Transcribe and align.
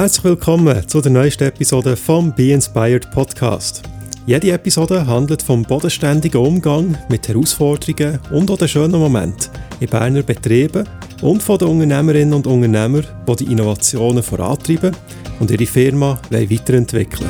Herzlich 0.00 0.24
willkommen 0.24 0.88
zu 0.88 1.02
der 1.02 1.12
neuesten 1.12 1.44
Episode 1.44 1.94
vom 1.94 2.34
Be 2.34 2.52
Inspired 2.52 3.10
Podcast. 3.10 3.82
Jede 4.24 4.50
Episode 4.52 5.06
handelt 5.06 5.42
vom 5.42 5.62
bodenständigen 5.62 6.40
Umgang 6.40 6.96
mit 7.10 7.28
Herausforderungen 7.28 8.18
und 8.30 8.50
auch 8.50 8.56
den 8.56 8.66
schönen 8.66 8.98
Momenten 8.98 9.50
in 9.78 9.90
Berner 9.90 10.22
Betrieben 10.22 10.88
und 11.20 11.42
von 11.42 11.58
den 11.58 11.68
Unternehmerinnen 11.68 12.32
und 12.32 12.46
Unternehmern, 12.46 13.04
die 13.28 13.44
die 13.44 13.52
Innovationen 13.52 14.22
vorantreiben 14.22 14.96
und 15.38 15.50
ihre 15.50 15.66
Firma 15.66 16.18
weiterentwickeln 16.30 17.28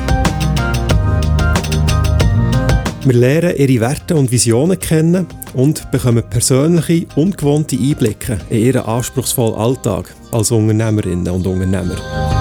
Wir 3.03 3.13
lernen 3.13 3.57
ihre 3.57 3.81
Werte 3.81 4.15
und 4.15 4.31
Visionen 4.31 4.79
kennen 4.79 5.27
und 5.53 5.91
bekommen 5.91 6.23
persönliche, 6.29 7.05
ungewohnte 7.15 7.75
Einblicke 7.75 8.37
in 8.49 8.61
ihren 8.61 8.83
anspruchsvollen 8.83 9.55
Alltag 9.55 10.15
als 10.31 10.51
Unternehmerinnen 10.51 11.27
und 11.33 11.45
Unternehmer. 11.45 12.40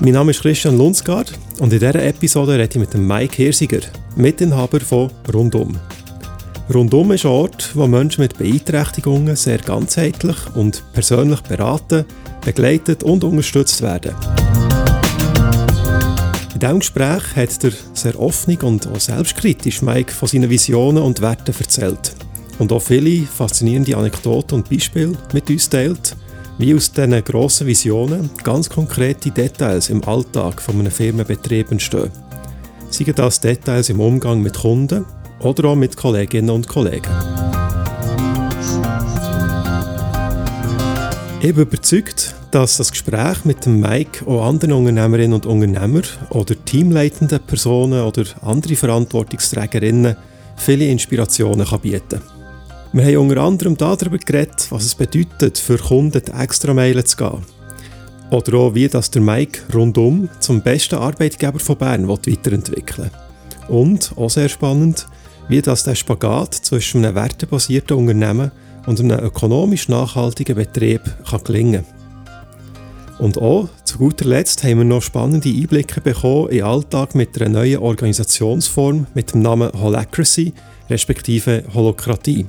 Mein 0.00 0.12
Name 0.12 0.30
ist 0.32 0.40
Christian 0.40 0.76
Lundsgaard 0.76 1.32
und 1.60 1.72
in 1.72 1.78
dieser 1.78 2.02
Episode 2.02 2.54
rede 2.54 2.70
ich 2.72 2.80
mit 2.80 2.94
dem 2.94 3.06
Mike 3.06 3.36
Hirsiger, 3.36 3.80
Mitinhaber 4.16 4.80
von 4.80 5.10
Rundum. 5.32 5.78
Rundum 6.72 7.12
ist 7.12 7.26
ein 7.26 7.30
Ort, 7.30 7.70
wo 7.74 7.86
Menschen 7.86 8.22
mit 8.22 8.36
Beeinträchtigungen 8.38 9.36
sehr 9.36 9.58
ganzheitlich 9.58 10.36
und 10.54 10.82
persönlich 10.92 11.40
beraten, 11.42 12.04
begleitet 12.44 13.04
und 13.04 13.22
unterstützt 13.22 13.82
werden. 13.82 14.14
In 16.54 16.60
diesem 16.60 16.80
Gespräch 16.80 17.36
hat 17.36 17.62
der 17.62 17.72
sehr 17.94 18.18
offene 18.18 18.58
und 18.62 18.88
auch 18.88 18.98
selbstkritisch 18.98 19.82
Mike 19.82 20.12
von 20.12 20.26
seinen 20.26 20.50
Visionen 20.50 21.04
und 21.04 21.20
Werten 21.20 21.54
erzählt 21.56 22.16
und 22.58 22.72
auch 22.72 22.82
viele 22.82 23.26
faszinierende 23.26 23.96
Anekdoten 23.96 24.56
und 24.56 24.70
Beispiele 24.70 25.12
mit 25.32 25.48
uns 25.50 25.68
teilt, 25.68 26.16
wie 26.58 26.74
aus 26.74 26.92
diesen 26.92 27.22
grossen 27.24 27.66
Visionen 27.66 28.30
ganz 28.42 28.68
konkrete 28.68 29.30
Details 29.30 29.90
im 29.90 30.02
Alltag 30.04 30.60
von 30.60 30.78
einem 30.78 30.90
Firmenbetrieb 30.90 31.70
entstehen. 31.70 32.10
Seien 32.90 33.14
das 33.14 33.40
Details 33.40 33.90
im 33.90 34.00
Umgang 34.00 34.42
mit 34.42 34.58
Kunden 34.58 35.04
oder 35.40 35.68
auch 35.68 35.76
mit 35.76 35.96
Kolleginnen 35.96 36.50
und 36.50 36.66
Kollegen. 36.66 37.12
Ich 41.40 41.54
bin 41.54 41.62
überzeugt, 41.62 42.34
dass 42.50 42.78
das 42.78 42.90
Gespräch 42.90 43.44
mit 43.44 43.64
dem 43.64 43.78
Mike 43.78 44.26
auch 44.26 44.44
anderen 44.44 44.72
Unternehmerinnen 44.72 45.34
und 45.34 45.46
Unternehmern 45.46 46.02
oder 46.30 46.54
teamleitenden 46.64 47.38
Personen 47.46 48.02
oder 48.02 48.24
andere 48.42 48.74
Verantwortungsträgerinnen 48.74 50.16
viele 50.56 50.86
Inspirationen 50.86 51.64
kann 51.64 51.80
bieten 51.80 52.08
kann. 52.08 52.37
Wir 52.90 53.04
haben 53.04 53.28
unter 53.28 53.42
anderem 53.42 53.76
darüber 53.76 54.16
geredet, 54.16 54.66
was 54.70 54.86
es 54.86 54.94
bedeutet, 54.94 55.58
für 55.58 55.76
Kunden 55.76 56.22
die 56.26 56.32
extra 56.32 56.72
Meilen 56.72 57.04
zu 57.04 57.18
gehen. 57.18 57.44
Oder 58.30 58.54
auch, 58.56 58.74
wie 58.74 58.88
das 58.88 59.10
der 59.10 59.20
Mike 59.20 59.60
rundum 59.74 60.30
zum 60.40 60.62
besten 60.62 60.94
Arbeitgeber 60.94 61.58
von 61.58 61.76
Bern 61.76 62.08
weiterentwickeln 62.08 63.10
will. 63.68 63.76
Und, 63.76 64.12
auch 64.16 64.30
sehr 64.30 64.48
spannend, 64.48 65.06
wie 65.48 65.60
das 65.60 65.84
der 65.84 65.96
Spagat 65.96 66.54
zwischen 66.54 67.04
einem 67.04 67.14
wertebasierten 67.14 67.96
Unternehmen 67.96 68.52
und 68.86 69.00
einem 69.00 69.22
ökonomisch 69.22 69.88
nachhaltigen 69.88 70.56
Betrieb 70.56 71.02
kann 71.28 71.44
gelingen 71.44 71.84
Und 73.18 73.36
auch, 73.36 73.68
zu 73.84 73.98
guter 73.98 74.24
Letzt, 74.24 74.64
haben 74.64 74.78
wir 74.78 74.84
noch 74.84 75.02
spannende 75.02 75.50
Einblicke 75.50 76.00
bekommen 76.00 76.48
in 76.48 76.58
den 76.58 76.64
Alltag 76.64 77.14
mit 77.14 77.38
einer 77.38 77.50
neuen 77.50 77.80
Organisationsform 77.80 79.06
mit 79.12 79.34
dem 79.34 79.42
Namen 79.42 79.72
Holacracy, 79.74 80.54
respektive 80.88 81.64
Holokratie 81.74 82.46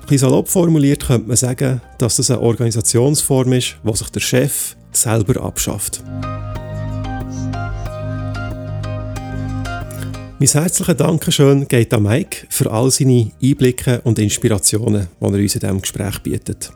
bisschen 0.00 0.18
salopp 0.18 0.48
formuliert 0.48 1.06
könnte 1.06 1.28
man 1.28 1.36
sagen, 1.36 1.80
dass 1.98 2.16
das 2.16 2.30
eine 2.30 2.40
Organisationsform 2.40 3.52
ist, 3.52 3.76
wo 3.82 3.94
sich 3.94 4.10
der 4.10 4.20
Chef 4.20 4.76
selber 4.92 5.42
abschafft. 5.42 6.02
Mein 10.38 10.48
herzliches 10.48 10.96
Dankeschön 10.96 11.68
geht 11.68 11.92
an 11.92 12.04
Mike 12.04 12.46
für 12.48 12.70
all 12.70 12.90
seine 12.90 13.30
Einblicke 13.42 14.00
und 14.04 14.18
Inspirationen, 14.18 15.08
die 15.20 15.24
er 15.24 15.32
uns 15.32 15.54
in 15.54 15.60
diesem 15.60 15.80
Gespräch 15.82 16.18
bietet. 16.20 16.72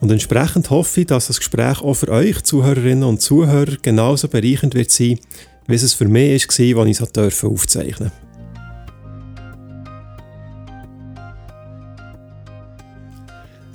Und 0.00 0.10
entsprechend 0.10 0.68
hoffe 0.68 1.00
ich, 1.00 1.06
dass 1.06 1.28
das 1.28 1.38
Gespräch 1.38 1.80
auch 1.80 1.94
für 1.94 2.10
euch, 2.10 2.42
Zuhörerinnen 2.42 3.04
und 3.04 3.22
Zuhörer, 3.22 3.76
genauso 3.80 4.28
bereichend 4.28 4.74
wird 4.74 4.90
sein, 4.90 5.18
wie 5.66 5.74
es 5.74 5.94
für 5.94 6.08
mich 6.08 6.46
war, 6.46 6.84
als 6.84 7.00
ich 7.00 7.00
es 7.00 7.44
aufzeichnen 7.44 8.10
durfte. 8.10 8.35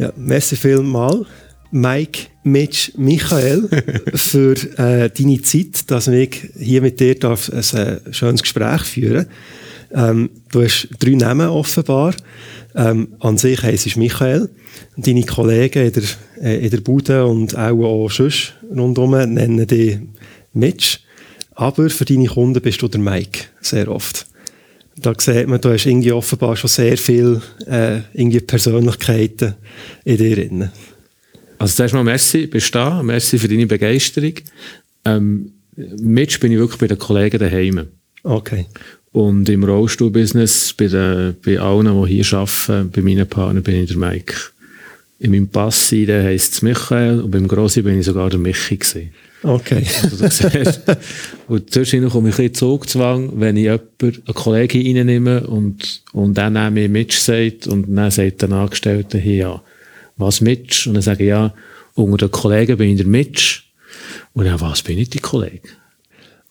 Ja, 0.01 0.11
merci 0.15 0.55
vielmal, 0.55 1.27
Mike, 1.69 2.21
Mitch, 2.43 2.91
Michael, 2.97 3.69
für 4.15 4.55
äh, 4.79 5.11
deine 5.11 5.41
Zeit, 5.43 5.91
dass 5.91 6.07
ich 6.07 6.49
hier 6.57 6.81
mit 6.81 6.99
dir 6.99 7.13
darf 7.13 7.51
ein 7.51 7.77
äh, 7.77 7.99
schönes 8.11 8.41
Gespräch 8.41 8.81
führen 8.81 9.27
ähm, 9.93 10.31
Du 10.51 10.63
hast 10.63 10.87
drei 10.97 11.11
Namen 11.11 11.49
offenbar. 11.49 12.15
Ähm, 12.73 13.09
an 13.19 13.37
sich 13.37 13.61
heisst 13.61 13.85
es 13.85 13.95
Michael. 13.95 14.49
Deine 14.97 15.21
Kollegen 15.21 15.85
in 15.85 15.93
der, 15.93 16.03
äh, 16.41 16.65
in 16.65 16.71
der 16.71 16.81
Bude 16.81 17.23
und 17.23 17.55
auch, 17.55 17.83
auch 17.83 18.09
sonst 18.09 18.55
rundherum 18.75 19.11
nennen 19.11 19.67
dich 19.67 19.99
Mitch. 20.51 20.97
Aber 21.53 21.91
für 21.91 22.05
deine 22.05 22.25
Kunden 22.25 22.59
bist 22.59 22.81
du 22.81 22.87
der 22.87 23.01
Mike, 23.01 23.43
sehr 23.61 23.87
oft 23.87 24.25
da 25.01 25.13
sieht 25.17 25.47
man, 25.47 25.59
du 25.59 25.71
hast 25.71 25.85
irgendwie 25.85 26.11
offenbar 26.11 26.55
schon 26.55 26.69
sehr 26.69 26.97
viele 26.97 27.41
äh, 27.67 27.99
irgendwie 28.13 28.39
Persönlichkeiten 28.39 29.55
in 30.05 30.17
dir 30.17 30.35
drin. 30.35 30.69
Also 31.57 31.75
zuerst 31.75 31.93
mal 31.93 32.03
merci, 32.03 32.47
bist 32.47 32.73
du 32.73 32.79
da, 32.79 33.03
merci 33.03 33.37
für 33.37 33.47
deine 33.47 33.67
Begeisterung. 33.67 34.33
Ähm, 35.05 35.51
Mitch 35.75 36.39
bin 36.39 36.51
ich 36.51 36.57
wirklich 36.57 36.79
bei 36.79 36.87
den 36.87 36.97
Kollegen 36.97 37.39
daheim. 37.39 37.87
Okay. 38.23 38.65
Und 39.11 39.49
im 39.49 39.63
Rollstuhlbusiness, 39.63 40.73
bei, 40.73 40.87
den, 40.87 41.35
bei 41.45 41.59
allen, 41.59 42.05
die 42.05 42.21
hier 42.21 42.37
arbeiten, 42.37 42.91
bei 42.91 43.01
meinen 43.01 43.27
Partnern, 43.27 43.63
bin 43.63 43.83
ich 43.83 43.89
der 43.89 43.97
Mike. 43.97 44.35
In 45.19 45.31
meinem 45.31 45.49
Pass 45.49 45.91
heisst 45.91 46.53
es 46.53 46.61
Michael 46.61 47.21
und 47.21 47.31
beim 47.31 47.47
Grossi 47.47 47.81
bin 47.81 47.99
ich 47.99 48.05
sogar 48.05 48.29
der 48.29 48.39
Michi 48.39 48.77
gewesen. 48.77 49.11
Okay. 49.43 49.83
Und 51.47 51.71
zwischendurch 51.71 52.13
komme 52.13 52.29
ich 52.29 52.35
ein 52.35 52.37
bisschen 52.37 52.53
Zugzwang, 52.53 53.31
wenn 53.35 53.57
ich 53.57 53.63
jemanden, 53.63 53.87
eine 53.99 54.33
Kollegin 54.33 54.97
reinnehme 54.97 55.47
und, 55.47 56.03
und 56.13 56.37
dann 56.37 56.73
mir 56.73 56.89
Mitch 56.89 57.19
sagt 57.19 57.67
und 57.67 57.95
dann 57.95 58.11
sagt 58.11 58.43
der 58.43 58.51
Angestellte, 58.51 59.17
hey, 59.17 59.37
ja, 59.37 59.61
was 60.17 60.41
Mitch? 60.41 60.87
Und 60.87 60.93
dann 60.93 61.01
sage 61.01 61.23
ich, 61.23 61.29
ja, 61.29 61.53
unter 61.95 62.27
den 62.27 62.31
Kollegen 62.31 62.77
bin 62.77 62.91
ich 62.91 62.97
der 62.97 63.07
Mitch. 63.07 63.63
Und 64.33 64.45
dann, 64.45 64.61
was 64.61 64.83
bin 64.83 64.99
ich 64.99 65.09
die 65.09 65.19
Kollege? 65.19 65.61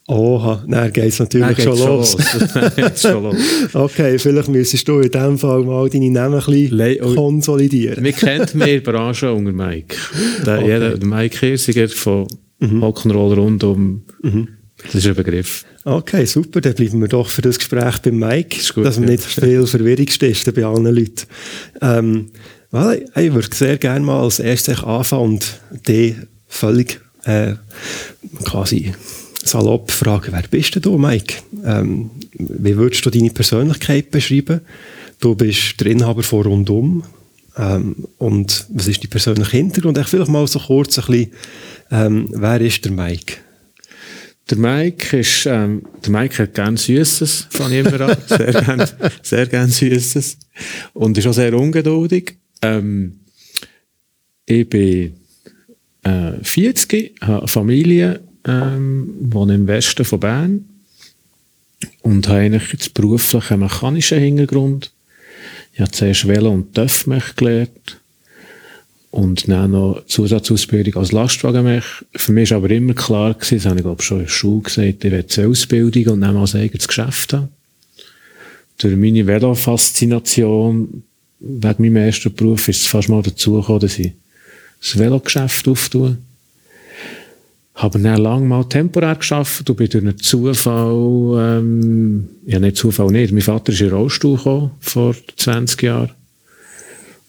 Oha, 0.08 0.64
dann 0.66 0.92
geht 0.92 1.04
es 1.04 1.20
natürlich 1.20 1.56
dann 1.56 1.76
schon 1.76 1.78
los. 1.78 2.16
los. 2.16 3.00
schon 3.00 3.22
los. 3.22 3.36
okay, 3.74 4.18
vielleicht 4.18 4.48
müsstest 4.48 4.88
du 4.88 4.98
in 4.98 5.10
diesem 5.10 5.38
Fall 5.38 5.62
mal 5.62 5.88
deine 5.88 6.10
Namen 6.10 6.40
ein 6.40 6.44
bisschen 6.44 6.76
Le 6.76 6.98
oh. 7.00 7.14
konsolidieren. 7.14 8.02
Wir 8.02 8.12
kennen 8.12 8.48
mehr 8.54 8.74
in 8.74 8.82
der 8.82 8.92
Branche 8.92 9.32
unter 9.32 9.52
Mike. 9.52 9.94
Der, 10.44 10.58
okay. 10.58 10.66
jeder, 10.66 10.98
der 10.98 11.08
Mike 11.08 11.38
Hirsiger 11.38 11.88
von 11.88 12.26
mhm. 12.60 12.82
Rock'n'Roll 12.82 13.34
rundum. 13.34 14.02
Mhm. 14.22 14.48
Das 14.82 14.94
ist 14.94 15.06
ein 15.06 15.14
Begriff. 15.14 15.64
Okay, 15.84 16.24
super. 16.24 16.60
Dann 16.60 16.74
bleiben 16.74 17.00
wir 17.00 17.08
doch 17.08 17.28
für 17.28 17.42
das 17.42 17.58
Gespräch 17.58 17.98
beim 17.98 18.18
Mike, 18.18 18.56
gut, 18.74 18.84
dass 18.84 18.98
wir 18.98 19.06
ja. 19.06 19.12
nicht 19.12 19.24
viel 19.24 19.66
Verwirrung 19.66 20.08
stiften 20.08 20.54
bei 20.54 20.64
allen 20.64 20.84
Leuten. 20.84 21.26
Ähm, 21.82 22.30
well, 22.70 23.04
ich 23.16 23.32
würde 23.34 23.54
sehr 23.54 23.76
gerne 23.76 24.04
mal 24.04 24.22
als 24.22 24.40
erstes 24.40 24.82
anfangen 24.82 25.22
und 25.22 25.60
die 25.86 26.16
völlig 26.48 27.00
äh, 27.24 27.54
quasi 28.44 28.94
salopp 29.44 29.90
fragen, 29.90 30.32
wer 30.32 30.44
bist 30.50 30.84
du, 30.84 30.98
Mike? 30.98 31.36
Ähm, 31.64 32.10
wie 32.32 32.76
würdest 32.76 33.04
du 33.04 33.10
deine 33.10 33.30
Persönlichkeit 33.30 34.10
beschreiben? 34.10 34.60
Du 35.20 35.34
bist 35.34 35.80
der 35.80 35.88
Inhaber 35.88 36.22
von 36.22 36.42
Rundum. 36.42 37.02
Ähm, 37.56 38.06
und 38.18 38.66
was 38.70 38.86
ist 38.86 39.02
dein 39.02 39.10
persönlicher 39.10 39.50
Hintergrund? 39.56 39.98
Ich 39.98 40.06
vielleicht 40.06 40.30
mal 40.30 40.46
so 40.46 40.58
kurz 40.58 40.98
ein 40.98 41.04
bisschen 41.06 41.32
ähm, 41.90 42.28
wer 42.32 42.60
ist 42.60 42.84
der 42.84 42.92
Mike? 42.92 43.36
Der 44.48 44.58
Mike 44.58 45.18
ist, 45.18 45.46
ähm, 45.46 45.82
der 46.04 46.10
Mike 46.10 46.42
hat 46.42 46.54
gern 46.54 46.76
Süßes 46.76 47.46
von 47.50 47.72
ihm 47.72 47.86
an. 47.86 48.16
sehr 48.26 48.52
gern, 48.52 48.88
sehr 49.22 49.46
gern 49.46 49.68
Süßes. 49.68 50.38
Und 50.92 51.18
ist 51.18 51.26
auch 51.26 51.32
sehr 51.32 51.54
ungeduldig. 51.54 52.36
Ähm, 52.62 53.20
ich 54.46 54.68
bin, 54.68 55.14
äh, 56.02 56.32
40, 56.42 57.20
habe 57.20 57.38
eine 57.38 57.48
Familie, 57.48 58.20
ähm, 58.44 59.14
wohne 59.20 59.54
im 59.54 59.66
Westen 59.68 60.04
von 60.04 60.20
Bern. 60.20 60.64
Und 62.02 62.26
habe 62.28 62.40
eigentlich 62.40 62.72
jetzt 62.72 62.94
beruflich 62.94 63.50
einen 63.50 63.60
mechanischen 63.60 64.18
Hintergrund. 64.18 64.92
Ich 65.72 65.80
habe 65.80 65.92
zuerst 65.92 66.26
Velo 66.26 66.50
und 66.50 66.74
TÜV 66.74 67.36
gelernt 67.36 68.00
und 69.10 69.48
dann 69.48 69.72
noch 69.72 70.04
Zusatzausbildung 70.06 70.96
als 70.96 71.12
Lastwagenmech. 71.12 71.84
Für 72.14 72.32
mich 72.32 72.50
war 72.50 72.58
aber 72.58 72.70
immer 72.70 72.94
klar, 72.94 73.34
gewesen, 73.34 73.56
das 73.56 73.66
habe 73.66 73.76
ich 73.76 73.84
glaube 73.84 74.02
schon 74.02 74.18
in 74.18 74.24
der 74.24 74.30
Schule 74.30 74.62
gesagt, 74.62 75.04
ich 75.04 75.38
eine 75.38 75.48
Ausbildung 75.48 76.14
und 76.14 76.20
dann 76.20 76.36
als 76.36 76.54
eigenes 76.54 76.86
Geschäft 76.86 77.32
haben. 77.32 77.48
Durch 78.78 78.96
meine 78.96 79.26
Velo-Faszination 79.26 81.02
wegen 81.40 81.82
meinem 81.82 81.96
ersten 81.96 82.34
Beruf 82.34 82.68
ist 82.68 82.82
es 82.82 82.86
fast 82.86 83.08
mal 83.08 83.22
dazu 83.22 83.54
gekommen, 83.54 83.80
dass 83.80 83.98
ich 83.98 84.12
das 84.80 84.98
Velogeschäft 84.98 85.66
auftue. 85.68 86.16
Habe 87.74 87.98
dann 87.98 88.22
lange 88.22 88.46
mal 88.46 88.64
temporär 88.64 89.16
geschafft 89.16 89.68
und 89.68 89.76
bin 89.76 89.88
durch 89.88 90.04
einen 90.04 90.18
Zufall, 90.18 91.58
ähm, 91.58 92.28
ja 92.46 92.58
nicht 92.58 92.76
Zufall 92.76 93.10
nicht, 93.10 93.32
mein 93.32 93.42
Vater 93.42 93.72
ist 93.72 93.80
in 93.80 93.90
Rollstuhl 93.90 94.36
gekommen, 94.36 94.72
vor 94.80 95.14
20 95.36 95.82
Jahren. 95.82 96.10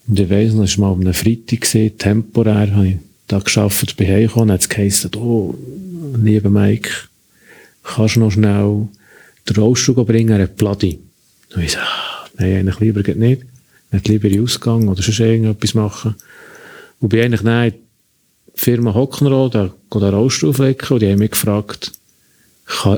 Und 0.06 0.18
ich 0.18 0.30
weiss 0.30 0.52
noch, 0.52 0.64
es 0.64 0.78
war 0.78 0.94
mal 0.94 1.08
am 1.08 1.14
Freitag, 1.14 1.60
gewesen, 1.60 1.98
temporär, 1.98 2.74
habe 2.74 2.88
ich 2.88 2.96
da 3.28 3.38
geschafft, 3.38 3.96
bin 3.96 4.08
heimgekommen, 4.08 4.52
hat 4.52 4.60
es 4.60 4.68
geheißen, 4.68 5.10
oh, 5.16 5.54
lieber 6.22 6.50
Mike, 6.50 6.90
kannst 7.82 8.16
du 8.16 8.20
noch 8.20 8.30
schnell 8.30 8.88
den 9.48 9.56
Rollstuhl 9.56 10.04
bringen, 10.04 10.30
er 10.30 10.42
hat 10.44 10.56
Pladi. 10.56 10.98
Und 11.54 11.62
ich 11.62 11.72
so, 11.72 11.78
ah, 11.78 12.28
nein, 12.38 12.56
eigentlich 12.56 12.80
lieber 12.80 13.02
geht 13.02 13.18
nicht. 13.18 13.42
Nicht 13.90 14.08
lieber 14.08 14.28
in 14.28 14.42
Ausgang 14.42 14.88
oder 14.88 15.02
sonst 15.02 15.20
irgendetwas 15.20 15.74
machen. 15.74 16.14
Und 17.00 17.08
bin 17.10 17.20
eigentlich 17.20 17.42
dann 17.42 17.74
Firma 18.54 18.94
Hockenroh, 18.94 19.48
da 19.48 19.72
geht 19.90 20.02
der 20.02 20.12
Rollstuhl 20.12 20.54
flecken 20.54 20.94
und 20.94 21.00
die 21.00 21.10
haben 21.10 21.18
mich 21.18 21.32
gefragt, 21.32 21.92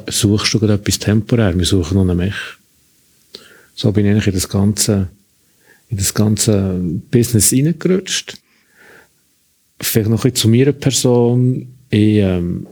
suchst 0.09 0.55
du 0.55 0.61
gerade 0.61 0.75
etwas 0.75 0.99
temporär? 0.99 1.57
Wir 1.57 1.65
suchen 1.65 1.95
noch 1.95 2.03
einen 2.03 2.17
Mech. 2.17 2.35
So 3.75 3.91
bin 3.93 4.07
ich 4.07 4.13
eigentlich 4.13 4.27
in 4.29 4.35
das 4.35 4.49
ganze, 4.49 5.09
in 5.95 5.99
das 5.99 6.13
ganze 6.13 6.81
Business 7.11 7.53
reingerutscht. 7.53 8.37
Vielleicht 9.81 10.11
noch 10.11 10.25
ein 10.25 10.33
bisschen 10.33 10.35
zu 10.35 10.49
meiner 10.49 10.73
Person. 10.73 11.69
Ich, 11.89 12.17
ähm, 12.17 12.67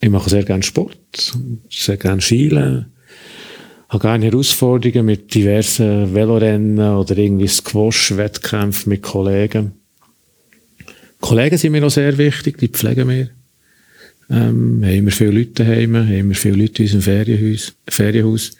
ich 0.00 0.08
mache 0.08 0.30
sehr 0.30 0.44
gerne 0.44 0.62
Sport, 0.62 0.98
sehr 1.68 1.96
gerne 1.98 2.22
Schielen, 2.22 2.86
habe 3.88 4.02
gerne 4.02 4.24
Herausforderungen 4.24 5.04
mit 5.04 5.34
diversen 5.34 6.14
Velorennen 6.14 6.96
oder 6.96 7.16
irgendwie 7.16 7.46
Squash-Wettkämpfen 7.46 8.90
mit 8.90 9.02
Kollegen. 9.02 9.72
Kollegen 11.20 11.58
sind 11.58 11.72
mir 11.72 11.84
auch 11.84 11.90
sehr 11.90 12.16
wichtig, 12.16 12.58
die 12.58 12.68
pflegen 12.68 13.08
wir. 13.08 13.28
Ähm, 14.30 14.82
haben 14.82 15.04
wir 15.04 15.12
viele 15.12 15.32
Leute 15.32 15.64
daheim, 15.64 15.94
haben 15.94 16.28
wir 16.28 16.34
viele 16.34 16.56
Leute 16.56 16.82
in 16.82 16.94
unserem. 16.94 17.58
Ferienhaus. 17.88 18.52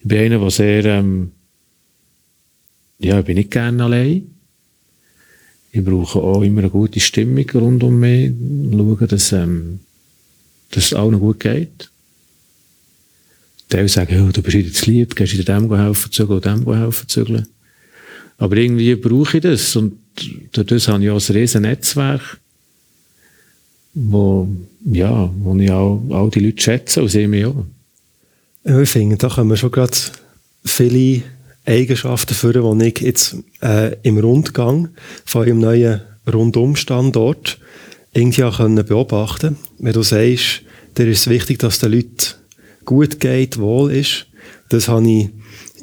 Ich 0.00 0.08
bin 0.08 0.18
einer, 0.18 0.40
der 0.40 0.50
sehr, 0.50 0.84
ähm, 0.84 1.30
ja, 3.04 3.18
ich 3.18 3.24
bin 3.24 3.36
nicht 3.36 3.50
gerne 3.50 3.84
allein. 3.84 4.26
Ich 5.72 5.84
brauche 5.84 6.20
auch 6.20 6.42
immer 6.42 6.60
eine 6.60 6.70
gute 6.70 7.00
Stimmung 7.00 7.48
rund 7.54 7.82
um 7.82 7.98
mich. 7.98 8.32
Schauen, 8.70 9.08
dass, 9.08 9.32
ähm, 9.32 9.80
dass 10.70 10.84
es 10.86 10.94
allen 10.94 11.18
gut 11.18 11.40
geht. 11.40 11.90
Die 13.72 13.88
sagen, 13.88 14.28
oh, 14.28 14.32
du 14.32 14.42
bist 14.42 14.56
jetzt 14.56 14.86
lieb, 14.86 15.16
gehst 15.16 15.32
du 15.32 15.42
dem 15.42 15.74
helfen 15.74 16.12
zügeln 16.12 16.42
und 16.42 16.66
dem 16.66 16.74
helfen 16.74 17.08
zügeln. 17.08 17.48
Aber 18.36 18.56
irgendwie 18.56 18.94
brauche 18.96 19.38
ich 19.38 19.42
das. 19.42 19.74
Und 19.76 19.94
dadurch 20.52 20.88
habe 20.88 21.02
ich 21.02 21.10
auch 21.10 21.28
ein 21.30 21.36
riesen 21.36 21.62
Netzwerk, 21.62 22.38
wo, 23.94 24.46
ja, 24.84 25.32
wo 25.38 25.56
ich 25.56 25.70
auch 25.70 26.02
all 26.10 26.30
die 26.30 26.40
Leute 26.40 26.62
schätze 26.62 27.02
und 27.02 27.08
sehe 27.08 27.28
mich 27.28 27.46
auch. 27.46 27.64
Ja, 28.64 28.80
ich 28.80 28.90
finde, 28.90 29.16
da 29.16 29.28
können 29.28 29.48
wir 29.48 29.56
schon 29.56 29.70
gerade 29.70 29.96
viele 30.64 31.22
Eigenschaften 31.64 32.34
führen, 32.34 32.78
die 32.78 32.86
ich 32.86 33.00
jetzt 33.00 33.36
äh, 33.62 33.96
im 34.02 34.18
Rundgang 34.18 34.88
von 35.24 35.42
einem 35.42 35.60
neuen 35.60 36.02
Rundumstandort 36.30 37.58
irgendwie 38.12 38.44
auch 38.44 38.58
beobachten 38.58 39.40
können. 39.40 39.58
Wenn 39.78 39.92
du 39.92 40.02
sagst, 40.02 40.62
dir 40.96 41.06
ist 41.08 41.20
es 41.20 41.28
wichtig, 41.28 41.58
dass 41.60 41.78
den 41.78 41.92
Leuten 41.92 42.34
gut 42.84 43.20
geht, 43.20 43.58
wohl 43.58 43.92
ist, 43.92 44.26
das 44.68 44.88
habe 44.88 45.08
ich 45.08 45.30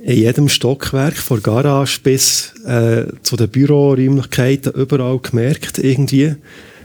in 0.03 0.17
jedem 0.17 0.49
Stockwerk, 0.49 1.17
von 1.17 1.41
Garage 1.41 1.99
bis 2.01 2.53
äh, 2.65 3.05
zu 3.21 3.35
den 3.35 3.49
Büroräumlichkeiten, 3.49 4.73
überall 4.73 5.19
gemerkt, 5.19 5.77
irgendwie, 5.77 6.35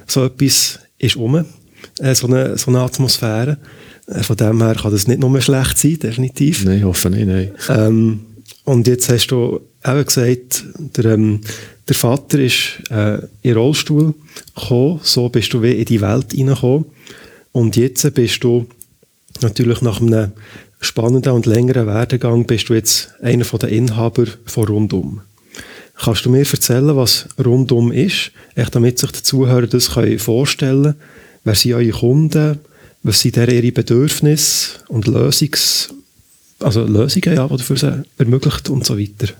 so 0.06 0.24
etwas 0.24 0.80
ist 0.98 1.16
um, 1.16 1.44
äh, 2.00 2.14
so, 2.14 2.26
eine, 2.26 2.58
so 2.58 2.70
eine 2.70 2.80
Atmosphäre. 2.80 3.58
Äh, 4.06 4.22
von 4.22 4.36
dem 4.36 4.62
her 4.62 4.74
kann 4.74 4.92
das 4.92 5.06
nicht 5.06 5.20
nur 5.20 5.40
schlecht 5.40 5.78
sein, 5.78 5.98
definitiv. 5.98 6.64
Nein, 6.64 6.84
hoffe 6.84 7.10
nicht, 7.10 7.26
nein. 7.26 7.52
Ähm, 7.68 8.20
und 8.64 8.86
jetzt 8.88 9.08
hast 9.10 9.28
du 9.28 9.60
eben 9.84 10.04
gesagt, 10.04 10.64
der, 10.96 11.04
ähm, 11.06 11.40
der 11.86 11.94
Vater 11.94 12.38
ist 12.38 12.80
äh, 12.90 13.18
in 13.42 13.54
Rollstuhl 13.54 14.14
gekommen, 14.54 15.00
so 15.02 15.28
bist 15.28 15.52
du 15.52 15.62
wie 15.62 15.72
in 15.72 15.84
die 15.84 16.00
Welt 16.00 16.32
hineingekommen. 16.32 16.86
Und 17.52 17.76
jetzt 17.76 18.12
bist 18.14 18.42
du 18.42 18.66
natürlich 19.42 19.82
nach 19.82 20.00
einem 20.00 20.32
spannenden 20.80 21.32
und 21.32 21.46
längeren 21.46 21.86
Werdegang 21.86 22.46
bist 22.46 22.68
du 22.68 22.74
jetzt 22.74 23.10
einer 23.22 23.44
der 23.44 23.68
Inhaber 23.68 24.26
von 24.46 24.64
Rundum. 24.64 25.20
Kannst 25.96 26.24
du 26.24 26.30
mir 26.30 26.38
erzählen, 26.38 26.96
was 26.96 27.28
Rundum 27.42 27.92
ist, 27.92 28.32
echt 28.54 28.74
damit 28.74 28.98
sich 28.98 29.12
die 29.12 29.22
Zuhörer 29.22 29.66
das 29.66 29.86
vorstellen 29.86 30.82
können? 30.82 30.94
Wer 31.44 31.54
sind 31.54 31.74
eure 31.74 31.90
Kunden? 31.90 32.58
Was 33.02 33.20
sind 33.20 33.36
ihre 33.36 33.72
Bedürfnisse 33.72 34.80
und 34.88 35.06
Lösungs 35.06 35.92
also 36.60 36.84
Lösungen, 36.84 37.36
ja, 37.36 37.46
die 37.48 37.56
dafür 37.56 37.76
sie 37.76 38.02
ermöglicht 38.18 38.68
und 38.70 38.84
so 38.84 38.98
weiter? 38.98 39.32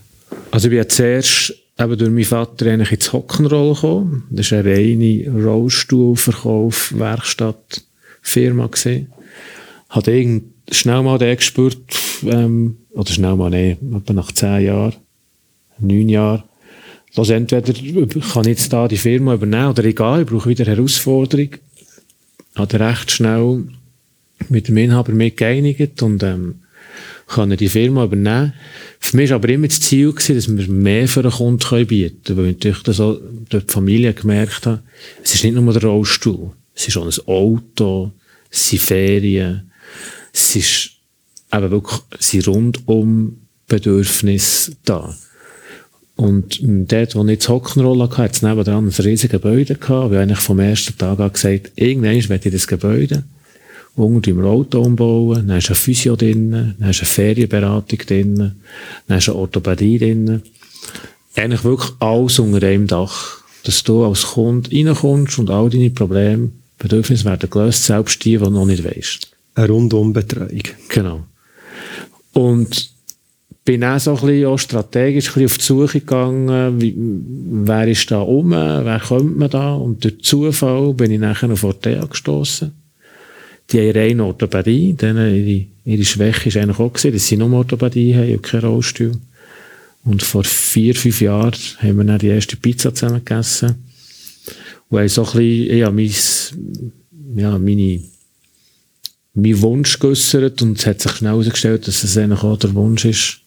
Also 0.50 0.68
ich 0.68 0.78
bin 0.78 0.88
zuerst 0.88 1.54
eben 1.78 1.98
durch 1.98 2.10
meinen 2.10 2.24
Vater 2.24 2.66
eigentlich 2.66 2.92
ins 2.92 3.12
Hockenroll 3.12 3.74
gekommen. 3.74 4.24
Das 4.30 4.52
war 4.52 4.60
eine 4.60 4.76
reine 4.76 5.44
Rollstuhlverkauf, 5.44 6.96
Werkstatt, 6.96 7.84
Firma 8.22 8.66
gesehen. 8.66 9.12
Hat 9.88 10.08
schnell 10.70 11.02
mal 11.02 11.18
den 11.18 11.36
gespürt, 11.36 11.78
ähm, 12.24 12.78
oder 12.92 13.10
schnell 13.10 13.36
mal, 13.36 13.50
nee, 13.50 13.72
etwa 13.72 14.12
nach 14.12 14.32
zehn 14.32 14.64
Jahren, 14.64 14.94
neun 15.78 16.08
Jahren, 16.08 16.44
dass 17.14 17.30
entweder 17.30 17.72
kann 17.72 18.42
ich 18.42 18.48
jetzt 18.48 18.72
da 18.72 18.88
die 18.88 18.96
Firma 18.96 19.34
übernehmen 19.34 19.68
oder 19.68 19.84
egal, 19.84 20.22
ich 20.22 20.26
brauche 20.26 20.48
wieder 20.48 20.64
Herausforderung. 20.64 21.50
Hat 22.56 22.74
recht 22.74 23.10
schnell 23.10 23.64
mit 24.48 24.68
dem 24.68 24.76
Inhaber 24.76 25.12
mit 25.12 25.36
geeinigt 25.36 26.02
und 26.02 26.22
ähm, 26.22 26.60
kann 27.26 27.50
er 27.50 27.56
die 27.56 27.68
Firma 27.68 28.04
übernehmen. 28.04 28.52
Für 29.00 29.16
mich 29.16 29.30
war 29.30 29.36
aber 29.36 29.48
immer 29.48 29.68
das 29.68 29.80
Ziel, 29.80 30.12
gewesen, 30.12 30.34
dass 30.34 30.48
wir 30.48 30.68
mehr 30.68 31.08
für 31.08 31.20
einen 31.20 31.30
Kunden 31.30 31.86
bieten 31.86 32.22
können, 32.24 32.38
weil 32.38 32.46
ich 32.46 32.54
natürlich 32.56 32.82
das 32.82 33.00
auch 33.00 33.18
durch 33.48 33.66
die 33.66 33.72
Familie 33.72 34.14
gemerkt 34.14 34.66
habe, 34.66 34.82
es 35.22 35.34
ist 35.34 35.44
nicht 35.44 35.54
nur 35.54 35.72
der 35.72 35.84
Rollstuhl, 35.84 36.52
es 36.74 36.88
ist 36.88 36.96
auch 36.96 37.04
ein 37.04 37.26
Auto, 37.26 38.12
es 38.50 38.68
sind 38.68 38.82
Ferien, 38.82 39.70
es 40.32 40.56
ist 40.56 40.90
eben 41.52 41.70
wirklich, 41.70 42.00
es 42.18 42.30
sind 42.30 42.48
rundum 42.48 43.38
Bedürfnisse 43.66 44.72
da. 44.84 45.14
Und 46.16 46.60
dort, 46.62 47.16
wo 47.16 47.24
ich 47.26 47.38
das 47.38 47.48
Hockenroller 47.48 48.04
hatte, 48.04 48.22
hat 48.22 48.32
es 48.34 48.42
nebenan 48.42 48.86
ein 48.86 49.04
riesiges 49.04 49.30
Gebäude 49.30 49.74
gehabt, 49.74 50.12
weil 50.12 50.20
eigentlich 50.20 50.38
vom 50.38 50.60
ersten 50.60 50.96
Tag 50.96 51.18
an 51.18 51.32
gesagt, 51.32 51.72
irgendwann 51.74 52.14
möchte 52.14 52.48
ich 52.48 52.54
das 52.54 52.68
Gebäude 52.68 53.24
unten 53.96 54.30
im 54.30 54.44
Auto 54.44 54.80
umbauen, 54.80 55.46
dann 55.46 55.56
hast 55.56 55.68
du 55.68 55.72
eine 55.72 55.80
Physio 55.80 56.16
drin, 56.16 56.50
dann 56.50 56.88
hast 56.88 57.00
du 57.00 57.04
eine 57.04 57.10
Ferienberatung 57.10 57.98
drin, 57.98 58.36
dann 59.06 59.16
hast 59.16 59.28
du 59.28 59.32
eine 59.32 59.40
Orthopädie 59.40 59.98
drin. 59.98 60.42
Eigentlich 61.36 61.64
wirklich 61.64 61.92
alles 62.00 62.38
unter 62.38 62.66
einem 62.66 62.86
Dach. 62.86 63.42
Dass 63.64 63.82
du 63.82 64.04
als 64.04 64.22
Kunde 64.22 64.70
reinkommst 64.70 65.38
und 65.38 65.50
all 65.50 65.70
deine 65.70 65.90
Probleme, 65.90 66.50
Bedürfnisse 66.78 67.24
werden 67.24 67.48
gelöst, 67.48 67.84
selbst 67.84 68.22
die, 68.24 68.32
die 68.32 68.38
du 68.38 68.50
noch 68.50 68.66
nicht 68.66 68.84
weißt. 68.84 69.30
Eine 69.54 69.68
Rundumbetreuung. 69.68 70.62
Genau. 70.88 71.24
Und 72.34 72.90
bin 73.64 73.84
auch 73.84 73.98
so 73.98 74.14
ein 74.14 74.20
bisschen 74.20 74.46
auch 74.46 74.58
strategisch 74.58 75.28
ein 75.28 75.42
bisschen 75.42 75.46
auf 75.46 75.58
die 75.58 75.64
Suche 75.64 76.00
gegangen, 76.00 76.80
wie, 76.80 76.94
wer 76.96 77.88
ist 77.88 78.10
da 78.10 78.20
um, 78.20 78.50
wer 78.50 79.00
kommt 79.00 79.38
man 79.38 79.48
da? 79.48 79.74
Und 79.74 80.04
durch 80.04 80.20
Zufall 80.22 80.92
bin 80.92 81.10
ich 81.10 81.20
nachher 81.20 81.50
auf 81.50 81.64
Ortea 81.64 82.04
gestoßen. 82.04 82.72
Die 83.70 83.80
haben 83.80 83.96
reine 83.96 84.24
Orthopädie, 84.24 84.92
denen 84.92 85.34
ihre, 85.34 85.66
ihre 85.84 86.04
Schwäche 86.04 86.48
ist 86.48 86.56
eigentlich 86.56 86.78
auch 86.78 86.92
gewesen, 86.92 87.12
dass 87.12 87.26
sie 87.26 87.36
nur 87.36 87.52
Orthopädie 87.52 88.14
haben 88.14 88.32
und 88.32 88.42
keinen 88.42 88.64
Rollstuhl. 88.64 89.12
Und 90.04 90.22
vor 90.22 90.44
vier, 90.44 90.94
fünf 90.94 91.20
Jahren 91.20 91.54
haben 91.78 91.96
wir 91.96 92.04
dann 92.04 92.18
die 92.18 92.28
erste 92.28 92.56
Pizza 92.56 92.94
zusammen 92.94 93.24
gegessen. 93.24 93.84
Und 94.90 94.98
haben 94.98 95.08
so 95.08 95.24
ein 95.24 95.32
bisschen, 95.32 95.78
ja, 95.78 95.90
mein, 95.90 96.10
ja, 97.36 97.58
meine, 97.58 98.00
mein 99.32 99.60
Wunsch 99.62 99.98
geäussert 99.98 100.60
und 100.62 100.78
es 100.78 100.86
hat 100.86 101.00
sich 101.00 101.12
schnell 101.12 101.32
herausgestellt, 101.32 101.88
dass 101.88 102.04
es 102.04 102.16
eigentlich 102.18 102.42
auch 102.42 102.58
der 102.58 102.74
Wunsch 102.74 103.04
ist 103.06 103.40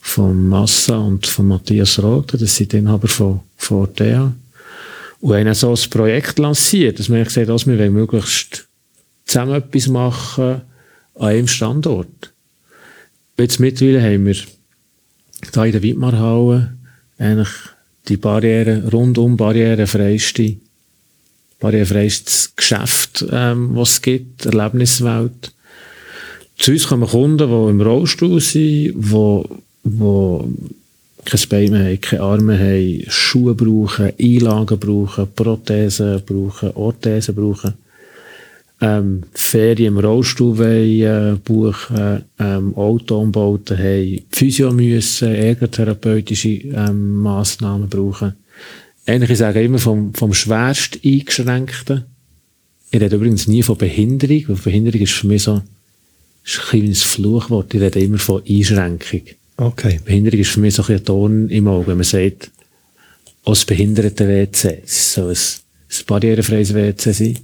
von 0.00 0.48
Massa 0.48 0.98
und 0.98 1.26
von 1.26 1.48
Matthias 1.48 2.02
Rother, 2.02 2.38
das 2.38 2.56
sind 2.56 2.74
Inhaber 2.74 3.08
von, 3.08 3.40
von 3.56 3.78
Ortea. 3.78 4.32
Und 5.20 5.34
haben 5.34 5.54
so 5.54 5.70
ein 5.70 5.90
Projekt 5.90 6.38
lanciert, 6.38 6.98
dass 6.98 7.10
wir 7.10 7.22
gesagt 7.22 7.48
haben, 7.48 7.66
wir 7.66 7.78
wollen 7.78 7.92
möglichst 7.92 8.66
zusammen 9.30 9.54
etwas 9.54 9.86
machen 9.86 10.62
an 11.14 11.28
einem 11.28 11.46
Standort. 11.46 12.32
Jetzt 13.38 13.60
mittlerweile 13.60 14.02
haben 14.02 14.26
wir 14.26 14.34
hier 14.34 15.64
in 15.64 15.72
der 15.72 15.82
Wittmarhalle 15.82 16.76
eigentlich 17.16 17.48
die 18.08 18.16
Barriere, 18.16 18.90
rundum 18.90 19.36
barrierefreiste, 19.36 20.56
barrierefreistes 21.60 22.56
Geschäft, 22.56 23.24
ähm, 23.30 23.76
was 23.76 23.92
es 23.92 24.02
gibt, 24.02 24.46
Erlebniswelt. 24.46 25.52
Zu 26.58 26.72
uns 26.72 26.88
kommen 26.88 27.08
Kunden, 27.08 27.48
die 27.48 27.70
im 27.70 27.80
Rollstuhl 27.80 28.40
sind, 28.40 28.94
die, 28.94 29.42
die 29.84 30.38
kein 31.24 31.48
Bein 31.48 31.70
mehr 31.70 31.84
haben, 31.84 32.00
keine 32.00 32.22
Arme 32.22 32.58
haben, 32.58 33.04
Schuhe 33.08 33.54
brauchen, 33.54 34.12
Einlagen 34.18 34.78
brauchen, 34.78 35.32
Prothesen 35.34 36.20
brauchen, 36.26 36.72
Orthesen 36.72 37.34
brauchen, 37.34 37.74
ähm, 38.80 39.22
Ferien 39.34 39.94
im 39.94 39.98
Rollstuhl 39.98 40.58
wollen, 40.58 41.34
äh, 41.34 41.36
buchen, 41.44 42.24
ähm, 42.38 42.74
Auto 42.74 43.20
umbauten 43.20 43.78
haben, 43.78 44.22
Physio 44.30 44.72
müssen, 44.72 45.34
ergotherapeutische 45.34 46.48
ähm, 46.48 47.16
Massnahmen 47.16 47.88
brauchen. 47.88 48.34
Sage 49.06 49.60
ich 49.60 49.66
immer 49.66 49.78
vom, 49.78 50.14
vom 50.14 50.32
schwerst 50.32 51.00
Eingeschränkten. 51.04 52.04
Ich 52.90 53.00
rede 53.00 53.16
übrigens 53.16 53.48
nie 53.48 53.62
von 53.62 53.76
Behinderung, 53.76 54.44
weil 54.48 54.56
Behinderung 54.56 55.00
ist 55.00 55.12
für 55.12 55.26
mich 55.26 55.42
so 55.42 55.62
ist 56.44 56.58
ein 56.58 56.68
kleines 56.70 57.02
Fluchwort. 57.02 57.74
Ich 57.74 57.80
rede 57.80 58.00
immer 58.00 58.18
von 58.18 58.42
Einschränkung. 58.48 59.22
Okay. 59.56 60.00
Behinderung 60.04 60.40
ist 60.40 60.50
für 60.50 60.60
mich 60.60 60.74
so 60.74 60.82
ein, 60.84 61.04
Ton 61.04 61.48
im 61.50 61.68
Auge, 61.68 61.88
wenn 61.88 61.98
man 61.98 62.04
sagt, 62.04 62.50
aus 63.44 63.64
Behinderten-WC. 63.64 64.82
Es 64.84 65.14
soll 65.14 65.32
ein, 65.32 65.36
ein 65.36 66.06
barrierefreies 66.06 66.74
WC 66.74 67.12
sein. 67.12 67.38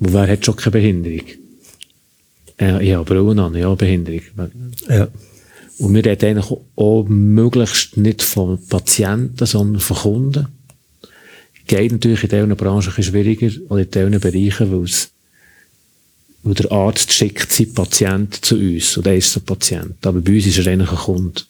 Und 0.00 0.12
wer 0.12 0.26
hat 0.26 0.44
schon 0.44 0.56
keine 0.56 0.72
Behinderung? 0.72 1.26
Ja, 2.58 2.80
ich 2.80 2.92
habe 2.92 3.42
an, 3.42 3.54
ja, 3.54 3.74
Behinderung. 3.74 4.22
Ja. 4.88 5.08
Und 5.78 5.94
wir 5.94 6.04
reden 6.04 6.26
eigentlich 6.26 6.58
auch 6.76 7.04
möglichst 7.08 7.96
nicht 7.96 8.22
von 8.22 8.58
Patienten, 8.66 9.46
sondern 9.46 9.80
von 9.80 9.96
Kunden. 9.96 10.48
Geht 11.66 11.92
natürlich 11.92 12.24
in 12.24 12.28
diesen 12.28 12.56
Branchen 12.56 12.88
ein 12.88 12.94
bisschen 12.94 13.04
schwieriger 13.04 13.50
oder 13.68 13.82
in 13.82 13.90
diesen 13.90 14.20
Bereichen, 14.20 14.72
weil 14.72 14.84
es 14.84 15.10
weil 16.42 16.54
der 16.54 16.72
Arzt 16.72 17.12
schickt 17.12 17.52
seinen 17.52 17.74
Patient 17.74 18.34
zu 18.44 18.56
uns 18.56 18.96
und 18.96 19.06
er 19.06 19.16
ist 19.16 19.34
der 19.34 19.40
Patient. 19.40 20.06
Aber 20.06 20.20
bei 20.20 20.36
uns 20.36 20.46
ist 20.46 20.58
er 20.58 20.72
eigentlich 20.72 20.90
ein 20.90 20.96
Kunde. 20.96 21.42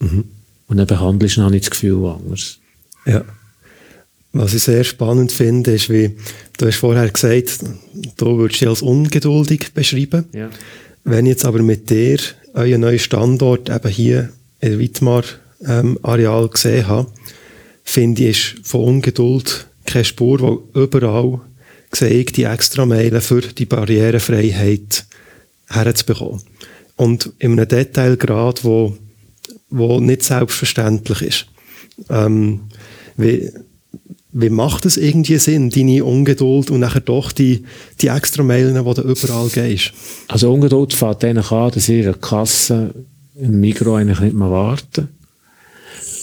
Mhm. 0.00 0.24
Und 0.66 0.76
dann 0.76 0.86
behandelst 0.86 1.36
du 1.36 1.42
noch 1.42 1.50
nicht 1.50 1.64
das 1.64 1.70
Gefühl 1.70 2.04
anders. 2.06 2.58
Ja. 3.06 3.24
Was 4.32 4.54
ich 4.54 4.62
sehr 4.62 4.84
spannend 4.84 5.30
finde, 5.30 5.74
ist, 5.74 5.90
wie 5.90 6.16
du 6.56 6.66
hast 6.66 6.76
vorher 6.76 7.08
gesagt, 7.10 7.60
du 8.16 8.38
würdest 8.38 8.60
dich 8.60 8.68
als 8.68 8.82
ungeduldig 8.82 9.72
beschreiben. 9.74 10.24
Ja. 10.32 10.48
Wenn 11.04 11.26
ich 11.26 11.30
jetzt 11.30 11.44
aber 11.44 11.62
mit 11.62 11.90
dir 11.90 12.18
euren 12.54 12.80
neuen 12.80 12.98
Standort 12.98 13.68
eben 13.68 13.90
hier 13.90 14.32
in 14.60 14.78
Wittmar 14.78 15.24
ähm, 15.66 15.98
Areal 16.02 16.48
gesehen 16.48 16.88
habe, 16.88 17.10
finde 17.84 18.28
ich, 18.28 18.54
ist 18.54 18.66
von 18.66 18.84
Ungeduld 18.84 19.66
keine 19.84 20.04
Spur, 20.04 20.40
weil 20.40 20.82
überall 20.82 21.40
sehe 21.92 22.20
ich 22.20 22.32
die 22.32 22.44
extra 22.44 22.86
Meilen 22.86 23.20
für 23.20 23.42
die 23.42 23.66
Barrierefreiheit 23.66 25.04
herzubekommen. 25.68 26.42
Und 26.96 27.32
in 27.38 27.52
einem 27.52 27.68
Detailgrad, 27.68 28.64
wo, 28.64 28.96
wo 29.68 30.00
nicht 30.00 30.22
selbstverständlich 30.22 31.22
ist. 31.22 31.46
Ähm, 32.08 32.60
wie, 33.16 33.50
wie 34.32 34.50
macht 34.50 34.86
es 34.86 34.96
irgendwie 34.96 35.36
Sinn, 35.36 35.68
deine 35.68 36.04
Ungeduld 36.04 36.70
und 36.70 36.80
nachher 36.80 37.00
doch 37.00 37.32
die, 37.32 37.64
die 38.00 38.08
extra 38.08 38.42
Meilen, 38.42 38.74
die 38.74 38.94
du 38.94 39.02
überall 39.02 39.48
gehst? 39.48 39.92
Also 40.28 40.52
Ungeduld 40.52 40.94
fängt 40.94 41.22
dann 41.22 41.38
an, 41.38 41.70
dass 41.70 41.86
der 41.86 42.14
Kasse 42.14 42.94
im 43.34 43.60
Mikro 43.60 43.96
eigentlich 43.96 44.20
nicht 44.20 44.34
mehr 44.34 44.50
warten. 44.50 45.08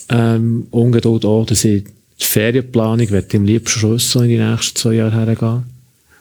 Ähm, 0.09 0.67
Ungeduld 0.71 1.23
auch, 1.23 1.45
dass 1.45 1.63
ich 1.65 1.83
die 2.19 2.25
Ferienplanung 2.25 3.09
wird 3.11 3.33
im 3.33 3.45
liebsten 3.45 3.79
schon 3.79 3.99
so 3.99 4.21
in 4.21 4.29
die 4.29 4.37
nächsten 4.37 4.75
zwei 4.75 4.93
Jahre 4.93 5.25
hergehen. 5.25 5.63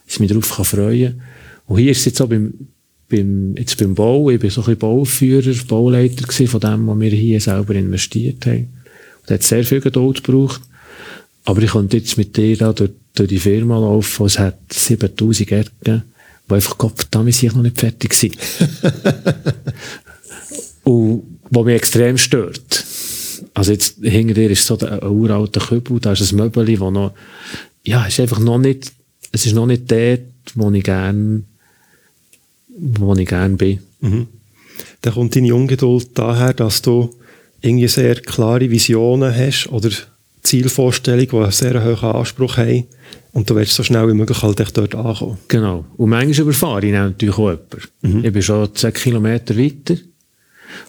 Dass 0.05 0.15
ich 0.15 0.21
mich 0.21 0.29
darauf 0.29 0.57
kann 0.57 0.65
freuen 0.67 1.23
Und 1.67 1.79
hier 1.79 1.91
ist 1.91 2.01
es 2.01 2.05
jetzt 2.07 2.21
auch 2.21 2.29
beim, 2.29 2.53
beim, 3.09 3.57
jetzt 3.57 3.79
beim 3.79 3.95
Bau. 3.95 4.29
Ich 4.29 4.41
bin 4.41 4.51
so 4.51 4.61
ein 4.61 4.65
bisschen 4.67 4.79
Bauführer, 4.79 5.55
Bauleiter 5.67 6.27
gewesen 6.27 6.49
von 6.49 6.61
dem, 6.61 6.87
was 6.87 7.01
wir 7.01 7.11
hier 7.11 7.41
selber 7.41 7.75
investiert 7.75 8.45
haben. 8.45 8.69
Und 9.23 9.31
hat 9.31 9.43
sehr 9.43 9.65
viel 9.65 9.81
Geduld 9.81 10.23
gebraucht. 10.23 10.61
Aber 11.49 11.63
ich 11.63 11.71
konnte 11.71 11.97
jetzt 11.97 12.19
mit 12.19 12.37
dir 12.37 12.59
da 12.59 12.75
durch, 12.75 12.91
durch 13.15 13.31
die 13.31 13.39
Firma 13.39 13.79
laufen, 13.79 14.27
es 14.27 14.39
hat 14.39 14.59
7000 14.71 15.49
Gärten, 15.49 16.03
wo 16.47 16.55
einfach 16.55 16.77
Gott 16.77 16.93
verdammt 16.99 17.31
ich 17.31 17.55
noch 17.55 17.63
nicht 17.63 17.79
fertig 17.79 18.13
sind. 18.13 18.37
Und 20.85 21.23
wo 21.49 21.65
mich 21.65 21.75
extrem 21.75 22.19
stört. 22.19 22.85
Also 23.55 23.73
jetzt, 23.73 23.97
hinter 24.03 24.35
dir 24.35 24.51
ist 24.51 24.67
so 24.67 24.79
ein 24.79 25.03
uralter 25.03 25.61
Kübel, 25.61 26.01
da 26.01 26.13
ist 26.13 26.31
ein 26.31 26.37
Möbel, 26.37 26.79
wo 26.81 26.91
noch, 26.91 27.15
ja, 27.83 28.05
ist 28.05 28.21
einfach 28.21 28.41
noch 28.41 28.59
nicht, 28.59 28.93
es 29.33 29.47
ist 29.47 29.55
noch 29.55 29.65
nicht 29.65 29.91
dort, 29.91 30.21
wo 30.55 30.71
ich 30.71 30.85
gern, 30.85 31.47
wo 32.77 33.15
ich 33.15 33.27
gern 33.27 33.57
bin. 33.57 33.79
Mhm. 34.01 34.27
Da 35.01 35.13
kommt 35.13 35.35
deine 35.35 35.55
Ungeduld 35.55 36.11
daher, 36.13 36.53
dass 36.53 36.83
du 36.83 37.09
irgendwie 37.63 37.89
sehr 37.89 38.17
klare 38.17 38.71
Visionen 38.71 39.35
hast 39.35 39.69
oder 39.69 39.89
Zielvorstellungen, 40.49 41.29
die 41.31 41.37
einen 41.37 41.53
sehr 41.53 41.85
hohen 41.85 42.17
Anspruch 42.17 42.57
haben 42.57 42.85
und 43.33 43.51
du 43.51 43.55
willst 43.55 43.75
so 43.75 43.83
schnell 43.83 44.09
wie 44.09 44.15
möglich 44.15 44.43
halt 44.43 44.59
dort 44.59 44.95
ankommen. 44.95 45.37
Genau. 45.49 45.85
Und 45.97 46.09
manchmal 46.09 46.41
überfahre 46.41 46.87
ich 46.87 46.93
natürlich 46.93 47.35
auch 47.35 47.51
jemanden. 47.51 47.81
Mhm. 48.01 48.25
Ich 48.25 48.33
bin 48.33 48.43
schon 48.43 48.75
10 48.75 48.93
Kilometer 48.95 49.57
weiter 49.59 49.97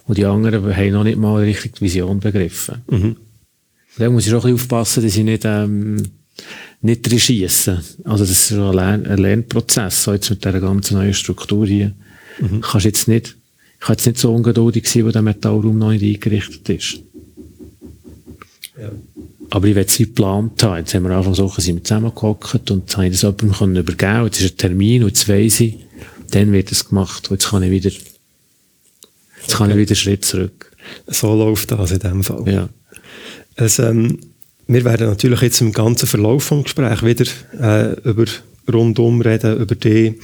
und 0.06 0.16
die 0.16 0.24
anderen 0.24 0.76
haben 0.76 0.92
noch 0.92 1.04
nicht 1.04 1.18
mal 1.18 1.42
richtig 1.42 1.74
die 1.74 1.82
Vision 1.82 2.20
begriffen. 2.20 2.82
Mhm. 2.90 3.16
Da 3.98 4.08
muss 4.08 4.26
ich 4.26 4.32
auch 4.32 4.44
ein 4.44 4.54
bisschen 4.54 4.72
aufpassen, 4.72 5.02
dass 5.02 5.16
ich 5.16 5.24
nicht, 5.24 5.44
ähm, 5.44 6.02
nicht 6.80 7.10
regiesse. 7.10 7.82
Also 8.04 8.24
das 8.24 8.30
ist 8.30 8.48
schon 8.48 8.60
ein, 8.60 8.74
Lern 8.74 9.06
ein 9.06 9.18
Lernprozess, 9.18 10.04
so 10.04 10.12
jetzt 10.12 10.30
mit 10.30 10.42
dieser 10.42 10.60
ganzen 10.60 10.96
neuen 10.96 11.12
Struktur 11.12 11.66
hier. 11.66 11.92
Mhm. 12.40 12.62
Kannst 12.62 12.86
jetzt 12.86 13.08
nicht, 13.08 13.36
ich 13.78 13.86
kann 13.86 13.94
jetzt 13.94 14.06
nicht 14.06 14.18
so 14.18 14.34
ungeduldig 14.34 14.88
sein, 14.88 15.04
wo 15.04 15.10
der 15.10 15.22
Metallraum 15.22 15.78
noch 15.78 15.90
nicht 15.90 16.02
eingerichtet 16.02 16.68
ist. 16.70 17.00
Ja. 18.80 18.90
Aber 19.50 19.66
ich 19.66 19.74
will 19.74 19.84
es 19.84 19.98
geplant 19.98 20.62
haben. 20.62 20.78
Jetzt 20.78 20.94
haben 20.94 21.04
wir 21.04 21.10
Anfang 21.10 21.36
Woche 21.36 21.60
sind 21.60 21.76
wir 21.76 21.84
zusammengehockt 21.84 22.70
und 22.70 22.82
jetzt 22.82 22.96
habe 22.96 23.06
ich 23.06 23.12
das 23.12 23.22
jemandem 23.22 23.52
können 23.52 23.76
übergeben. 23.76 24.24
Jetzt 24.24 24.40
ist 24.40 24.52
ein 24.52 24.56
Termin 24.56 25.04
und 25.04 25.28
weiss 25.28 25.60
ich, 25.60 25.76
dann 26.30 26.52
wird 26.52 26.70
es 26.70 26.88
gemacht. 26.88 27.30
Und 27.30 27.40
jetzt 27.40 27.50
kann 27.50 27.62
ich 27.62 27.70
wieder, 27.70 27.90
jetzt 27.90 28.14
okay. 29.44 29.54
kann 29.56 29.70
ich 29.70 29.76
wieder 29.76 29.90
einen 29.90 29.96
Schritt 29.96 30.24
zurück. 30.24 30.72
So 31.08 31.34
läuft 31.34 31.72
das 31.72 31.90
in 31.90 31.98
dem 31.98 32.22
Fall. 32.22 32.48
Ja. 32.48 32.68
Also, 33.56 33.82
ähm, 33.84 34.18
wir 34.68 34.84
werden 34.84 35.08
natürlich 35.08 35.40
jetzt 35.40 35.60
im 35.60 35.72
ganzen 35.72 36.06
Verlauf 36.06 36.48
des 36.48 36.64
Gesprächs 36.64 37.02
wieder 37.02 37.26
äh, 37.60 38.08
über 38.08 38.24
rundum 38.72 39.20
reden, 39.20 39.60
über 39.60 39.74
die. 39.74 40.18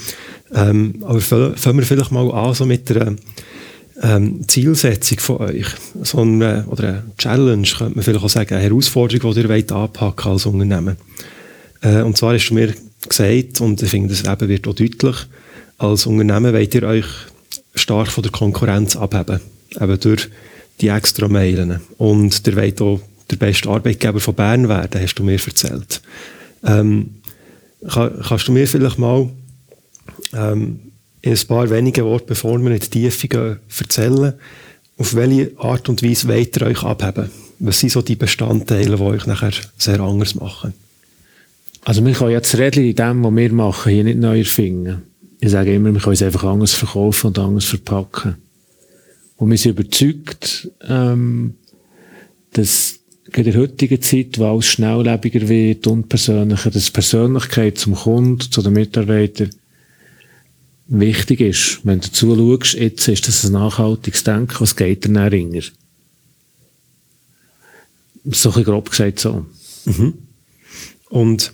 Ähm, 0.55 1.03
aber 1.03 1.21
fangen 1.21 1.79
wir 1.79 1.83
vielleicht 1.85 2.13
mal 2.13 2.31
an 2.31 2.55
so 2.55 2.65
mit 2.65 2.89
der 2.89 3.17
ähm, 4.03 4.47
Zielsetzung 4.49 5.19
von 5.19 5.37
euch. 5.39 5.67
So 6.03 6.21
eine, 6.21 6.65
oder 6.69 6.89
eine 6.89 7.03
Challenge, 7.19 7.67
könnte 7.67 7.95
man 7.95 8.05
vielleicht 8.05 8.25
auch 8.25 8.29
sagen, 8.29 8.55
eine 8.55 8.65
Herausforderung, 8.65 9.35
die 9.35 9.41
ihr 9.41 9.49
wollt 9.49 9.73
anpacken 9.73 10.33
als 10.33 10.47
Unternehmen. 10.47 10.97
Äh, 11.81 12.03
und 12.03 12.17
zwar 12.17 12.35
hast 12.35 12.49
du 12.49 12.55
mir 12.55 12.75
gesagt, 13.09 13.61
und 13.61 13.83
ich 13.83 13.91
finde, 13.91 14.09
das 14.09 14.25
eben 14.25 14.49
wird 14.49 14.69
auch 14.69 14.75
deutlich, 14.75 15.17
als 15.79 16.07
Unternehmen 16.07 16.53
wollt 16.53 16.75
ihr 16.75 16.83
euch 16.83 17.07
stark 17.75 18.09
von 18.09 18.23
der 18.23 18.33
Konkurrenz 18.33 18.97
abheben. 18.97 19.41
Eben 19.81 20.01
durch 20.01 20.29
die 20.81 20.89
extra 20.89 21.29
Meilen. 21.29 21.81
Und 21.99 22.47
ihr 22.47 22.57
wollt 22.57 22.81
auch 22.81 23.01
der 23.31 23.37
beste 23.37 23.69
Arbeitgeber 23.69 24.21
von 24.21 24.35
Bern 24.35 24.69
werden, 24.69 25.01
hast 25.01 25.15
du 25.15 25.25
mir 25.25 25.33
erzählt. 25.33 26.01
Ähm, 26.65 27.17
kann, 27.89 28.21
kannst 28.27 28.49
du 28.49 28.53
mir 28.53 28.67
vielleicht 28.67 28.99
mal 28.99 29.29
ähm, 30.33 30.81
in 31.27 31.33
ein 31.33 31.47
paar 31.49 31.69
wenige 31.71 32.05
Worte, 32.05 32.27
bevor 32.27 32.57
wir 32.61 32.71
in 32.71 32.79
die 32.79 32.89
Tiefe 32.89 33.27
gehen, 33.27 33.59
erzählen, 33.79 34.35
auf 34.97 35.15
welche 35.17 35.53
Art 35.59 35.89
und 35.89 36.03
Weise 36.03 36.29
wollt 36.29 36.57
ihr 36.57 36.67
euch 36.69 36.85
abheben? 36.85 37.31
Was 37.59 37.81
sind 37.81 37.91
so 37.91 38.01
die 38.01 38.15
Bestandteile, 38.15 38.97
die 38.97 39.03
euch 39.03 39.27
nachher 39.27 39.51
sehr 39.77 39.99
anders 39.99 40.37
machen? 40.37 40.73
Also 41.85 42.05
wir 42.05 42.13
können 42.13 42.31
jetzt 42.31 42.57
Rädchen 42.57 42.85
in 42.85 42.95
dem, 42.95 43.25
was 43.25 43.35
wir 43.35 43.53
machen, 43.53 43.93
hier 43.93 44.05
nicht 44.05 44.19
neu 44.19 44.39
erfinden. 44.39 45.03
Ich 45.41 45.51
sage 45.51 45.75
immer, 45.75 45.93
wir 45.93 46.01
können 46.01 46.15
es 46.15 46.23
einfach 46.23 46.45
anders 46.45 46.75
verkaufen 46.75 47.29
und 47.29 47.39
anders 47.41 47.65
verpacken. 47.65 48.37
Und 49.37 49.51
wir 49.51 49.59
sind 49.59 49.79
überzeugt, 49.79 50.71
ähm, 50.89 51.55
dass 52.53 53.01
in 53.35 53.45
der 53.45 53.57
heutigen 53.57 54.01
Zeit, 54.01 54.39
wo 54.39 54.47
alles 54.47 54.67
schnelllebiger 54.67 55.49
wird, 55.49 55.89
unpersönlicher, 55.89 56.71
dass 56.71 56.91
Persönlichkeit 56.91 57.79
zum 57.79 57.97
Kunden, 57.97 58.41
zu 58.41 58.63
den 58.63 58.75
Mitarbeitern 58.75 59.51
wichtig 60.89 61.41
ist. 61.41 61.81
Wenn 61.85 62.01
du 62.01 62.11
zuschaust, 62.11 62.75
jetzt 62.75 63.09
ist 63.09 63.29
das 63.29 63.45
ein 63.45 63.53
nachhaltiges 63.53 64.25
Denken, 64.25 64.61
was 64.61 64.77
geht 64.77 65.05
denn 65.05 65.17
ringer? 65.17 65.63
So 68.25 68.53
ein 68.53 68.65
grob 68.65 68.91
gesagt 68.91 69.21
so. 69.21 69.47
Mhm. 69.85 70.15
Und 71.09 71.53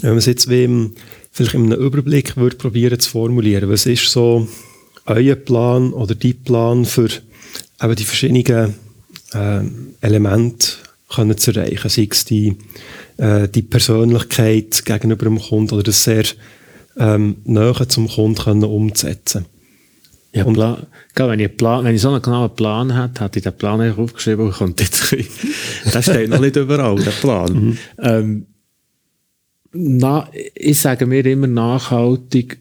wenn 0.00 0.10
man 0.10 0.18
es 0.18 0.26
jetzt 0.26 0.48
wie 0.48 0.64
im, 0.64 0.94
vielleicht 1.30 1.54
in 1.54 1.72
einem 1.72 1.80
Überblick 1.80 2.36
würde 2.36 2.56
probieren 2.56 2.98
zu 2.98 3.10
formulieren, 3.10 3.70
was 3.70 3.86
ist 3.86 4.10
so 4.10 4.48
euer 5.06 5.34
Plan 5.34 5.92
oder 5.92 6.14
dein 6.14 6.42
Plan 6.42 6.84
für 6.84 7.08
eben 7.82 7.96
die 7.96 8.04
verschiedenen 8.04 8.74
äh, 9.34 9.60
Elemente 10.00 10.68
können 11.08 11.36
zu 11.36 11.52
erreichen, 11.52 11.88
sei 11.88 12.08
es 12.10 12.24
die, 12.24 12.56
äh, 13.18 13.48
die 13.48 13.62
Persönlichkeit 13.62 14.84
gegenüber 14.84 15.24
dem 15.24 15.38
Kunden 15.38 15.74
oder 15.74 15.82
das 15.82 16.04
sehr 16.04 16.24
ähm, 16.96 17.36
näher 17.44 17.88
zum 17.88 18.08
Kunden 18.08 18.64
umzusetzen. 18.64 19.46
Ja, 20.34 20.44
und 20.44 20.54
Plan, 20.54 20.86
wenn, 21.14 21.40
ich 21.40 21.56
Plan, 21.56 21.84
wenn 21.84 21.94
ich 21.94 22.00
so 22.00 22.08
einen 22.08 22.22
genauen 22.22 22.54
Plan 22.54 22.98
hätte, 22.98 23.24
hätte 23.24 23.38
ich 23.38 23.42
den 23.42 23.52
Plan 23.52 23.80
eigentlich 23.80 23.98
aufgeschrieben 23.98 24.46
und 24.46 24.52
konnte 24.52 24.82
jetzt, 24.82 25.12
der 25.92 26.02
steht 26.02 26.30
noch 26.30 26.40
nicht 26.40 26.56
überall, 26.56 26.96
der 26.96 27.10
Plan. 27.10 27.52
Mhm. 27.52 27.78
Ähm, 27.98 28.46
na, 29.72 30.28
ich 30.54 30.80
sage 30.80 31.06
mir 31.06 31.24
immer 31.26 31.46
nachhaltig, 31.46 32.58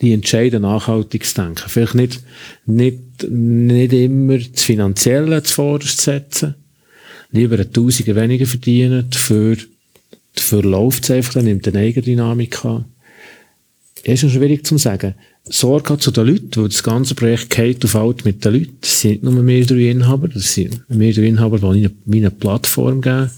die 0.00 0.12
entscheiden 0.12 0.62
nachhaltig 0.62 1.24
zu 1.24 1.34
denken. 1.36 1.68
Vielleicht 1.68 1.94
nicht, 1.94 2.22
nicht, 2.66 3.30
nicht 3.30 3.92
immer 3.92 4.38
das 4.38 4.62
Finanzielle 4.62 5.42
zuvorderst 5.42 6.00
setzen. 6.00 6.54
Lieber 7.30 7.58
ein 7.58 7.72
Tausender 7.72 8.16
weniger 8.16 8.46
verdienen, 8.46 9.08
dafür, 9.10 9.56
dafür 10.34 10.62
läuft 10.62 11.04
es 11.04 11.10
einfach, 11.10 11.34
dann 11.34 11.46
nimmt 11.46 11.66
eine 11.66 11.78
Eigendynamik 11.78 12.64
an. 12.64 12.84
Ist 14.12 14.20
schon 14.20 14.30
schwierig 14.30 14.64
zu 14.64 14.78
sagen. 14.78 15.14
Sorge 15.48 15.98
zu 15.98 16.12
den 16.12 16.28
Leuten, 16.28 16.62
weil 16.62 16.68
das 16.68 16.84
ganze 16.84 17.16
Projekt 17.16 17.50
geht 17.50 17.84
auf 17.84 17.96
alt 17.96 18.24
mit 18.24 18.44
den 18.44 18.52
Leuten. 18.52 18.78
Das 18.80 19.00
sind 19.00 19.24
nur 19.24 19.32
mehr 19.32 19.64
drei 19.64 19.90
Inhaber, 19.90 20.28
das 20.28 20.54
sind 20.54 20.88
mehr 20.88 21.12
drei 21.12 21.26
Inhaber, 21.26 21.58
die 21.58 21.66
eine, 21.66 21.90
eine 22.12 22.30
Plattform 22.30 23.00
geben. 23.00 23.30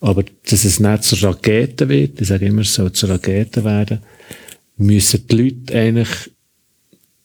Aber 0.00 0.22
dass 0.50 0.64
es 0.66 0.80
nicht 0.80 1.04
zur 1.04 1.22
Rakete 1.22 1.88
wird, 1.88 2.20
ich 2.20 2.28
sage 2.28 2.44
immer, 2.44 2.60
es 2.60 2.74
soll 2.74 2.92
zur 2.92 3.08
Rakete 3.08 3.64
werden, 3.64 4.00
müssen 4.76 5.26
die 5.26 5.36
Leute 5.36 5.78
eigentlich 5.78 6.30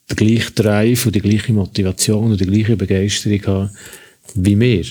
den 0.10 0.16
gleichen 0.16 0.56
Drive 0.56 1.06
und 1.06 1.16
die 1.16 1.22
gleiche 1.22 1.52
Motivation 1.52 2.32
und 2.32 2.40
die 2.40 2.46
gleiche 2.46 2.78
Begeisterung 2.78 3.46
haben 3.48 3.70
wie 4.36 4.58
wir. 4.58 4.86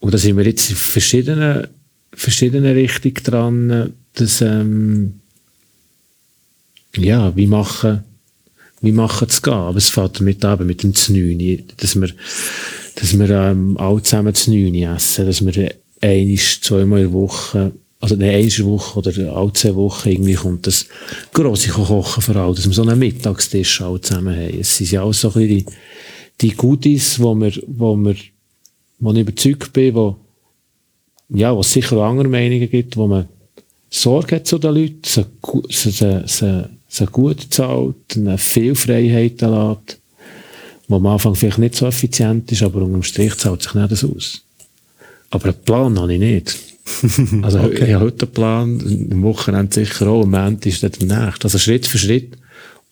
Und 0.00 0.14
da 0.14 0.18
sind 0.18 0.36
wir 0.36 0.44
jetzt 0.44 0.70
in 0.70 0.76
verschiedenen, 0.76 1.68
verschiedenen 2.12 2.72
Richtungen 2.72 3.22
dran, 3.22 3.92
dass, 4.14 4.40
ähm, 4.40 5.20
ja, 7.04 7.34
wie 7.36 7.46
machen, 7.46 8.04
wie 8.80 8.92
machen 8.92 9.28
es 9.28 9.42
gehen. 9.42 9.52
Aber 9.52 9.78
es 9.78 9.88
fängt 9.88 10.20
damit 10.20 10.44
an, 10.44 10.66
mit 10.66 10.82
dem 10.82 10.94
Znüni, 10.94 11.64
dass 11.76 12.00
wir, 12.00 12.10
dass 12.96 13.18
wir, 13.18 13.30
ähm, 13.30 13.76
alle 13.78 14.02
zusammen 14.02 14.34
Znüni 14.34 14.84
essen, 14.84 15.26
dass 15.26 15.44
wir 15.44 15.74
einisch, 16.00 16.60
zweimal 16.60 17.00
in 17.00 17.04
der 17.06 17.12
Woche 17.12 17.72
also 18.00 18.14
eine 18.14 18.30
eine 18.30 18.64
Woche 18.64 18.98
oder 18.98 19.36
alle 19.36 19.52
zwei 19.52 19.74
Wochen 19.74 20.08
irgendwie 20.08 20.34
kommt 20.34 20.66
das 20.66 20.86
grosse 21.32 21.70
Kochen 21.70 22.22
vor 22.22 22.36
allem, 22.36 22.54
dass 22.54 22.66
wir 22.66 22.72
so 22.72 22.82
einen 22.82 22.98
Mittagstisch 22.98 23.80
alle 23.80 24.00
zusammen 24.00 24.36
haben. 24.36 24.60
Es 24.60 24.76
sind 24.76 24.90
ja 24.92 25.02
auch 25.02 25.12
so 25.12 25.28
ein 25.28 25.34
bisschen 25.34 25.66
die, 25.66 25.66
die 26.40 26.56
Goodies, 26.56 27.18
wo 27.18 27.34
wir, 27.34 27.52
wo 27.66 27.96
wir, 27.96 28.14
wo 29.00 29.12
ich 29.12 29.18
überzeugt 29.18 29.72
bin, 29.72 29.94
wo, 29.94 30.16
ja, 31.30 31.54
wo 31.54 31.60
es 31.60 31.72
sicher 31.72 31.96
andere 31.96 32.28
Meinungen 32.28 32.70
gibt, 32.70 32.96
wo 32.96 33.06
man 33.06 33.28
Sorge 33.90 34.36
hat 34.36 34.46
zu 34.46 34.58
den 34.58 34.74
Leuten, 34.74 35.00
sie, 35.04 35.90
sie, 35.90 36.22
sie, 36.26 36.64
sie 36.88 37.06
gut 37.06 37.46
zahlt, 37.50 38.16
eine 38.16 38.38
viel 38.38 38.74
Freiheit 38.74 39.40
lässt, 39.42 40.00
wo 40.88 40.96
am 40.96 41.06
Anfang 41.06 41.34
vielleicht 41.34 41.58
nicht 41.58 41.76
so 41.76 41.86
effizient 41.86 42.50
ist, 42.50 42.62
aber 42.62 42.82
unterm 42.82 43.02
Strich 43.02 43.36
zahlt 43.36 43.62
sich 43.62 43.74
nicht 43.74 43.92
das 43.92 44.04
aus. 44.04 44.42
Aber 45.30 45.46
einen 45.46 45.62
Plan 45.64 45.98
habe 45.98 46.14
ich 46.14 46.20
nicht. 46.20 46.56
Also 47.42 47.60
okay. 47.60 47.84
ich 47.84 47.92
habe 47.92 48.06
heute 48.06 48.24
einen 48.24 48.32
Plan, 48.32 49.08
am 49.12 49.22
Wochenende 49.22 49.74
sicher 49.74 50.08
auch, 50.08 50.22
am 50.22 50.30
Moment 50.30 50.64
ist 50.64 50.82
dann 50.82 50.92
der 50.92 51.26
nächste. 51.26 51.44
Also 51.44 51.58
Schritt 51.58 51.86
für 51.86 51.98
Schritt. 51.98 52.38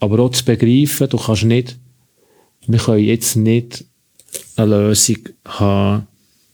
Aber 0.00 0.18
auch 0.18 0.30
zu 0.32 0.44
begreifen, 0.44 1.08
du 1.08 1.16
kannst 1.16 1.44
nicht, 1.44 1.78
wir 2.66 2.78
können 2.78 3.04
jetzt 3.04 3.36
nicht 3.36 3.86
eine 4.56 4.76
Lösung 4.76 5.16
haben, 5.46 6.06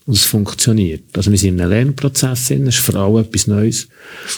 und 0.06 0.14
es 0.14 0.24
funktioniert. 0.24 1.16
Also 1.16 1.30
wir 1.30 1.38
sind 1.38 1.54
in 1.54 1.60
einem 1.60 1.70
Lernprozess, 1.70 2.50
es 2.50 2.60
ist 2.60 2.78
für 2.78 2.98
alle 2.98 3.20
etwas 3.20 3.46
Neues, 3.46 3.88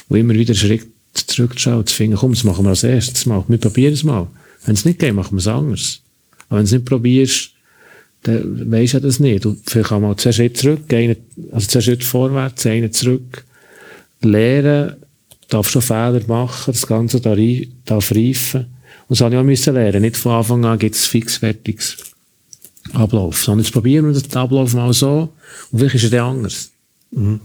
wo 0.09 0.17
immer 0.17 0.35
wieder 0.35 0.55
Schritt 0.55 0.87
zurückschaut, 1.15 1.89
zu 1.89 1.95
finden, 1.95 2.17
komm, 2.17 2.33
das 2.33 2.45
machen 2.45 2.65
wir 2.65 2.71
als 2.71 2.85
erstes 2.85 3.27
mal, 3.27 3.45
wir 3.47 3.59
probieren 3.59 3.95
es 3.95 4.05
mal. 4.05 4.27
Wenn 4.65 4.75
es 4.75 4.85
nicht 4.85 4.99
geht, 4.99 5.15
machen 5.15 5.33
wir 5.33 5.39
es 5.39 5.47
anders. 5.47 6.01
Aber 6.49 6.59
wenn 6.59 6.65
du 6.65 6.69
es 6.69 6.73
nicht 6.73 6.85
probierst, 6.85 7.51
dann 8.23 8.71
weisst 8.71 8.95
du 8.95 9.01
das 9.01 9.21
nicht. 9.21 9.45
Und 9.47 9.61
vielleicht 9.69 9.93
auch 9.93 10.01
mal 10.01 10.17
zwei 10.17 10.33
Schritte 10.33 10.61
zurück, 10.61 10.93
einen, 10.93 11.17
also 11.53 11.67
zwei 11.67 11.81
Schritte 11.81 12.05
vorwärts, 12.05 12.67
einen 12.67 12.93
zurück. 12.93 13.45
Lernen, 14.23 14.97
darf 15.49 15.69
schon 15.69 15.83
Fehler 15.83 16.23
machen, 16.27 16.73
das 16.73 16.87
Ganze 16.87 17.21
darf 17.21 18.11
reifen. 18.11 18.61
Und 19.09 19.11
das 19.11 19.21
habe 19.21 19.35
ich 19.35 19.41
auch 19.41 19.45
müssen 19.45 19.75
lernen. 19.75 20.03
Nicht 20.03 20.17
von 20.17 20.33
Anfang 20.33 20.65
an 20.65 20.79
gibt 20.79 20.95
es 20.95 21.05
fixfertiges 21.05 21.99
Ablauf, 22.93 23.43
sondern 23.43 23.65
jetzt 23.65 23.73
probieren 23.73 24.07
wir 24.07 24.21
den 24.21 24.37
Ablauf 24.37 24.75
mal 24.75 24.93
so 24.93 25.33
und 25.71 25.79
vielleicht 25.79 25.97
ist 25.97 26.05
er 26.05 26.11
dann 26.11 26.37
anders. 26.37 26.71
Mhm. 27.11 27.41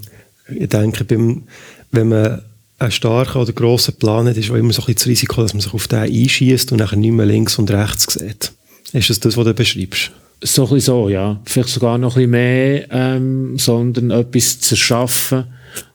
Ich 0.47 0.69
denke, 0.69 1.03
beim, 1.05 1.43
wenn 1.91 2.09
man 2.09 2.41
einen 2.79 2.91
starken 2.91 3.41
oder 3.41 3.51
grossen 3.51 3.95
Plan 3.95 4.27
hat, 4.27 4.37
ist 4.37 4.49
auch 4.49 4.55
immer 4.55 4.73
so 4.73 4.81
ein 4.81 4.85
bisschen 4.85 4.95
das 4.95 5.07
Risiko, 5.07 5.41
dass 5.41 5.53
man 5.53 5.61
sich 5.61 5.73
auf 5.73 5.87
den 5.87 5.99
einschießt 5.99 6.71
und 6.71 6.79
nachher 6.79 6.95
nicht 6.95 7.11
mehr 7.11 7.25
links 7.25 7.59
und 7.59 7.69
rechts 7.69 8.13
sieht. 8.13 8.53
Ist 8.93 9.09
das 9.09 9.19
das, 9.19 9.37
was 9.37 9.45
du 9.45 9.53
beschreibst? 9.53 10.11
So 10.41 10.63
ein 10.63 10.69
bisschen 10.69 10.85
so, 10.85 11.09
ja. 11.09 11.39
Vielleicht 11.45 11.69
sogar 11.69 11.97
noch 11.97 12.15
ein 12.15 12.15
bisschen 12.15 12.31
mehr, 12.31 12.87
ähm, 12.91 13.57
sondern 13.59 14.11
etwas 14.11 14.61
zu 14.61 14.75
erschaffen, 14.75 15.45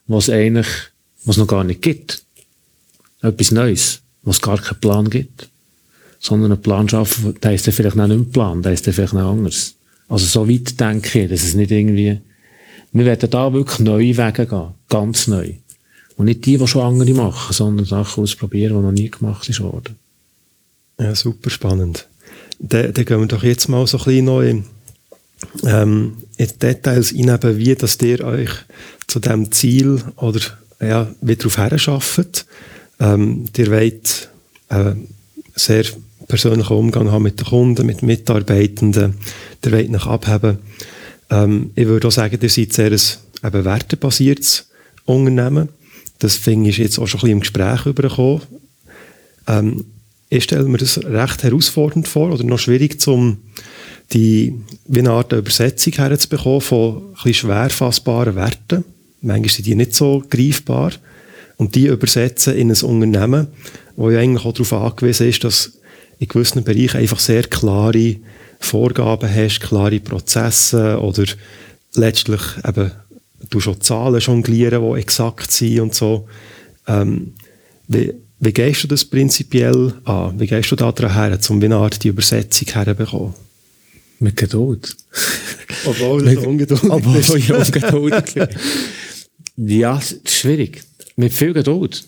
was 0.07 0.29
eigentlich, 0.29 0.67
was 1.25 1.37
noch 1.37 1.47
gar 1.47 1.63
nicht 1.63 1.81
gibt. 1.81 2.21
Etwas 3.21 3.51
Neues, 3.51 4.01
was 4.21 4.41
gar 4.41 4.59
keinen 4.59 4.79
Plan 4.79 5.09
gibt. 5.09 5.49
Sondern 6.19 6.51
einen 6.51 6.61
Plan 6.61 6.87
schaffen, 6.87 7.35
der 7.41 7.53
ist 7.53 7.65
dann 7.65 7.73
vielleicht 7.73 7.95
noch 7.95 8.07
nicht 8.07 8.17
ein 8.17 8.31
Plan, 8.31 8.61
der 8.61 8.73
ist 8.73 8.85
dann 8.85 8.93
vielleicht 8.93 9.13
noch 9.13 9.31
anders. 9.31 9.73
Also 10.07 10.25
so 10.25 10.47
weit 10.47 10.79
denke 10.79 11.23
ich, 11.23 11.29
dass 11.29 11.43
es 11.43 11.55
nicht 11.55 11.71
irgendwie, 11.71 12.19
wir 12.91 13.05
werden 13.05 13.29
da 13.29 13.51
wirklich 13.51 13.79
neue 13.79 14.15
Wege 14.15 14.45
gehen. 14.45 14.67
Ganz 14.87 15.27
neu. 15.27 15.53
Und 16.17 16.25
nicht 16.25 16.45
die, 16.45 16.57
die 16.57 16.67
schon 16.67 16.81
andere 16.81 17.13
machen, 17.13 17.53
sondern 17.53 17.85
Sachen 17.85 18.23
ausprobieren, 18.23 18.77
die 18.77 18.83
noch 18.83 18.91
nie 18.91 19.09
gemacht 19.09 19.59
worden. 19.59 19.95
Ja, 20.99 21.13
super 21.13 21.49
spannend. 21.49 22.07
Dann, 22.59 22.93
gehen 22.93 23.19
wir 23.19 23.27
doch 23.27 23.43
jetzt 23.43 23.67
mal 23.67 23.85
so 23.85 23.97
ein 23.97 24.03
bisschen 24.05 24.41
in, 24.41 24.63
ähm, 25.65 26.17
in 26.37 26.49
Details 26.61 27.13
rein, 27.13 27.57
wie 27.57 27.75
dass 27.75 28.01
ihr 28.01 28.23
euch 28.23 28.49
zu 29.07 29.19
diesem 29.19 29.51
Ziel 29.51 30.01
oder 30.15 30.39
ja, 30.79 31.13
wie 31.21 31.35
darauf 31.35 31.57
herarbeitet. 31.57 32.45
Ähm, 32.99 33.45
ihr 33.57 33.71
wollt 33.71 34.29
äh, 34.69 34.93
sehr 35.55 35.85
persönlichen 36.27 36.73
Umgang 36.73 37.11
haben 37.11 37.23
mit 37.23 37.39
den 37.39 37.47
Kunden, 37.47 37.85
mit 37.85 38.01
Mitarbeitenden. 38.01 39.15
Ihr 39.63 39.71
wollt 39.71 39.89
nach 39.89 40.07
abheben. 40.07 40.59
Ähm, 41.29 41.71
ich 41.75 41.87
würde 41.87 42.07
auch 42.07 42.11
sagen, 42.11 42.37
ihr 42.41 42.49
seid 42.49 42.73
sehr 42.73 42.91
ein 42.91 43.53
eben 43.53 43.65
wertebasiertes 43.65 44.69
Unternehmen. 45.05 45.69
Das 46.19 46.37
finde 46.37 46.69
ich 46.69 46.77
jetzt 46.77 46.99
auch 46.99 47.07
schon 47.07 47.19
ein 47.19 47.21
bisschen 47.21 47.31
im 47.31 47.39
Gespräch 47.41 47.85
übergekommen. 47.85 48.41
Ähm, 49.47 49.85
ich 50.29 50.43
stelle 50.45 50.63
mir 50.63 50.77
das 50.77 51.03
recht 51.03 51.43
herausfordernd 51.43 52.07
vor 52.07 52.31
oder 52.31 52.43
noch 52.43 52.59
schwierig, 52.59 53.05
um 53.07 53.37
die, 54.13 54.53
wie 54.87 54.99
eine 54.99 55.11
Art 55.11 55.33
Übersetzung 55.33 55.93
herzubekommen 55.93 56.61
von 56.61 56.97
ein 56.97 57.13
bisschen 57.13 57.33
schwer 57.33 57.69
fassbaren 57.69 58.35
Werten. 58.35 58.83
Manchmal 59.21 59.49
sind 59.49 59.67
die 59.67 59.75
nicht 59.75 59.95
so 59.95 60.23
greifbar. 60.29 60.91
Und 61.57 61.75
die 61.75 61.87
übersetzen 61.87 62.55
in 62.55 62.69
ein 62.69 62.81
Unternehmen, 62.81 63.47
wo 63.95 64.09
ja 64.09 64.19
eigentlich 64.19 64.45
auch 64.45 64.53
darauf 64.53 64.73
angewiesen 64.73 65.29
ist, 65.29 65.43
dass 65.43 65.77
in 66.19 66.27
gewissen 66.27 66.63
Bereichen 66.63 66.97
einfach 66.97 67.19
sehr 67.19 67.43
klare 67.43 68.17
Vorgaben 68.59 69.33
hast, 69.33 69.61
klare 69.61 69.99
Prozesse 69.99 70.99
oder 70.99 71.23
letztlich 71.93 72.41
eben 72.67 72.91
du 73.49 73.59
schon 73.59 73.81
Zahlen 73.81 74.19
jonglieren, 74.19 74.81
die 74.81 74.99
exakt 74.99 75.51
sind 75.51 75.79
und 75.79 75.95
so. 75.95 76.27
Ähm, 76.87 77.33
wie, 77.87 78.13
wie 78.39 78.53
gehst 78.53 78.83
du 78.83 78.87
das 78.87 79.05
prinzipiell 79.05 79.93
an? 80.03 80.39
Wie 80.39 80.47
gehst 80.47 80.71
du 80.71 80.75
da 80.75 80.91
dran 80.91 81.13
her, 81.13 81.39
um 81.49 81.61
eine 81.61 81.75
Art 81.75 82.03
die 82.03 82.09
Übersetzung 82.09 82.67
herzubekommen? 82.67 83.33
Mit 84.19 84.35
Geduld. 84.35 84.95
Obwohl 85.85 86.27
es 86.27 86.37
ungeduldig 86.37 86.89
Obwohl 86.89 87.17
ist. 87.17 87.35
ich 87.35 87.51
ungeduldig 87.51 88.33
bin. 88.33 88.47
Ja, 89.57 90.01
schwierig. 90.25 90.83
Mit 91.15 91.33
viel 91.33 91.53
Geduld. 91.53 92.05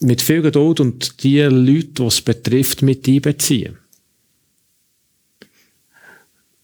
Mit 0.00 0.22
viel 0.22 0.42
Geduld 0.42 0.80
und 0.80 1.22
die 1.22 1.40
Leute, 1.40 1.88
die 1.88 2.04
es 2.04 2.20
betrifft, 2.20 2.82
mit 2.82 3.08
einbeziehen. 3.08 3.76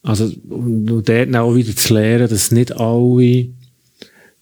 Also, 0.05 0.31
um 0.51 1.03
dort 1.03 1.35
auch 1.35 1.55
wieder 1.55 1.75
zu 1.75 1.95
lernen, 1.95 2.29
dass 2.29 2.51
nicht 2.51 2.79
alle 2.79 3.49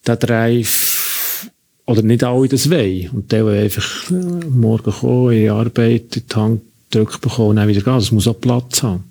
den 0.07 0.19
Drive 0.19 1.49
oder 1.87 2.03
nicht 2.03 2.25
alle 2.25 2.49
das 2.49 2.69
wollen. 2.69 3.11
Und 3.11 3.31
die 3.31 3.45
wollen 3.45 3.63
einfach 3.63 4.11
äh, 4.11 4.15
morgen 4.15 4.91
kommen, 4.91 5.33
in 5.33 5.51
Arbeit, 5.51 6.17
in 6.17 6.23
die 6.29 6.35
Hand 6.35 6.63
drücken 6.91 7.21
bekommen 7.21 7.51
und 7.51 7.57
dann 7.57 7.69
wieder 7.69 7.81
gehen. 7.81 7.95
Das 7.95 8.11
muss 8.11 8.27
auch 8.27 8.41
Platz 8.41 8.83
haben. 8.83 9.05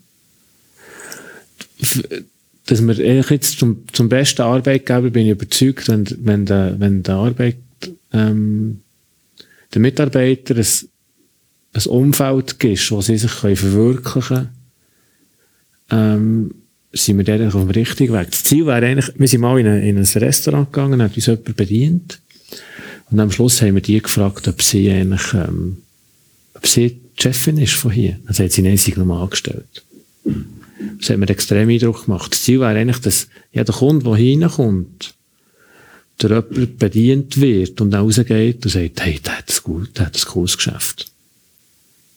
Dass 2.65 2.85
wir 2.85 2.95
jetzt 2.95 3.57
zum, 3.57 3.85
zum 3.93 4.09
besten 4.09 4.41
Arbeitgeber 4.41 5.09
bin 5.09 5.27
ich 5.27 5.31
überzeugt, 5.31 5.87
wenn, 5.87 6.05
wenn 6.19 6.45
der, 6.45 6.77
wenn 6.79 7.01
der 7.01 7.15
Arbeit, 7.15 7.57
ähm, 8.11 8.81
der 9.73 9.81
Mitarbeiter 9.81 10.55
ein, 10.55 10.65
ein 11.73 11.85
Umfeld 11.85 12.59
gibt, 12.59 12.91
wo 12.91 13.01
sie 13.01 13.17
sich 13.17 13.31
verwirklichen 13.31 14.21
können, 14.21 14.60
ähm, 15.91 16.51
sind 16.93 17.17
wir 17.17 17.23
dann 17.23 17.47
auf 17.47 17.53
dem 17.53 17.69
richtigen 17.69 18.13
Weg. 18.13 18.31
Das 18.31 18.43
Ziel 18.43 18.65
wäre 18.65 18.85
eigentlich, 18.85 19.11
wir 19.15 19.27
sind 19.27 19.41
mal 19.41 19.59
in, 19.59 19.67
eine, 19.67 19.87
in 19.87 19.97
ein 19.97 20.03
Restaurant 20.03 20.71
gegangen, 20.71 21.01
hat 21.01 21.15
uns 21.15 21.25
jemand 21.25 21.55
bedient 21.55 22.19
und 23.11 23.19
am 23.19 23.31
Schluss 23.31 23.61
haben 23.61 23.75
wir 23.75 23.81
die 23.81 24.01
gefragt, 24.01 24.47
ob 24.47 24.61
sie 24.61 24.89
eigentlich, 24.89 25.33
ähm, 25.33 25.77
ob 26.53 26.65
sie 26.65 26.89
die 26.89 27.21
Chefin 27.21 27.57
ist 27.57 27.73
von 27.73 27.91
hier. 27.91 28.17
Dann 28.25 28.33
sagt 28.33 28.53
sie, 28.53 28.61
nein, 28.61 28.77
sie 28.77 28.93
nochmal 28.93 29.21
angestellt. 29.21 29.83
Das 30.99 31.09
hat 31.09 31.17
mir 31.17 31.29
extrem 31.29 31.69
Eindruck 31.69 32.05
gemacht. 32.05 32.31
Das 32.31 32.43
Ziel 32.43 32.61
wäre 32.61 32.77
eigentlich, 32.77 32.99
dass 32.99 33.27
jeder 33.51 33.73
Kunde, 33.73 34.05
der 34.05 34.15
hineinkommt, 34.15 35.13
der 36.21 36.29
jemand 36.29 36.79
bedient 36.79 37.41
wird 37.41 37.81
und 37.81 37.93
rausgeht 37.93 38.63
und 38.65 38.71
sagt, 38.71 39.01
hey, 39.01 39.19
der 39.19 39.37
hat 39.39 39.49
das 39.49 39.63
gut, 39.63 39.97
der 39.97 40.05
hat 40.07 40.15
das 40.15 40.25
cooles 40.25 40.55
Geschäft. 40.55 41.11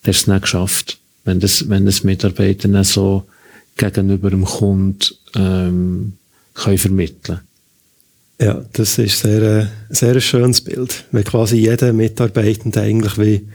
Der 0.04 0.12
hat 0.12 0.20
es 0.20 0.26
nicht 0.26 0.42
geschafft, 0.42 0.98
wenn 1.24 1.40
das, 1.40 1.68
wenn 1.68 1.87
das 1.87 2.04
Mitarbeiter 2.04 2.84
so 2.84 3.26
gegenüber 3.76 4.30
dem 4.30 4.44
Kunden, 4.44 4.98
ähm, 5.34 6.12
kann 6.54 6.78
vermitteln 6.78 7.40
Ja, 8.40 8.64
das 8.72 8.98
ist 8.98 9.20
sehr, 9.20 9.42
äh, 9.42 9.66
sehr 9.90 10.14
ein 10.14 10.20
schönes 10.20 10.60
Bild. 10.60 11.04
Wenn 11.10 11.24
quasi 11.24 11.56
jeder 11.56 11.92
Mitarbeitende 11.92 12.80
eigentlich 12.80 13.18
wie 13.18 13.48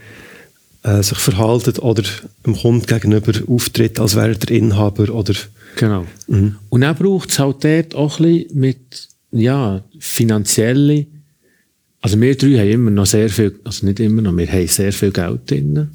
äh, 0.82 1.02
sich 1.02 1.18
verhaltet 1.18 1.78
oder 1.80 2.02
dem 2.46 2.56
Kunden 2.56 2.86
gegenüber 2.86 3.32
auftritt, 3.48 3.98
als 3.98 4.16
wäre 4.16 4.30
er 4.30 4.34
der 4.34 4.56
Inhaber 4.56 5.14
oder... 5.14 5.34
Genau. 5.76 6.06
Mhm. 6.26 6.56
Und 6.68 6.80
dann 6.82 6.96
braucht 6.96 7.30
es 7.30 7.38
halt 7.38 7.64
dort 7.64 7.94
auch 7.94 8.18
ein 8.18 8.24
bisschen 8.24 8.58
mit, 8.58 9.08
ja, 9.32 9.82
finanzielle, 9.98 11.06
also 12.02 12.20
wir 12.20 12.36
drei 12.36 12.58
haben 12.58 12.70
immer 12.70 12.90
noch 12.90 13.06
sehr 13.06 13.28
viel, 13.28 13.58
also 13.62 13.84
nicht 13.86 14.00
immer 14.00 14.22
noch, 14.22 14.36
wir 14.36 14.50
haben 14.50 14.66
sehr 14.66 14.92
viel 14.92 15.10
Geld 15.10 15.50
drin. 15.50 15.88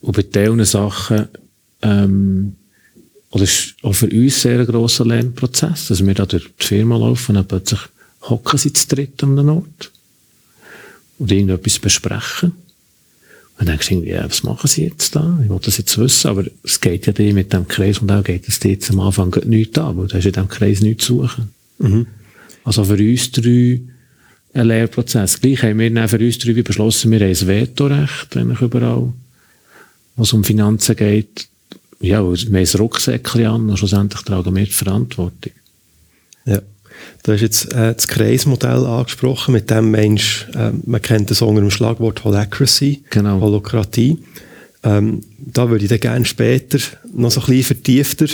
Und 0.00 0.16
bei 0.16 0.22
diesen 0.22 0.64
Sachen, 0.64 1.28
ähm, 1.80 2.56
oder 3.32 3.44
ist 3.44 3.74
auch 3.82 3.94
für 3.94 4.08
uns 4.08 4.42
sehr 4.42 4.60
ein 4.60 4.66
grosser 4.66 5.06
Lernprozess, 5.06 5.88
dass 5.88 6.06
wir 6.06 6.14
da 6.14 6.26
durch 6.26 6.48
die 6.60 6.66
Firma 6.66 6.96
laufen 6.96 7.36
und 7.36 7.48
plötzlich 7.48 7.80
hocken 8.20 8.58
sie 8.58 8.72
zu 8.72 8.86
dritt 8.88 9.22
an 9.22 9.38
einem 9.38 9.48
Ort 9.48 9.90
und 11.18 11.32
irgendetwas 11.32 11.78
besprechen. 11.78 12.52
Und 13.58 13.58
dann 13.58 13.66
denkst 13.66 13.88
du 13.88 13.94
irgendwie, 13.94 14.10
ja, 14.10 14.28
was 14.28 14.42
machen 14.42 14.68
sie 14.68 14.84
jetzt 14.84 15.16
da? 15.16 15.38
Ich 15.42 15.48
wollte 15.48 15.66
das 15.66 15.78
jetzt 15.78 15.96
wissen, 15.96 16.28
aber 16.28 16.44
es 16.62 16.80
geht 16.80 17.06
ja 17.06 17.12
dir 17.12 17.32
mit 17.32 17.52
dem 17.52 17.66
Kreis 17.66 17.98
und 17.98 18.10
auch 18.12 18.22
geht 18.22 18.48
es 18.48 18.60
dir 18.60 18.72
jetzt 18.72 18.90
am 18.90 19.00
Anfang 19.00 19.34
nichts 19.46 19.78
an, 19.78 19.96
weil 19.96 20.08
du 20.08 20.14
hast 20.14 20.26
in 20.26 20.32
diesem 20.32 20.48
Kreis 20.48 20.80
nichts 20.80 21.06
zu 21.06 21.22
suchen. 21.22 21.50
Mhm. 21.78 22.06
Also 22.64 22.84
für 22.84 22.98
uns 22.98 23.30
drei 23.32 23.80
ein 24.54 24.66
Lehrprozess. 24.66 25.40
Gleich 25.40 25.62
haben 25.62 25.78
wir 25.78 25.92
dann 25.92 26.08
für 26.08 26.18
uns 26.18 26.38
drei 26.38 26.52
beschlossen, 26.62 27.10
wir 27.10 27.20
haben 27.20 27.28
ein 27.28 27.46
Vetorecht, 27.46 28.36
eigentlich 28.36 28.60
überall, 28.60 29.12
wo 30.16 30.22
es 30.22 30.32
um 30.34 30.44
Finanzen 30.44 30.96
geht. 30.96 31.48
Ja, 32.02 32.20
wir 32.28 32.36
haben 32.36 32.54
ein 32.56 32.66
Rucksäckchen 32.66 33.46
an 33.46 33.70
und 33.70 33.76
schlussendlich 33.78 34.22
tragen 34.22 34.56
wir 34.56 34.64
die 34.64 34.72
Verantwortung. 34.72 35.52
Ja. 36.44 36.60
Du 37.22 37.32
hast 37.32 37.40
jetzt 37.40 37.72
äh, 37.72 37.94
das 37.94 38.08
Kreismodell 38.08 38.84
angesprochen, 38.84 39.52
mit 39.52 39.70
dem 39.70 39.92
Mensch, 39.92 40.48
äh, 40.56 40.72
man 40.84 41.00
kennt 41.00 41.30
das 41.30 41.42
unter 41.42 41.60
dem 41.60 41.70
Schlagwort 41.70 42.24
Holacracy, 42.24 43.04
genau. 43.08 43.40
Holokratie. 43.40 44.18
Ähm, 44.82 45.20
da 45.38 45.70
würde 45.70 45.84
ich 45.84 45.90
dann 45.90 46.00
gerne 46.00 46.24
später 46.24 46.78
noch 47.14 47.30
so 47.30 47.40
ein 47.40 47.46
bisschen 47.46 47.76
vertiefter 47.76 48.26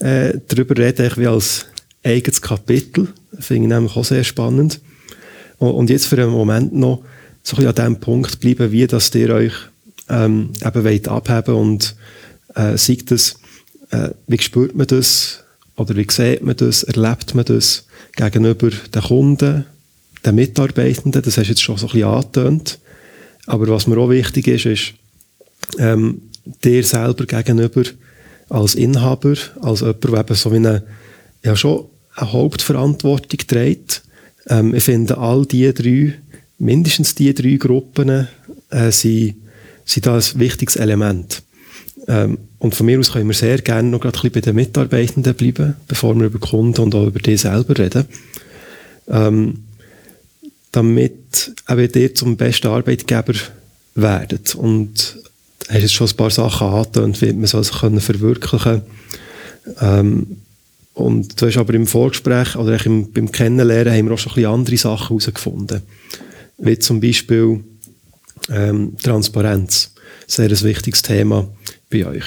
äh, 0.00 0.38
darüber 0.48 0.76
reden, 0.76 1.10
wie 1.16 1.26
als 1.26 1.64
eigenes 2.02 2.42
Kapitel. 2.42 3.08
Finde 3.40 3.62
ich 3.62 3.68
nämlich 3.70 3.96
auch 3.96 4.04
sehr 4.04 4.24
spannend. 4.24 4.80
Und, 5.56 5.70
und 5.70 5.88
jetzt 5.88 6.06
für 6.06 6.18
einen 6.18 6.30
Moment 6.30 6.74
noch 6.74 7.02
so 7.42 7.56
ein 7.56 7.64
bisschen 7.64 7.68
an 7.78 7.94
dem 7.94 8.00
Punkt 8.00 8.40
bleiben, 8.40 8.70
wie 8.70 8.86
dass 8.86 9.14
ihr 9.14 9.30
euch 9.30 9.54
ähm, 10.10 10.50
eben 10.62 10.84
wollt 10.84 11.08
abheben 11.08 11.54
und 11.54 11.96
äh, 12.54 12.76
sagt 12.76 13.10
das, 13.10 13.36
äh, 13.90 14.10
wie 14.26 14.38
spürt 14.38 14.74
man 14.74 14.86
das 14.86 15.44
oder 15.76 15.96
wie 15.96 16.06
sieht 16.08 16.42
man 16.42 16.56
das, 16.56 16.82
erlebt 16.82 17.34
man 17.34 17.44
das 17.44 17.86
gegenüber 18.16 18.70
den 18.70 19.02
Kunden, 19.02 19.66
den 20.24 20.34
Mitarbeitenden, 20.34 21.22
das 21.22 21.36
hast 21.36 21.46
du 21.46 21.50
jetzt 21.50 21.62
schon 21.62 21.76
so 21.76 21.86
ein 21.86 21.92
bisschen 21.92 22.08
angetönt. 22.08 22.78
Aber 23.46 23.66
was 23.68 23.86
mir 23.86 23.98
auch 23.98 24.08
wichtig 24.08 24.46
ist, 24.46 24.66
ist, 24.66 24.94
ähm, 25.78 26.22
dir 26.62 26.82
selber 26.84 27.26
gegenüber 27.26 27.82
als 28.48 28.74
Inhaber, 28.74 29.34
als 29.60 29.80
jemand, 29.80 30.04
der 30.04 30.20
eben 30.20 30.34
so 30.34 30.52
wie 30.52 30.56
eine, 30.56 30.82
ja 31.42 31.56
schon 31.56 31.86
eine 32.16 32.32
Hauptverantwortung 32.32 33.40
trägt. 33.46 34.02
Ähm, 34.46 34.74
ich 34.74 34.84
finde, 34.84 35.18
all 35.18 35.46
diese 35.46 35.72
drei, 35.72 36.14
mindestens 36.58 37.14
diese 37.14 37.34
drei 37.34 37.56
Gruppen, 37.56 38.28
äh, 38.70 38.90
sind, 38.90 39.36
sind 39.84 40.06
da 40.06 40.16
ein 40.16 40.22
wichtiges 40.36 40.76
Element. 40.76 41.42
Ähm, 42.06 42.38
und 42.58 42.74
von 42.74 42.86
mir 42.86 42.98
aus 42.98 43.12
können 43.12 43.28
wir 43.28 43.34
sehr 43.34 43.58
gerne 43.58 43.88
noch 43.88 44.00
gerade 44.00 44.30
bei 44.30 44.40
den 44.40 44.54
Mitarbeitenden 44.54 45.34
bleiben, 45.34 45.76
bevor 45.88 46.14
wir 46.14 46.26
über 46.26 46.38
Kunden 46.38 46.82
und 46.82 46.94
auch 46.94 47.06
über 47.06 47.18
die 47.18 47.36
selber 47.36 47.78
reden. 47.78 48.06
Ähm, 49.08 49.64
damit 50.72 51.52
auch 51.66 51.96
ihr 51.96 52.14
zum 52.14 52.36
besten 52.36 52.66
Arbeitgeber 52.66 53.34
werdet. 53.94 54.54
Und 54.54 55.18
hast 55.68 55.80
jetzt 55.80 55.94
schon 55.94 56.08
ein 56.08 56.16
paar 56.16 56.30
Sachen 56.30 56.68
angetönt, 56.68 57.20
wie 57.22 57.32
man 57.32 57.46
soll 57.46 57.64
sich 57.64 57.76
verwirklichen 57.76 58.82
ähm, 59.80 60.36
Und 60.94 61.40
du 61.40 61.46
hast 61.46 61.56
aber 61.56 61.74
im 61.74 61.86
Vorgespräch 61.86 62.56
oder 62.56 62.84
im, 62.84 63.12
beim 63.12 63.30
Kennenlernen 63.30 63.94
haben 63.94 64.06
wir 64.06 64.14
auch 64.14 64.18
schon 64.18 64.32
ein 64.32 64.36
bisschen 64.36 64.52
andere 64.52 64.76
Sachen 64.76 65.08
herausgefunden. 65.08 65.82
Wie 66.58 66.78
zum 66.78 67.00
Beispiel 67.00 67.60
ähm, 68.50 68.96
Transparenz. 69.02 69.92
Sehr 70.26 70.50
ein 70.50 70.62
wichtiges 70.62 71.02
Thema 71.02 71.48
bei 71.94 72.06
euch 72.06 72.24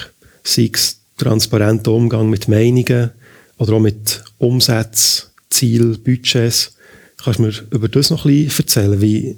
sei 0.48 0.70
es 0.74 1.00
transparenter 1.18 1.92
Umgang 1.92 2.30
mit 2.30 2.48
Meinungen 2.48 3.12
oder 3.58 3.74
auch 3.74 3.80
mit 3.80 4.24
Umsätzen, 4.38 5.26
Zielen, 5.50 6.02
Budgets. 6.04 6.76
Kannst 7.18 7.40
du 7.40 7.44
mir 7.44 7.54
über 7.72 7.90
das 7.90 8.10
noch 8.10 8.26
ein 8.26 8.46
bisschen 8.46 8.66
erzählen, 8.66 9.02
wie, 9.02 9.36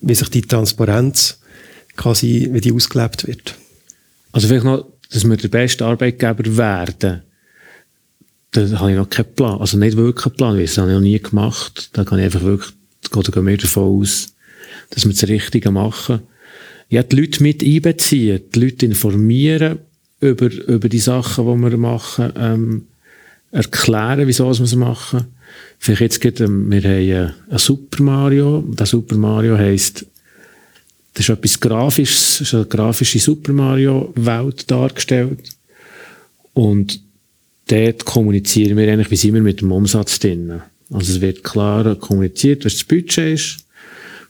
wie 0.00 0.14
sich 0.14 0.30
die 0.30 0.42
Transparenz 0.42 1.40
quasi, 1.96 2.48
wie 2.52 2.60
die 2.60 2.72
ausgelebt 2.72 3.26
wird? 3.26 3.54
Also 4.32 4.48
vielleicht 4.48 4.64
noch, 4.64 4.86
dass 5.10 5.24
wir 5.24 5.36
der 5.36 5.48
beste 5.48 5.84
Arbeitgeber 5.84 6.56
werden, 6.56 7.22
da 8.52 8.78
habe 8.78 8.92
ich 8.92 8.96
noch 8.96 9.10
keinen 9.10 9.34
Plan, 9.34 9.60
also 9.60 9.76
nicht 9.76 9.96
wirklich 9.96 10.26
einen 10.26 10.36
Plan, 10.36 10.58
das 10.58 10.78
habe 10.78 10.88
ich 10.88 10.94
noch 10.94 11.02
nie 11.02 11.20
gemacht. 11.20 11.90
Da 11.92 12.04
kann 12.04 12.18
ich 12.18 12.24
einfach 12.24 12.42
wirklich, 12.42 12.72
da 13.10 13.20
gehen 13.20 13.46
wir 13.46 13.56
davon 13.58 14.00
aus, 14.00 14.32
dass 14.90 15.04
wir 15.04 15.12
das 15.12 15.28
Richtige 15.28 15.70
machen. 15.70 16.20
Ja, 16.90 17.02
die 17.02 17.16
Leute 17.16 17.42
mit 17.42 17.62
einbeziehen, 17.62 18.40
die 18.54 18.60
Leute 18.60 18.86
informieren, 18.86 19.78
über, 20.20 20.50
über 20.50 20.88
die 20.88 20.98
Sachen, 20.98 21.46
die 21.46 21.70
wir 21.70 21.76
machen, 21.76 22.32
ähm, 22.36 22.86
erklären, 23.50 24.26
wieso 24.26 24.46
wir 24.46 24.60
es 24.60 24.74
machen. 24.74 25.26
Vielleicht 25.78 26.00
jetzt 26.00 26.20
geht, 26.20 26.40
ähm, 26.40 26.70
wir 26.70 26.82
haben 26.82 27.34
ein 27.50 27.58
Super 27.58 28.02
Mario. 28.02 28.64
Der 28.66 28.86
Super 28.86 29.16
Mario 29.16 29.56
heisst, 29.56 30.06
das 31.14 31.28
ist 31.28 31.30
etwas 31.30 31.60
Grafisches, 31.60 32.40
ist 32.40 32.54
eine 32.54 32.64
grafische 32.66 33.18
Super 33.18 33.52
Mario 33.52 34.12
Welt 34.16 34.70
dargestellt. 34.70 35.50
Und 36.54 37.00
dort 37.68 38.04
kommunizieren 38.04 38.76
wir 38.76 38.90
eigentlich, 38.90 39.10
wie 39.10 39.34
wir 39.34 39.42
mit 39.42 39.60
dem 39.60 39.72
Umsatz 39.72 40.18
drin. 40.18 40.62
Also 40.90 41.12
es 41.12 41.20
wird 41.20 41.44
klar 41.44 41.94
kommuniziert, 41.96 42.64
was 42.64 42.74
das 42.74 42.84
Budget 42.84 43.34
ist. 43.34 43.67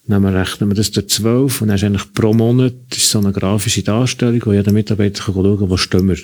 Dann 0.09 0.25
rechnen 0.25 0.71
wir 0.71 0.75
das 0.75 0.91
durch 0.91 1.09
12 1.09 1.61
und 1.61 1.69
dann 1.69 1.77
ist 1.77 1.85
eigentlich 1.85 2.13
pro 2.15 2.33
Monat 2.33 2.73
ist 2.91 3.11
so 3.11 3.19
eine 3.19 3.31
grafische 3.31 3.83
Darstellung, 3.83 4.41
wo 4.47 4.53
jeder 4.55 4.73
Mitarbeiter 4.73 5.23
kann 5.23 5.35
schauen, 5.35 5.69
wo 5.69 5.77
stehen 5.77 6.09
wir. 6.09 6.17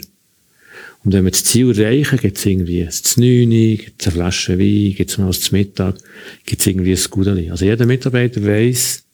Und 1.05 1.12
wenn 1.12 1.25
wir 1.25 1.31
das 1.31 1.44
Ziel 1.44 1.79
erreichen, 1.79 2.18
gibt 2.18 2.38
es 2.38 2.47
irgendwie 2.47 2.83
ein 2.83 2.88
9, 2.88 3.77
gibt 3.77 4.01
es 4.01 4.07
eine 4.07 4.14
Flasche 4.14 4.59
Wein, 4.59 4.94
gibt 4.94 5.11
es 5.11 5.18
mal 5.18 5.31
zum 5.35 5.59
Mittag, 5.59 5.97
gibt 6.47 6.62
es 6.62 6.66
irgendwie 6.66 6.92
ein 6.92 7.11
Gudeli. 7.11 7.51
Also 7.51 7.66
jeder 7.66 7.85
Mitarbeiter 7.85 8.42
weiss 8.42 9.05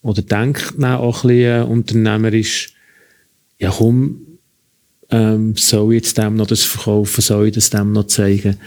oder 0.00 0.22
denkt 0.22 0.74
dann 0.78 0.94
auch 0.94 1.24
ein 1.24 1.28
bisschen 1.28 1.62
unternehmerisch, 1.64 2.74
ja 3.58 3.74
komm, 3.76 4.20
ähm, 5.10 5.56
soll 5.56 5.94
ich 5.94 6.04
jetzt 6.04 6.18
dem 6.18 6.36
noch 6.36 6.46
das 6.46 6.62
verkaufen, 6.62 7.20
soll 7.20 7.48
ich 7.48 7.54
das 7.54 7.70
dem 7.70 7.90
noch 7.90 8.06
zeigen? 8.06 8.58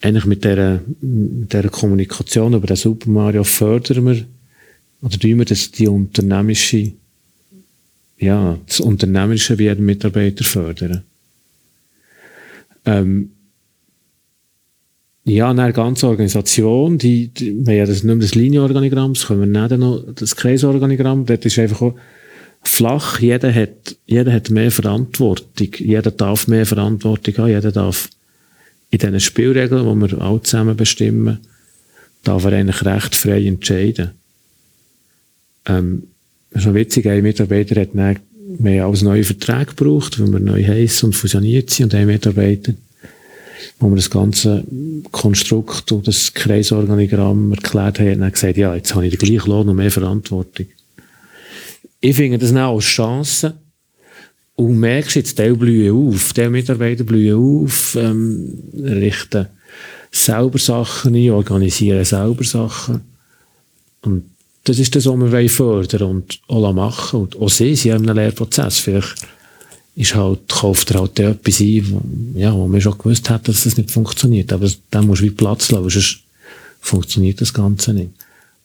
Eigentlich 0.00 0.26
mit 0.26 0.44
dieser, 0.44 0.80
mit 1.00 1.52
dieser 1.52 1.70
Kommunikation 1.70 2.54
über 2.54 2.68
den 2.68 2.76
Super 2.76 3.10
Mario 3.10 3.42
fördern 3.42 4.06
wir 4.06 4.24
oder 5.02 5.18
tun 5.18 5.38
wir 5.38 5.44
das, 5.44 5.70
die 5.70 5.88
unternehmische, 5.88 6.92
ja, 8.18 8.58
das 8.66 8.80
Unternehmerische 8.80 9.58
wie 9.58 9.64
jeden 9.64 9.86
Mitarbeiter 9.86 10.44
fördern? 10.44 11.02
Ähm, 12.84 13.30
ja, 15.24 15.50
eine 15.50 15.72
ganze 15.72 16.08
Organisation, 16.08 16.98
die, 16.98 17.28
die 17.28 17.66
wir 17.66 17.74
ja 17.74 17.86
das, 17.86 18.02
nicht 18.02 18.04
mehr 18.04 18.16
das 18.16 18.34
Linienorganigramm, 18.34 19.14
das 19.14 19.26
können 19.26 19.52
wir 19.52 19.62
nicht 19.62 19.78
noch, 19.78 20.04
das 20.14 20.34
Kreisorganigramm, 20.34 21.26
dort 21.26 21.44
ist 21.44 21.58
einfach 21.58 21.82
auch 21.82 21.94
flach, 22.62 23.20
jeder 23.20 23.52
hat, 23.54 23.96
jeder 24.06 24.32
hat 24.32 24.50
mehr 24.50 24.70
Verantwortung, 24.70 25.68
jeder 25.78 26.10
darf 26.10 26.48
mehr 26.48 26.66
Verantwortung 26.66 27.36
haben, 27.38 27.48
jeder 27.48 27.72
darf 27.72 28.08
in 28.90 28.98
diesen 28.98 29.20
Spielregeln, 29.20 30.00
die 30.00 30.10
wir 30.10 30.20
alle 30.20 30.42
zusammen 30.42 30.76
bestimmen, 30.76 31.38
darf 32.24 32.44
er 32.44 32.52
eigentlich 32.52 32.84
recht 32.84 33.14
frei 33.14 33.46
entscheiden. 33.46 34.10
Ähm, 35.66 36.04
schon 36.56 36.74
witzig, 36.74 37.06
ein 37.06 37.22
Mitarbeiter 37.22 37.80
hat 37.80 37.90
dann 37.94 38.18
mehr 38.58 38.86
als 38.86 39.02
neue 39.02 39.24
Verträge 39.24 39.74
gebraucht, 39.74 40.20
weil 40.20 40.32
wir 40.32 40.40
neu 40.40 40.64
heißen 40.64 41.08
und 41.08 41.12
fusioniert 41.14 41.70
sind 41.70 41.92
und 41.92 42.00
ein 42.00 42.06
Mitarbeiter, 42.06 42.74
wo 43.78 43.88
wir 43.88 43.96
das 43.96 44.10
ganze 44.10 44.64
Konstrukt 45.10 45.92
und 45.92 46.08
das 46.08 46.34
Kreisorganigramm 46.34 47.52
erklärt 47.52 48.00
haben, 48.00 48.24
hat 48.24 48.34
gesagt, 48.34 48.56
ja, 48.56 48.74
jetzt 48.74 48.94
habe 48.94 49.06
ich 49.06 49.16
den 49.16 49.26
gleichen 49.26 49.50
Lohn 49.50 49.68
und 49.68 49.76
mehr 49.76 49.90
Verantwortung. 49.90 50.66
Ich 52.00 52.16
finde 52.16 52.38
das 52.38 52.52
auch 52.54 52.76
als 52.76 52.84
Chance, 52.84 53.54
Und 54.60 54.78
merkst 54.78 55.16
jetzt, 55.16 55.38
die 55.38 55.52
blühen 55.52 55.94
auf, 55.94 56.32
die 56.32 56.48
Mitarbeiter 56.48 57.04
blühen 57.04 57.64
auf, 57.64 57.96
ähm, 57.98 58.58
richten 58.74 59.46
selber 60.10 60.58
Sachen 60.58 61.14
ein, 61.14 61.30
organisieren 61.30 62.04
selber 62.04 62.44
Sachen. 62.44 63.00
Und 64.02 64.29
das 64.64 64.78
ist 64.78 64.94
das, 64.94 65.06
was 65.06 65.32
wir 65.32 65.50
fördern 65.50 66.02
und 66.02 66.40
auch 66.48 66.72
machen. 66.72 67.20
Und 67.20 67.36
auch 67.36 67.48
sie 67.48 67.74
sind 67.74 67.92
in 67.92 68.08
einem 68.08 68.16
Lehrprozess. 68.16 68.78
Vielleicht 68.78 69.14
ist 69.96 70.14
halt, 70.14 70.48
kauft 70.48 70.90
er 70.90 71.00
halt 71.00 71.18
etwas 71.18 71.60
ein, 71.60 72.34
ja, 72.36 72.54
wo 72.54 72.68
man 72.68 72.80
schon 72.80 72.96
gewusst 72.98 73.28
hat, 73.30 73.48
dass 73.48 73.64
das 73.64 73.76
nicht 73.76 73.90
funktioniert. 73.90 74.52
Aber 74.52 74.70
dann 74.90 75.06
musst 75.06 75.22
du 75.22 75.26
wie 75.26 75.30
Platz 75.30 75.70
lassen, 75.70 75.90
sonst 75.90 76.20
funktioniert 76.80 77.40
das 77.40 77.52
Ganze 77.52 77.92
nicht. 77.92 78.10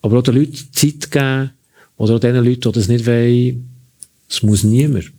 Aber 0.02 0.20
auch 0.20 0.24
den 0.24 0.36
Leuten 0.36 0.58
Zeit 0.72 1.12
geben, 1.12 1.52
oder 1.98 2.16
auch 2.16 2.20
den 2.20 2.36
Leuten, 2.36 2.62
die 2.62 2.72
das 2.72 2.88
nicht 2.88 3.06
wollen, 3.06 3.70
es 4.30 4.44
muss 4.44 4.64
niemand. 4.64 5.12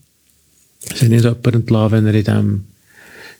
Es 0.90 1.02
ist 1.02 1.08
nicht 1.08 1.24
jemand 1.24 1.46
entlassen, 1.46 1.92
wenn 1.92 2.06
er 2.06 2.14
in 2.14 2.24
dem, 2.24 2.64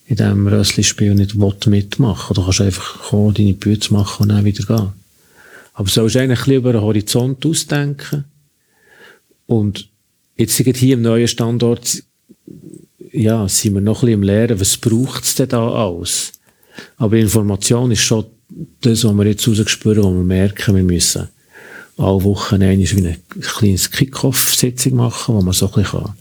in 0.08 0.16
dem 0.16 0.46
Rössli-Spiel 0.46 1.14
nicht 1.14 1.34
mitmachen 1.34 2.36
will. 2.36 2.42
Du 2.42 2.44
kannst 2.44 2.60
einfach 2.60 3.00
kommen, 3.10 3.34
deine 3.34 3.52
Bücher 3.52 3.92
machen 3.92 4.22
und 4.22 4.28
dann 4.30 4.44
wieder 4.44 4.64
gehen. 4.64 4.92
Aber 5.76 5.90
sollst 5.90 6.16
eigentlich 6.16 6.38
ein 6.40 6.44
bisschen 6.44 6.54
über 6.54 6.72
den 6.72 6.80
Horizont 6.80 7.44
ausdenken. 7.44 8.24
Und 9.44 9.90
jetzt 10.36 10.56
sind 10.56 10.74
hier 10.74 10.94
im 10.94 11.02
neuen 11.02 11.28
Standort, 11.28 12.02
ja, 13.12 13.46
sind 13.46 13.74
wir 13.74 13.82
noch 13.82 13.98
ein 13.98 14.06
bisschen 14.06 14.14
im 14.14 14.22
Lehren, 14.22 14.58
was 14.58 14.78
braucht 14.78 15.24
es 15.24 15.34
denn 15.34 15.50
da 15.50 15.68
alles? 15.68 16.32
Aber 16.96 17.16
Information 17.18 17.90
ist 17.90 18.00
schon 18.00 18.24
das, 18.80 19.04
was 19.04 19.14
wir 19.14 19.26
jetzt 19.26 19.46
rausgespürt 19.46 19.98
wo 19.98 20.10
wir 20.10 20.24
merken, 20.24 20.76
wir 20.76 20.82
müssen 20.82 21.28
alle 21.98 22.24
Wochen 22.24 22.54
eine, 22.54 22.68
eine 22.68 23.18
kleine 23.40 23.76
Kick-Off-Sitzung 23.76 24.96
machen, 24.96 25.34
wo 25.34 25.42
man 25.42 25.52
so 25.52 25.66
ein 25.66 25.82
bisschen 25.82 26.00
kann, 26.00 26.14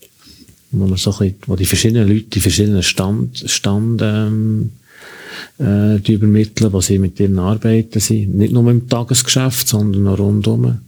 wo 0.71 0.85
man 0.85 0.97
so 0.97 1.11
ein 1.11 1.17
bisschen, 1.17 1.35
wo 1.47 1.55
die 1.55 1.65
verschiedenen 1.65 2.09
Leute, 2.09 2.23
die 2.23 2.41
verschiedenen 2.41 2.83
Stand, 2.83 3.49
Stand, 3.49 4.01
ähm, 4.03 4.71
äh, 5.57 5.99
die 5.99 6.13
übermitteln, 6.13 6.73
was 6.73 6.87
sie 6.87 6.99
mit 6.99 7.19
ihren 7.19 7.39
Arbeiten 7.39 7.99
sind. 7.99 8.35
Nicht 8.35 8.53
nur 8.53 8.69
im 8.69 8.87
Tagesgeschäft, 8.89 9.67
sondern 9.67 10.07
auch 10.07 10.19
rundum. 10.19 10.79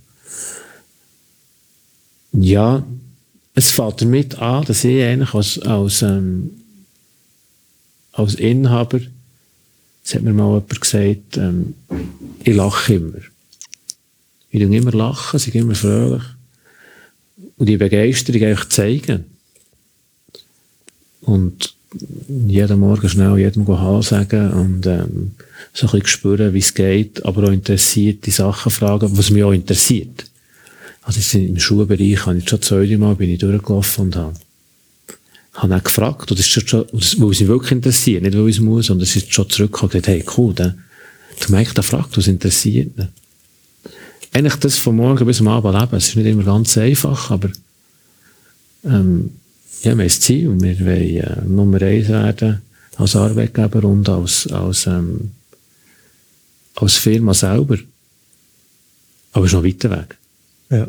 Ja, 2.33 2.83
es 3.53 3.71
fällt 3.71 4.01
damit 4.01 4.37
an, 4.39 4.65
dass 4.65 4.83
ich 4.83 5.03
eigentlich 5.03 5.33
als, 5.33 5.59
als, 5.59 6.01
ähm, 6.03 6.51
als 8.11 8.35
Inhaber, 8.35 8.99
das 10.03 10.15
hat 10.15 10.21
mir 10.21 10.33
mal 10.33 10.53
jemand 10.53 10.81
gesagt, 10.81 11.37
ähm, 11.37 11.73
ich 12.43 12.55
lache 12.55 12.93
immer. 12.93 13.17
Ich 14.49 14.61
tue 14.61 14.75
immer 14.75 14.91
lachen, 14.91 15.39
sie 15.39 15.51
immer 15.57 15.75
fröhlich. 15.75 16.23
Und 17.57 17.67
die 17.67 17.77
Begeisterung 17.77 18.43
eigentlich 18.43 18.69
zeigen. 18.69 19.25
Und 21.21 21.76
jeden 22.47 22.79
Morgen 22.79 23.09
schnell 23.09 23.37
jedem 23.37 23.67
Hallo 23.67 24.01
sagen 24.01 24.51
und 24.51 24.85
ähm, 24.85 25.31
so 25.73 25.87
ein 25.87 25.91
bisschen 25.91 26.07
spüren, 26.07 26.53
wie 26.53 26.59
es 26.59 26.73
geht, 26.73 27.25
aber 27.25 27.45
auch 27.45 27.51
interessiert 27.51 28.25
die 28.25 28.31
Sachen 28.31 28.71
fragen, 28.71 29.17
was 29.17 29.29
mich 29.29 29.43
auch 29.43 29.51
interessiert. 29.51 30.25
Also 31.03 31.19
jetzt 31.19 31.33
im 31.35 31.59
Schulbereich 31.59 32.25
habe 32.25 32.37
ich 32.37 32.49
schon 32.49 32.61
zwei, 32.61 32.97
Mal 32.97 33.15
bin 33.15 33.29
ich 33.29 33.39
durchgelaufen 33.39 34.05
und 34.05 34.15
habe, 34.17 34.33
habe 35.53 35.75
auch 35.75 35.83
gefragt, 35.83 36.29
und 36.29 36.39
das 36.39 36.45
ist 36.45 36.69
schon, 36.69 36.85
weil 36.91 37.31
es 37.31 37.39
mich 37.39 37.47
wirklich 37.47 37.71
interessiert, 37.71 38.23
nicht 38.23 38.37
weil 38.37 38.49
ich 38.49 38.57
es 38.57 38.61
muss, 38.61 38.89
und 38.89 39.01
es 39.01 39.15
ist 39.15 39.33
schon 39.33 39.49
zurückgekommen 39.49 39.93
und 39.93 40.03
gesagt, 40.03 40.07
hey, 40.07 40.25
cool, 40.37 40.53
dann, 40.53 40.83
du 41.39 41.51
merkst, 41.51 41.77
der 41.77 41.83
fragt, 41.83 42.17
was 42.17 42.27
interessiert 42.27 42.91
ihn. 42.97 43.07
Eigentlich 44.33 44.55
das 44.55 44.77
von 44.77 44.97
morgen 44.97 45.25
bis 45.25 45.39
am 45.39 45.47
Abend 45.47 45.73
leben, 45.73 45.95
es 45.95 46.09
ist 46.09 46.15
nicht 46.17 46.25
immer 46.25 46.43
ganz 46.43 46.77
einfach, 46.77 47.31
aber 47.31 47.49
ähm, 48.83 49.31
ja, 49.81 49.97
wir 49.97 50.03
ein 50.03 50.09
Ziel. 50.09 50.61
Wir 50.61 50.79
wollen 50.79 51.17
äh, 51.17 51.41
Nummer 51.47 51.81
eins 51.81 52.09
werden 52.09 52.61
als 52.97 53.15
Arbeitgeber 53.15 53.83
und 53.83 54.09
als, 54.09 54.47
als, 54.47 54.87
ähm, 54.87 55.31
als 56.75 56.95
Firma 56.95 57.33
selber. 57.33 57.77
Aber 59.33 59.45
es 59.45 59.51
ist 59.51 59.55
noch 59.55 59.63
weiter 59.63 59.91
weg. 59.91 60.17
Ja. 60.69 60.87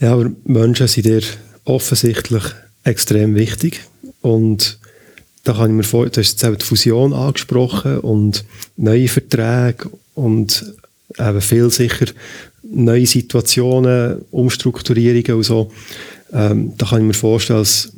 ja, 0.00 0.12
aber 0.12 0.30
Menschen 0.44 0.88
sind 0.88 1.06
dir 1.06 1.22
offensichtlich 1.64 2.42
extrem 2.82 3.34
wichtig. 3.34 3.80
Und 4.20 4.78
da 5.44 5.52
kann 5.52 5.70
ich 5.70 5.76
mir 5.76 5.82
vorstellen, 5.84 6.12
du 6.12 6.20
hast 6.20 6.42
jetzt 6.42 6.62
die 6.62 6.66
Fusion 6.66 7.12
angesprochen 7.12 7.98
und 8.00 8.44
neue 8.76 9.08
Verträge 9.08 9.90
und 10.14 10.74
eben 11.18 11.40
viel 11.40 11.70
sicher 11.70 12.06
neue 12.62 13.06
Situationen, 13.06 14.22
Umstrukturierungen 14.30 15.34
und 15.34 15.42
so. 15.42 15.70
Ähm, 16.32 16.72
da 16.76 16.86
kann 16.86 17.00
ich 17.00 17.06
mir 17.06 17.14
vorstellen, 17.14 17.60
dass 17.60 17.92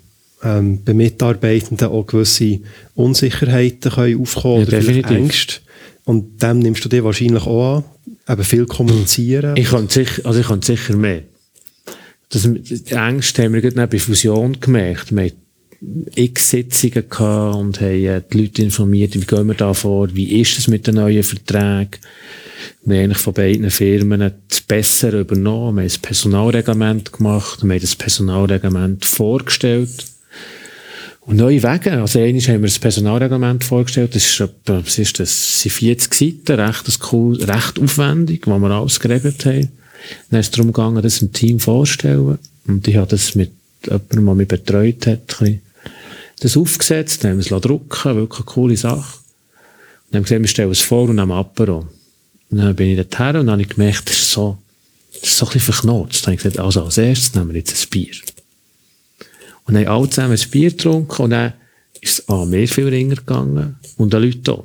ähm, 0.47 0.85
bei 0.85 0.95
Mitarbeitenden 0.95 1.89
auch 1.89 2.07
gewisse 2.07 2.61
Unsicherheiten 2.95 3.91
können 3.91 4.21
aufkommen 4.21 4.61
ja, 4.61 4.69
oder 4.69 4.83
vielleicht 4.83 5.11
Ängste. 5.11 5.55
Und 6.05 6.41
dem 6.43 6.61
nimmst 6.61 6.85
du 6.85 6.89
dir 6.89 7.03
wahrscheinlich 7.03 7.45
auch 7.47 7.79
an. 7.79 7.85
Eben 8.29 8.45
viel 8.45 8.67
kommunizieren. 8.67 9.57
Ich 9.57 9.71
kann 9.71 9.89
sicher, 9.89 10.25
also 10.25 10.41
ich 10.41 10.47
kann 10.47 10.63
sicher 10.63 10.97
mehr. 10.97 11.23
Das, 12.29 12.43
die 12.43 12.95
Ängste 12.95 13.45
haben 13.45 13.55
wir 13.55 13.61
gerade 13.61 13.87
bei 13.87 13.99
Fusion 13.99 14.61
gemerkt. 14.61 15.15
Wir 15.15 15.27
hatten 15.27 16.07
x 16.15 16.51
Sitzungen 16.51 17.05
und 17.55 17.81
haben 17.81 18.05
äh, 18.05 18.23
die 18.33 18.41
Leute 18.41 18.63
informiert, 18.63 19.15
wie 19.15 19.27
gehen 19.27 19.47
wir 19.47 19.55
da 19.55 19.75
vor, 19.75 20.09
wie 20.15 20.41
ist 20.41 20.59
es 20.59 20.69
mit 20.69 20.87
den 20.87 20.97
neuen 20.97 21.23
Verträgen. 21.23 22.01
Wir 22.85 22.97
haben 22.97 23.05
eigentlich 23.05 23.19
von 23.19 23.35
beiden 23.35 23.71
Firmen 23.71 24.33
das 24.49 24.61
Bessere 24.61 25.21
übernommen. 25.21 25.77
Wir 25.77 25.83
haben 25.83 25.89
das 25.89 25.99
Personalreglement 25.99 27.13
gemacht, 27.13 27.63
wir 27.63 27.75
haben 27.75 27.81
das 27.81 27.97
Personalreglement 27.97 29.05
vorgestellt 29.05 30.16
und 31.27 31.37
neue 31.37 31.63
Wege. 31.63 31.93
Also, 31.93 32.21
einmal 32.21 32.41
haben 32.43 32.63
wir 32.63 32.69
das 32.69 32.79
Personalreglement 32.79 33.65
vorgestellt. 33.65 34.15
Das 34.15 34.25
ist, 34.25 34.49
was 34.65 34.99
ist 34.99 35.19
das? 35.19 35.61
sind 35.61 35.73
40 35.73 36.15
Seiten, 36.15 36.61
recht, 36.61 37.01
cool, 37.13 37.43
recht 37.43 37.81
aufwendig, 37.81 38.47
wo 38.47 38.57
wir 38.59 38.71
alles 38.71 39.01
geregelt 39.01 39.45
haben. 39.45 39.69
Dann 40.31 40.41
ist 40.41 40.47
es 40.47 40.51
darum 40.53 40.73
gegangen, 40.73 41.03
das 41.03 41.23
im 41.23 41.33
Team 41.33 41.59
vorzustellen. 41.59 42.39
Und 42.69 42.87
ich 42.87 42.97
habe 42.97 43.09
das 43.09 43.35
mit 43.35 43.51
jemandem, 43.85 44.25
der 44.25 44.35
mich 44.35 44.49
betreut 44.49 45.07
hat, 45.07 45.43
das 46.41 46.57
aufgesetzt, 46.57 47.25
dann 47.25 47.33
haben 47.33 47.39
wir 47.39 47.57
es 47.57 47.63
drucken 47.63 48.17
wirklich 48.17 48.41
eine 48.41 48.47
coole 48.47 48.77
Sache. 48.77 49.19
Und 50.07 50.15
dann 50.15 50.19
haben 50.19 50.23
wir 50.23 50.23
gesagt, 50.23 50.43
wir 50.43 50.49
stellen 50.49 50.71
es 50.71 50.81
vor 50.81 51.09
und 51.09 51.17
nehmen 51.17 51.33
Apero. 51.33 51.89
Und 52.51 52.59
dann 52.59 52.77
bin 52.77 52.91
ich 52.91 52.97
dorthin 52.97 53.41
und 53.41 53.47
dann 53.47 53.53
habe 53.53 53.63
ich 53.63 53.69
gemerkt, 53.71 54.09
das 54.09 54.17
ist 54.17 54.31
so, 54.31 54.59
das 55.13 55.31
ist 55.31 55.39
so 55.39 55.47
ein 55.47 55.53
bisschen 55.53 55.73
verknotzt. 55.73 56.23
Dann 56.23 56.27
habe 56.27 56.35
ich 56.35 56.43
gesagt, 56.43 56.59
also 56.61 56.85
als 56.85 56.99
erstes 56.99 57.35
nehmen 57.35 57.49
wir 57.49 57.57
jetzt 57.57 57.85
ein 57.85 57.91
Bier. 57.91 58.15
Und 59.67 59.77
haben 59.77 59.87
alle 59.87 60.11
zusammen 60.11 60.39
ein 60.39 60.51
Bier 60.51 60.71
getrunken 60.71 61.23
und 61.23 61.31
dann 61.31 61.53
ist 62.01 62.21
es 62.21 62.29
an 62.29 62.49
mir 62.49 62.69
viel 62.69 62.89
ringer 62.89 63.17
gegangen 63.17 63.77
und 63.97 64.13
den 64.13 64.23
Leuten 64.23 64.51
auch. 64.51 64.65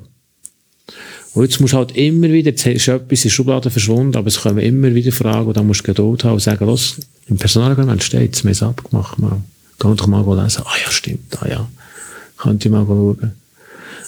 Und 1.34 1.44
jetzt 1.44 1.62
musst 1.62 1.74
du 1.74 1.78
halt 1.78 1.96
immer 1.96 2.30
wieder, 2.30 2.52
jetzt 2.52 2.66
ist 2.66 2.88
etwas 2.88 3.20
in 3.20 3.24
der 3.24 3.30
Schublade 3.30 3.70
verschwunden, 3.70 4.18
aber 4.18 4.28
es 4.28 4.42
kommen 4.42 4.60
immer 4.60 4.94
wieder 4.94 5.12
Fragen 5.12 5.48
und 5.48 5.56
dann 5.56 5.66
musst 5.66 5.82
du 5.82 5.86
Geduld 5.86 6.24
haben 6.24 6.34
und 6.34 6.42
sagen, 6.42 6.66
los, 6.66 6.98
im 7.28 7.38
Personalreglement 7.38 8.04
steht 8.04 8.36
es, 8.36 8.44
wir 8.44 8.50
haben 8.50 8.52
es 8.52 8.64
abgemacht 8.64 9.18
mal. 9.18 9.42
Geh 9.80 9.96
doch 9.96 10.08
mal 10.08 10.44
lesen. 10.44 10.64
Ah 10.66 10.76
ja, 10.84 10.92
stimmt, 10.92 11.42
ah 11.42 11.48
ja. 11.48 11.70
Könnte 12.38 12.68
ich 12.68 12.72
mal 12.72 12.86
schauen. 12.86 13.32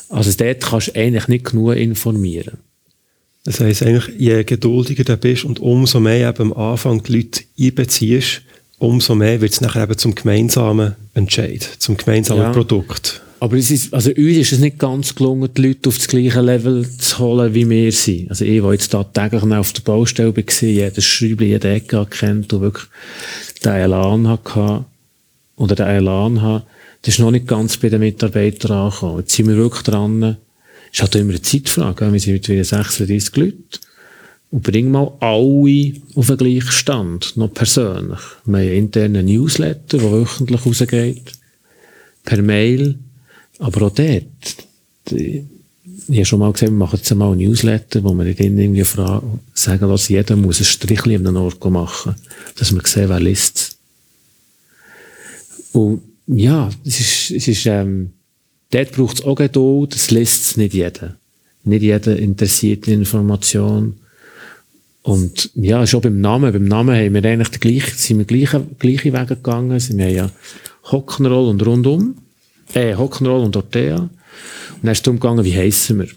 Also 0.09 0.31
dort 0.37 0.61
kannst 0.61 0.89
du 0.89 0.95
eigentlich 0.95 1.27
nicht 1.27 1.45
genug 1.45 1.75
informieren. 1.75 2.57
Das 3.45 3.59
heisst 3.59 3.83
eigentlich, 3.83 4.19
je 4.19 4.43
geduldiger 4.43 5.03
du 5.03 5.17
bist 5.17 5.45
und 5.45 5.59
umso 5.59 5.99
mehr 5.99 6.29
eben 6.29 6.51
am 6.51 6.53
Anfang 6.53 7.03
die 7.03 7.17
Leute 7.17 7.41
einbeziehst, 7.59 8.41
umso 8.83 9.15
mehr 9.15 9.39
wird 9.41 9.53
es 9.53 9.61
nachher 9.61 9.83
eben 9.83 9.97
zum 9.97 10.13
gemeinsamen 10.13 10.95
Entscheid, 11.13 11.67
zum 11.79 11.97
gemeinsamen 11.97 12.41
ja. 12.41 12.51
Produkt. 12.51 13.21
Aber 13.39 13.57
es 13.57 13.71
ist, 13.71 13.93
also 13.93 14.09
uns 14.09 14.37
ist 14.37 14.53
es 14.53 14.59
nicht 14.59 14.79
ganz 14.79 15.15
gelungen, 15.15 15.49
die 15.53 15.67
Leute 15.67 15.89
auf 15.89 15.97
das 15.97 16.07
gleiche 16.07 16.41
Level 16.41 16.87
zu 16.89 17.19
holen, 17.19 17.53
wie 17.53 17.69
wir 17.69 17.91
sind. 17.91 18.29
Also 18.29 18.45
ich, 18.45 18.61
der 18.61 18.71
jetzt 18.71 18.93
da 18.93 19.03
täglich 19.03 19.43
auf 19.43 19.73
der 19.73 19.81
Baustelle 19.81 20.35
war, 20.35 20.43
jedes 20.61 21.03
Schräubchen, 21.03 21.47
jede 21.47 21.69
Ecke 21.69 22.05
kennt 22.09 22.53
und 22.53 22.61
wirklich 22.61 22.85
den 23.63 23.73
Elan 23.73 24.27
hatte, 24.27 24.85
oder 25.55 25.75
den 25.75 25.87
Elan 25.87 26.41
hatte, 26.41 26.65
das 27.01 27.15
ist 27.15 27.19
noch 27.19 27.31
nicht 27.31 27.47
ganz 27.47 27.77
bei 27.77 27.89
den 27.89 27.99
Mitarbeitern 27.99 28.71
angekommen. 28.71 29.19
Jetzt 29.19 29.33
sind 29.33 29.47
wir 29.49 29.57
wirklich 29.57 29.83
dran. 29.83 30.23
Es 30.23 30.93
ist 30.93 31.01
halt 31.01 31.15
immer 31.15 31.31
eine 31.31 31.41
Zeitfrage. 31.41 32.11
Wir 32.13 32.19
sind 32.19 32.33
mittlerweile 32.33 32.63
36 32.63 33.35
Leute 33.35 33.79
und 34.53 34.61
bring 34.61 34.91
mal 34.91 35.11
alle 35.19 35.93
auf 36.13 36.27
den 36.27 36.37
gleichen 36.37 36.71
Stand, 36.71 37.35
noch 37.37 37.51
persönlich. 37.51 38.19
Wir 38.45 38.59
haben 38.59 38.67
einen 38.67 38.71
internen 38.71 39.25
Newsletter, 39.25 39.97
der 39.97 40.11
wöchentlich 40.11 40.63
rausgeht, 40.63 41.31
per 42.23 42.39
Mail, 42.43 42.99
aber 43.57 43.87
auch 43.87 43.93
dort. 43.95 44.27
Die, 45.09 45.43
ich 46.07 46.15
habe 46.17 46.25
schon 46.25 46.39
mal 46.39 46.53
gesagt, 46.53 46.71
wir 46.71 46.77
machen 46.77 46.97
jetzt 46.97 47.11
einmal 47.11 47.31
einen 47.31 47.41
Newsletter, 47.41 48.03
wo 48.03 48.13
wir 48.13 48.25
nicht 48.25 48.39
irgendwie 48.39 48.83
fragen, 48.83 49.39
sagen, 49.55 49.89
dass 49.89 50.09
jeder 50.09 50.35
muss 50.35 50.59
ein 50.59 50.65
Strichchen 50.65 51.13
in 51.13 51.25
einem 51.25 51.37
Ort 51.37 51.65
machen, 51.71 52.13
dass 52.55 52.75
wir 52.75 52.81
sehen, 52.85 53.09
wer 53.09 53.19
liest 53.19 53.79
Und 55.71 56.03
ja, 56.27 56.69
es 56.85 56.99
ist, 56.99 57.31
es 57.31 57.47
ist, 57.47 57.65
ähm, 57.65 58.11
dort 58.69 58.91
braucht 58.91 59.17
es 59.17 59.25
auch 59.25 59.33
Geduld, 59.33 59.95
das 59.95 60.11
liest 60.11 60.57
nicht 60.57 60.75
jeder. 60.75 61.15
Nicht 61.63 61.81
jeder 61.81 62.15
interessiert 62.19 62.85
die 62.85 62.93
Information. 62.93 63.95
Und 65.03 65.51
ja, 65.53 65.85
schon 65.85 66.01
beim 66.01 66.21
Namen. 66.21 66.51
Beim 66.53 66.63
Namen 66.63 66.95
haben 66.95 67.13
wir 67.13 67.25
eigentlich 67.25 67.49
die 67.49 67.59
gleiche, 67.59 67.95
sind 67.95 68.17
wir 68.19 68.25
gleiche, 68.25 68.65
gleiche 68.79 69.13
Wege 69.13 69.35
gegangen. 69.35 69.69
Wir 69.71 70.05
haben 70.05 70.15
ja 70.15 70.29
Hock'n'Roll 70.85 71.49
und 71.49 71.65
Rundum. 71.65 72.15
Äh, 72.73 72.95
Hock'n'Roll 72.95 73.43
und 73.43 73.55
Ortea. 73.55 73.97
Und 73.97 74.09
dann 74.81 74.91
ist 74.91 74.99
es 74.99 75.01
darum 75.03 75.19
gegangen, 75.19 75.43
wie 75.43 75.55
heissen 75.55 75.99
wir? 75.99 76.07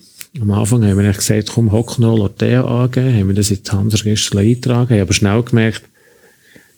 Am 0.40 0.50
Anfang 0.52 0.84
haben 0.84 0.98
wir 0.98 1.12
gesagt, 1.12 1.50
komm, 1.52 1.70
Hock'n'Roll 1.70 2.20
Ortea 2.20 2.64
angeben, 2.64 3.14
haben 3.14 3.28
wir 3.28 3.34
das 3.34 3.50
in 3.50 3.62
die 3.62 3.70
Handelsregister 3.70 4.38
eingetragen, 4.38 4.94
haben 4.94 5.00
aber 5.00 5.14
schnell 5.14 5.42
gemerkt, 5.42 5.82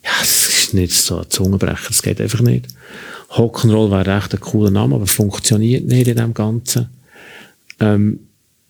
ja, 0.03 0.11
es 0.21 0.49
ist 0.49 0.73
nicht 0.73 0.93
so 0.93 1.19
ein 1.19 1.29
Zungenbrecher, 1.29 1.89
es 1.89 2.01
geht 2.01 2.21
einfach 2.21 2.41
nicht. 2.41 2.67
Hock'n'Roll 3.31 3.91
wäre 3.91 4.15
recht 4.17 4.33
ein 4.33 4.39
cooler 4.39 4.71
Name, 4.71 4.95
aber 4.95 5.05
funktioniert 5.05 5.85
nicht 5.85 6.07
in 6.07 6.17
dem 6.17 6.33
Ganzen. 6.33 6.89
Ähm, 7.79 8.19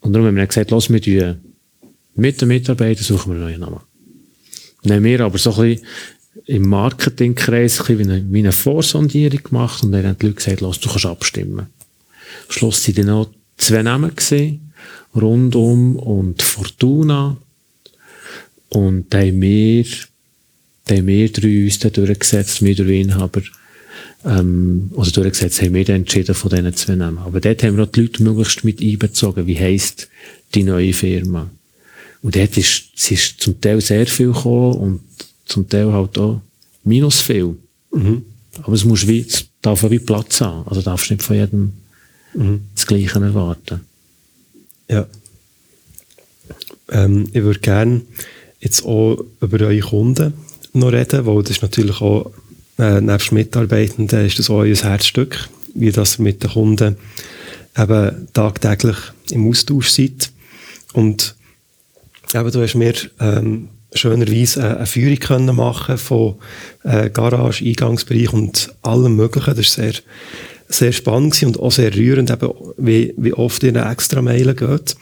und 0.01 0.13
darum 0.13 0.27
haben 0.27 0.35
wir 0.35 0.47
gesagt, 0.47 0.71
los, 0.71 0.89
wir 0.89 1.01
tun 1.01 1.39
mit 2.15 2.41
den 2.41 2.47
Mitarbeitern 2.47 3.03
suchen 3.03 3.31
wir 3.31 3.35
einen 3.35 3.43
neuen 3.45 3.59
Namen. 3.61 3.79
Dann 4.83 4.97
haben 4.97 5.03
wir 5.03 5.21
aber 5.21 5.37
so 5.37 5.53
ein 5.55 5.69
bisschen 5.69 5.87
im 6.45 6.67
Marketingkreis 6.67 7.79
ein 7.79 7.85
bisschen 7.85 7.99
wie 7.99 8.11
eine, 8.11 8.25
wie 8.33 8.39
eine 8.39 8.51
Vorsondierung 8.51 9.43
gemacht 9.43 9.83
und 9.83 9.91
dann 9.91 10.05
haben 10.05 10.17
die 10.19 10.27
Leute 10.27 10.37
gesagt, 10.37 10.61
los, 10.61 10.79
du 10.79 10.89
kannst 10.89 11.05
abstimmen. 11.05 11.59
Am 11.59 11.67
Schluss 12.49 12.87
waren 12.87 12.95
dann 12.95 13.05
noch 13.05 13.29
zwei 13.57 13.83
Namen 13.83 14.15
gesehen, 14.15 14.73
Rundum 15.15 15.95
und 15.97 16.41
Fortuna. 16.41 17.37
Und 18.69 19.13
da 19.13 19.19
haben 19.19 19.41
wir, 19.41 19.85
da 20.85 20.95
haben 20.95 21.07
wir 21.07 21.31
drei 21.31 21.63
uns 21.65 21.79
dann 21.79 21.93
durchgesetzt, 21.93 22.63
wir 22.63 22.75
drei 22.75 23.01
Inhaber, 23.01 23.41
ähm, 24.25 24.91
also 24.95 25.11
durchgesetzt 25.11 25.61
haben 25.61 25.73
wir 25.73 25.85
dann 25.85 25.97
entschieden 25.97 26.35
von 26.35 26.51
diesen 26.51 26.75
zwei 26.75 26.95
Namen. 26.95 27.19
Aber 27.19 27.41
dort 27.41 27.63
haben 27.63 27.77
wir 27.77 27.83
auch 27.83 27.91
die 27.91 28.01
Leute 28.01 28.23
möglichst 28.23 28.63
mit 28.63 28.81
einbezogen. 28.81 29.47
Wie 29.47 29.59
heisst 29.59 30.09
die 30.55 30.63
neue 30.63 30.93
Firma? 30.93 31.49
Und 32.21 32.35
dort 32.35 32.57
ist, 32.57 32.83
es 32.95 33.11
ist 33.11 33.41
zum 33.41 33.59
Teil 33.61 33.79
sehr 33.81 34.05
viel 34.07 34.33
gekommen 34.33 34.73
und 34.73 35.01
zum 35.45 35.67
Teil 35.67 35.91
halt 35.91 36.17
auch 36.17 36.41
minus 36.83 37.21
viel. 37.21 37.57
Mhm. 37.91 38.25
Aber 38.63 38.73
es 38.73 38.83
muss 38.83 39.07
wie, 39.07 39.21
es 39.21 39.45
darf 39.61 39.89
wie 39.89 39.99
Platz 39.99 40.41
haben. 40.41 40.67
Also 40.67 40.81
darfst 40.81 41.09
nicht 41.11 41.23
von 41.23 41.35
jedem 41.35 41.73
mhm. 42.33 42.61
das 42.75 42.85
Gleiche 42.85 43.19
erwarten. 43.19 43.81
Ja. 44.89 45.07
Ähm, 46.91 47.29
ich 47.31 47.43
würde 47.43 47.59
gerne 47.59 48.01
jetzt 48.59 48.83
auch 48.83 49.23
über 49.41 49.65
eure 49.65 49.79
Kunden 49.79 50.33
noch 50.73 50.91
reden, 50.91 51.25
weil 51.25 51.41
das 51.43 51.51
ist 51.51 51.61
natürlich 51.61 52.01
auch, 52.01 52.31
äh, 52.77 52.99
nebst 53.01 53.31
Mitarbeitenden 53.31 54.25
ist 54.25 54.39
das 54.39 54.49
auch 54.49 54.59
euer 54.59 54.75
Herzstück, 54.75 55.49
wie 55.73 55.91
das 55.91 56.19
mit 56.19 56.43
den 56.43 56.51
Kunden 56.51 56.97
eben 57.77 58.27
tagtäglich 58.33 58.97
im 59.31 59.47
Austausch 59.47 59.89
seid. 59.89 60.31
Und 60.93 61.35
eben, 62.33 62.51
du 62.51 62.61
hast 62.61 62.75
mir 62.75 62.93
ähm, 63.19 63.69
schönerweise 63.93 64.63
eine, 64.63 64.77
eine 64.77 64.85
Führung 64.85 65.19
können 65.19 65.55
machen 65.55 65.97
von 65.97 66.35
äh, 66.83 67.09
Garage, 67.09 67.65
Eingangsbereich 67.65 68.33
und 68.33 68.73
allem 68.81 69.15
Möglichen. 69.15 69.55
Das 69.55 69.77
war 69.77 69.85
sehr, 69.85 69.93
sehr 70.67 70.91
spannend 70.91 71.41
und 71.43 71.59
auch 71.59 71.71
sehr 71.71 71.93
rührend, 71.95 72.29
eben, 72.29 72.51
wie, 72.77 73.13
wie 73.17 73.33
oft 73.33 73.63
ihr 73.63 73.69
eine 73.69 73.91
extra 73.91 74.21
Mail 74.21 74.53
geht. 74.53 74.95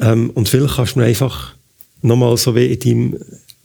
Ähm, 0.00 0.30
und 0.30 0.48
vielleicht 0.48 0.76
kannst 0.76 0.94
du 0.94 1.00
mir 1.00 1.06
einfach 1.06 1.54
nochmal 2.02 2.36
so 2.36 2.54
wie 2.54 2.66
in 2.66 2.80
deinem, 2.80 3.18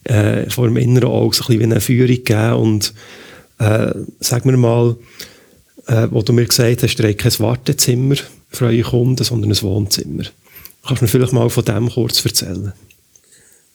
äh, 0.04 0.50
vor 0.50 0.68
dem 0.68 0.78
inneren 0.78 1.10
Auge 1.10 1.36
so 1.36 1.44
ein 1.44 1.58
bisschen 1.58 1.72
eine 1.72 1.82
Führung 1.82 2.24
geben 2.24 2.54
und 2.54 2.94
äh, 3.60 3.94
sag 4.20 4.46
mir 4.46 4.58
mal, 4.58 4.96
äh, 5.88 6.08
wo 6.12 6.22
du 6.22 6.34
mir 6.34 6.46
gesagt 6.46 6.84
hast, 6.84 7.00
ihr 7.00 7.10
habt 7.10 7.18
kein 7.18 7.40
Wartezimmer 7.40 8.16
für 8.50 8.66
eure 8.66 8.82
Kunden, 8.82 9.24
sondern 9.24 9.52
ein 9.52 9.62
Wohnzimmer. 9.62 10.24
Kannst 10.86 11.02
du 11.02 11.06
mir 11.06 11.10
vielleicht 11.10 11.34
mal 11.34 11.50
von 11.50 11.66
dem 11.66 11.90
kurz 11.90 12.24
erzählen? 12.24 12.74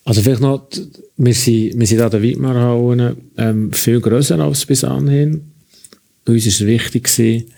Also 0.05 0.23
vielleicht 0.23 0.41
noch, 0.41 0.69
wir 1.17 1.35
sind, 1.35 1.79
wir 1.79 1.87
sind 1.87 2.01
an 2.01 2.11
der 2.11 2.23
Weidmarhauen 2.23 3.17
ähm, 3.37 3.73
viel 3.73 4.01
grösser 4.01 4.39
als 4.41 4.67
bis 4.67 4.83
anhin. 4.83 5.53
Uns 6.27 6.47
ist 6.47 6.61
es 6.61 6.67
wichtig 6.67 7.05
gewesen, 7.05 7.53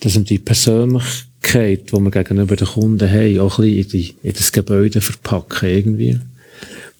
dass 0.00 0.14
wir 0.14 0.22
die 0.22 0.38
Persönlichkeit, 0.38 1.92
die 1.92 2.00
wir 2.00 2.10
gegenüber 2.10 2.56
den 2.56 2.68
Kunden 2.68 3.10
haben, 3.10 3.38
auch 3.40 3.58
ein 3.58 3.64
bisschen 3.64 3.78
in, 3.78 3.88
die, 3.88 4.14
in 4.22 4.32
das 4.32 4.52
Gebäude 4.52 5.00
verpacken 5.00 5.68
irgendwie. 5.68 6.18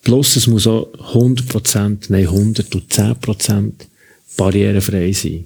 Plus 0.03 0.37
es 0.37 0.47
muss 0.47 0.67
auch 0.67 0.93
100%, 1.15 2.07
nein 2.09 2.27
110% 2.27 3.73
barrierefrei 4.37 5.13
sein. 5.13 5.45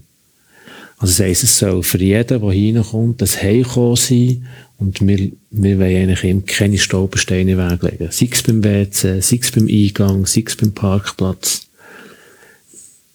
Also 1.04 1.18
das 1.18 1.26
heisst, 1.26 1.42
es 1.42 1.58
soll 1.58 1.82
für 1.82 1.98
jeden, 1.98 2.40
der 2.40 2.50
hineinkommt, 2.50 3.20
das 3.20 3.42
Heimkommen 3.42 3.94
sein 3.94 4.46
und 4.78 5.06
wir, 5.06 5.32
wir 5.50 5.78
wollen 5.78 5.96
eigentlich 6.08 6.24
ihm 6.24 6.46
keine 6.46 6.78
Stolpersteine 6.78 7.58
weglegen. 7.58 8.08
Sei 8.10 8.30
es 8.32 8.42
beim 8.42 8.64
WC, 8.64 9.20
sei 9.20 9.38
es 9.38 9.50
beim 9.50 9.68
Eingang, 9.68 10.24
sei 10.24 10.44
es 10.46 10.56
beim 10.56 10.72
Parkplatz. 10.72 11.66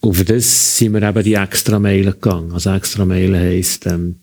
Und 0.01 0.13
für 0.13 0.23
das 0.23 0.77
sind 0.77 0.93
wir 0.93 1.01
eben 1.01 1.23
die 1.23 1.33
extra 1.33 1.79
Meilen 1.79 2.11
gegangen. 2.11 2.51
Also 2.51 2.69
extra 2.69 3.05
Meilen 3.05 3.41
heisst, 3.41 3.87
ähm, 3.87 4.17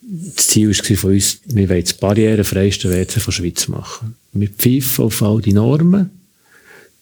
das 0.00 0.48
Ziel 0.48 0.76
war 0.76 0.96
von 0.96 1.12
uns, 1.12 1.38
wir 1.44 1.68
wollen 1.68 1.82
das 1.82 1.94
barrierefreiste 1.94 2.90
WC 2.90 3.20
von 3.20 3.30
der 3.30 3.42
Schweiz 3.42 3.68
machen. 3.68 4.16
Wir 4.32 4.48
pfeifen 4.48 5.04
auf 5.04 5.22
all 5.22 5.40
die 5.40 5.52
Normen. 5.52 6.10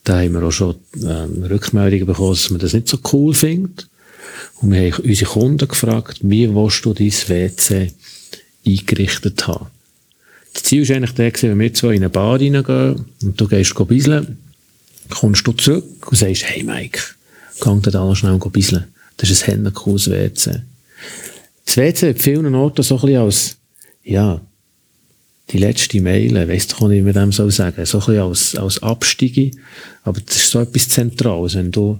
Da 0.04 0.20
haben 0.20 0.34
wir 0.34 0.42
auch 0.42 0.52
schon 0.52 0.74
ähm, 0.96 1.42
Rückmeldungen 1.42 2.04
bekommen, 2.04 2.34
dass 2.34 2.50
man 2.50 2.60
das 2.60 2.74
nicht 2.74 2.86
so 2.86 2.98
cool 3.14 3.32
findet. 3.32 3.88
Und 4.60 4.72
wir 4.72 4.92
haben 4.92 5.04
unsere 5.04 5.30
Kunden 5.30 5.68
gefragt, 5.68 6.18
wie 6.22 6.54
willst 6.54 6.84
du 6.84 6.92
dein 6.92 7.12
WC 7.12 7.92
eingerichtet 8.66 9.46
haben. 9.46 9.66
Das 10.52 10.64
Ziel 10.64 10.88
war 10.88 10.96
eigentlich 10.96 11.14
der, 11.14 11.32
wenn 11.50 11.58
wir 11.60 11.74
zwei 11.74 11.94
in 11.94 12.02
eine 12.02 12.10
Bar 12.10 12.40
reingehen 12.40 13.06
und 13.22 13.40
du 13.40 13.46
gehst 13.46 13.74
bisseln, 13.88 14.38
kommst 15.08 15.46
du 15.46 15.52
zurück 15.52 16.10
und 16.10 16.16
sagst, 16.16 16.44
hey 16.44 16.62
Mike, 16.62 17.00
gang 17.60 17.82
da 17.82 18.04
noch 18.04 18.14
schnell 18.14 18.38
bisseln. 18.38 18.86
Das 19.16 19.30
ist 19.30 19.48
ein 19.48 19.72
cooles 19.72 20.10
WC. 20.10 20.62
Das 21.64 21.76
WC 21.76 22.10
hat 22.10 22.20
vielen 22.20 22.54
Orten 22.54 22.82
so 22.82 22.96
ein 22.96 23.00
bisschen 23.02 23.20
als, 23.20 23.56
ja, 24.02 24.40
die 25.50 25.58
letzte 25.58 26.00
Meile, 26.00 26.48
weißt 26.48 26.72
du, 26.78 26.90
wie 26.90 27.02
man 27.02 27.12
dem 27.12 27.32
so 27.32 27.48
sagen, 27.50 27.84
so 27.84 27.98
ein 27.98 28.06
bisschen 28.06 28.22
als, 28.22 28.54
als 28.56 28.82
Abstiege. 28.82 29.50
Aber 30.02 30.20
das 30.20 30.36
ist 30.36 30.50
so 30.50 30.60
etwas 30.60 30.88
Zentrales, 30.88 31.54
wenn 31.54 31.70
du, 31.70 31.98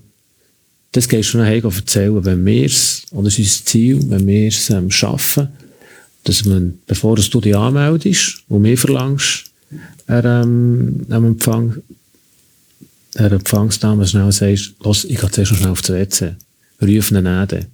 das 0.92 1.09
gehst 1.09 1.35
du 1.35 1.38
nachher 1.38 1.64
erzählen, 1.64 2.24
wenn 2.24 2.44
wir 2.44 2.66
es, 2.66 3.05
oder 3.12 3.24
das 3.24 3.38
ist 3.38 3.61
unser 3.61 3.64
Ziel, 3.64 4.11
wenn 4.11 4.26
wir 4.26 4.48
es 4.48 4.70
ähm, 4.70 4.90
schaffen, 4.90 5.48
dass 6.24 6.44
man, 6.44 6.79
bevor 6.87 7.16
du 7.16 7.40
dich 7.40 7.57
anmeldest 7.57 8.42
und 8.48 8.62
mir 8.62 8.76
verlangst, 8.76 9.50
er, 10.07 10.24
ähm, 10.24 11.07
Empfang, 11.11 11.76
der 13.14 13.33
Empfangsdame 13.33 14.07
schnell 14.07 14.33
sagst, 14.33 14.74
los, 14.83 15.05
ich 15.05 15.20
gehe 15.20 15.31
zuerst 15.31 15.53
noch 15.53 15.59
schnell 15.59 15.70
auf 15.70 15.83
das 15.83 15.90
WC. 15.90 16.35
Ruf 16.83 17.11
ihn 17.11 17.26
an. 17.26 17.48
Dann 17.48 17.66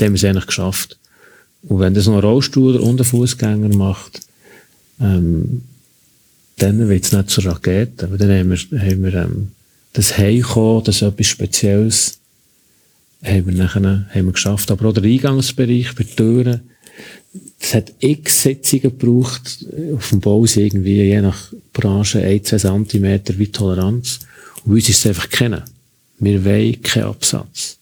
haben 0.00 0.12
wir 0.12 0.14
es 0.14 0.24
eigentlich 0.24 0.46
geschafft. 0.46 0.98
Und 1.62 1.80
wenn 1.80 1.94
das 1.94 2.06
noch 2.06 2.14
ein 2.14 2.20
Rollstuhl 2.20 2.76
und 2.76 3.00
ein 3.00 3.04
Fußgänger 3.04 3.74
macht, 3.76 4.20
ähm, 5.00 5.62
dann 6.56 6.88
wird 6.88 7.04
es 7.04 7.12
nicht 7.12 7.30
zur 7.30 7.46
Rakete. 7.46 8.06
Aber 8.06 8.18
dann 8.18 8.30
haben 8.30 8.50
wir, 8.50 8.80
haben 8.80 9.02
wir 9.02 9.14
ähm, 9.14 9.52
das 9.92 10.16
Heimkommen, 10.16 10.84
das 10.84 11.02
etwas 11.02 11.26
Spezielles, 11.26 12.19
haben 13.22 13.46
wir 13.46 13.54
nachher 13.54 14.06
haben 14.14 14.26
wir 14.26 14.32
geschafft. 14.32 14.70
Aber 14.70 14.88
auch 14.88 14.94
der 14.94 15.04
Eingangsbereich 15.04 15.94
bei 15.94 16.04
Türen, 16.04 16.60
es 17.60 17.74
hat 17.74 17.92
x 18.00 18.42
Sitzungen 18.42 18.82
gebraucht, 18.82 19.64
auf 19.94 20.10
dem 20.10 20.20
Bau 20.20 20.44
irgendwie, 20.44 21.02
je 21.02 21.20
nach 21.20 21.52
Branche, 21.72 22.22
1, 22.22 22.48
2 22.48 22.58
cm 22.58 23.38
wie 23.38 23.48
Toleranz. 23.48 24.20
Und 24.64 24.72
uns 24.72 24.88
ist 24.88 24.98
es 24.98 25.06
einfach 25.06 25.28
kennen. 25.28 25.62
Wir 26.18 26.44
wollen 26.44 26.82
keinen 26.82 27.04
Absatz. 27.04 27.78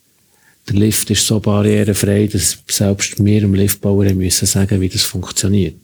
Der 0.68 0.76
Lift 0.76 1.10
ist 1.10 1.26
so 1.26 1.40
barrierefrei, 1.40 2.26
dass 2.26 2.58
selbst 2.68 3.24
wir 3.24 3.42
im 3.42 3.54
Liftbauer 3.54 4.12
müssen 4.12 4.46
sagen, 4.46 4.80
wie 4.80 4.88
das 4.88 5.02
funktioniert. 5.02 5.74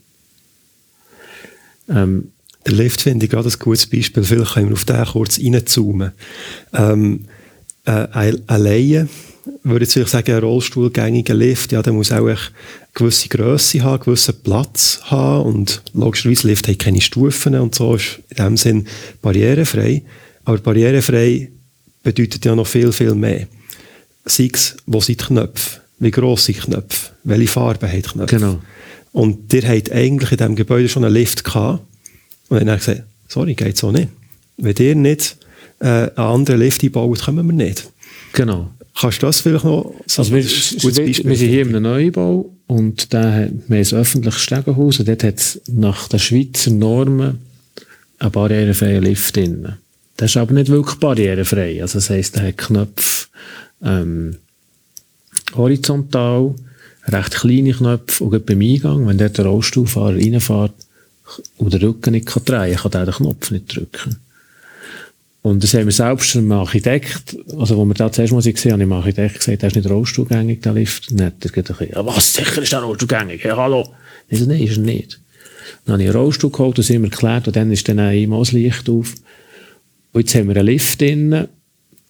Ähm, 1.89 2.31
der 2.65 2.73
Lift 2.73 3.01
finde 3.01 3.25
ich 3.25 3.31
gerade 3.31 3.49
ein 3.49 3.59
gutes 3.59 3.87
Beispiel. 3.87 4.23
Vielleicht 4.23 4.53
können 4.53 4.69
wir 4.69 4.73
auf 4.73 4.85
den 4.85 5.05
kurz 5.05 5.39
reinzoomen. 5.39 6.11
Ähm, 6.73 7.25
äh, 7.85 8.37
alleine 8.47 9.07
würde 9.63 9.85
jetzt 9.85 9.93
vielleicht 9.93 10.11
sagen, 10.11 10.31
ein 10.31 10.43
rollstuhlgängiger 10.43 11.33
Lift, 11.33 11.71
ja, 11.71 11.81
der 11.81 11.93
muss 11.93 12.11
auch 12.11 12.25
eine 12.25 12.37
gewisse 12.93 13.29
Größe 13.29 13.83
haben, 13.83 13.95
einen 13.95 14.03
gewissen 14.03 14.35
Platz 14.43 15.01
haben 15.03 15.45
und 15.45 15.81
logischerweise 15.93 16.47
Lift 16.47 16.67
hat 16.67 16.79
keine 16.79 17.01
Stufen 17.01 17.55
und 17.55 17.75
so 17.75 17.95
ist 17.95 18.19
in 18.29 18.37
dem 18.37 18.57
Sinn 18.57 18.87
barrierefrei. 19.21 20.03
Aber 20.45 20.57
barrierefrei 20.57 21.51
bedeutet 22.03 22.45
ja 22.45 22.55
noch 22.55 22.67
viel, 22.67 22.91
viel 22.91 23.15
mehr. 23.15 23.47
Sei 24.25 24.49
es, 24.51 24.77
wo 24.85 25.01
sind 25.01 25.21
die 25.21 25.25
Knöpfe? 25.25 25.81
Wie 25.99 26.11
gross 26.11 26.45
sind 26.45 26.57
die 26.57 26.61
Knöpfe? 26.61 27.11
Welche 27.23 27.47
Farbe 27.47 27.87
haben 27.87 28.01
die 28.01 28.09
Knöpfe? 28.09 28.35
Genau. 28.35 28.59
Und 29.11 29.51
der 29.53 29.67
hat 29.67 29.91
eigentlich 29.91 30.31
in 30.31 30.37
diesem 30.37 30.55
Gebäude 30.55 30.89
schon 30.89 31.05
einen 31.05 31.13
Lift 31.13 31.43
gehabt. 31.43 31.83
Und 32.49 32.59
dann 32.59 32.69
hat 32.69 32.79
gesagt, 32.79 33.03
sorry, 33.27 33.53
geht 33.53 33.77
so 33.77 33.91
nicht. 33.91 34.09
Wenn 34.57 34.75
ihr 34.77 34.95
nicht 34.95 35.37
äh, 35.79 35.85
einen 35.87 36.17
anderen 36.17 36.59
Lift 36.59 36.83
einbaut, 36.83 37.21
kommen 37.21 37.45
wir 37.47 37.53
nicht. 37.53 37.89
Genau. 38.33 38.71
Kannst 38.97 39.21
du 39.21 39.25
das 39.25 39.41
vielleicht 39.41 39.65
noch 39.65 39.93
so 40.05 40.21
also 40.21 40.33
wir, 40.33 40.43
wir, 40.43 41.37
sind 41.37 41.49
hier 41.49 41.61
im 41.61 41.81
Neubau 41.81 42.49
und 42.67 43.13
da 43.13 43.33
haben 43.33 43.63
wir 43.67 43.77
ein 43.77 43.93
öffentliches 43.93 44.41
Stegenhaus 44.41 44.99
und 44.99 45.07
dort 45.09 45.23
hat 45.23 45.37
es 45.37 45.61
nach 45.67 46.07
den 46.07 46.19
Schweizer 46.19 46.71
Normen 46.71 47.39
einen 48.19 48.31
barrierefreien 48.31 49.03
Lift 49.03 49.35
drin. 49.35 49.73
Das 50.15 50.31
ist 50.31 50.37
aber 50.37 50.53
nicht 50.53 50.69
wirklich 50.69 50.97
barrierefrei. 50.97 51.81
Also 51.81 51.97
das 51.97 52.09
heisst, 52.09 52.37
er 52.37 52.47
hat 52.47 52.57
Knöpfe, 52.57 53.27
ähm, 53.83 54.37
horizontal, 55.55 56.55
recht 57.05 57.35
kleine 57.35 57.73
Knöpfe 57.73 58.23
und 58.23 58.45
beim 58.45 58.61
Eingang, 58.61 59.07
wenn 59.07 59.17
der 59.17 59.45
Rollstuhlfahrer 59.45 60.15
reinfährt 60.15 60.73
und 61.57 61.73
den 61.73 61.81
Rücken 61.81 62.11
nicht 62.11 62.27
kann 62.27 62.45
drehen 62.45 62.75
kann, 62.75 62.91
kann 62.91 62.91
der 62.91 63.05
den 63.05 63.13
Knopf 63.15 63.51
nicht 63.51 63.75
drücken. 63.75 64.21
Und 65.45 65.63
das 65.63 65.75
haben 65.75 65.85
wir 65.85 65.91
selbst 65.91 66.33
dem 66.33 66.51
Architekt, 66.51 67.37
also 67.59 67.77
wo 67.77 67.85
wir 67.85 67.93
da 67.93 68.11
zuerst 68.11 68.33
mal 68.33 68.41
gesehen 68.41 68.71
haben, 68.71 68.79
dem 68.79 68.91
Architekt 68.91 69.37
gesagt, 69.37 69.61
der 69.61 69.67
ist 69.67 69.75
nicht 69.75 69.87
rollstuhlgängig, 69.87 70.61
der 70.61 70.73
Lift. 70.73 71.11
Und 71.11 71.19
dann 71.19 71.27
hat 71.27 71.45
er 71.45 71.51
gesagt, 71.51 71.81
ja, 71.81 72.03
was, 72.03 72.33
sicher 72.33 72.63
ist 72.63 72.71
der 72.71 72.79
rollstuhlgängig? 72.79 73.43
Ja, 73.43 73.55
hallo. 73.55 73.87
Ich 74.27 74.39
so, 74.39 74.45
nein, 74.47 74.63
ist 74.63 74.77
er 74.77 74.81
nicht. 74.81 75.19
Dann 75.85 75.93
habe 75.93 76.01
ich 76.01 76.09
einen 76.09 76.17
Rollstuhl 76.17 76.49
geholt, 76.49 76.79
das 76.79 76.89
haben 76.89 77.03
wir 77.03 77.11
geklärt, 77.11 77.45
und 77.45 77.55
dann 77.55 77.71
ist 77.71 77.87
dann 77.87 77.99
einmal 77.99 78.39
das 78.39 78.53
Licht 78.53 78.89
auf. 78.89 79.13
Und 80.13 80.21
jetzt 80.21 80.33
haben 80.33 80.47
wir 80.47 80.57
einen 80.57 80.65
Lift 80.65 80.99
drin. 80.99 81.47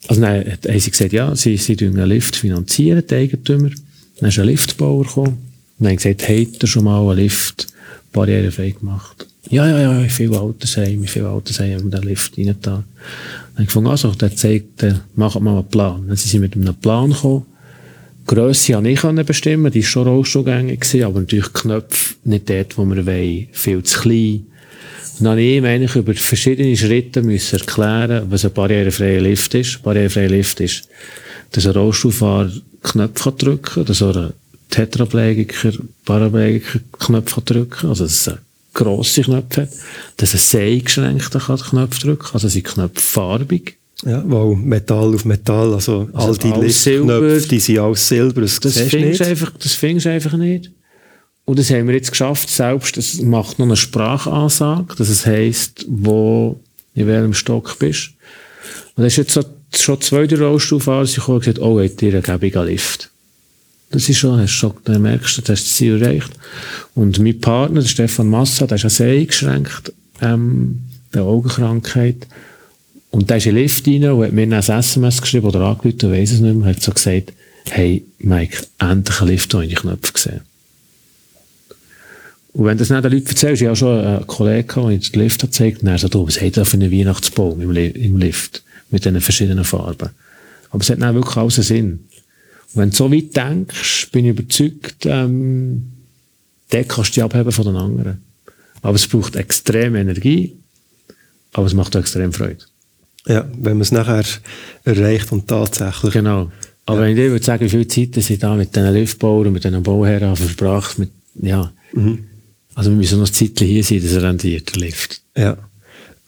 Also 0.07 0.21
dann 0.21 0.45
haben 0.45 0.79
sie 0.79 0.91
gesagt, 0.91 1.11
ja, 1.11 1.36
sie, 1.36 1.57
sie 1.57 1.77
einen 1.77 2.07
Lift 2.07 2.38
finanzieren, 2.38 3.03
die 3.05 3.15
Eigentümer. 3.15 3.69
Dann 4.17 4.29
ist 4.29 4.39
ein 4.39 4.45
Liftbauer 4.45 5.03
gekommen. 5.03 5.27
Und 5.27 5.39
dann 5.79 5.89
haben 5.89 5.97
gesagt, 5.97 6.29
hat 6.29 6.61
er 6.61 6.67
schon 6.67 6.86
mal 6.86 7.01
einen 7.09 7.17
Lift 7.17 7.67
barrierefrei 8.16 8.72
gemacht? 8.72 9.28
Ja, 9.49 9.68
ja, 9.68 9.80
ja, 9.80 10.09
viele 10.09 10.39
Altersheime, 10.39 11.05
viele 11.07 11.30
Altersheime 11.30 11.76
haben 11.76 11.91
den 11.91 12.01
Lift 12.01 12.38
rein 12.38 12.55
da. 12.61 12.72
Dann 12.72 12.84
habe 13.53 13.61
ich 13.61 13.68
gefunden, 13.68 14.18
der 14.18 14.36
zeigt, 14.36 14.82
der 14.82 15.01
mal 15.16 15.30
einen 15.36 15.68
Plan. 15.68 16.07
Dann 16.07 16.18
sind 16.18 16.30
sie 16.30 16.39
mit 16.39 16.55
einem 16.55 16.74
Plan 16.76 17.11
gekommen. 17.11 17.45
Grösse 18.26 18.74
konnte 18.74 19.22
ich 19.22 19.28
bestimmen, 19.28 19.72
die 19.72 19.84
war 19.84 19.88
schon 19.88 20.07
rollstuhlgängig, 20.07 21.05
aber 21.05 21.20
natürlich 21.20 21.53
Knöpfe 21.53 22.16
nicht 22.24 22.49
dort, 22.49 22.76
wo 22.78 22.86
wir 22.86 23.05
wollen, 23.05 23.47
viel 23.51 23.84
zu 23.84 23.99
klein. 23.99 24.47
Und 25.20 25.26
dann 25.26 25.38
habe 25.38 25.84
ich 25.84 25.95
über 25.95 26.13
verschiedene 26.16 26.76
Schritte 26.76 27.22
müssen 27.22 27.59
erklären, 27.59 28.26
was 28.30 28.43
ein 28.43 28.51
barrierefreier 28.51 29.22
Lift 29.22 29.53
ist. 29.53 29.82
Barrierefreier 29.84 30.30
Lift 30.30 30.59
ist, 30.59 30.89
dass 31.51 31.68
ein 31.68 31.74
Rollstuhlfahrer 31.74 32.51
Knöpfe 32.82 33.32
drücken 33.32 33.61
kann, 33.61 33.86
dass 33.86 34.01
er 34.01 34.34
Tetraplegiker, 34.76 35.71
Paraplegiker 36.03 36.80
Knöpfe 36.99 37.41
drücken 37.41 37.69
kann, 37.69 37.89
also 37.91 38.03
dass 38.03 38.28
er 38.28 38.39
grosse 38.73 39.21
Knöpfe 39.21 39.61
hat, 39.61 39.69
dass 40.17 40.34
ein 40.34 40.39
Seheingeschränkter 40.39 41.39
Knöpfe 41.39 41.99
drücken 42.01 42.23
kann, 42.23 42.34
also 42.34 42.49
sind 42.49 42.65
Knöpfe 42.65 43.01
farbig. 43.01 43.78
Ja, 44.03 44.21
weil 44.26 44.55
Metall 44.57 45.15
auf 45.15 45.23
Metall, 45.23 45.73
also, 45.73 46.09
also 46.11 46.28
all 46.28 46.38
die 46.38 46.51
Liftknöpfe, 46.51 47.47
die 47.47 47.59
sind 47.59 47.80
aus 47.80 48.05
Silber, 48.05 48.41
das, 48.41 48.59
das 48.59 48.78
findest 48.78 49.21
du 49.21 49.26
einfach, 49.28 49.51
das 49.57 49.73
findest 49.73 50.07
du 50.07 50.09
einfach 50.11 50.34
nicht. 50.34 50.71
Und 51.45 51.57
das 51.57 51.69
haben 51.69 51.88
wir 51.88 51.95
jetzt 51.95 52.11
geschafft, 52.11 52.49
selbst, 52.49 52.97
das 52.97 53.21
macht 53.21 53.59
noch 53.59 53.67
eine 53.67 53.78
Sprachansage, 53.78 54.95
dass 54.97 55.07
es 55.07 55.26
heisst, 55.26 55.86
wo, 55.88 56.59
in 56.93 57.07
welchem 57.07 57.34
Stock 57.34 57.80
bist. 57.80 58.09
Und 58.95 59.03
das 59.03 59.13
ist 59.13 59.17
jetzt 59.17 59.32
so, 59.32 59.43
schon 59.73 60.01
zwei, 60.01 60.26
Rollstuhlfahrer, 60.26 61.05
die 61.05 61.15
kommen 61.15 61.36
und 61.36 61.45
gesagt, 61.45 61.59
oh, 61.59 61.80
hat 61.80 62.01
dir 62.01 62.13
einen 62.13 62.23
gäbigen 62.23 62.65
Lift. 62.65 63.09
Das 63.91 64.09
ist 64.09 64.17
schon, 64.17 64.39
hast 64.39 64.51
schon, 64.51 64.73
dann 64.83 65.01
merkst 65.01 65.38
du, 65.38 65.41
du 65.41 65.51
hast 65.51 65.63
das 65.63 65.73
Ziel 65.73 66.01
erreicht. 66.01 66.31
Und 66.95 67.19
mein 67.19 67.39
Partner, 67.39 67.81
der 67.81 67.88
Stefan 67.88 68.27
Massa, 68.27 68.67
der 68.67 68.75
ist 68.77 68.86
auch 68.86 68.89
sehr 68.89 69.13
eingeschränkt, 69.13 69.93
ähm, 70.21 70.81
der 71.13 71.23
Augenkrankheit. 71.23 72.27
Und 73.11 73.29
der 73.29 73.38
ist 73.38 73.45
in 73.45 73.55
den 73.55 73.63
Lift 73.63 73.88
rein 73.88 74.03
und 74.03 74.25
hat 74.25 74.33
mir 74.33 74.43
ein 74.43 74.51
SMS 74.51 75.21
geschrieben 75.21 75.47
oder 75.47 75.61
angerufen, 75.61 76.11
weiss 76.11 76.31
es 76.31 76.41
nicht 76.41 76.55
mehr, 76.55 76.69
hat 76.69 76.81
so 76.81 76.91
gesagt, 76.91 77.31
hey, 77.69 78.03
Mike, 78.19 78.57
endlich 78.79 79.21
ein 79.21 79.27
Lift, 79.27 79.53
in 79.53 79.69
die 79.69 79.75
Knöpfe 79.75 80.13
gesehen. 80.13 80.41
Und 82.55 82.65
wenn 82.65 82.77
du 82.77 82.83
das 82.83 82.89
nicht 82.89 83.03
den 83.03 83.11
Leuten 83.11 83.27
erzählst, 83.27 83.61
ich 83.61 83.67
habe 83.67 83.75
schon 83.75 83.99
einen 83.99 84.27
Kollegen, 84.27 84.67
der 84.67 84.97
den 84.97 85.19
Lift 85.19 85.43
hat 85.43 85.51
gezeigt, 85.51 85.81
und 85.81 85.89
er 85.89 85.97
sagt, 85.97 86.15
oh, 86.15 86.25
was 86.25 86.41
hat 86.41 86.55
er 86.55 86.65
für 86.65 86.77
einen 86.77 86.91
Weihnachtsbaum 86.91 87.61
im, 87.61 87.75
im 87.75 88.17
Lift? 88.17 88.63
Mit 88.91 89.03
diesen 89.03 89.19
verschiedenen 89.19 89.65
Farben. 89.65 90.09
Aber 90.69 90.81
es 90.81 90.89
hat 90.89 91.01
dann 91.01 91.15
wirklich 91.15 91.36
alles 91.36 91.57
einen 91.57 91.63
Sinn. 91.65 91.99
Und 92.74 92.82
wenn 92.82 92.89
du 92.89 92.95
so 92.95 93.11
weit 93.11 93.36
denkst, 93.36 94.11
bin 94.11 94.26
ich 94.26 94.32
überzeugt, 94.32 95.05
ähm, 95.05 95.91
den 96.72 96.88
kannst 96.88 97.11
du 97.11 97.13
dich 97.16 97.24
abheben 97.24 97.51
von 97.51 97.66
den 97.66 97.76
anderen. 97.76 98.22
Aber 98.82 98.95
es 98.95 99.07
braucht 99.07 99.36
extrem 99.36 99.95
Energie, 99.95 100.55
aber 101.53 101.68
es 101.68 101.74
macht 101.74 101.95
auch 101.95 102.01
extrem 102.01 102.34
Freude. 102.34 102.63
Ja, 103.28 103.47
wenn 103.57 103.74
man 103.74 103.82
es 103.82 103.91
nachher 103.91 104.26
erreicht 104.84 105.32
und 105.32 105.47
tatsächlich. 105.47 106.13
Genau. 106.13 106.51
Aber 106.86 106.99
ja. 106.99 107.03
wenn 107.03 107.11
ich 107.11 107.16
dir 107.16 107.32
würde 107.32 107.45
sagen, 107.45 107.66
wie 107.66 107.70
viel 107.70 107.88
Zeit 107.88 108.18
ich 108.18 108.39
da 108.39 108.55
mit 108.55 108.76
diesen 108.76 108.93
Liftbauern, 108.93 109.51
mit 109.51 109.63
diesen 109.63 109.82
Bauherren 109.82 110.36
versprach, 110.36 110.97
mit, 110.97 111.09
ja, 111.41 111.72
mhm. 111.93 112.26
Also 112.76 112.89
wir 112.89 112.97
müssen 112.97 113.20
noch 113.20 113.28
ein 113.28 113.34
Zeitchen 113.34 113.68
hier 113.68 113.84
sein, 113.84 114.01
dass 114.03 114.11
er 114.11 114.24
rendiert, 114.24 114.76
der 114.76 114.82
Lift. 114.82 115.22
Ja. 115.36 115.57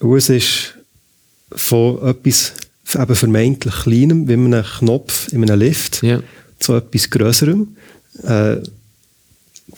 Und 0.00 0.16
es 0.16 0.30
ist 0.30 0.74
von 1.52 2.02
etwas 2.08 2.54
eben 2.94 3.14
vermeintlich 3.14 3.74
Kleinem, 3.74 4.28
wie 4.28 4.34
einem 4.34 4.64
Knopf 4.64 5.28
in 5.32 5.42
einem 5.42 5.58
Lift, 5.60 6.02
ja. 6.02 6.22
zu 6.58 6.74
etwas 6.74 7.10
Größerem. 7.10 7.76
Äh, 8.24 8.56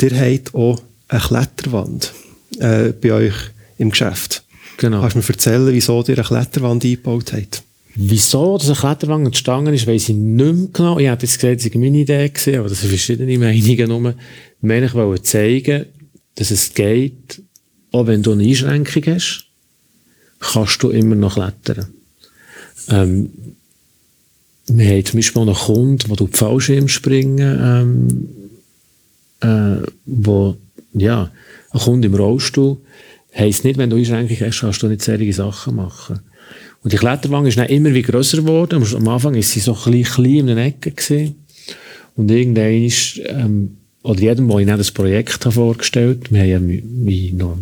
ihr 0.01 0.11
habt 0.13 0.55
auch 0.55 0.81
eine 1.09 1.21
Kletterwand 1.21 2.13
äh, 2.59 2.93
bei 2.93 3.13
euch 3.13 3.35
im 3.79 3.91
Geschäft. 3.91 4.45
Genau. 4.77 5.01
Kannst 5.01 5.17
du 5.17 5.19
mir 5.19 5.29
erzählen, 5.29 5.73
wieso 5.73 6.03
ihr 6.03 6.19
eine 6.19 6.25
Kletterwand 6.25 6.85
eingebaut 6.85 7.33
habt? 7.33 7.63
Wieso 7.97 8.57
dass 8.57 8.69
eine 8.69 8.77
Kletterwand 8.77 9.27
entstanden 9.27 9.75
ist, 9.75 9.87
weiss 9.87 10.09
ich 10.09 10.15
nicht 10.15 10.37
mehr 10.37 10.69
genau. 10.73 10.99
Ich 10.99 11.09
hätte 11.09 11.27
jetzt 11.27 11.41
gesagt, 11.41 11.65
das 11.65 11.75
war 11.75 11.81
meine 11.81 11.99
Idee, 11.99 12.29
gewesen, 12.29 12.59
aber 12.59 12.69
das 12.69 12.81
sind 12.81 12.89
verschiedene 12.89 13.39
Meinungen. 13.39 14.15
Nur. 14.63 14.85
Ich 14.85 14.95
wollte 14.95 15.23
zeigen, 15.23 15.87
dass 16.37 16.51
es 16.51 16.73
geht, 16.73 17.43
auch 17.93 18.07
wenn 18.07 18.23
du 18.23 18.33
eine 18.33 18.45
Einschränkung 18.45 19.03
hast, 19.15 19.47
kannst 20.39 20.83
du 20.83 20.91
immer 20.91 21.17
noch 21.17 21.35
klettern. 21.35 21.89
Ähm, 22.89 23.31
wir 24.69 24.89
haben 24.89 25.05
zum 25.05 25.19
Beispiel 25.19 25.43
einen 25.43 25.55
Kunden, 25.55 26.09
der 26.09 26.17
durch 26.17 26.37
Fallschirm 26.37 26.89
springen, 26.89 28.29
ähm, 29.43 29.81
äh, 29.83 29.87
wo, 30.07 30.57
ja, 30.95 31.31
ein 31.73 31.81
Kunde 31.81 32.07
im 32.07 32.15
Rollstuhl, 32.15 32.79
heisst 33.37 33.65
nicht, 33.65 33.79
wenn 33.79 33.91
du 33.91 33.97
Einschränkung 33.97 34.37
hast, 34.41 34.61
kannst 34.61 34.83
du 34.83 34.89
nicht 34.89 35.03
solche 35.03 35.33
Sachen 35.33 35.77
machen. 35.77 36.21
Und 36.83 36.93
die 36.93 36.97
Kletterwange 36.97 37.49
ist 37.49 37.59
dann 37.59 37.67
immer 37.67 37.93
wie 37.93 38.03
grösser 38.03 38.39
geworden. 38.39 38.83
Am 38.95 39.09
Anfang 39.09 39.35
ist 39.35 39.53
sie 39.53 39.61
so 39.61 39.73
ein 39.75 39.93
bisschen 39.93 40.15
klein 40.15 40.37
in 40.37 40.47
den 40.47 40.59
Ecken 40.59 40.95
gewesen. 40.95 41.35
Und 42.17 42.31
irgendwann 42.31 42.85
ist, 42.85 43.21
ähm, 43.27 43.77
oder 44.03 44.21
jedem, 44.21 44.49
wo 44.49 44.59
ich 44.59 44.67
dann 44.67 44.79
das 44.79 44.91
Projekt 44.91 45.45
habe 45.45 45.55
vorgestellt 45.55 46.33
wir 46.33 46.41
haben 46.41 46.71
ja 47.07 47.33
noch 47.35 47.59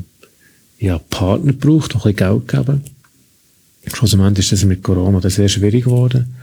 ja, 0.78 0.98
Partner 1.10 1.52
gebraucht, 1.52 1.94
noch 1.94 2.06
ein 2.06 2.14
bisschen 2.14 2.44
Geld 2.44 2.48
gegeben. 2.48 2.84
Schlussendlich 3.97 4.47
ist 4.47 4.53
das 4.53 4.64
mit 4.64 4.82
Corona 4.82 5.20
das 5.20 5.34
sehr 5.34 5.49
schwierig 5.49 5.84
geworden. 5.84 6.34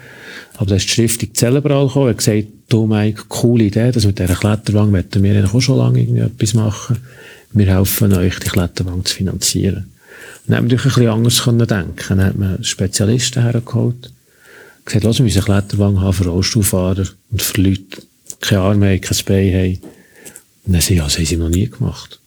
Aber 0.58 0.68
da 0.68 0.76
ist 0.76 0.86
die 0.86 0.90
Stiftung 0.90 1.34
Zelebral 1.34 1.88
gekommen, 1.88 2.10
hat 2.10 2.18
gesagt, 2.18 2.48
du 2.70 2.86
Mike, 2.86 3.24
coole 3.28 3.66
Idee, 3.66 3.92
das 3.92 4.06
mit 4.06 4.20
dieser 4.20 4.36
Kletterwang 4.36 4.92
möchten 4.92 5.22
wir 5.24 5.46
auch 5.46 5.62
schon 5.62 5.78
lange 5.78 6.02
etwas 6.02 6.54
machen. 6.54 6.98
Wir 7.52 7.68
helfen 7.68 8.14
euch, 8.14 8.40
die 8.40 8.50
Kletterwang 8.50 9.04
zu 9.06 9.16
finanzieren. 9.16 9.86
Und 10.46 10.52
dann 10.52 10.58
haben 10.58 10.70
wir 10.70 10.78
natürlich 10.78 10.98
ein 10.98 11.24
bisschen 11.34 11.58
anders 11.58 11.70
denken. 11.70 12.18
Dann 12.18 12.24
hat 12.24 12.38
man 12.38 12.64
Spezialisten 12.64 13.44
hergeholt, 13.44 14.12
gesagt, 14.86 15.04
lass 15.04 15.20
uns 15.20 15.36
eine 15.36 15.46
Kletterwang 15.46 16.00
haben 16.00 16.14
für 16.14 16.28
Rollstuhlfahrer 16.28 17.06
und 17.32 17.42
für 17.42 17.62
Leute, 17.62 18.02
keine 18.42 18.62
Arme 18.62 18.90
haben, 18.92 19.02
kein 19.02 19.18
Bein 19.26 19.54
haben. 19.54 19.80
Und 20.66 20.74
dann 20.74 20.82
sie, 20.82 20.96
ja, 20.96 21.04
das 21.04 21.18
haben 21.18 21.26
sie 21.26 21.38
noch 21.38 21.50
nie 21.50 21.70
gemacht. 21.70 22.20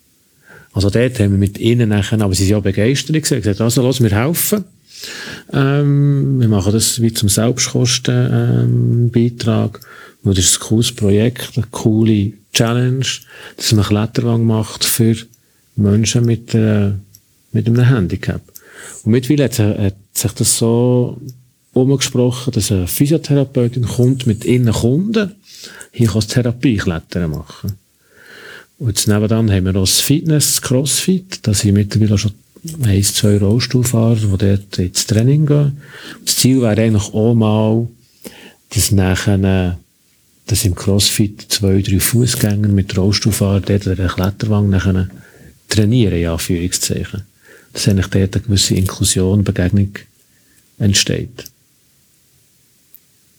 Also 0.72 0.90
dort 0.90 1.18
haben 1.18 1.32
wir 1.32 1.38
mit 1.38 1.58
ihnen 1.58 1.88
nachher, 1.88 2.20
aber 2.20 2.34
sie 2.34 2.44
sind 2.44 2.52
ja 2.52 2.60
begeistert 2.60 3.16
gewesen, 3.16 3.38
gesagt, 3.38 3.60
also 3.60 3.82
los, 3.82 4.00
wir 4.00 4.10
helfen. 4.10 4.64
Ähm, 5.52 6.40
wir 6.40 6.48
machen 6.48 6.72
das 6.72 7.00
wie 7.00 7.12
zum 7.12 7.28
Selbstkostenbeitrag. 7.28 9.80
Ähm, 10.24 10.34
das 10.34 10.38
ist 10.38 10.56
ein 10.56 10.68
cooles 10.68 10.90
Projekt, 10.92 11.56
eine 11.56 11.66
coole 11.70 12.32
Challenge, 12.52 13.06
dass 13.56 13.72
man 13.72 13.84
Kletterwang 13.84 14.44
macht 14.44 14.84
für 14.84 15.16
Menschen 15.76 16.24
mit, 16.24 16.54
äh, 16.54 16.92
mit 17.52 17.66
einem 17.66 17.80
Handicap. 17.80 18.40
Und 19.04 19.12
mittlerweile 19.12 19.44
hat, 19.44 19.58
hat 19.58 19.94
sich 20.12 20.32
das 20.32 20.58
so 20.58 21.20
umgesprochen, 21.72 22.52
dass 22.52 22.72
eine 22.72 22.88
Physiotherapeutin 22.88 23.86
kommt 23.86 24.26
mit 24.26 24.44
ihren 24.44 24.72
Kunden 24.72 25.36
hier 25.92 26.08
kannst 26.08 26.30
du 26.30 26.34
Therapieklettern 26.34 27.30
machen. 27.30 27.76
Und 28.78 28.88
jetzt 28.88 29.08
nebenan 29.08 29.50
haben 29.50 29.64
wir 29.64 29.72
noch 29.72 29.82
das 29.82 30.00
Fitness, 30.00 30.62
Crossfit. 30.62 31.46
Da 31.46 31.52
sind 31.52 31.74
mittlerweile 31.74 32.16
schon 32.16 32.32
ein, 32.84 33.02
zwei 33.02 33.38
Rollstuhlfahrer, 33.38 34.16
die 34.16 34.38
dort 34.38 34.78
ins 34.78 35.06
Training 35.06 35.46
gehen. 35.46 35.80
Das 36.24 36.36
Ziel 36.36 36.62
wäre 36.62 36.80
eigentlich 36.80 37.14
auch 37.14 37.34
mal, 37.34 37.88
dass 38.70 38.92
nachher, 38.92 39.78
dass 40.46 40.64
im 40.64 40.74
Crossfit 40.74 41.46
zwei, 41.48 41.82
drei 41.82 42.00
Fußgänger 42.00 42.68
mit 42.68 42.96
Rollstuhlfahrern 42.96 43.64
dort 43.66 43.86
an 43.86 43.96
der 43.96 44.08
Kletterwang 44.08 44.70
nachher 44.70 45.08
trainieren, 45.68 46.18
in 46.18 46.28
Anführungszeichen. 46.28 47.22
Dass 47.72 47.88
eigentlich 47.88 48.08
dort 48.08 48.36
eine 48.36 48.44
gewisse 48.44 48.74
Inklusion, 48.74 49.44
Begegnung 49.44 49.92
entsteht. 50.78 51.44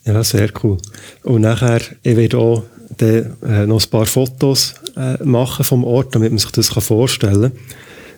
Ja, 0.06 0.24
sehr 0.24 0.50
cool. 0.64 0.78
Und 1.24 1.42
nachher, 1.42 1.82
ich 2.04 2.16
werde 2.16 2.38
auch 2.38 2.64
dann, 2.98 3.36
äh, 3.44 3.66
noch 3.66 3.84
ein 3.84 3.90
paar 3.90 4.06
Fotos 4.06 4.76
äh, 4.96 5.24
machen 5.24 5.66
vom 5.66 5.84
Ort, 5.84 6.16
damit 6.16 6.32
man 6.32 6.40
sich 6.40 6.52
das 6.52 6.70
vorstellen 6.70 7.52
kann. 7.52 7.60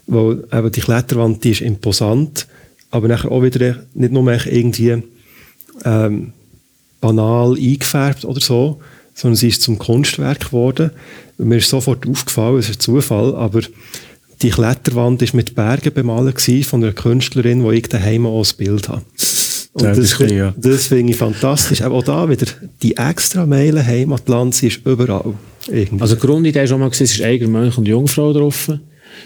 Weil 0.07 0.43
eben 0.51 0.71
die 0.71 0.81
Kletterwand, 0.81 1.43
die 1.43 1.51
ist 1.51 1.61
imposant, 1.61 2.47
aber 2.89 3.07
nachher 3.07 3.31
auch 3.31 3.43
wieder 3.43 3.83
nicht 3.93 4.11
nur 4.11 4.29
irgendwie 4.45 5.03
ähm, 5.85 6.33
banal 6.99 7.55
eingefärbt 7.57 8.25
oder 8.25 8.41
so, 8.41 8.79
sondern 9.13 9.35
sie 9.35 9.49
ist 9.49 9.61
zum 9.61 9.77
Kunstwerk 9.77 10.47
geworden. 10.47 10.91
Mir 11.37 11.57
ist 11.57 11.69
sofort 11.69 12.07
aufgefallen, 12.07 12.59
es 12.59 12.69
ist 12.69 12.77
ein 12.77 12.79
Zufall, 12.81 13.35
aber 13.35 13.61
die 14.41 14.49
Kletterwand 14.49 15.21
ist 15.21 15.33
mit 15.33 15.55
Bergen 15.55 15.93
bemalt 15.93 16.41
von 16.65 16.83
einer 16.83 16.93
Künstlerin, 16.93 17.63
die 17.63 17.75
ich 17.75 17.89
daheim 17.89 18.25
auch 18.25 18.43
ein 18.43 18.57
Bild 18.57 18.89
habe. 18.89 19.03
Und 19.73 19.83
das, 19.83 19.97
das, 19.97 20.17
bisschen, 20.17 20.37
ja. 20.37 20.53
das 20.57 20.87
finde 20.87 21.13
ich 21.13 21.17
fantastisch. 21.17 21.81
Aber 21.81 21.95
auch 21.95 22.03
da 22.03 22.27
wieder, 22.29 22.45
die 22.81 22.97
extra 22.97 23.45
Meile 23.45 23.85
heim 23.85 24.13
Land, 24.25 24.55
sie 24.55 24.67
ist 24.67 24.85
überall. 24.85 25.33
Irgendwie. 25.67 26.01
Also 26.01 26.15
die 26.15 26.21
Grundidee 26.21 26.67
schon 26.67 26.79
mal 26.79 26.89
gesehen, 26.89 27.05
es 27.05 27.13
ist 27.13 27.21
Eiger, 27.21 27.47
Mönch 27.47 27.77
und 27.77 27.87
Jungfrau 27.87 28.33
drauf. 28.33 28.71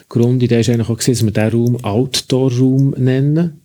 Die 0.04 0.10
Grundidee 0.10 0.62
ist 0.62 0.70
eigentlich 0.70 0.90
auch 0.90 0.98
dass 0.98 1.08
wir 1.24 1.32
diesen 1.32 1.50
Raum 1.50 1.84
Outdoor-Raum 1.84 2.96
nennen. 2.98 3.62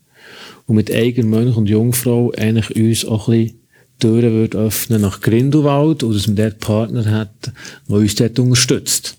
Und 0.67 0.77
mit 0.77 0.93
Eiger, 0.93 1.25
Mönch 1.25 1.57
und 1.57 1.69
Jungfrau 1.69 2.33
eigentlich 2.37 2.77
uns 2.77 3.05
auch 3.05 3.29
ein 3.29 3.45
bisschen 3.45 3.61
Türen 4.01 4.33
würde 4.33 4.59
öffnen 4.59 5.03
nach 5.03 5.21
Grindelwald 5.21 6.03
und 6.03 6.15
dass 6.15 6.27
man 6.27 6.37
dort 6.37 6.59
Partner 6.59 7.05
hat, 7.05 7.53
der 7.89 7.97
uns 7.97 8.15
dort 8.15 8.39
unterstützt. 8.39 9.17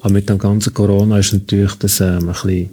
Aber 0.00 0.12
mit 0.12 0.28
dem 0.28 0.38
ganzen 0.38 0.74
Corona 0.74 1.18
ist 1.18 1.32
natürlich 1.32 1.74
das 1.74 2.00
ähm, 2.00 2.28
ein 2.28 2.32
bisschen, 2.32 2.70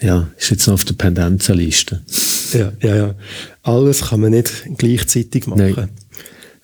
ja, 0.00 0.28
ist 0.36 0.50
jetzt 0.50 0.66
noch 0.66 0.74
auf 0.74 0.84
der 0.84 0.94
Pendenzenliste. 0.94 2.00
Ja, 2.52 2.72
ja, 2.80 2.96
ja. 2.96 3.14
Alles 3.62 4.08
kann 4.08 4.20
man 4.20 4.30
nicht 4.30 4.50
gleichzeitig 4.76 5.46
machen. 5.46 5.90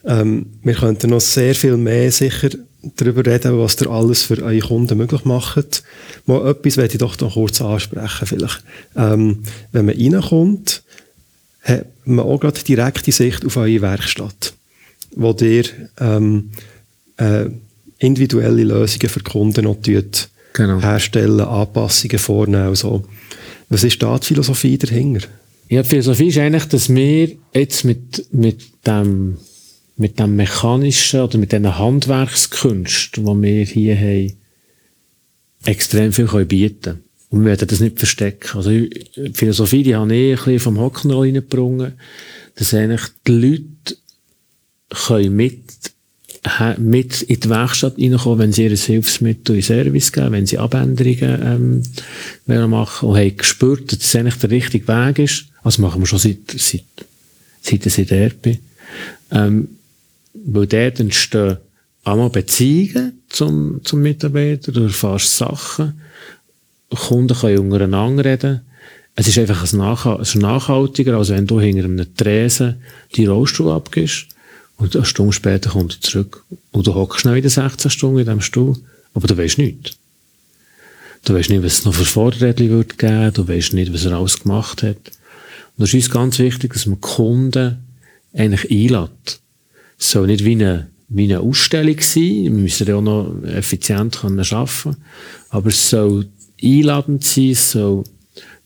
Ähm, 0.05 0.47
wir 0.62 0.74
könnten 0.74 1.11
noch 1.11 1.20
sehr 1.20 1.55
viel 1.55 1.76
mehr 1.76 2.11
sicher 2.11 2.51
darüber 2.83 3.24
reden, 3.24 3.59
was 3.59 3.81
ihr 3.81 3.91
alles 3.91 4.22
für 4.22 4.43
eure 4.43 4.61
Kunden 4.61 4.99
möglich 4.99 5.24
macht. 5.24 5.83
Mal 6.26 6.51
etwas 6.51 6.76
werde 6.76 6.93
ich 6.95 6.99
doch 6.99 7.18
noch 7.20 7.35
kurz 7.35 7.61
ansprechen 7.61 8.26
vielleicht. 8.26 8.64
Ähm, 8.97 9.43
wenn 9.72 9.87
man 9.87 9.97
reinkommt, 9.97 10.83
hat 11.62 11.87
man 12.05 12.24
auch 12.24 12.39
gerade 12.39 12.62
direkte 12.62 13.12
Sicht 13.12 13.45
auf 13.45 13.57
eure 13.57 13.83
Werkstatt, 13.83 14.55
wo 15.14 15.37
ihr 15.41 15.64
ähm, 15.99 16.51
äh, 17.18 17.47
individuelle 17.99 18.64
Lösungen 18.64 19.09
für 19.09 19.20
Kunden 19.20 19.64
noch 19.64 19.83
genau. 19.83 20.81
herstellen, 20.81 21.41
Anpassungen 21.41 22.18
vornehmen 22.18 22.74
so. 22.74 23.05
Was 23.68 23.85
ist 23.85 24.03
da 24.03 24.18
die 24.18 24.26
Philosophie 24.26 24.78
dahinter? 24.78 25.28
Ja, 25.68 25.83
die 25.83 25.89
Philosophie 25.89 26.28
ist 26.28 26.39
eigentlich, 26.39 26.64
dass 26.64 26.93
wir 26.93 27.31
jetzt 27.55 27.85
mit, 27.85 28.26
mit 28.33 28.62
dem, 28.87 29.37
mit 30.01 30.18
dem 30.18 30.34
mechanischen 30.34 31.20
oder 31.20 31.36
mit 31.36 31.53
diesen 31.53 31.78
Handwerkskünsten, 31.78 33.24
die 33.26 33.42
wir 33.42 33.64
hier 33.66 33.98
haben, 33.98 34.32
extrem 35.66 36.12
viel 36.12 36.26
bieten 36.46 36.80
können. 36.82 37.05
Und 37.28 37.40
wir 37.40 37.51
werden 37.51 37.68
das 37.68 37.80
nicht 37.80 37.98
verstecken. 37.98 38.57
Also, 38.57 38.70
die 38.70 39.32
Philosophie, 39.34 39.82
die 39.82 39.94
habe 39.94 40.12
ich 40.14 40.30
ein 40.30 40.36
bisschen 40.36 40.59
vom 40.59 40.80
Hocknroll 40.80 41.26
reingebrungen, 41.26 41.92
dass 42.55 42.72
eigentlich 42.72 43.03
die 43.26 43.32
Leute 43.32 43.96
können 44.88 45.36
mit, 45.36 45.62
mit 46.78 47.22
in 47.22 47.40
die 47.40 47.51
Werkstatt 47.51 47.98
reinkommen, 47.98 48.38
wenn 48.38 48.53
sie 48.55 48.64
ihr 48.64 48.76
Hilfsmittel 48.76 49.57
in 49.57 49.62
Service 49.62 50.12
geben, 50.12 50.32
wenn 50.32 50.46
sie 50.46 50.59
Abänderungen, 50.59 51.82
ähm, 52.46 52.70
machen 52.70 53.11
und 53.11 53.18
haben 53.18 53.36
gespürt, 53.36 53.92
dass 53.92 53.98
das 53.98 54.16
eigentlich 54.16 54.36
der 54.36 54.51
richtige 54.51 54.88
Weg 54.88 55.18
ist. 55.18 55.44
Also 55.62 55.82
machen 55.82 56.01
wir 56.01 56.07
schon 56.07 56.18
seit, 56.18 56.51
seit, 56.57 56.84
seit 57.61 57.84
ich 57.84 58.07
der 58.09 58.30
bin. 58.30 58.59
Ähm, 59.30 59.68
weil 60.35 60.66
dort 60.66 61.01
entstehen 61.01 61.59
einmal 62.05 62.31
Beziehungen 62.31 63.22
zum, 63.28 63.81
zum 63.85 64.03
Mitarbeiter, 64.03 64.72
du 64.72 64.85
erfährst 64.85 65.37
Sachen, 65.37 66.01
Kunden 66.91 67.37
können 67.37 67.59
untereinander 67.59 68.24
reden. 68.24 68.61
Es 69.14 69.28
ist 69.28 69.39
einfach 69.39 69.70
ein 69.70 69.78
Nachhalt, 69.78 70.20
es 70.20 70.35
ist 70.35 70.41
nachhaltiger, 70.41 71.16
als 71.16 71.31
wenn 71.31 71.47
du 71.47 71.61
hinter 71.61 71.85
einem 71.85 72.14
Tresen 72.16 72.83
die 73.14 73.26
Rollstuhl 73.26 73.70
abgibst 73.70 74.28
und 74.76 74.97
eine 74.97 75.05
Stunde 75.05 75.33
später 75.33 75.70
kommt 75.70 75.95
er 75.95 76.01
zurück. 76.01 76.45
Und 76.72 76.87
du 76.87 76.95
hockst 76.95 77.20
schnell 77.20 77.37
wieder 77.37 77.51
16 77.51 77.91
Stunden 77.91 78.20
in 78.20 78.24
diesem 78.24 78.41
Stuhl, 78.41 78.76
aber 79.14 79.26
du 79.26 79.37
weißt 79.37 79.59
nichts. 79.59 79.97
Du 81.24 81.35
weißt 81.35 81.51
nicht, 81.51 81.62
was 81.62 81.81
es 81.81 81.85
noch 81.85 81.95
für 81.95 82.07
Vorräte 82.07 82.70
wird 82.70 82.99
geben, 82.99 83.33
du 83.35 83.47
weißt 83.47 83.74
nicht, 83.74 83.93
was 83.93 84.07
er 84.07 84.12
alles 84.12 84.41
gemacht 84.41 84.83
hat. 84.83 84.97
Und 84.97 85.83
das 85.83 85.91
ist 85.91 85.95
uns 85.95 86.11
ganz 86.11 86.39
wichtig, 86.39 86.72
dass 86.72 86.87
man 86.87 87.01
Kunden 87.01 87.85
eigentlich 88.33 88.70
einlädt. 88.70 89.41
Soll 90.03 90.26
nicht 90.26 90.44
wie 90.44 90.53
eine, 90.53 90.88
wie 91.09 91.24
eine 91.24 91.40
Ausstellung 91.40 92.01
sein, 92.01 92.44
wir 92.44 92.51
müssen 92.51 92.86
ja 92.86 92.96
auch 92.96 93.03
noch 93.03 93.34
effizient 93.44 94.18
können 94.20 94.40
arbeiten 94.40 94.96
aber 95.51 95.68
es 95.68 95.90
soll 95.90 96.28
einladend 96.62 97.24
sein, 97.24 97.51
es 97.51 97.72
soll 97.72 98.05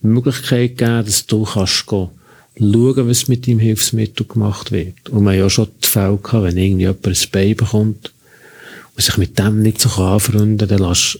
die 0.02 0.06
Möglichkeit 0.06 0.78
geben, 0.78 1.04
dass 1.04 1.26
du 1.26 1.44
kannst 1.44 1.86
gehen, 1.86 2.10
schauen, 2.58 3.08
was 3.08 3.28
mit 3.28 3.46
deinem 3.46 3.58
Hilfsmittel 3.58 4.26
gemacht 4.26 4.70
wird. 4.70 5.08
Und 5.08 5.26
haben 5.26 5.38
ja 5.38 5.50
schon 5.50 5.68
die 5.82 5.88
Fälle 5.88 6.18
gehabt, 6.18 6.44
wenn 6.44 6.58
irgendwie 6.58 6.82
jemand 6.82 7.06
ein 7.06 7.30
Bein 7.32 7.56
bekommt 7.56 8.12
und 8.94 9.02
sich 9.02 9.16
mit 9.16 9.38
dem 9.38 9.62
nicht 9.62 9.80
so 9.80 9.88
anfreunden 10.02 10.58
kann, 10.58 10.68
dann 10.68 10.78
lass, 10.78 11.18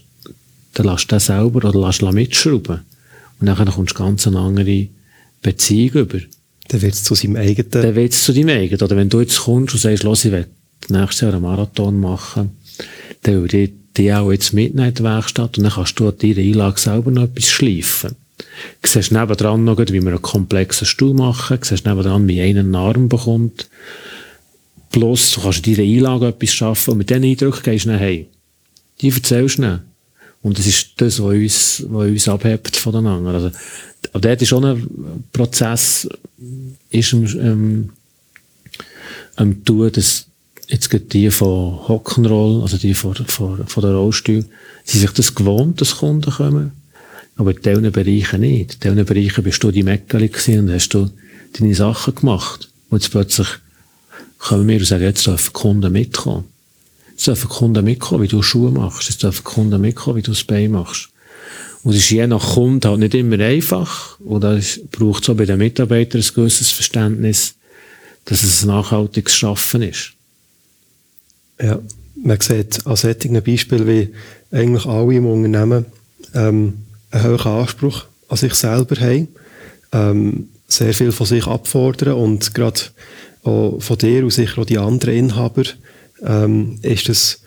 dann 0.75 0.85
lass 0.85 1.07
den 1.07 1.19
selber 1.19 1.67
oder 1.67 1.77
lass 1.77 2.01
mitschrauben. 2.01 2.81
Und 3.39 3.47
dann 3.47 3.67
kommst 3.67 3.95
du 3.95 4.03
ganz 4.03 4.27
eine 4.27 4.39
andere 4.39 4.87
Beziehung 5.41 6.03
über. 6.03 6.19
Dann 6.67 6.81
wird 6.81 6.93
es 6.93 7.03
zu 7.03 7.15
seinem 7.15 7.35
eigenen. 7.35 7.71
Dann 7.71 7.95
wird 7.95 8.13
es 8.13 8.23
zu 8.23 8.33
deinem 8.33 8.49
eigenen. 8.49 8.81
Oder 8.81 8.95
wenn 8.95 9.09
du 9.09 9.21
jetzt 9.21 9.41
kommst 9.41 9.73
und 9.73 9.79
sagst, 9.79 10.03
los, 10.03 10.25
ich 10.25 10.31
will 10.31 10.47
nächstes 10.89 11.21
Jahr 11.21 11.33
einen 11.33 11.41
Marathon 11.41 11.99
machen, 11.99 12.51
dann 13.23 13.35
würde 13.35 13.57
ich 13.57 13.71
die 13.97 14.13
auch 14.13 14.31
jetzt 14.31 14.53
mitnehmen 14.53 14.89
in 14.89 14.93
die 14.93 15.03
Werkstatt 15.03 15.57
und 15.57 15.63
dann 15.63 15.73
kannst 15.73 15.99
du 15.99 16.07
an 16.07 16.17
deiner 16.17 16.37
Einlage 16.37 16.79
selber 16.79 17.11
noch 17.11 17.23
etwas 17.23 17.49
schleifen. 17.49 18.15
Du 18.81 18.89
siehst 18.89 19.11
nebendran 19.11 19.63
noch, 19.63 19.77
wie 19.77 19.99
man 19.99 20.13
einen 20.13 20.21
komplexen 20.21 20.85
Stuhl 20.85 21.13
machen, 21.13 21.57
du 21.59 21.65
siehst 21.65 21.85
nebendran, 21.85 22.27
wie 22.27 22.41
einer 22.41 22.59
einen 22.59 22.75
Arm 22.75 23.09
bekommt. 23.09 23.69
Plus, 24.91 25.31
du 25.31 25.41
kannst 25.41 25.65
in 25.65 25.75
deiner 25.75 25.89
Einlage 25.89 26.27
etwas 26.27 26.53
schaffen 26.53 26.91
und 26.91 26.97
mit 26.99 27.09
diesen 27.09 27.23
Eindrücken 27.23 27.63
gehst 27.63 27.85
du 27.85 27.89
dann 27.89 27.99
heim. 27.99 28.25
Die 29.01 29.09
erzählst 29.09 29.57
du 29.57 29.61
dann. 29.63 29.81
Und 30.41 30.59
das 30.59 30.67
ist 30.67 30.89
das, 30.97 31.19
was 31.21 31.33
uns, 31.33 31.85
was 31.87 32.07
uns 32.07 32.27
abhebt 32.27 32.75
von 32.77 32.93
den 32.93 33.07
anderen. 33.07 33.35
Also, 33.35 33.57
aber 34.15 34.29
dort 34.29 34.41
ist 34.41 34.47
schon 34.47 34.63
ein 34.63 35.23
Prozess, 35.33 36.07
ist 36.89 37.13
am, 37.13 37.25
ähm, 37.25 37.89
am 39.35 39.65
tun, 39.65 39.91
dass 39.91 40.27
jetzt 40.69 40.89
geht 40.89 41.11
die 41.11 41.29
von 41.29 41.79
Hock'n'Roll, 41.89 42.61
also 42.61 42.77
die 42.77 42.93
von, 42.93 43.13
von, 43.13 43.67
von 43.67 43.83
der 43.83 43.93
Rollstuhl, 43.93 44.45
sie 44.85 44.99
sich 44.99 45.11
das 45.11 45.35
gewohnt, 45.35 45.81
dass 45.81 45.97
Kunden 45.97 46.31
kommen. 46.31 46.71
Aber 47.35 47.51
in 47.51 47.61
diesen 47.61 47.91
Bereichen 47.91 48.39
nicht. 48.39 48.75
In 48.75 48.95
diesen 48.95 49.05
Bereichen 49.05 49.43
bist 49.43 49.61
du 49.61 49.71
die 49.71 49.83
Mäckeli 49.83 50.31
und 50.59 50.71
hast 50.71 50.93
du 50.93 51.09
deine 51.59 51.75
Sachen 51.75 52.15
gemacht. 52.15 52.69
Und 52.89 53.03
jetzt 53.03 53.11
plötzlich 53.11 53.49
kommen 54.37 54.65
wir 54.65 54.77
und 54.77 54.85
sagen, 54.85 55.03
jetzt 55.03 55.27
dürfen 55.27 55.51
Kunden 55.51 55.91
mitkommen. 55.91 56.45
Jetzt 57.11 57.27
dürfen 57.27 57.49
Kunden 57.49 57.83
mitkommen, 57.83 58.23
wie 58.23 58.29
du 58.29 58.41
Schuhe 58.41 58.71
machst. 58.71 59.09
Jetzt 59.09 59.23
dürfen 59.23 59.43
Kunden 59.43 59.81
mitkommen, 59.81 60.15
wie 60.15 60.21
du 60.21 60.31
das 60.31 60.45
Bein 60.45 60.71
machst. 60.71 61.09
Und 61.85 61.91
es 61.91 61.97
ist 61.97 62.09
je 62.09 62.25
nach 62.25 62.55
Kunde 62.55 62.89
halt 62.89 62.99
nicht 62.99 63.13
immer 63.13 63.39
einfach. 63.39 64.19
Oder 64.21 64.53
es 64.53 64.81
braucht 64.89 65.23
so 65.23 65.35
bei 65.35 65.45
den 65.45 65.59
Mitarbeitern 65.59 66.19
ein 66.19 66.33
gewisses 66.33 66.71
Verständnis, 66.71 67.53
dass 68.25 68.41
es 68.41 68.63
ein 68.63 68.69
nachhaltiges 68.69 69.35
Schaffen 69.35 69.83
ist. 69.83 70.13
Ja, 71.61 71.79
man 72.15 72.41
sieht 72.41 72.87
an 72.87 72.95
solchen 72.95 73.39
Beispielen, 73.43 73.87
wie 73.87 74.09
eigentlich 74.51 74.87
alle 74.87 75.13
im 75.13 75.27
Unternehmen 75.27 75.85
ähm, 76.33 76.73
einen 77.11 77.23
hohen 77.23 77.61
Anspruch 77.61 78.05
an 78.29 78.37
sich 78.37 78.55
selber 78.55 78.99
haben, 78.99 79.27
ähm, 79.91 80.49
sehr 80.67 80.93
viel 80.95 81.11
von 81.11 81.27
sich 81.27 81.45
abfordern 81.45 82.15
und 82.15 82.55
gerade 82.55 82.81
auch 83.43 83.79
von 83.79 83.97
dir 83.99 84.23
und 84.23 84.31
sicher 84.31 84.59
auch 84.59 84.65
die 84.65 84.79
anderen 84.79 85.13
Inhaber 85.13 85.65
ähm, 86.23 86.79
ist 86.81 87.09
das 87.09 87.41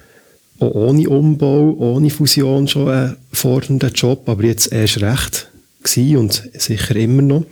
ohne 0.59 1.09
Umbau, 1.09 1.77
ohne 1.79 2.11
Fusion 2.11 2.67
schon 2.67 2.89
ein 2.89 3.17
fordernder 3.33 3.91
Job, 3.91 4.29
aber 4.29 4.45
jetzt 4.45 4.73
erst 4.73 5.01
recht 5.01 5.51
gewesen 5.83 6.17
und 6.17 6.51
sicher 6.59 6.97
immer 6.97 7.23
noch. 7.23 7.45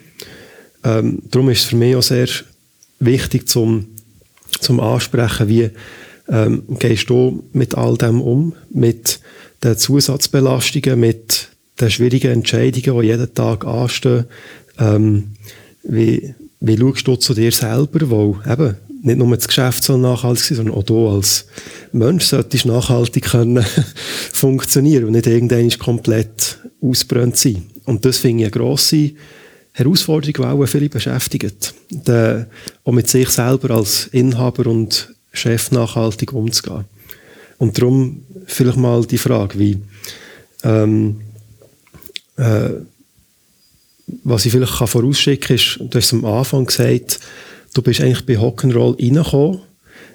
Ähm, 0.84 1.22
darum 1.30 1.50
ist 1.50 1.60
es 1.60 1.64
für 1.66 1.76
mich 1.76 1.96
auch 1.96 2.02
sehr 2.02 2.28
wichtig 2.98 3.48
zum, 3.48 3.86
zum 4.60 4.80
Ansprechen, 4.80 5.48
wie 5.48 5.70
ähm, 6.28 6.64
gehst 6.78 7.08
du 7.08 7.44
mit 7.52 7.76
all 7.76 7.96
dem 7.96 8.20
um, 8.20 8.54
mit 8.70 9.20
den 9.62 9.76
Zusatzbelastungen, 9.76 10.98
mit 10.98 11.48
den 11.80 11.90
schwierigen 11.90 12.32
Entscheidungen, 12.32 13.00
die 13.00 13.06
jeden 13.06 13.34
Tag 13.34 13.64
anstehen? 13.64 14.24
Ähm, 14.78 15.32
wie, 15.82 16.34
wie 16.60 16.76
schaust 16.76 17.06
du 17.06 17.16
zu 17.16 17.34
dir 17.34 17.52
selber, 17.52 18.10
wo 18.10 18.38
eben 18.48 18.76
nicht 19.06 19.18
nur 19.18 19.36
das 19.36 19.46
Geschäft 19.46 19.84
soll 19.84 19.98
nachhaltig 19.98 20.44
sein, 20.44 20.56
sondern 20.56 20.74
auch 20.74 20.82
du 20.82 21.08
als 21.08 21.46
Mensch 21.92 22.24
solltest 22.24 22.66
nachhaltig 22.66 23.24
können 23.26 23.64
funktionieren 24.32 25.04
und 25.04 25.12
nicht 25.12 25.28
irgendwann 25.28 25.70
komplett 25.78 26.58
ausbrennt 26.80 27.36
sein. 27.36 27.62
Und 27.84 28.04
das 28.04 28.18
finde 28.18 28.42
ich 28.44 28.52
eine 28.52 28.64
grosse 28.64 29.12
Herausforderung, 29.72 30.34
die 30.34 30.42
auch 30.42 30.66
viele 30.66 30.88
beschäftigt. 30.88 31.74
Der, 31.90 32.48
auch 32.82 32.92
mit 32.92 33.08
sich 33.08 33.28
selber 33.28 33.76
als 33.76 34.08
Inhaber 34.08 34.66
und 34.66 35.14
Chef 35.32 35.70
nachhaltig 35.70 36.32
umzugehen. 36.32 36.86
Und 37.58 37.78
darum 37.78 38.22
vielleicht 38.46 38.76
mal 38.76 39.04
die 39.06 39.18
Frage, 39.18 39.58
wie, 39.58 39.78
ähm, 40.64 41.20
äh, 42.36 42.70
was 44.24 44.46
ich 44.46 44.52
vielleicht 44.52 44.78
kann 44.78 44.88
vorausschicken 44.88 45.46
kann, 45.46 45.56
ist, 45.56 45.78
du 45.80 45.96
hast 45.96 46.12
am 46.12 46.24
Anfang 46.24 46.66
gesagt, 46.66 47.20
du 47.76 47.82
bist 47.82 48.00
eigentlich 48.00 48.26
bei 48.26 48.38
Hock'n'Roll 48.38 48.98
reingekommen, 49.00 49.60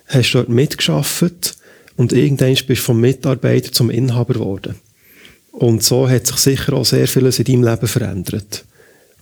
hast 0.07 0.31
dort 0.33 0.49
mitgeschafft 0.49 1.55
und 1.95 2.13
irgendwann 2.13 2.53
bist 2.53 2.69
du 2.69 2.75
vom 2.75 2.99
Mitarbeiter 2.99 3.71
zum 3.71 3.89
Inhaber 3.89 4.33
geworden. 4.33 4.75
Und 5.51 5.83
so 5.83 6.09
hat 6.09 6.27
sich 6.27 6.37
sicher 6.37 6.73
auch 6.73 6.85
sehr 6.85 7.07
vieles 7.07 7.39
in 7.39 7.45
deinem 7.45 7.63
Leben 7.63 7.87
verändert. 7.87 8.65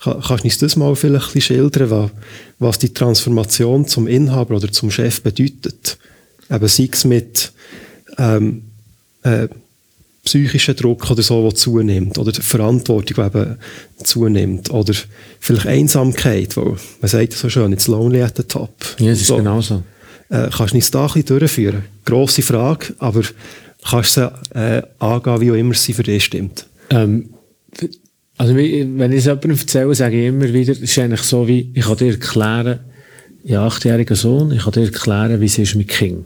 Kannst 0.01 0.29
du 0.29 0.43
uns 0.45 0.57
das 0.59 0.75
mal 0.77 0.95
vielleicht 0.95 1.29
ein 1.29 1.33
bisschen 1.33 1.55
schildern, 1.57 2.11
was 2.59 2.79
die 2.79 2.93
Transformation 2.93 3.85
zum 3.85 4.07
Inhaber 4.07 4.55
oder 4.55 4.71
zum 4.71 4.91
Chef 4.91 5.21
bedeutet? 5.21 5.97
Eben 6.49 6.67
sei 6.67 6.89
es 6.91 7.03
mit 7.03 7.51
ähm, 8.17 8.63
äh, 9.23 9.49
psychischen 10.23 10.75
Druck 10.75 11.09
oder 11.09 11.21
so, 11.21 11.41
der 11.43 11.55
zunimmt, 11.55 12.17
oder 12.17 12.31
die 12.31 12.41
Verantwortung, 12.41 13.15
die 13.15 13.37
eben 13.37 13.57
zunimmt, 14.03 14.69
oder 14.71 14.93
vielleicht 15.39 15.67
Einsamkeit, 15.67 16.55
weil 16.57 16.75
man 17.01 17.09
sagt 17.09 17.33
so 17.33 17.49
schön, 17.49 17.71
it's 17.73 17.87
lonely 17.87 18.21
at 18.21 18.37
the 18.37 18.43
top. 18.43 18.73
Ja, 18.99 19.09
das 19.09 19.21
ist 19.21 19.27
so. 19.27 19.37
genau 19.37 19.61
so. 19.61 19.83
Äh, 20.29 20.49
kannst 20.55 20.73
du 20.73 20.77
uns 20.77 20.91
da 20.91 21.01
ein 21.05 21.13
bisschen 21.13 21.39
durchführen? 21.39 21.83
Grosse 22.05 22.41
Frage, 22.41 22.93
aber 22.99 23.23
kannst 23.89 24.17
du 24.17 24.31
sie 24.53 24.59
äh, 24.59 24.83
angehen, 24.99 25.41
wie 25.41 25.51
auch 25.51 25.55
immer 25.55 25.73
sie 25.73 25.93
für 25.93 26.03
dich 26.03 26.25
stimmt? 26.25 26.67
Ähm, 26.89 27.29
also 28.37 28.55
wenn 28.55 29.11
ich 29.11 29.17
es 29.19 29.25
jemandem 29.25 29.51
erzähle, 29.51 29.95
sage 29.95 30.21
ich 30.21 30.27
immer 30.27 30.51
wieder, 30.53 30.71
es 30.71 30.79
ist 30.79 30.99
eigentlich 30.99 31.21
so 31.21 31.47
wie, 31.47 31.71
ich 31.73 31.85
kann 31.85 31.97
dir 31.97 32.11
erklären, 32.11 32.79
ich 33.43 33.51
habe 33.51 33.61
einen 33.61 33.71
achtjährigen 33.71 34.15
Sohn, 34.15 34.51
ich 34.51 34.63
kann 34.63 34.73
dir 34.73 34.85
erklären, 34.85 35.41
wie 35.41 35.45
es 35.45 35.57
ist 35.57 35.75
mit 35.75 35.87
Kind 35.87 36.25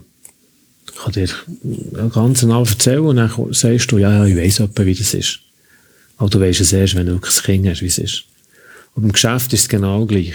ich 0.94 1.02
kann 1.02 1.12
dir 1.12 2.10
ganz 2.12 2.40
genau 2.40 2.64
erzählen 2.64 3.00
und 3.00 3.16
dann 3.16 3.30
sagst 3.50 3.90
du, 3.90 3.98
ja, 3.98 4.12
ja, 4.12 4.26
ich 4.26 4.36
weiss 4.36 4.60
etwa, 4.60 4.86
wie 4.86 4.94
das 4.94 5.14
ist. 5.14 5.40
Aber 6.16 6.30
du 6.30 6.40
weißt 6.40 6.60
es 6.60 6.72
erst, 6.72 6.94
wenn 6.94 7.06
du 7.06 7.14
wirklich 7.14 7.36
ein 7.36 7.42
Kind 7.42 7.68
hast, 7.68 7.82
wie 7.82 7.86
es 7.86 7.98
ist. 7.98 8.24
Und 8.94 9.04
im 9.04 9.12
Geschäft 9.12 9.52
ist 9.52 9.62
es 9.62 9.68
genau 9.68 10.06
gleich. 10.06 10.34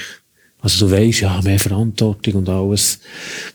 Also 0.61 0.85
du 0.85 0.91
weißt, 0.91 1.21
ja, 1.21 1.41
mehr 1.41 1.59
Verantwortung 1.59 2.33
und 2.33 2.49
alles, 2.49 2.99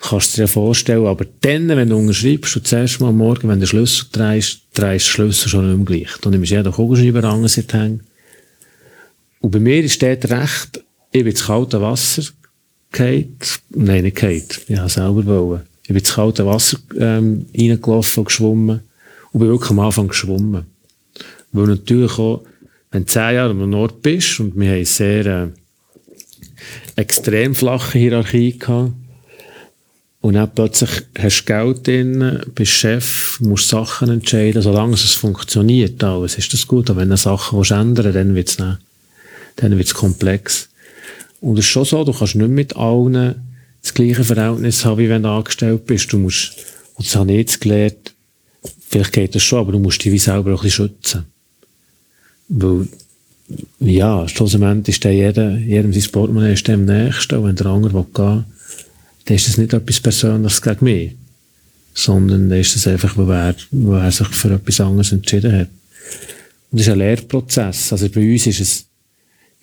kannst 0.01 0.37
du 0.37 0.41
dir 0.41 0.49
vorstellen, 0.49 1.07
aber 1.07 1.27
dann, 1.43 1.69
wenn 1.69 1.91
du 1.91 1.99
unterschreibst, 1.99 2.57
und 2.57 2.67
zuerst 2.67 3.01
mal 3.01 3.13
Morgen, 3.13 3.49
wenn 3.49 3.61
du 3.61 3.67
den 3.67 3.69
Schlüssel 3.69 4.07
drehst, 4.11 4.61
drehst 4.73 5.07
du 5.07 5.23
den 5.23 5.31
Schlüssel 5.31 5.49
schon 5.51 5.69
nicht 5.69 5.77
mehr 5.77 5.99
gleich. 5.99 6.19
Dann 6.23 6.33
nimmst 6.33 6.51
du 6.51 6.57
jeden 6.57 6.73
Kugelschreiber 6.73 7.25
an, 7.25 7.47
hängen. 7.47 8.01
Und 9.41 9.51
bei 9.51 9.61
mir 9.61 9.85
ist 9.85 10.03
dort 10.03 10.31
recht, 10.31 10.83
ich 11.13 11.23
bin 11.23 11.33
ins 11.33 11.45
kalte 11.45 11.81
Wasser 11.83 12.23
gefallen, 12.91 13.37
nein, 13.71 14.05
nicht 14.05 14.17
gefallen, 14.17 14.43
ich 14.69 14.79
habe 14.79 14.89
selber 14.89 15.27
wollen. 15.27 15.74
Ich 15.85 15.89
bin 15.89 15.99
ins 15.99 16.15
kalte 16.15 16.47
Wasser 16.47 16.79
ähm, 16.99 17.47
reingelaufen 17.57 18.23
und 18.23 18.25
geschwommen 18.27 18.81
und 19.33 19.41
bin 19.41 19.49
wirklich 19.49 19.71
am 19.71 19.81
Anfang 19.81 20.09
geschwommen. 20.09 20.67
Weil 21.53 21.67
natürlich 21.67 22.19
auch, 22.19 22.45
wenn 22.91 23.05
du 23.05 23.09
zehn 23.13 23.35
Jahre 23.35 23.51
am 23.51 23.71
Nord 23.71 24.03
bist 24.03 24.41
und 24.41 24.57
wir 24.57 24.69
haben 24.69 24.77
eine 24.77 24.85
sehr 24.87 25.27
äh, 25.27 25.49
extrem 26.97 27.55
flache 27.55 27.99
Hierarchie 27.99 28.59
gehabt, 28.59 28.93
und 30.25 30.33
dann 30.33 30.55
plötzlich 30.55 30.91
hast 31.19 31.43
du 31.43 31.45
Geld 31.45 31.87
drin, 31.87 32.41
bist 32.55 32.73
Chef, 32.73 33.39
musst 33.41 33.69
Sachen 33.69 34.09
entscheiden, 34.09 34.63
solange 34.63 34.95
es 34.95 35.13
funktioniert 35.13 36.03
alles, 36.03 36.39
ist 36.39 36.51
das 36.55 36.67
gut. 36.67 36.89
Aber 36.89 37.03
wenn 37.03 37.11
du 37.11 37.17
Sachen 37.19 37.63
ändern 37.63 38.35
willst, 38.35 38.59
dann 38.59 38.79
wird 38.79 38.79
es 38.79 39.57
dann 39.57 39.77
wird's 39.77 39.93
komplex. 39.93 40.71
Und 41.43 41.59
es 41.59 41.67
ist 41.67 41.71
schon 41.71 41.85
so, 41.85 42.05
du 42.05 42.15
kannst 42.15 42.37
nicht 42.37 42.49
mit 42.49 42.75
allen 42.75 43.35
das 43.85 43.93
gleiche 43.93 44.25
Verhältnis 44.25 44.85
haben, 44.85 44.99
wie 44.99 45.11
wenn 45.11 45.23
du 45.23 45.29
angestellt 45.29 45.85
bist. 45.85 46.11
Du 46.11 46.19
musst, 46.19 46.57
und 46.95 47.07
das 47.07 47.15
habe 47.17 47.31
ich 47.31 47.39
jetzt 47.39 47.61
gelernt, 47.61 48.15
vielleicht 48.89 49.13
geht 49.13 49.35
das 49.35 49.43
schon, 49.43 49.59
aber 49.59 49.73
du 49.73 49.79
musst 49.79 50.03
dich 50.03 50.11
wie 50.11 50.19
selber 50.19 50.55
auch 50.55 50.61
ein 50.61 50.65
bisschen 50.65 50.89
schützen. 50.89 51.27
Weil, 52.49 52.89
ja, 53.81 54.27
schlussendlich 54.27 54.97
ist 54.97 55.05
der 55.05 55.13
jeder, 55.13 55.59
jedem 55.59 55.93
sein 55.93 56.11
Portemonnaie 56.11 56.55
ist 56.55 56.67
dem 56.67 56.87
Nächsten, 56.87 57.37
und 57.37 57.45
wenn 57.45 57.57
der 57.57 57.67
andere 57.67 57.93
will 57.93 58.07
gehen, 58.15 58.45
dann 59.27 59.37
ist 59.37 59.49
das 59.49 59.59
nicht 59.59 59.75
etwas 59.75 60.01
Persönliches 60.01 60.63
gegen 60.63 60.85
mich, 60.85 61.13
sondern 61.93 62.49
dann 62.49 62.59
ist 62.59 62.75
das 62.75 62.87
einfach, 62.87 63.19
wo 63.19 63.31
er, 63.31 63.55
wo 63.71 63.95
er 63.97 64.11
sich 64.11 64.29
für 64.29 64.55
etwas 64.55 64.81
anderes 64.81 65.13
entschieden 65.13 65.53
hat. 65.53 65.69
Und 66.71 66.81
das 66.81 66.87
ist 66.87 66.93
ein 66.93 66.99
Lehrprozess. 66.99 67.93
Also 67.93 68.09
bei 68.09 68.33
uns 68.33 68.47
ist 68.47 68.61
es, 68.61 68.87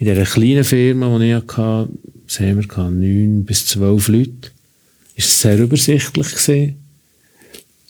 in 0.02 0.08
dieser 0.08 0.24
kleinen 0.24 0.64
Firma, 0.64 1.20
die 1.20 1.26
ich 1.26 1.36
hatte, 1.36 1.58
haben 1.58 2.60
wir 2.60 2.68
gehabt, 2.68 2.92
neun 2.92 3.46
bis 3.46 3.68
zwölf 3.68 4.08
Leute, 4.08 4.50
ist 5.16 5.30
es 5.30 5.42
sehr 5.42 5.60
übersichtlich 5.60 6.28
gewesen. 6.28 6.76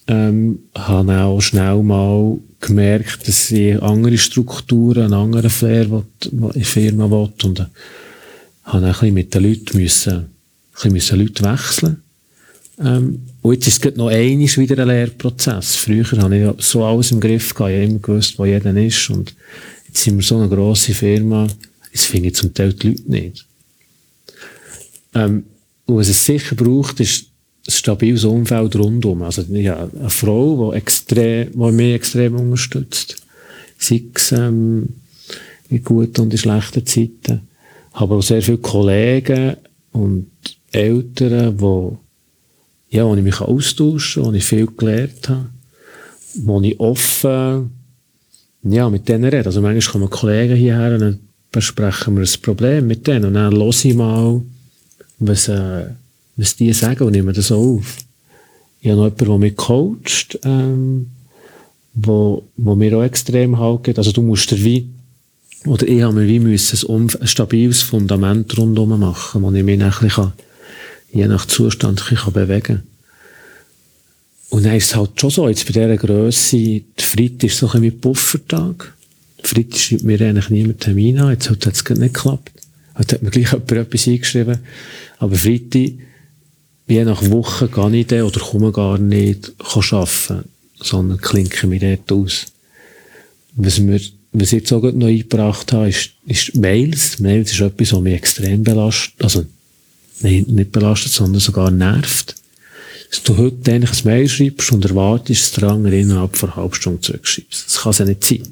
Ähm, 0.08 0.60
habe 0.76 1.22
auch 1.22 1.40
schnell 1.40 1.82
mal 1.82 2.38
gemerkt, 2.60 3.30
dass 3.30 3.50
ich 3.50 3.82
andere 3.82 4.18
Strukturen, 4.18 5.06
einen 5.06 5.14
anderen 5.14 5.50
Flair 5.50 5.90
will, 5.90 6.04
in 6.32 6.52
der 6.52 6.66
Firma 6.66 7.10
will 7.10 7.30
und 7.44 7.62
äh, 7.62 7.66
habe 8.66 8.88
ein 8.88 8.92
bisschen 8.92 9.14
mit 9.14 9.34
den 9.34 9.44
Leuten 9.44 9.78
müssen, 9.78 10.26
ein 10.84 10.92
müssen 10.92 11.18
Leute 11.18 11.46
wechseln. 11.46 12.04
Ähm, 12.78 13.22
und 13.42 13.54
jetzt 13.54 13.68
ist 13.70 13.86
es 13.86 13.96
noch 13.96 14.10
einmal 14.10 14.58
wieder 14.58 14.80
ein 14.80 14.88
Lehrprozess. 14.90 15.78
Früher 15.78 16.04
hatte 16.04 16.36
ich 16.36 16.66
so 16.66 16.84
alles 16.84 17.12
im 17.12 17.22
Griff 17.22 17.54
gehabt, 17.54 17.72
ich 17.72 17.78
habe 17.78 17.86
immer 17.86 18.00
gewusst, 18.00 18.38
wo 18.38 18.44
jeder 18.44 18.76
ist 18.76 19.10
und 19.10 19.34
jetzt 19.88 20.04
sind 20.04 20.18
wir 20.18 20.24
so 20.24 20.38
eine 20.38 20.50
grosse 20.50 20.94
Firma, 20.94 21.48
das 21.92 22.06
finde 22.06 22.30
ich 22.30 22.36
zum 22.36 22.54
Teil 22.54 22.74
die 22.74 22.90
Leute 22.90 23.12
nicht. 23.12 23.46
Ähm, 25.14 25.46
und 25.86 25.98
was 25.98 26.08
es 26.08 26.26
sicher 26.26 26.56
braucht, 26.56 27.00
ist 27.00 27.26
ein 27.68 27.72
stabiles 27.72 28.24
Umfeld 28.24 28.76
rundum. 28.76 29.24
Also, 29.24 29.42
ja, 29.42 29.90
eine 29.94 30.10
Frau, 30.10 30.72
die 30.72 30.78
extrem, 30.78 31.52
die 31.52 31.72
mich 31.72 31.96
extrem 31.96 32.36
unterstützt. 32.36 33.18
Sei 33.78 34.04
es, 34.14 34.32
ähm, 34.32 34.90
in 35.70 35.84
guten 35.84 36.22
und 36.22 36.34
in 36.34 36.38
schlechten 36.38 36.86
Zeiten. 36.86 37.48
Aber 37.94 38.18
auch 38.18 38.24
sehr 38.24 38.42
viele 38.42 38.58
Kollegen 38.58 39.58
und 39.92 40.28
Eltern, 40.72 41.60
wo, 41.60 41.98
ja, 42.90 43.06
wo 43.06 43.16
ich 43.16 43.24
mich 43.24 43.42
austauschen 43.42 44.24
kann, 44.24 44.32
wo 44.32 44.36
ich 44.36 44.46
viel 44.46 44.68
gelernt 44.68 45.30
habe, 45.30 45.50
wo 46.36 46.62
ich 46.62 46.80
offen, 46.80 47.72
ja, 48.64 48.90
mit 48.90 49.10
denen 49.10 49.26
rede. 49.26 49.46
Also 49.46 49.62
manchmal 49.62 49.92
kommen 49.92 50.10
Kollegen 50.10 50.56
hierher 50.56 50.96
und 50.96 51.20
besprechen 51.52 52.16
wir 52.16 52.24
ein 52.24 52.42
Problem 52.42 52.88
mit 52.88 53.08
denen 53.08 53.26
und 53.26 53.34
dann 53.34 53.54
höre 53.54 53.70
ich 53.70 53.94
mal, 53.94 54.42
was, 55.20 55.48
äh, 55.48 55.86
was 56.38 56.56
die 56.56 56.74
sagen 56.74 57.04
und 57.04 57.12
nehme 57.12 57.34
das 57.34 57.52
auf. 57.52 57.98
Ich 58.82 58.90
habe 58.90 58.98
noch 58.98 59.06
jemanden, 59.06 59.26
der 59.26 59.38
mich 59.38 59.56
coacht, 59.56 60.40
ähm, 60.44 61.08
wo, 61.94 62.44
wo 62.58 62.76
mir 62.76 62.98
auch 62.98 63.04
extrem 63.04 63.60
halt 63.60 63.98
Also 63.98 64.12
du 64.12 64.22
musst 64.22 64.50
dir 64.52 64.64
wie, 64.64 64.88
oder 65.66 65.88
ich 65.88 66.02
habe 66.02 66.14
mir 66.14 66.28
wie 66.28 66.40
müssen 66.40 66.90
ein, 66.90 67.10
ein 67.20 67.28
stabiles 67.28 67.82
Fundament 67.82 68.58
rundherum 68.58 69.00
machen, 69.00 69.44
wo 69.44 69.52
ich 69.52 69.64
mich 69.64 69.80
dann 69.80 69.92
kann, 69.92 70.34
je 71.12 71.28
nach 71.28 71.46
Zustand 71.46 72.04
kann 72.06 72.34
bewegen 72.34 72.62
kann. 72.62 72.84
Und 74.50 74.66
dann 74.66 74.76
ist 74.76 74.86
es 74.86 74.96
halt 74.96 75.20
schon 75.20 75.30
so, 75.30 75.48
jetzt 75.48 75.66
bei 75.66 75.74
dieser 75.74 75.98
Grösse, 75.98 76.58
die 76.58 76.86
Freitag 76.98 77.44
ist 77.44 77.58
so 77.58 77.70
ein 77.70 77.82
bisschen 77.82 78.02
Puffertag. 78.02 78.94
Freitag 79.44 79.80
schreibt 79.80 80.04
mir 80.04 80.22
eigentlich 80.22 80.50
niemand 80.50 80.80
Termin 80.80 81.20
an, 81.20 81.32
jetzt 81.32 81.50
hat 81.50 81.66
es 81.66 81.90
nicht 81.90 82.14
geklappt. 82.14 82.52
Heute 82.98 83.16
hat 83.16 83.24
mir 83.24 83.32
gleich 83.32 83.52
jemand 83.52 83.72
etwas 83.72 84.08
eingeschrieben. 84.08 84.60
Aber 85.18 85.36
Freitag, 85.36 85.92
je 86.88 87.06
nach 87.06 87.30
Woche, 87.30 87.68
gehe 87.68 88.00
ich 88.00 88.08
dann 88.08 88.24
oder 88.24 88.40
komme 88.40 88.72
gar 88.72 88.98
nicht 88.98 89.54
arbeiten, 89.60 90.46
sondern 90.80 91.20
klinke 91.20 91.68
mich 91.68 91.82
dort 91.82 92.12
aus. 92.12 92.48
Was, 93.56 93.86
wir, 93.86 94.00
was 94.32 94.54
ich 94.54 94.60
jetzt 94.60 94.72
auch 94.74 94.82
noch 94.82 95.08
eingebracht 95.08 95.72
habe, 95.74 95.90
ist, 95.90 96.12
ist 96.26 96.56
Mails. 96.56 97.20
Mails 97.20 97.52
ist 97.52 97.62
etwas, 97.62 97.94
was 97.94 98.02
mich 98.02 98.14
extrem 98.14 98.64
belastet. 98.64 99.24
Also, 99.24 99.46
nein, 100.22 100.46
nicht 100.48 100.72
belastet, 100.72 101.12
sondern 101.12 101.40
sogar 101.40 101.72
nervt. 101.72 102.36
Dass 103.10 103.24
du 103.24 103.36
heute 103.38 103.74
eigentlich 103.74 104.06
ein 104.06 104.08
Mail 104.08 104.30
schreibst 104.30 104.72
und 104.72 104.86
erwartest, 104.86 105.44
dass 105.44 105.60
der 105.60 105.70
andere 105.70 106.00
innerhalb 106.00 106.38
von 106.38 106.50
einer 106.50 106.56
halben 106.58 106.76
Stunde 106.76 107.02
zurückschreibst. 107.02 107.66
Das 107.66 107.82
kann 107.82 107.90
es 107.92 107.98
ja 107.98 108.06
nicht 108.06 108.24
sein. 108.24 108.44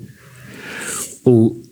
Und 1.30 1.69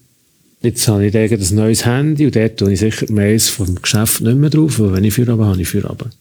jetzt 0.62 0.88
habe 0.88 1.06
ich 1.06 1.16
ein 1.16 1.56
neues 1.56 1.86
Handy 1.86 2.26
und 2.26 2.36
dort 2.36 2.58
tue 2.58 2.74
ich 2.74 2.80
sicher 2.80 3.12
Mails 3.12 3.50
vom 3.50 3.76
Geschäft 3.82 4.22
nicht 4.22 4.38
mehr 4.38 4.50
drauf, 4.50 4.80
weil 4.80 4.94
wenn 4.94 5.04
ich 5.04 5.14
Feierabend 5.14 5.42
habe, 5.42 5.52
habe 5.52 5.62
ich 5.62 5.70
Feierabend. 5.70 6.16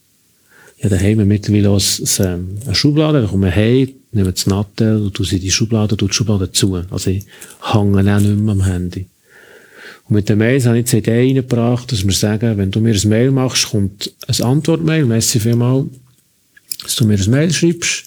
Dann 0.81 0.99
haben 0.99 1.17
wir 1.17 1.25
mittlerweile 1.25 1.71
auch 1.71 1.81
eine 2.19 2.75
Schublade, 2.75 3.21
dann 3.21 3.29
komme 3.29 3.49
ich 3.49 3.55
heim, 3.55 3.89
nehme 4.11 4.31
das 4.31 4.45
Nattel 4.45 5.01
und 5.01 5.13
tue 5.15 5.25
sie 5.25 5.39
die 5.39 5.49
Schublade, 5.49 5.97
tue 5.97 6.07
die 6.07 6.13
Schublade 6.13 6.51
zu. 6.51 6.75
Also 6.75 7.09
ich 7.09 7.25
hänge 7.73 8.15
auch 8.15 8.19
nicht 8.19 8.37
mehr 8.37 8.51
am 8.51 8.63
Handy. 8.63 9.07
Und 10.07 10.15
mit 10.15 10.29
den 10.29 10.37
Mails 10.37 10.67
habe 10.67 10.77
ich 10.79 10.85
die 10.85 10.97
Idee 10.97 11.19
reingebracht, 11.19 11.91
dass 11.91 12.05
wir 12.05 12.13
sagen, 12.13 12.57
wenn 12.57 12.71
du 12.71 12.79
mir 12.79 12.93
ein 12.93 13.09
Mail 13.09 13.31
machst, 13.31 13.71
kommt 13.71 14.13
ein 14.27 14.45
Antwortmail, 14.45 15.05
messi 15.05 15.39
vielmal, 15.39 15.85
dass 16.83 16.95
du 16.95 17.05
mir 17.05 17.19
ein 17.19 17.31
Mail 17.31 17.51
schreibst. 17.51 18.05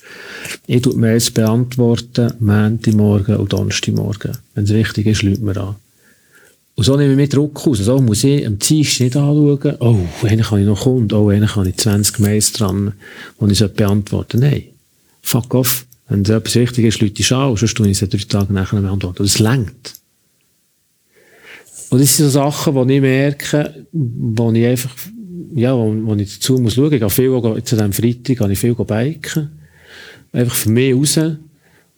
Ich 0.66 0.82
tue 0.82 0.92
die 0.92 0.98
Mails 0.98 1.30
beantworten, 1.30 2.32
Montagmorgen 2.40 3.36
und 3.36 3.52
Donnerstagmorgen. 3.52 4.38
Wenn 4.54 4.64
es 4.64 4.70
wichtig 4.70 5.06
ist, 5.06 5.22
lügt 5.22 5.42
mir 5.42 5.56
an. 5.56 5.76
Und 6.76 6.84
so 6.84 6.96
nehme 6.96 7.10
ich 7.10 7.16
mir 7.16 7.28
Druck 7.28 7.66
aus. 7.66 7.78
So 7.78 8.00
muss 8.00 8.24
ich 8.24 8.46
am 8.46 8.58
Dienstag 8.58 9.00
nicht 9.00 9.16
anschauen, 9.16 9.76
oh, 9.80 9.98
eigentlich 10.22 10.50
habe 10.50 10.60
ich 10.60 10.66
noch 10.66 10.80
Kunden, 10.80 11.14
oh, 11.14 11.28
eigentlich 11.28 11.56
habe 11.56 11.68
ich 11.68 11.76
20 11.76 12.20
Mails 12.20 12.52
dran, 12.52 12.94
die 13.40 13.52
ich 13.52 13.72
beantworten. 13.72 14.40
Nein. 14.40 14.64
Fuck 15.20 15.54
off. 15.54 15.86
Wenn 16.08 16.22
es 16.22 16.30
etwas 16.30 16.54
wichtig 16.54 16.86
ist, 16.86 17.00
Leute 17.00 17.22
schauen, 17.22 17.56
sonst 17.56 17.76
tue 17.76 17.88
ich 17.88 18.00
es 18.00 18.08
drei 18.08 18.18
Tage 18.18 18.52
nachher 18.52 18.80
beantworten. 18.80 19.22
Und 19.22 19.28
das 19.28 19.38
längt. 19.38 19.94
Und 21.90 22.00
das 22.00 22.16
sind 22.16 22.26
so 22.26 22.30
Sachen, 22.30 22.88
die 22.88 22.94
ich 22.94 23.00
merke, 23.00 23.86
wo 23.92 24.50
ich 24.52 24.64
einfach 24.64 24.90
ja, 25.54 25.74
wo, 25.74 25.94
wo 26.06 26.14
ich 26.14 26.34
dazu 26.34 26.58
muss 26.58 26.74
schauen. 26.74 26.92
Ich 26.92 27.00
gehe 27.00 27.10
viel, 27.10 27.30
zu 27.64 27.76
diesem 27.76 27.92
Freitag 27.92 28.38
gehe 28.38 28.52
ich 28.52 28.58
viel 28.58 28.74
biken. 28.74 29.50
Einfach 30.32 30.54
für 30.54 30.70
mich 30.70 30.94
raus. 30.94 31.20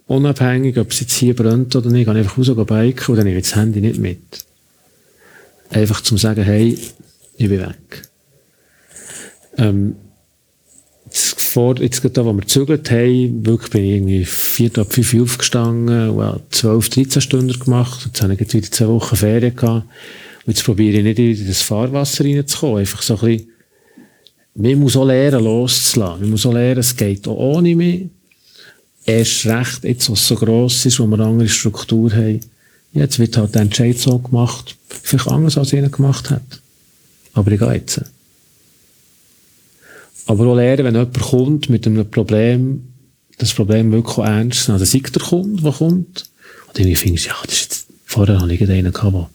Unabhängig, 0.07 0.79
ob 0.79 0.91
es 0.91 1.01
jetzt 1.01 1.15
hier 1.15 1.35
brennt 1.35 1.75
oder 1.77 1.91
nicht, 1.91 2.07
gehe 2.07 2.15
ich 2.15 2.19
einfach 2.19 2.39
raus 2.39 2.67
biken 2.67 3.07
und 3.09 3.17
dann 3.17 3.27
nehme 3.27 3.39
ich 3.39 3.45
das 3.45 3.57
Handy 3.57 3.81
nicht 3.81 3.99
mit. 3.99 4.19
Einfach 5.71 6.01
zum 6.01 6.19
sagen, 6.19 6.43
hey, 6.43 6.79
ich 7.37 7.49
bin 7.49 7.61
weg. 7.61 8.09
Ähm, 9.59 9.97
vor, 11.53 11.77
jetzt 11.81 12.01
gerade 12.01 12.15
da, 12.15 12.25
wo 12.25 12.33
wir 12.33 12.41
gezögert 12.41 12.91
haben, 12.91 13.45
wirklich 13.45 13.71
bin 13.71 13.85
ich 13.85 13.91
irgendwie 13.91 14.25
vier 14.25 14.71
ab 14.79 14.93
fünf 14.93 15.13
Uhr 15.13 15.23
aufgestanden 15.25 16.11
und 16.11 16.41
12, 16.51 16.89
13 16.89 17.23
Stunden 17.23 17.59
gemacht. 17.59 18.07
Jetzt 18.07 18.23
habe 18.23 18.33
ich 18.33 18.41
jetzt 18.41 18.55
wieder 18.55 18.71
zwei 18.71 18.89
Wochen 18.89 19.17
Ferien 19.17 19.55
gehabt. 19.55 19.87
Jetzt 20.47 20.65
probiere 20.65 20.99
ich 20.99 21.05
nicht 21.05 21.19
in 21.19 21.47
das 21.47 21.63
Fahrwasser 21.63 22.25
reinzukommen. 22.25 22.79
Einfach 22.79 23.03
so 23.03 23.15
ein 23.15 23.21
bisschen, 23.21 23.49
man 24.55 24.79
muss 24.79 24.97
auch 24.97 25.05
lernen, 25.05 25.45
loszulassen. 25.45 26.21
Man 26.21 26.31
muss 26.31 26.47
auch 26.47 26.53
lernen, 26.53 26.81
es 26.81 26.97
geht 26.97 27.27
auch 27.29 27.37
ohne 27.37 27.77
mich. 27.77 28.09
Erst 29.05 29.47
recht, 29.47 29.85
jetzt, 29.85 30.11
was 30.11 30.27
so 30.27 30.35
gross 30.35 30.87
ist, 30.87 31.01
wo 31.01 31.07
wir 31.07 31.15
eine 31.15 31.27
andere 31.27 31.49
Struktur 31.49 32.13
haben. 32.13 32.41
Jetzt 32.93 33.19
wird 33.19 33.37
halt 33.37 33.55
der 33.55 33.63
Entscheid 33.63 33.99
so 33.99 34.19
gemacht, 34.19 34.77
vielleicht 34.89 35.29
anders, 35.29 35.57
als 35.57 35.73
er 35.73 35.89
gemacht 35.89 36.31
hat. 36.31 36.43
Aber 37.33 37.51
ich 37.51 37.59
gehe 37.59 37.73
jetzt. 37.73 38.03
Aber 40.27 40.47
auch 40.47 40.55
lernen, 40.55 40.85
wenn 40.85 40.95
jemand 40.95 41.19
kommt 41.19 41.69
mit 41.71 41.87
einem 41.87 42.09
Problem, 42.09 42.93
das 43.39 43.55
Problem 43.55 43.91
wirklich 43.91 44.19
ernst 44.19 44.69
nehmen. 44.69 44.81
Also 44.81 44.85
sei 44.85 45.01
der 45.01 45.23
Kunde, 45.23 45.63
der 45.63 45.73
kommt, 45.73 46.31
und 46.69 46.79
irgendwie 46.79 46.97
findest 46.97 47.27
du, 47.27 47.31
ja, 47.31 47.37
das 47.45 47.55
ist 47.55 47.63
jetzt, 47.63 47.87
vorher 48.05 48.41
hatte 48.41 48.53
ich 48.53 48.63
einen 48.63 48.93
gehabt, 48.93 49.31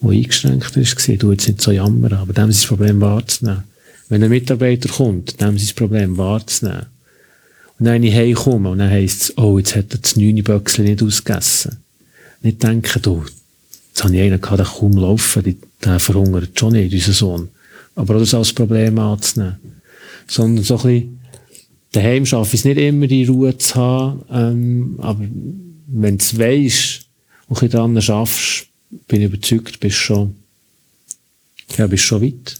der 0.00 0.10
eingeschränkt 0.10 0.76
war, 0.76 1.16
du 1.16 1.32
jetzt 1.32 1.48
nicht 1.48 1.60
so 1.60 1.70
jammern, 1.70 2.12
aber 2.12 2.32
dem 2.32 2.50
ist 2.50 2.62
das 2.62 2.68
Problem 2.68 3.00
wahrzunehmen. 3.00 3.64
Wenn 4.08 4.22
ein 4.22 4.30
Mitarbeiter 4.30 4.88
kommt, 4.88 5.40
dem 5.40 5.56
ist 5.56 5.68
das 5.68 5.74
Problem 5.74 6.16
wahrzunehmen. 6.16 6.86
Und 7.78 7.86
dann 7.86 8.02
ich 8.02 8.14
heimkomme 8.14 8.70
und 8.70 8.78
dann 8.78 8.90
heisst 8.90 9.22
es, 9.22 9.38
oh, 9.38 9.58
jetzt 9.58 9.76
hat 9.76 9.92
er 9.92 9.98
das 9.98 10.16
neune 10.16 10.42
Böckchen 10.42 10.84
nicht 10.84 11.02
ausgegessen. 11.02 11.78
Nicht 12.42 12.62
denken, 12.62 13.02
du, 13.02 13.24
jetzt 13.88 14.02
habe 14.02 14.16
ich 14.16 14.22
einen 14.22 14.40
gehabt, 14.40 14.58
der 14.58 14.66
kaum 14.66 14.92
laufen, 14.92 15.56
der 15.84 16.00
verhungert 16.00 16.58
schon 16.58 16.72
nicht, 16.72 16.92
unser 16.92 17.12
Sohn. 17.12 17.48
Aber 17.94 18.16
auch 18.16 18.20
das 18.20 18.34
als 18.34 18.52
Problem 18.52 18.98
anzunehmen 18.98 19.58
sondern 20.28 20.64
so 20.64 20.76
ein 20.76 20.82
bisschen, 20.82 21.20
daheim 21.92 22.26
schaffe 22.26 22.54
ich 22.54 22.60
es 22.60 22.64
nicht 22.64 22.78
immer, 22.78 23.06
die 23.06 23.24
Ruhe 23.24 23.56
zu 23.56 23.74
haben, 23.74 24.24
ähm, 24.30 24.94
aber 24.98 25.24
wenn 25.86 26.18
du 26.18 26.22
es 26.22 26.38
weisst 26.38 27.06
und 27.48 27.62
ein 27.62 27.70
dran 27.70 28.00
schaffst, 28.00 28.67
bin 28.90 29.22
überzeugt, 29.22 29.80
bist 29.80 29.96
schon, 29.96 30.36
ja, 31.76 31.86
bist 31.86 32.04
schon 32.04 32.22
weit. 32.22 32.56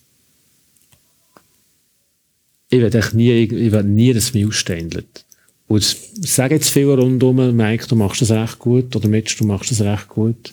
Ich 2.70 2.80
werde 2.80 3.16
nie, 3.16 3.32
ich 3.32 3.72
werde 3.72 3.88
nie, 3.88 4.12
dass 4.12 4.24
es 4.24 4.34
mich 4.34 4.46
ausständelt. 4.46 5.24
Und 5.68 5.82
ich 5.82 6.32
sage 6.32 6.54
jetzt 6.54 6.70
viel 6.70 6.90
rundum, 6.90 7.56
Mike, 7.56 7.86
du 7.86 7.96
machst 7.96 8.22
das 8.22 8.30
recht 8.30 8.58
gut, 8.58 8.94
oder 8.96 9.08
Mitch, 9.08 9.36
du 9.38 9.44
machst 9.44 9.70
das 9.70 9.80
recht 9.80 10.08
gut. 10.08 10.50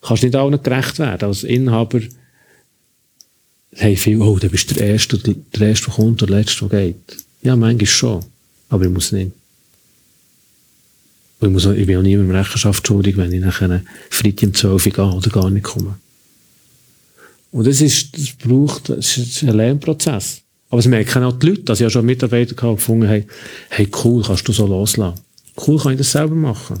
Du 0.00 0.08
kannst 0.08 0.22
nicht 0.22 0.34
allen 0.34 0.62
gerecht 0.62 0.98
werden. 0.98 1.28
Als 1.28 1.44
Inhaber 1.44 2.00
haben 3.76 3.96
viele, 3.96 4.24
oh, 4.24 4.38
du 4.38 4.48
bist 4.48 4.76
der 4.76 4.86
Erste, 4.86 5.18
der 5.18 5.68
Erste, 5.68 5.86
der 5.86 5.94
kommt, 5.94 6.20
der 6.20 6.28
Letzte, 6.28 6.68
der 6.68 6.86
geht. 6.86 7.16
Ja, 7.42 7.56
manchmal 7.56 7.86
schon. 7.86 8.24
Aber 8.68 8.84
ich 8.84 8.90
muss 8.90 9.12
nicht. 9.12 9.32
Und 11.42 11.48
ich, 11.48 11.52
muss 11.54 11.66
ich 11.66 11.86
bin 11.86 11.98
auch 11.98 12.02
niemandem 12.02 12.36
Rechenschaft 12.36 12.86
schuldig, 12.86 13.16
wenn 13.16 13.32
ich 13.32 13.40
nachher 13.40 13.82
Freitag 14.10 14.44
um 14.44 14.54
12 14.54 14.86
Uhr 14.86 14.92
gehe 14.92 15.04
oder 15.04 15.30
gar 15.30 15.50
nicht 15.50 15.64
komme. 15.64 15.98
Und 17.50 17.66
das 17.66 17.80
ist, 17.80 18.16
das 18.16 18.30
braucht, 18.34 18.90
das 18.90 19.16
ist 19.16 19.42
ein 19.42 19.56
Lernprozess. 19.56 20.40
Aber 20.70 20.78
es 20.78 20.86
merken 20.86 21.24
auch 21.24 21.32
die 21.32 21.48
Leute, 21.48 21.62
dass 21.62 21.80
ich 21.80 21.82
ja 21.82 21.90
schon 21.90 22.06
Mitarbeiter 22.06 22.54
gehabt, 22.54 22.76
gefunden 22.76 23.08
habe, 23.08 23.26
hey, 23.70 23.88
cool, 24.04 24.22
kannst 24.22 24.46
du 24.46 24.52
so 24.52 24.68
loslassen. 24.68 25.20
Cool, 25.66 25.80
kann 25.80 25.92
ich 25.92 25.98
das 25.98 26.12
selber 26.12 26.36
machen. 26.36 26.80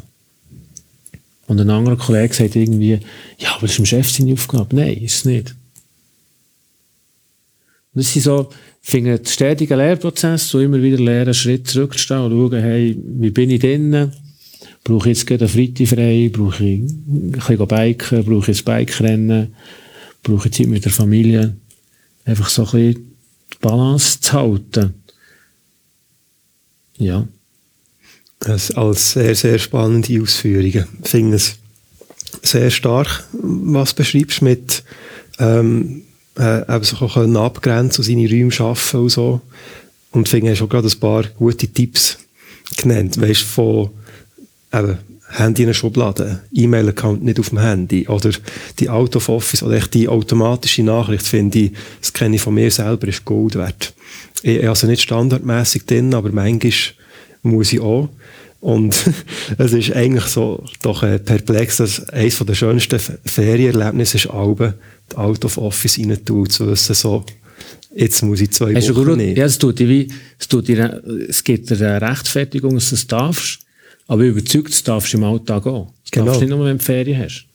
Und 1.48 1.60
ein 1.60 1.68
anderer 1.68 1.96
Kollege 1.96 2.32
sagt 2.32 2.54
irgendwie, 2.54 3.00
ja, 3.38 3.50
aber 3.56 3.62
das 3.62 3.72
ist 3.72 3.78
dem 3.78 3.86
Chef 3.86 4.08
seine 4.08 4.32
Aufgabe. 4.32 4.76
Nein, 4.76 4.98
ist 4.98 5.16
es 5.16 5.24
nicht. 5.24 5.56
Und 7.94 8.04
das 8.04 8.12
sind 8.12 8.22
so, 8.22 8.48
finde, 8.80 9.20
stetiger 9.26 9.76
Lehrprozess, 9.76 10.48
so 10.48 10.60
immer 10.60 10.80
wieder 10.80 10.98
lernen, 10.98 11.34
Schritt 11.34 11.66
zurückzustehen 11.66 12.20
und 12.20 12.30
schauen, 12.30 12.62
hey, 12.62 12.96
wie 12.96 13.30
bin 13.30 13.50
ich 13.50 13.60
drinnen? 13.60 14.12
Brauche 14.84 15.10
ich 15.10 15.18
jetzt 15.18 15.26
gerade 15.26 15.44
einen 15.44 15.54
Freitag 15.54 15.88
frei? 15.88 16.30
Brauche 16.32 16.64
ich 16.64 16.80
ein 16.80 17.32
bisschen 17.32 17.66
biken? 17.68 18.24
Brauche 18.24 18.50
ich 18.50 18.58
ein 18.58 18.64
Bike-Rennen? 18.64 19.54
Brauche 20.22 20.48
ich 20.48 20.54
Zeit 20.54 20.66
mit 20.66 20.84
der 20.84 20.92
Familie? 20.92 21.56
Einfach 22.24 22.48
so 22.48 22.62
ein 22.64 22.70
bisschen 22.70 22.94
die 23.52 23.58
Balance 23.60 24.20
zu 24.20 24.32
halten. 24.32 24.94
Ja. 26.98 27.26
Das 28.40 28.72
als 28.72 29.12
sehr, 29.12 29.34
sehr 29.36 29.58
spannende 29.58 30.20
Ausführungen. 30.20 30.88
Ich 31.02 31.08
finde 31.08 31.36
es 31.36 31.56
sehr 32.42 32.70
stark, 32.70 33.24
was 33.32 33.90
du 33.90 33.96
beschreibst 33.96 34.42
mit, 34.42 34.82
ähm, 35.38 36.02
äh, 36.38 36.62
eben 36.62 36.84
auch 37.00 37.14
können 37.14 37.36
abgrenzen 37.36 38.00
und 38.00 38.06
seine 38.06 38.28
Räume 38.28 38.50
schaffen 38.50 39.00
und 39.00 39.10
so. 39.10 39.40
Und 40.10 40.28
finde, 40.28 40.50
hast 40.50 40.62
auch 40.62 40.68
gerade 40.68 40.88
ein 40.88 41.00
paar 41.00 41.24
gute 41.24 41.68
Tipps 41.68 42.18
genannt. 42.76 43.20
Weißt 43.20 43.42
von 43.42 43.90
eben, 44.72 44.98
Handy 45.34 45.62
in 45.62 45.68
der 45.68 45.74
Schublade, 45.74 46.42
E-Mail-Account 46.52 47.24
nicht 47.24 47.40
auf 47.40 47.48
dem 47.48 47.58
Handy 47.58 48.06
oder 48.06 48.30
die 48.78 48.90
Out 48.90 49.16
of 49.16 49.30
Office 49.30 49.62
oder 49.62 49.76
echt 49.76 49.94
die 49.94 50.08
automatische 50.08 50.82
Nachricht, 50.82 51.26
finde 51.26 51.58
ich, 51.58 51.72
das 52.00 52.12
kenne 52.12 52.36
ich 52.36 52.42
von 52.42 52.54
mir 52.54 52.70
selber, 52.70 53.08
ist 53.08 53.24
Gold 53.24 53.54
wert. 53.54 53.94
Ich, 54.42 54.68
also 54.68 54.86
nicht 54.86 55.02
standardmäßig 55.02 55.86
drin, 55.86 56.12
aber 56.12 56.30
manchmal 56.32 56.72
muss 57.42 57.72
ich 57.72 57.80
auch. 57.80 58.10
Und 58.60 58.94
es 59.58 59.72
ist 59.72 59.92
eigentlich 59.92 60.26
so 60.26 60.64
doch 60.82 61.02
äh, 61.02 61.18
perplex, 61.18 61.78
dass 61.78 62.08
eines 62.10 62.38
der 62.38 62.54
schönsten 62.54 63.00
Ferienerlebnisse 63.24 64.18
ist, 64.18 64.26
Alben 64.28 64.74
die 65.10 65.16
Out 65.16 65.44
of 65.44 65.58
Office 65.58 65.98
rein 65.98 66.16
zu 66.48 66.66
wissen, 66.66 66.94
so, 66.94 67.24
jetzt 67.94 68.22
muss 68.22 68.40
ich 68.40 68.52
zwei 68.52 68.74
Hast 68.74 68.94
Wochen 68.94 69.16
nicht. 69.16 69.38
Ja, 69.38 69.46
es 69.46 69.58
tut 69.58 69.78
dir 69.78 69.88
wie, 69.88 70.08
es 70.38 70.46
tut 70.46 70.68
dir, 70.68 71.02
es 71.28 71.42
gibt 71.42 71.70
dir 71.70 71.80
eine 71.80 72.02
Rechtfertigung, 72.02 72.74
dass 72.74 72.90
du 72.90 72.94
es 72.96 73.06
darfst, 73.06 73.61
aber 74.06 74.24
überzeugt, 74.24 74.70
das 74.70 74.82
darfst 74.82 75.12
du 75.12 75.18
im 75.18 75.24
Alltag 75.24 75.66
auch. 75.66 75.92
Das 76.02 76.10
genau. 76.10 76.26
darfst 76.26 76.40
du 76.40 76.46
nicht 76.46 76.56
nur, 76.56 76.66
wenn 76.66 76.78
du 76.78 76.84
Ferien 76.84 77.22
hast. 77.22 77.46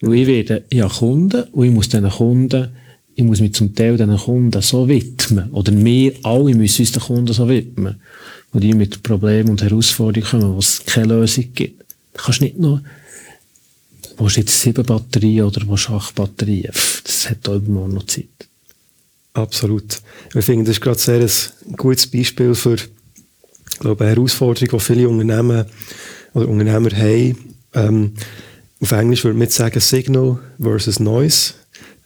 Weil 0.00 0.14
ich 0.14 0.26
werde, 0.26 0.64
ich 0.68 0.80
habe 0.80 0.94
Kunden 0.94 1.44
und 1.52 1.64
ich 1.64 1.72
muss 1.72 1.88
diesen 1.88 2.10
Kunden, 2.10 2.68
ich 3.14 3.24
muss 3.24 3.40
mich 3.40 3.54
zum 3.54 3.74
Teil 3.74 3.96
diesen 3.96 4.16
Kunden 4.16 4.62
so 4.62 4.88
widmen. 4.88 5.50
Oder 5.52 5.72
wir 5.72 6.12
alle 6.22 6.54
müssen 6.54 6.82
uns 6.82 6.92
den 6.92 7.02
Kunden 7.02 7.32
so 7.32 7.48
widmen 7.48 7.96
wo 8.54 8.60
die 8.60 8.72
mit 8.72 9.02
Problemen 9.02 9.50
und 9.50 9.62
Herausforderungen 9.62 10.30
kommen, 10.30 10.54
wo 10.54 10.60
es 10.60 10.82
keine 10.86 11.08
Lösung 11.08 11.52
gibt. 11.54 11.80
Du 12.14 12.22
kannst 12.22 12.40
nicht 12.40 12.56
nur, 12.56 12.82
wo 14.16 14.28
jetzt 14.28 14.60
sieben 14.60 14.86
Batterien 14.86 15.44
oder 15.44 15.66
wo 15.66 15.74
acht 15.74 16.14
Batterien, 16.14 16.72
das 17.02 17.28
hat 17.28 17.48
auch 17.48 17.56
immer 17.56 17.88
noch 17.88 18.06
Zeit. 18.06 18.28
Absolut. 19.32 20.00
Ich 20.32 20.44
finde, 20.44 20.66
das 20.66 20.76
ist 20.76 20.80
gerade 20.80 21.00
sehr 21.00 21.20
ein 21.20 21.76
gutes 21.76 22.06
Beispiel 22.06 22.54
für, 22.54 22.76
ich 23.74 23.80
glaube, 23.80 24.04
eine 24.04 24.14
Herausforderung, 24.14 24.68
die 24.68 24.80
viele 24.80 25.08
Unternehmen 25.08 25.66
oder 26.32 26.48
Unternehmer 26.48 26.90
haben. 26.90 27.54
Ähm, 27.74 28.12
auf 28.80 28.92
Englisch 28.92 29.24
würde 29.24 29.38
man 29.38 29.48
sagen 29.48 29.80
Signal 29.80 30.38
versus 30.60 31.00
Noise. 31.00 31.54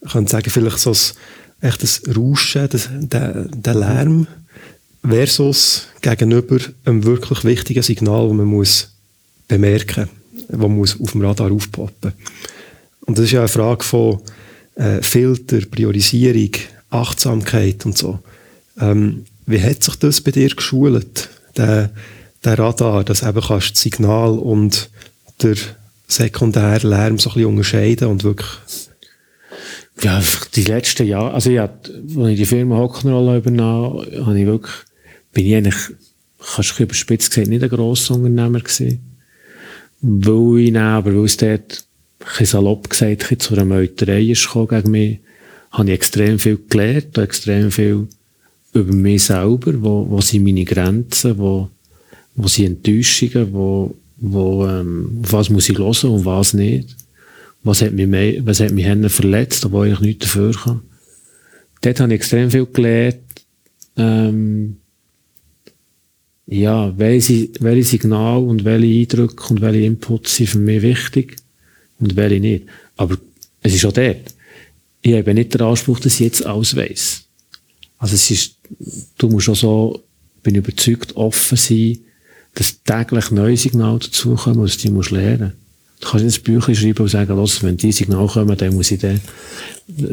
Ich 0.05 0.13
könnte 0.13 0.31
sagen, 0.31 0.51
vielleicht 0.51 0.79
so 0.79 0.93
ein 0.93 1.69
echtes 1.69 2.03
Rauschen, 2.17 2.69
das, 2.71 2.89
der, 2.91 3.45
der 3.45 3.75
Lärm, 3.75 4.27
versus 5.07 5.89
gegenüber 6.01 6.59
einem 6.85 7.05
wirklich 7.05 7.45
wichtigen 7.45 7.83
Signal, 7.83 8.29
das 8.29 8.37
man 8.37 8.47
muss 8.47 8.93
bemerken 9.47 10.09
muss, 10.49 10.59
das 10.61 10.69
muss 10.71 11.01
auf 11.01 11.13
dem 11.13 11.23
Radar 11.23 11.53
aufpoppen. 11.53 12.13
Und 13.01 13.19
das 13.19 13.27
ist 13.27 13.33
ja 13.33 13.41
eine 13.41 13.49
Frage 13.49 13.85
von 13.85 14.21
äh, 14.75 15.03
Filter, 15.03 15.61
Priorisierung, 15.71 16.51
Achtsamkeit 16.91 17.85
und 17.85 17.97
so. 17.97 18.21
Ähm, 18.81 19.25
wie 19.47 19.63
hat 19.63 19.83
sich 19.83 19.97
das 19.97 20.21
bei 20.21 20.31
dir 20.31 20.49
geschult, 20.49 21.31
der, 21.59 21.91
der 22.45 22.59
Radar, 22.59 23.05
dass 23.05 23.23
eben 23.23 23.41
kannst 23.41 23.73
das 23.73 23.81
Signal 23.81 24.39
und 24.39 24.91
der 25.43 25.57
sekundäre 26.07 26.89
Lärm 26.89 27.19
so 27.19 27.31
ein 27.31 27.35
bisschen 27.35 27.49
unterscheiden 27.51 28.09
und 28.09 28.25
wirklich 28.25 28.49
ja, 30.01 30.23
die 30.55 30.63
letzten 30.63 31.07
Jahre, 31.07 31.35
also 31.35 31.51
ja, 31.51 31.65
als 31.65 32.29
ich 32.29 32.37
die 32.37 32.47
Firma 32.47 32.77
Hocknerrolle 32.77 33.39
übernahm, 33.39 33.99
habe 34.25 34.39
ich 34.39 34.47
wirklich 34.47 34.75
bin 35.33 35.47
ich 35.47 35.57
eigentlich, 35.57 35.77
kannst 36.55 36.79
du 36.79 36.83
überspitzt 36.83 37.31
gesagt, 37.31 37.49
nicht 37.49 37.63
ein 37.63 37.69
grosser 37.69 38.15
Unternehmer 38.15 38.61
gewesen. 38.61 39.01
Weil 40.01 40.59
ich 40.61 40.73
dann, 40.73 40.83
aber 40.83 41.15
weil 41.15 41.25
es 41.25 41.37
dort, 41.37 41.85
ein 42.39 42.47
salopp 42.47 42.91
gesagt, 42.91 43.43
zu 43.43 43.55
einer 43.55 43.65
Meuterei 43.65 44.23
ist 44.23 44.49
gegen 44.53 44.91
mich, 44.91 45.21
habe 45.71 45.89
ich 45.89 45.95
extrem 45.95 46.39
viel 46.39 46.59
gelernt, 46.69 47.19
extrem 47.19 47.71
viel 47.71 48.09
über 48.73 48.93
mich 48.93 49.25
selber, 49.25 49.73
wo, 49.83 50.07
wo 50.09 50.21
sind 50.21 50.45
meine 50.45 50.65
Grenzen, 50.65 51.39
wo, 51.39 51.71
wo 52.35 52.49
sind 52.49 52.67
Enttäuschungen, 52.67 53.53
wo, 53.53 53.95
wo, 54.19 54.67
ähm, 54.67 55.09
was 55.23 55.51
muss 55.51 55.69
ich 55.69 55.79
hören 55.79 56.11
und 56.11 56.25
was 56.25 56.55
nicht. 56.55 56.97
Was 57.65 57.83
hat 57.83 57.93
mich, 57.93 58.07
mehr, 58.07 58.47
was 58.47 58.61
hat 58.61 58.73
mich 58.73 58.87
verletzt, 59.13 59.65
obwohl 59.65 59.89
ich 59.89 60.01
nichts 60.01 60.27
dafür 60.27 60.53
kann. 60.53 60.81
dort 61.81 62.01
habe 62.01 62.13
ich 62.13 62.21
extrem 62.21 62.51
viel 62.51 62.67
gelernt, 62.67 63.19
ähm, 63.97 64.77
ja, 66.47 66.97
welche, 66.97 67.51
welche 67.61 67.85
Signale 67.85 68.41
und 68.41 68.65
welche 68.65 69.01
Eindrücke 69.01 69.53
und 69.53 69.61
welche 69.61 69.85
Inputs 69.85 70.37
sind 70.37 70.49
für 70.49 70.59
mich 70.59 70.83
wichtig 70.83 71.37
und 72.01 72.17
welche 72.17 72.41
nicht. 72.41 72.65
Aber 72.97 73.19
es 73.61 73.75
ist 73.75 73.85
auch 73.85 73.93
dort. 73.93 74.35
Ich 75.03 75.15
habe 75.15 75.35
nicht 75.35 75.53
den 75.53 75.61
Anspruch, 75.61 76.01
dass 76.01 76.15
ich 76.15 76.21
jetzt 76.21 76.47
alles 76.47 76.75
weiss. 76.75 77.28
Also 77.99 78.15
es 78.15 78.31
ist, 78.31 78.57
du 79.19 79.29
musst 79.29 79.49
auch 79.49 79.57
so, 79.57 80.05
bin 80.43 80.55
überzeugt, 80.55 81.17
offen 81.17 81.57
sein, 81.57 81.99
dass 82.55 82.83
täglich 82.83 83.31
neue 83.31 83.57
Signale 83.57 83.99
dazukommen, 83.99 84.61
und 84.61 84.83
die 84.83 84.91
musst 84.91 85.11
lernen. 85.11 85.53
Du 86.01 86.09
kannst 86.09 86.25
nicht 86.25 86.41
ein 86.41 86.45
Büchlein 86.45 86.77
schreiben 86.77 87.03
und 87.03 87.09
sagen, 87.09 87.37
los, 87.37 87.63
wenn 87.63 87.77
die 87.77 87.93
Signale 87.93 88.29
kommen, 88.29 88.57
dann 88.57 88.75
muss 88.75 88.91
ich 88.91 89.01
dann, 89.01 89.21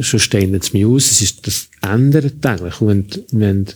schon 0.00 0.20
stehen 0.20 0.54
es 0.54 0.72
mir 0.72 0.88
aus. 0.88 1.10
Es 1.10 1.22
ist, 1.22 1.46
das 1.46 1.68
ändert 1.80 2.42
täglich. 2.42 2.80
Und 2.80 3.22
wenn, 3.30 3.40
wenn, 3.40 3.66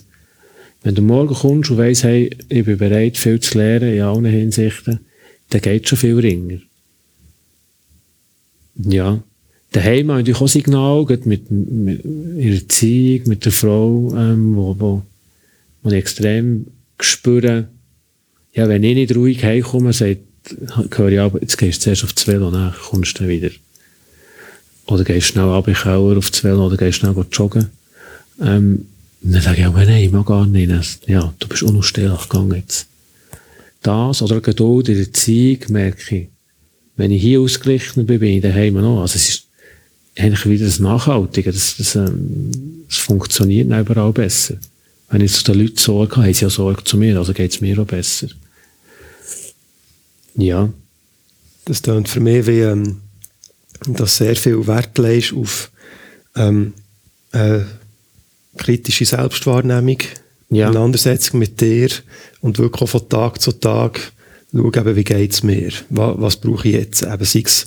wenn 0.82 0.94
du 0.94 1.02
morgen 1.02 1.34
kommst 1.34 1.70
und 1.70 1.78
weißt, 1.78 2.04
hey, 2.04 2.36
ich 2.48 2.64
bin 2.64 2.78
bereit, 2.78 3.16
viel 3.16 3.38
zu 3.38 3.58
lernen, 3.58 3.94
in 3.94 4.02
allen 4.02 4.24
Hinsichten, 4.24 5.00
dann 5.50 5.60
geht 5.60 5.88
schon 5.88 5.98
viel 5.98 6.18
ringer. 6.18 6.58
Ja. 8.76 9.22
Daheim 9.72 10.10
habe 10.10 10.28
ich 10.28 10.36
auch 10.36 10.48
Signal, 10.48 11.06
mit, 11.24 11.50
mit 11.50 12.04
ihrer 12.04 12.54
Erziehung, 12.54 13.28
mit 13.28 13.44
der 13.44 13.52
Frau, 13.52 14.12
ähm, 14.16 14.56
wo, 14.56 14.76
wo, 14.78 15.02
wo 15.82 15.90
ich 15.90 15.96
extrem 15.96 16.66
spüre, 16.98 17.68
ja, 18.52 18.68
wenn 18.68 18.82
ich 18.82 18.94
nicht 18.96 19.14
ruhig 19.14 19.44
heimkomme, 19.44 19.92
sagt, 19.92 20.20
höre 20.90 21.08
ich 21.08 21.20
aber, 21.20 21.40
jetzt 21.40 21.56
gehst 21.56 21.80
du 21.80 21.84
zuerst 21.84 22.04
auf 22.04 22.12
das 22.12 22.26
Velo, 22.26 22.50
dann 22.50 22.74
kommst 22.88 23.14
du 23.14 23.18
dann 23.20 23.28
wieder. 23.28 23.50
Oder 24.86 25.04
gehst 25.04 25.28
schnell 25.28 25.44
ab 25.44 25.68
in 25.68 25.74
Keller 25.74 26.18
auf 26.18 26.30
das 26.30 26.42
Velo, 26.42 26.66
oder 26.66 26.76
gehst 26.76 26.98
schnell 26.98 27.14
joggen. 27.30 27.70
Ähm, 28.40 28.86
und 29.22 29.32
dann 29.34 29.42
sage 29.42 29.60
ich, 29.60 29.66
aber 29.66 29.84
nein, 29.84 30.02
ich 30.02 30.10
mag 30.10 30.26
gar 30.26 30.46
nicht. 30.46 30.72
Ja, 31.06 31.32
du 31.38 31.48
bist 31.48 31.62
unausstehlich 31.62 32.28
gegangen 32.28 32.56
jetzt. 32.56 32.86
Das, 33.82 34.22
oder 34.22 34.40
Geduld 34.40 34.88
in 34.88 34.94
der 34.96 35.06
Erziehung, 35.06 35.60
merke 35.68 36.16
ich, 36.16 36.28
wenn 36.96 37.12
ich 37.12 37.22
hier 37.22 37.40
ausgeglichen 37.40 38.06
bin, 38.06 38.18
bin 38.18 38.36
ich 38.36 38.42
daheim 38.42 38.74
noch. 38.74 39.02
Also 39.02 39.16
es 39.16 39.28
ist 39.28 39.46
eigentlich 40.16 40.46
wieder 40.46 40.66
das 40.66 40.80
Nachhaltige, 40.80 41.52
das, 41.52 41.76
das, 41.76 41.94
ähm, 41.94 42.84
das 42.88 42.98
funktioniert 42.98 43.68
überall 43.68 44.12
besser. 44.12 44.56
Wenn 45.08 45.22
ich 45.22 45.32
zu 45.32 45.44
den 45.44 45.60
Leuten 45.60 45.76
Sorge 45.76 46.16
habe, 46.16 46.26
haben 46.26 46.34
sie 46.34 46.44
ja 46.44 46.50
Sorge 46.50 46.84
zu 46.84 46.96
mir, 46.96 47.18
also 47.18 47.32
geht 47.32 47.52
es 47.52 47.60
mir 47.60 47.78
auch 47.78 47.86
besser. 47.86 48.28
Ja. 50.36 50.68
Das 51.64 51.82
klingt 51.82 52.08
für 52.08 52.20
mich 52.20 52.46
wie, 52.46 52.60
ähm, 52.60 53.00
dass 53.86 54.16
sehr 54.16 54.36
viel 54.36 54.66
Wert 54.66 54.98
legst 54.98 55.32
auf 55.32 55.70
ähm, 56.36 56.74
äh, 57.32 57.60
kritische 58.56 59.04
Selbstwahrnehmung, 59.04 59.98
ja. 60.50 60.68
Auseinandersetzung 60.68 61.38
mit 61.38 61.60
dir 61.60 61.88
und 62.40 62.58
wirklich 62.58 62.82
auch 62.82 62.88
von 62.88 63.08
Tag 63.08 63.40
zu 63.40 63.52
Tag 63.52 64.12
schauen, 64.52 64.74
eben, 64.74 64.96
wie 64.96 65.04
geht 65.04 65.32
es 65.32 65.42
mir, 65.42 65.70
was, 65.90 66.14
was 66.18 66.36
brauche 66.36 66.68
ich 66.68 66.74
jetzt, 66.74 67.02
eben, 67.02 67.24
sei 67.24 67.42
es 67.44 67.66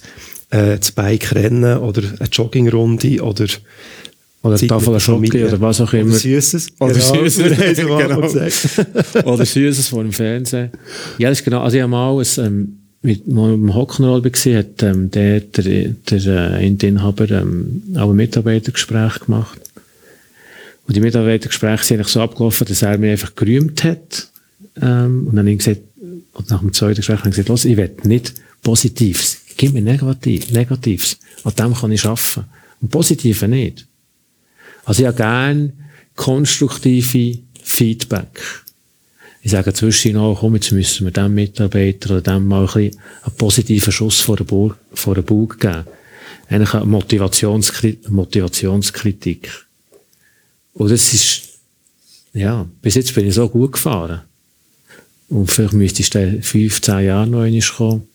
äh, 0.53 0.77
das 0.77 0.91
Bike 0.91 1.33
rennen 1.33 1.77
oder 1.79 2.03
eine 2.19 2.29
Joggingrunde 2.29 3.21
oder 3.21 3.47
oder 4.43 4.57
Zeit 4.57 4.69
Tafel 4.69 4.99
Schoki 4.99 5.45
oder 5.45 5.59
was 5.61 5.79
auch 5.79 5.93
immer. 5.93 6.11
Oder 6.11 6.19
Süßes. 6.19 6.67
Oder 6.79 6.93
genau. 6.93 7.23
Süßes. 7.23 7.75
genau. 7.77 9.31
oder 9.31 9.45
Süßes 9.45 9.87
vor 9.87 10.03
dem 10.03 10.11
Fernsehen. 10.11 10.69
Ja, 11.17 11.29
das 11.29 11.39
ist 11.39 11.45
genau. 11.45 11.61
Also 11.61 11.77
ich 11.77 11.81
habe 11.81 11.91
mal 11.91 12.19
ein, 12.19 12.45
ähm, 12.45 12.77
mit 13.01 13.25
einem 13.25 13.71
Hock'n'Roll 13.71 14.29
gesehen, 14.29 14.57
hat 14.57 14.83
ähm, 14.83 15.09
der, 15.11 15.39
der, 15.39 15.89
der 15.89 16.59
äh, 16.59 16.67
Inhaber 16.67 17.31
ähm, 17.31 17.83
auch 17.95 18.09
ein 18.09 18.15
Mitarbeitergespräch 18.17 19.21
gemacht. 19.21 19.61
Und 20.87 20.95
die 20.97 21.01
Mitarbeitergespräche 21.01 21.85
sind 21.85 21.97
eigentlich 21.97 22.09
so 22.09 22.21
abgelaufen, 22.21 22.67
dass 22.67 22.81
er 22.81 22.97
mich 22.97 23.11
einfach 23.11 23.35
gerühmt 23.35 23.83
hat. 23.85 24.27
Ähm, 24.81 25.27
und 25.27 25.35
dann 25.37 25.45
habe 25.45 25.51
ich 25.51 25.59
gesagt, 25.59 25.81
und 26.33 26.49
nach 26.49 26.59
dem 26.59 26.73
zweiten 26.73 26.97
Gespräch 26.97 27.19
habe 27.19 27.29
ich 27.29 27.35
gesagt, 27.35 27.49
los, 27.49 27.63
ich 27.63 27.77
will 27.77 27.91
nicht 28.03 28.33
Positives. 28.61 29.42
Gib 29.57 29.73
mir 29.73 29.81
Negativ, 29.81 30.51
Negatives. 30.51 31.17
An 31.43 31.53
dem 31.55 31.73
kann 31.73 31.91
ich 31.91 32.05
arbeiten. 32.05 32.45
Und 32.81 32.89
Positive 32.89 33.47
nicht. 33.47 33.87
Also 34.85 35.01
ich 35.01 35.07
habe 35.07 35.17
gerne 35.17 35.73
konstruktive 36.15 37.39
Feedback. 37.61 38.63
Ich 39.41 39.51
sage 39.51 39.73
zwischen 39.73 40.13
noch, 40.13 40.37
komm, 40.39 40.55
jetzt 40.55 40.71
müssen 40.71 41.05
wir 41.05 41.11
dem 41.11 41.33
Mitarbeiter 41.33 42.11
oder 42.11 42.21
dem 42.21 42.47
mal 42.47 42.61
ein 42.61 42.65
bisschen 42.65 43.01
einen 43.23 43.35
positiven 43.35 43.91
Schuss 43.91 44.21
vor 44.21 44.37
den 44.37 44.47
den 44.47 45.23
Bauch 45.25 45.57
geben. 45.57 45.85
Eigentlich 46.47 46.73
eine 46.73 46.85
Motivationskritik. 46.85 48.09
Motivationskritik. 48.09 49.49
Und 50.73 50.91
das 50.91 51.13
ist, 51.13 51.41
ja, 52.33 52.65
bis 52.81 52.95
jetzt 52.95 53.13
bin 53.13 53.27
ich 53.27 53.33
so 53.33 53.49
gut 53.49 53.73
gefahren. 53.73 54.21
Und 55.29 55.47
vielleicht 55.47 55.73
müsste 55.73 56.01
ich 56.01 56.09
dann 56.09 56.41
fünf, 56.41 56.81
zehn 56.81 57.05
Jahre 57.05 57.27
noch 57.27 57.41
einmal 57.41 57.61
kommen. 57.61 58.07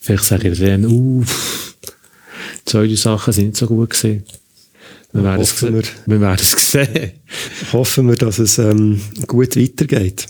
Vielleicht 0.00 0.24
sage 0.24 0.48
ich 0.48 0.58
dann, 0.58 0.86
uff, 0.86 1.76
zwei 2.64 2.92
Sachen 2.94 3.32
sind 3.32 3.46
nicht 3.46 3.56
so 3.56 3.66
gut 3.66 3.90
gewesen. 3.90 4.24
Wir 5.12 5.24
werden, 5.24 5.42
es, 5.42 5.62
wir, 5.62 5.82
wir 6.06 6.20
werden 6.20 6.40
es 6.40 6.70
sehen. 6.70 7.12
Hoffen 7.72 8.08
wir, 8.08 8.16
dass 8.16 8.38
es 8.38 8.58
ähm, 8.58 9.00
gut 9.26 9.56
weitergeht. 9.56 10.26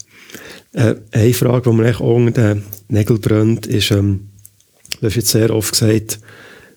Äh, 0.72 0.96
eine 1.12 1.34
Frage, 1.34 1.70
die 1.70 1.76
mir 1.76 1.94
auch 1.96 2.16
unter 2.16 2.54
den 2.54 2.64
Nägeln 2.88 3.20
brennt, 3.20 3.66
ist, 3.66 3.90
ähm, 3.90 4.28
du 5.00 5.06
hast 5.06 5.16
jetzt 5.16 5.30
sehr 5.30 5.54
oft 5.54 5.72
gesagt, 5.72 6.18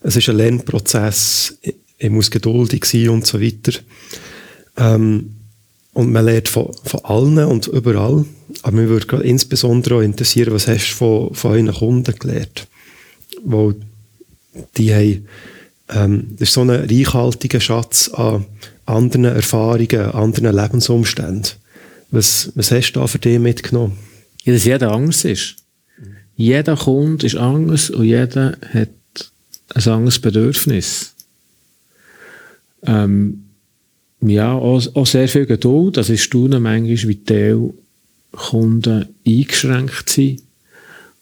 es 0.02 0.16
ist 0.16 0.30
ein 0.30 0.38
Lernprozess, 0.38 1.58
ich, 1.62 1.76
ich 1.98 2.10
muss 2.10 2.30
geduldig 2.30 2.86
sein 2.86 3.10
und 3.10 3.26
so 3.26 3.42
weiter. 3.42 3.80
Ähm, 4.78 5.36
und 5.94 6.12
man 6.12 6.26
lernt 6.26 6.50
von, 6.50 6.74
von 6.84 7.06
allen 7.06 7.38
und 7.40 7.68
überall. 7.68 8.26
Aber 8.64 8.78
mich 8.78 8.90
würde 8.90 9.24
insbesondere 9.24 9.96
auch 9.96 10.02
interessieren, 10.02 10.54
was 10.54 10.68
hast 10.68 10.92
du 10.92 10.96
von, 10.96 11.34
von 11.34 11.52
euren 11.52 11.74
Kunden 11.74 12.16
gelernt? 12.20 12.68
Wo 13.44 13.74
die 14.78 14.94
haben 14.94 15.28
ähm, 15.90 16.36
das 16.38 16.50
ist 16.50 16.54
so 16.54 16.62
ein 16.62 16.70
reichhaltiger 16.70 17.60
Schatz 17.60 18.10
an 18.10 18.46
anderen 18.86 19.26
Erfahrungen, 19.26 20.12
anderen 20.12 20.56
Lebensumständen. 20.56 21.54
Was, 22.12 22.52
was 22.56 22.72
hast 22.72 22.94
du 22.94 23.00
da 23.00 23.08
für 23.08 23.20
dich 23.20 23.40
mitgenommen? 23.40 23.98
Ja, 24.44 24.54
dass 24.54 24.66
jeder 24.66 24.92
anders 24.92 25.26
ist. 25.26 25.56
Jeder 26.36 26.76
Kunde 26.76 27.26
ist 27.26 27.36
anders 27.36 27.90
und 27.90 28.06
jeder 28.06 28.58
hat 28.74 28.90
ein 29.74 29.88
anderes 29.88 30.20
Bedürfnis. 30.20 31.14
Ähm, 32.84 33.46
ja, 34.22 34.54
auch, 34.54 34.84
auch, 34.96 35.08
sehr 35.08 35.28
viel 35.28 35.46
Geduld. 35.46 35.98
Das 35.98 36.10
ist 36.10 36.24
staune 36.24 36.60
manchmal, 36.60 37.10
wie 37.10 37.16
die 37.16 37.70
Kunden 38.32 39.08
eingeschränkt 39.26 40.10
sind, 40.10 40.42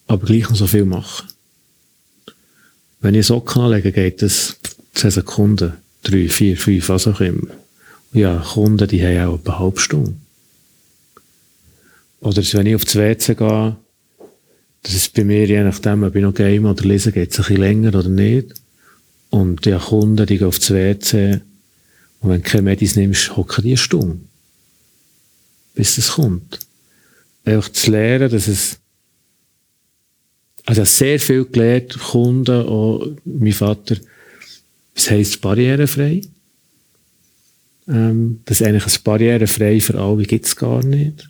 aber 0.06 0.26
gleich 0.26 0.48
noch 0.48 0.56
so 0.56 0.66
viel 0.66 0.84
machen. 0.84 1.31
Wenn 3.02 3.14
ich 3.16 3.26
Socken 3.26 3.62
anlege, 3.62 3.92
geht 3.92 4.22
das 4.22 4.56
10 4.94 5.10
Sekunden, 5.10 5.74
3, 6.04 6.28
4, 6.28 6.56
5, 6.56 6.88
was 6.88 7.08
auch 7.08 7.20
immer. 7.20 7.48
Ja, 8.12 8.38
Kunden, 8.38 8.88
die 8.88 9.04
haben 9.04 9.28
auch 9.28 9.44
eine 9.44 9.58
halbe 9.58 9.80
Stunde. 9.80 10.14
Oder 12.20 12.42
wenn 12.42 12.66
ich 12.66 12.74
auf 12.76 12.84
das 12.84 12.94
WC 12.94 13.34
gehe, 13.34 13.76
das 14.84 14.94
ist 14.94 15.14
bei 15.14 15.24
mir, 15.24 15.46
je 15.46 15.62
nachdem, 15.64 16.04
ob 16.04 16.14
ich 16.14 16.22
noch 16.22 16.34
game 16.34 16.64
oder 16.64 16.84
lese, 16.84 17.12
geht 17.12 17.32
es 17.32 17.38
ein 17.38 17.44
bisschen 17.44 17.60
länger 17.60 17.88
oder 17.98 18.08
nicht. 18.08 18.54
Und 19.30 19.66
ja, 19.66 19.78
Kunden, 19.78 20.26
die 20.26 20.38
gehen 20.38 20.46
auf 20.46 20.58
das 20.58 20.70
WC, 20.70 21.40
und 22.20 22.30
wenn 22.30 22.42
du 22.42 22.48
keine 22.48 22.62
Medis 22.62 22.94
nimmst, 22.94 23.36
hocken 23.36 23.62
die 23.64 23.70
eine 23.70 23.76
Stunde. 23.76 24.18
Bis 25.74 25.96
das 25.96 26.12
kommt. 26.12 26.60
Einfach 27.44 27.68
zu 27.70 27.90
lernen, 27.90 28.30
dass 28.30 28.46
es 28.46 28.78
also 30.66 30.84
sehr 30.84 31.18
viel 31.18 31.44
gelernt, 31.44 31.98
Kunden, 31.98 32.66
auch 32.66 33.06
mein 33.24 33.52
Vater, 33.52 33.96
was 34.94 35.10
heisst 35.10 35.40
barrierefrei? 35.40 36.22
Ähm, 37.88 38.40
das 38.44 38.60
ist 38.60 38.66
eigentlich 38.66 38.86
ein 38.86 39.02
barrierefrei 39.02 39.80
für 39.80 39.98
alle 39.98 40.22
gibt 40.24 40.46
es 40.46 40.54
gar 40.54 40.84
nicht, 40.84 41.28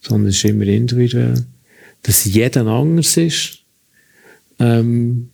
sondern 0.00 0.30
es 0.30 0.36
ist 0.36 0.44
immer 0.44 0.66
individuell. 0.66 1.46
Dass 2.02 2.24
jeder 2.24 2.66
anders 2.66 3.16
ist, 3.16 3.58
ähm, 4.58 5.30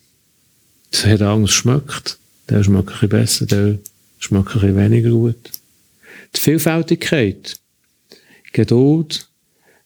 dass 0.91 1.05
jeder 1.05 1.31
anders 1.31 1.53
schmeckt. 1.53 2.19
Der 2.49 2.63
schmeckt 2.63 2.89
ein 2.89 2.95
bisschen 2.95 3.09
besser, 3.09 3.47
der 3.47 3.79
schmeckt 4.19 4.49
ein 4.49 4.61
bisschen 4.61 4.77
weniger 4.77 5.11
gut. 5.11 5.51
Die 6.37 6.41
Vielfältigkeit, 6.41 7.57
Geduld, 8.53 9.29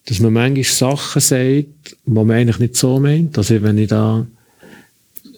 dass 0.07 0.21
man 0.21 0.33
manchmal 0.33 0.65
Sachen 0.65 1.21
sagt, 1.21 1.97
die 2.07 2.11
man 2.11 2.31
eigentlich 2.31 2.59
nicht 2.59 2.77
so 2.77 2.99
meint. 3.01 3.37
Also 3.37 3.61
wenn 3.63 3.79
ich 3.79 3.89
da 3.89 4.27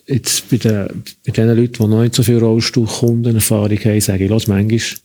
jetzt 0.07 0.49
bei 0.51 0.59
den, 0.59 1.05
bei 1.27 1.33
den 1.33 1.57
Leuten, 1.57 1.73
die 1.73 1.87
noch 1.89 2.03
nicht 2.03 2.15
so 2.15 2.23
viel 2.23 2.39
Rollstuhlkundenerfahrung 2.39 3.79
haben, 3.79 4.01
sage 4.01 4.25
ich, 4.25 4.31
los, 4.31 4.47
manchmal, 4.47 5.01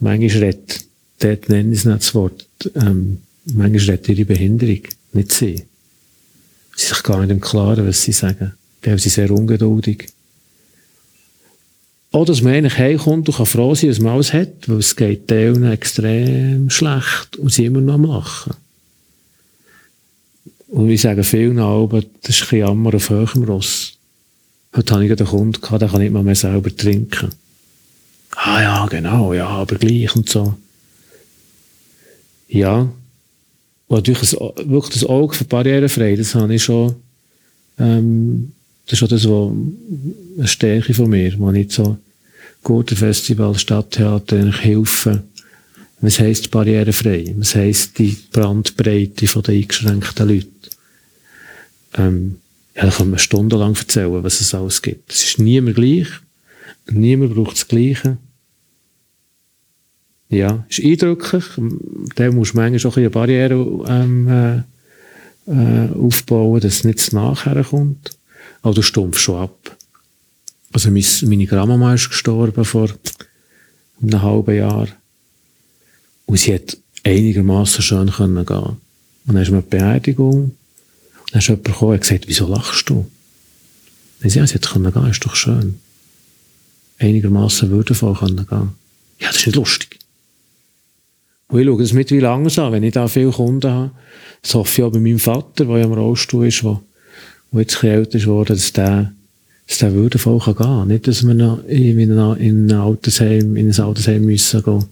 manchmal 0.00 0.44
redet, 0.44 0.84
dort 1.18 1.48
nenne 1.48 1.72
ich 1.72 1.80
es 1.80 1.84
nicht 1.86 1.98
das 1.98 2.14
Wort, 2.14 2.46
ähm, 2.74 3.18
manchmal 3.46 3.96
redet 3.96 4.08
ihre 4.10 4.24
Behinderung, 4.26 4.82
nicht 5.14 5.32
sie. 5.32 5.56
Sie 6.76 6.84
sind 6.84 6.94
sich 6.94 7.02
gar 7.02 7.20
nicht 7.20 7.30
im 7.30 7.40
Klaren, 7.40 7.86
was 7.86 8.02
sie 8.02 8.12
sagen. 8.12 8.52
Dann 8.82 8.98
sind 8.98 9.00
sie 9.00 9.08
sehr 9.08 9.30
ungeduldig. 9.30 10.08
Auch, 12.10 12.24
dass 12.24 12.42
man 12.42 12.54
eigentlich 12.54 12.78
heimkommt 12.78 13.28
und 13.28 13.36
kann 13.36 13.46
froh 13.46 13.74
sein, 13.74 13.90
dass 13.90 14.00
man 14.00 14.14
alles 14.14 14.32
hat, 14.32 14.68
weil 14.68 14.78
es 14.78 14.96
geht 14.96 15.28
denen 15.30 15.70
extrem 15.70 16.70
schlecht 16.70 17.36
und 17.36 17.52
sie 17.52 17.66
immer 17.66 17.80
noch 17.80 17.94
am 17.94 18.04
Lachen. 18.04 18.54
Und 20.68 20.90
ich 20.90 21.00
sage 21.00 21.24
vielen 21.24 21.58
Alben, 21.58 22.04
das 22.22 22.40
ist 22.40 22.52
ein 22.52 22.58
Jammer 22.58 22.94
auf 22.94 23.10
höherem 23.10 23.44
Ross. 23.44 23.94
Heute 24.74 24.94
habe 24.94 25.06
ich 25.06 25.10
einen 25.10 25.26
Kunden 25.26 25.60
gehabt, 25.60 25.82
der 25.82 25.88
kann 25.88 26.00
nicht 26.00 26.12
mal 26.12 26.22
mehr 26.22 26.34
selber 26.34 26.74
trinken. 26.74 27.30
Ah 28.36 28.62
ja, 28.62 28.86
genau, 28.86 29.32
ja, 29.32 29.48
aber 29.48 29.76
gleich 29.76 30.14
und 30.14 30.28
so. 30.28 30.54
Ja. 32.48 32.88
Und 33.88 33.96
natürlich 33.96 34.38
ein, 34.38 34.70
wirklich 34.70 34.94
das 34.94 35.08
Auge 35.08 35.34
für 35.34 35.44
Barrierefrei, 35.44 36.16
das 36.16 36.34
habe 36.34 36.54
ich 36.54 36.62
schon, 36.62 36.96
ähm, 37.78 38.52
das 38.88 39.00
ist 39.00 39.02
auch 39.02 39.08
das, 39.08 39.28
was 39.28 39.52
eine 40.38 40.48
Stärke 40.48 40.94
von 40.94 41.10
mir, 41.10 41.38
wo 41.38 41.50
ich 41.52 41.72
so 41.72 41.98
gute 42.62 42.96
Festival, 42.96 43.56
Stadttheater 43.56 44.36
eigentlich 44.36 44.64
helfen. 44.64 45.24
Was 46.00 46.20
heisst 46.20 46.50
barrierefrei? 46.50 47.34
Was 47.36 47.54
heisst 47.54 47.98
die 47.98 48.16
Brandbreite 48.32 49.26
von 49.26 49.42
den 49.42 49.56
eingeschränkten 49.56 50.28
Leuten? 50.28 50.52
Ähm, 51.96 52.36
ja, 52.74 52.84
da 52.84 52.90
kann 52.90 53.10
man 53.10 53.18
stundenlang 53.18 53.74
erzählen, 53.74 54.22
was 54.22 54.40
es 54.40 54.54
alles 54.54 54.80
gibt. 54.80 55.12
Es 55.12 55.24
ist 55.24 55.38
niemand 55.38 55.76
gleich. 55.76 56.08
Niemand 56.90 57.34
braucht 57.34 57.56
das 57.56 57.68
Gleiche. 57.68 58.16
Ja, 60.30 60.64
ist 60.68 60.82
eindrücklich. 60.82 61.44
Da 62.14 62.30
muss 62.30 62.54
man 62.54 62.70
manchmal 62.70 62.92
auch 62.92 62.96
eine 62.96 63.10
Barriere 63.10 63.84
ähm, 63.88 64.28
äh, 64.28 64.58
äh, 65.50 65.88
aufbauen, 65.92 66.60
dass 66.60 66.74
es 66.74 66.84
nicht 66.84 67.12
nachher 67.12 67.64
kommt. 67.64 68.17
Aber 68.68 68.74
du 68.74 68.82
stumpfst 68.82 69.22
schon 69.22 69.40
ab. 69.40 69.76
Also 70.74 70.90
meine 70.90 71.46
Grandmama 71.46 71.94
ist 71.94 72.10
gestorben 72.10 72.66
vor 72.66 72.90
einem 74.02 74.20
halben 74.20 74.54
Jahr. 74.54 74.88
Und 76.26 76.38
sie 76.38 76.52
hat 76.52 76.76
einigermaßen 77.02 77.80
schön 77.80 78.12
gehen. 78.12 78.46
Und 78.46 78.78
dann 79.24 79.36
ist 79.38 79.48
mir 79.50 79.56
eine 79.56 79.62
Beerdigung. 79.62 80.42
Und 80.42 80.54
dann 81.32 81.38
ist 81.38 81.48
jemand 81.48 81.64
gekommen 81.64 81.92
und 81.92 82.00
gesagt, 82.02 82.28
wieso 82.28 82.46
lachst 82.46 82.90
du? 82.90 83.10
Dann 84.20 84.28
sie, 84.28 84.38
ja, 84.38 84.46
sie 84.46 84.56
hat 84.56 84.68
können 84.68 84.92
gehen, 84.92 85.10
ist 85.10 85.24
doch 85.24 85.34
schön. 85.34 85.80
Einigermaßen 86.98 87.70
würdevoll 87.70 88.16
können 88.16 88.46
gehen. 88.46 88.72
Ja, 89.18 89.28
das 89.28 89.38
ist 89.38 89.46
nicht 89.46 89.56
lustig. 89.56 89.98
Und 91.48 91.60
ich 91.60 91.66
schaue 91.66 91.80
das 91.80 91.94
mittlerweile 91.94 92.28
anders 92.32 92.58
an, 92.58 92.72
wenn 92.72 92.82
ich 92.82 92.92
da 92.92 93.08
viele 93.08 93.30
Kunden 93.30 93.70
habe. 93.70 93.90
Hoffe 94.52 94.70
ich 94.70 94.84
auch 94.84 94.92
bei 94.92 95.00
meinem 95.00 95.18
Vater, 95.18 95.64
der 95.64 95.78
ja 95.78 95.84
im 95.84 95.94
Rollstuhl 95.94 96.48
ist, 96.48 96.62
der, 96.62 96.82
der 97.52 97.60
jetzt 97.60 97.82
ein 97.82 97.90
älter 97.90 98.18
ist 98.18 98.24
geworden, 98.24 98.54
dass 98.54 98.72
der, 98.72 99.12
dass 99.66 99.78
der 99.78 99.94
würdevoll 99.94 100.40
kann 100.40 100.56
gehen. 100.56 100.88
Nicht, 100.88 101.08
dass 101.08 101.26
wir 101.26 101.34
noch 101.34 101.64
in, 101.66 101.98
in, 101.98 102.18
ein 102.18 102.72
Altersheim, 102.72 103.56
in 103.56 103.70
ein 103.70 103.80
Altersheim 103.80 104.24
müssen 104.24 104.62
gehen, 104.62 104.84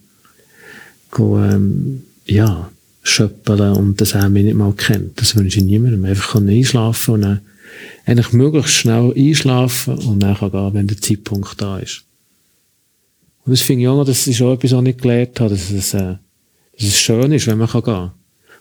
gehen 1.15 1.53
ähm, 1.53 2.03
ja, 2.27 2.71
schöppeln 3.03 3.73
und 3.75 4.01
das 4.01 4.15
mich 4.15 4.45
nicht 4.45 4.57
mal 4.57 4.73
kennt. 4.73 5.21
Das 5.21 5.37
wünsche 5.37 5.59
ich 5.59 5.65
niemandem. 5.65 6.05
Einfach 6.05 6.33
kann 6.33 6.49
einschlafen 6.49 7.15
und 7.15 7.23
dann 7.23 7.41
eigentlich 8.05 8.33
möglichst 8.33 8.75
schnell 8.75 9.13
einschlafen 9.17 9.95
und 9.99 10.21
dann 10.21 10.37
kann 10.37 10.51
gehen, 10.51 10.75
wenn 10.75 10.87
der 10.87 11.01
Zeitpunkt 11.01 11.61
da 11.61 11.79
ist. 11.79 12.03
Und 13.45 13.53
das 13.53 13.63
finde 13.63 13.83
ich 13.83 13.89
auch 13.89 13.97
noch, 13.97 14.05
das 14.05 14.27
ist 14.27 14.43
auch 14.43 14.55
etwas, 14.55 14.73
was 14.73 14.85
ich 14.85 14.97
gelernt 14.97 15.39
habe, 15.41 15.51
dass 15.51 15.71
es, 15.71 15.95
äh, 15.95 16.17
dass 16.79 16.89
es 16.89 16.99
schön 16.99 17.31
ist, 17.33 17.47
wenn 17.47 17.59
man 17.59 17.69
kann 17.69 17.83
gehen. 17.83 17.95
Dass 17.95 18.16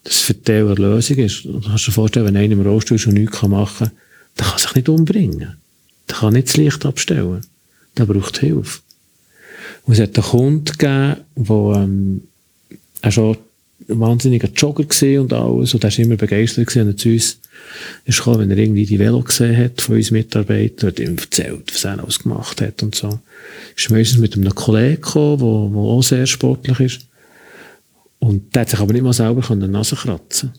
es 0.06 0.22
für 0.22 0.34
die 0.34 0.52
eine 0.52 0.98
ist. 0.98 1.46
Du 1.46 1.60
kannst 1.62 1.88
dir 1.88 1.92
vorstellen, 1.92 2.28
wenn 2.28 2.38
einer 2.38 2.54
im 2.54 2.62
Rollstuhl 2.62 3.00
schon 3.00 3.14
nichts 3.14 3.42
machen 3.42 3.88
kann, 3.88 3.92
dann 4.36 4.48
kann 4.48 4.58
er 4.58 4.60
sich 4.60 4.76
nicht 4.76 4.90
umbringen. 4.90 5.58
Der 6.10 6.16
kann 6.16 6.34
nicht 6.34 6.48
das 6.48 6.58
Licht 6.58 6.86
abstellen. 6.86 7.42
Der 7.98 8.06
braucht 8.06 8.38
Hilfe. 8.38 8.82
Und 9.86 9.94
es 9.94 10.00
hat 10.00 10.16
einen 10.18 10.26
Kunden 10.26 10.66
gegeben, 10.66 11.16
der, 11.36 11.76
ähm, 11.76 12.22
er 13.02 13.12
schon 13.12 13.38
ein 13.90 14.00
wahnsinniger 14.00 14.50
Jogger 14.56 14.84
gesehen 14.84 15.22
und 15.22 15.34
alles. 15.34 15.74
Und 15.74 15.84
er 15.84 15.92
war 15.92 16.00
immer 16.00 16.16
begeistert 16.16 16.68
gewesen, 16.68 16.90
und 16.90 17.00
zu 17.00 17.10
uns 17.10 17.40
ist 18.06 18.18
gekommen, 18.18 18.40
wenn 18.40 18.52
er 18.52 18.58
irgendwie 18.58 18.86
die 18.86 19.00
Velo 19.00 19.22
gesehen 19.22 19.58
hat 19.58 19.82
von 19.82 19.96
uns 19.96 20.12
Mitarbeitern, 20.12 20.90
hat 20.90 21.00
ihm 21.00 21.18
erzählt, 21.18 21.74
was 21.74 21.84
er 21.84 22.00
alles 22.00 22.20
gemacht 22.20 22.62
hat 22.62 22.84
und 22.84 22.96
so. 22.96 23.20
Ist 23.76 23.90
meistens 23.90 24.20
mit 24.20 24.36
einem 24.36 24.54
Kollegen 24.54 25.02
gekommen, 25.02 25.40
der, 25.40 25.70
der 25.70 25.90
auch 25.90 26.04
sehr 26.04 26.26
sportlich 26.26 26.80
ist. 26.80 27.02
Und 28.26 28.56
der 28.56 28.62
hat 28.62 28.70
sich 28.70 28.80
aber 28.80 28.94
nicht 28.94 29.04
mal 29.04 29.14
selber 29.14 29.42
der 29.56 29.68
Nase 29.68 29.96
kratzen 29.96 30.52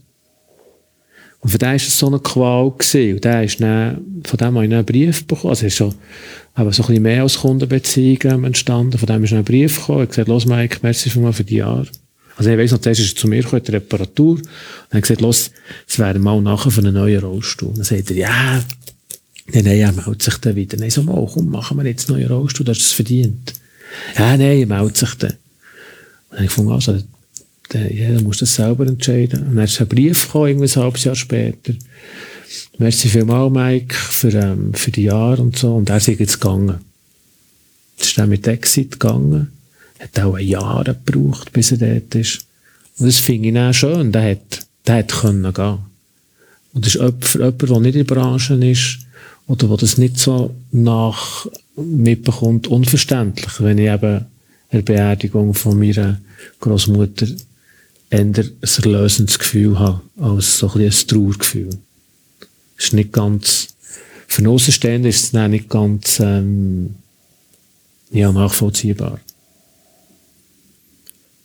und 1.47 1.51
für 1.51 1.59
den 1.59 1.69
war 1.69 1.75
es 1.77 1.99
so 1.99 2.07
eine 2.09 2.19
Qual. 2.19 2.73
Gewesen. 2.73 3.15
Und 3.15 3.25
der 3.25 3.45
ist 3.45 3.61
dann, 3.61 4.23
von 4.25 4.37
dem 4.37 4.55
habe 4.57 4.67
ich 4.67 4.73
einen 4.73 4.85
Brief 4.85 5.27
bekommen. 5.27 5.51
Also, 5.51 5.67
es 5.67 5.73
ist 5.73 5.77
schon, 5.77 5.91
so 5.93 5.97
ein 6.57 6.69
bisschen 6.69 7.03
mehr 7.03 7.23
als 7.23 7.39
Kundenbeziehungen 7.39 8.45
entstanden. 8.45 8.99
Von 8.99 9.07
dem 9.07 9.23
ist 9.23 9.33
ein 9.33 9.45
Brief 9.45 9.79
gekommen. 9.79 9.99
Er 9.99 10.03
hat 10.03 10.09
gesagt, 10.09 10.29
los, 10.29 10.47
Mike, 10.47 10.79
merci 10.83 11.09
für 11.09 11.21
mal 11.21 11.33
für 11.33 11.45
die 11.45 11.57
Jahre. 11.57 11.87
Also, 12.37 12.51
ich 12.51 12.59
weiss 12.59 12.73
noch, 12.73 12.81
zuerst 12.81 13.01
ist 13.01 13.13
er 13.13 13.21
zu 13.21 13.29
mir 13.29 13.43
gekommen, 13.43 13.63
die 13.63 13.71
Reparatur. 13.71 14.37
Und 14.37 14.49
er 14.91 14.97
hat 14.97 15.03
gesagt, 15.03 15.21
los, 15.21 15.53
es 15.87 15.99
wäre 16.01 16.19
mal 16.19 16.41
nachher 16.41 16.73
für 16.73 16.81
einen 16.81 16.95
neuen 16.95 17.21
Rollstuhl. 17.21 17.69
Und 17.69 17.79
dann 17.79 17.85
sagt 17.85 18.11
er, 18.11 18.17
ja, 18.17 18.65
nein, 19.53 19.65
nein, 19.65 19.79
er 19.79 19.93
meldet 19.93 20.23
sich 20.23 20.39
dann 20.39 20.57
wieder. 20.57 20.77
Nein, 20.79 20.91
so 20.91 21.05
mal, 21.05 21.31
komm, 21.33 21.51
machen 21.51 21.77
wir 21.77 21.85
jetzt 21.87 22.11
einen 22.11 22.19
neuen 22.19 22.33
Rollstuhl, 22.33 22.65
du 22.65 22.73
hast 22.73 22.81
es 22.81 22.93
verdient. 22.93 23.53
Ja, 24.19 24.37
nein, 24.37 24.59
er 24.59 24.67
meldet 24.67 24.97
sich 24.97 25.15
dann. 25.15 25.31
Und 25.31 25.39
dann 26.31 26.39
habe 26.39 26.45
ich 26.45 26.49
gefunden, 26.49 26.73
also, 26.73 26.99
der, 27.73 27.95
ja, 27.95 28.13
dann 28.13 28.25
musst 28.25 28.41
du 28.41 28.45
das 28.45 28.55
selber 28.55 28.87
entscheiden. 28.87 29.49
Und 29.49 29.57
dann 29.57 29.65
ist 29.65 29.81
ein 29.81 29.89
Brief 29.89 30.27
gekommen, 30.27 30.49
irgendwie 30.49 30.69
ein 30.69 30.83
halbes 30.83 31.05
Jahr 31.05 31.17
später. 31.17 31.75
Merci 32.79 33.09
vielmals, 33.09 33.53
Mike, 33.53 33.95
für, 33.95 34.33
ähm, 34.33 34.75
für 34.75 34.91
die 34.91 35.05
Jahre 35.05 35.43
und 35.43 35.57
so. 35.57 35.75
Und 35.75 35.91
er 35.91 35.97
ist 35.97 36.07
jetzt 36.07 36.41
gegangen. 36.41 36.79
Jetzt 37.97 38.11
ist 38.11 38.19
er 38.19 38.27
mit 38.27 38.47
Exit 38.47 38.93
gegangen. 38.93 39.53
Hat 39.99 40.19
auch 40.21 40.35
ein 40.35 40.47
Jahr 40.47 40.85
gebraucht, 40.85 41.53
bis 41.53 41.73
er 41.73 41.79
dort 41.79 42.15
ist. 42.15 42.41
Und 42.99 43.07
das 43.07 43.17
finde 43.17 43.49
ich 43.49 43.59
auch 43.59 43.73
schön. 43.73 44.13
Der 44.13 44.31
hat, 44.31 44.67
der 44.87 44.97
hat 44.97 45.13
können 45.13 45.53
gehen. 45.53 45.79
Und 46.73 46.87
das 46.87 46.95
ist 46.95 47.15
für 47.21 47.39
jemanden, 47.39 47.67
der 47.67 47.81
nicht 47.81 47.97
in 47.97 48.07
der 48.07 48.15
Branche 48.15 48.55
ist, 48.55 48.99
oder 49.47 49.69
der 49.69 49.77
das 49.77 49.97
nicht 49.97 50.19
so 50.19 50.55
nach 50.73 51.47
mitbekommt, 51.77 52.67
unverständlich, 52.67 53.61
wenn 53.61 53.79
ich 53.79 53.91
eben 53.91 54.27
eine 54.71 54.83
Beerdigung 54.83 55.55
von 55.55 55.79
meiner 55.79 56.21
Großmutter 56.61 57.27
eher 58.11 58.21
ein 58.21 58.35
erlösendes 58.61 59.39
Gefühl 59.39 59.79
habe, 59.79 60.01
als 60.21 60.59
so 60.59 60.71
ein, 60.73 60.83
ein 60.83 60.91
Trauergefühl. 60.91 61.71
Ist 62.79 62.93
nicht 62.93 63.13
ganz, 63.13 63.69
für 64.27 64.39
einen 64.39 64.49
Außenstehenden 64.49 65.09
ist 65.09 65.25
es 65.25 65.49
nicht 65.49 65.69
ganz, 65.69 66.21
ähm, 66.21 66.97
ja, 68.11 68.31
nachvollziehbar. 68.33 69.21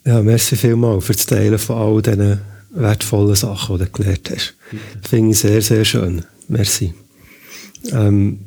Ja, 0.06 0.22
merci 0.22 0.56
vielmals 0.56 1.06
für 1.06 1.14
das 1.14 1.26
Teilen 1.26 1.60
von 1.60 1.78
all 1.78 2.02
diesen 2.02 2.42
wertvollen 2.72 3.36
Sachen, 3.36 3.78
die 3.78 3.86
du 3.86 3.92
gelernt 3.92 4.30
hast. 4.32 4.56
Das 5.02 5.10
finde 5.10 5.32
ich 5.32 5.40
sehr, 5.40 5.62
sehr 5.62 5.86
schön. 5.86 6.26
Merci. 6.48 6.94
Ähm, 7.92 8.40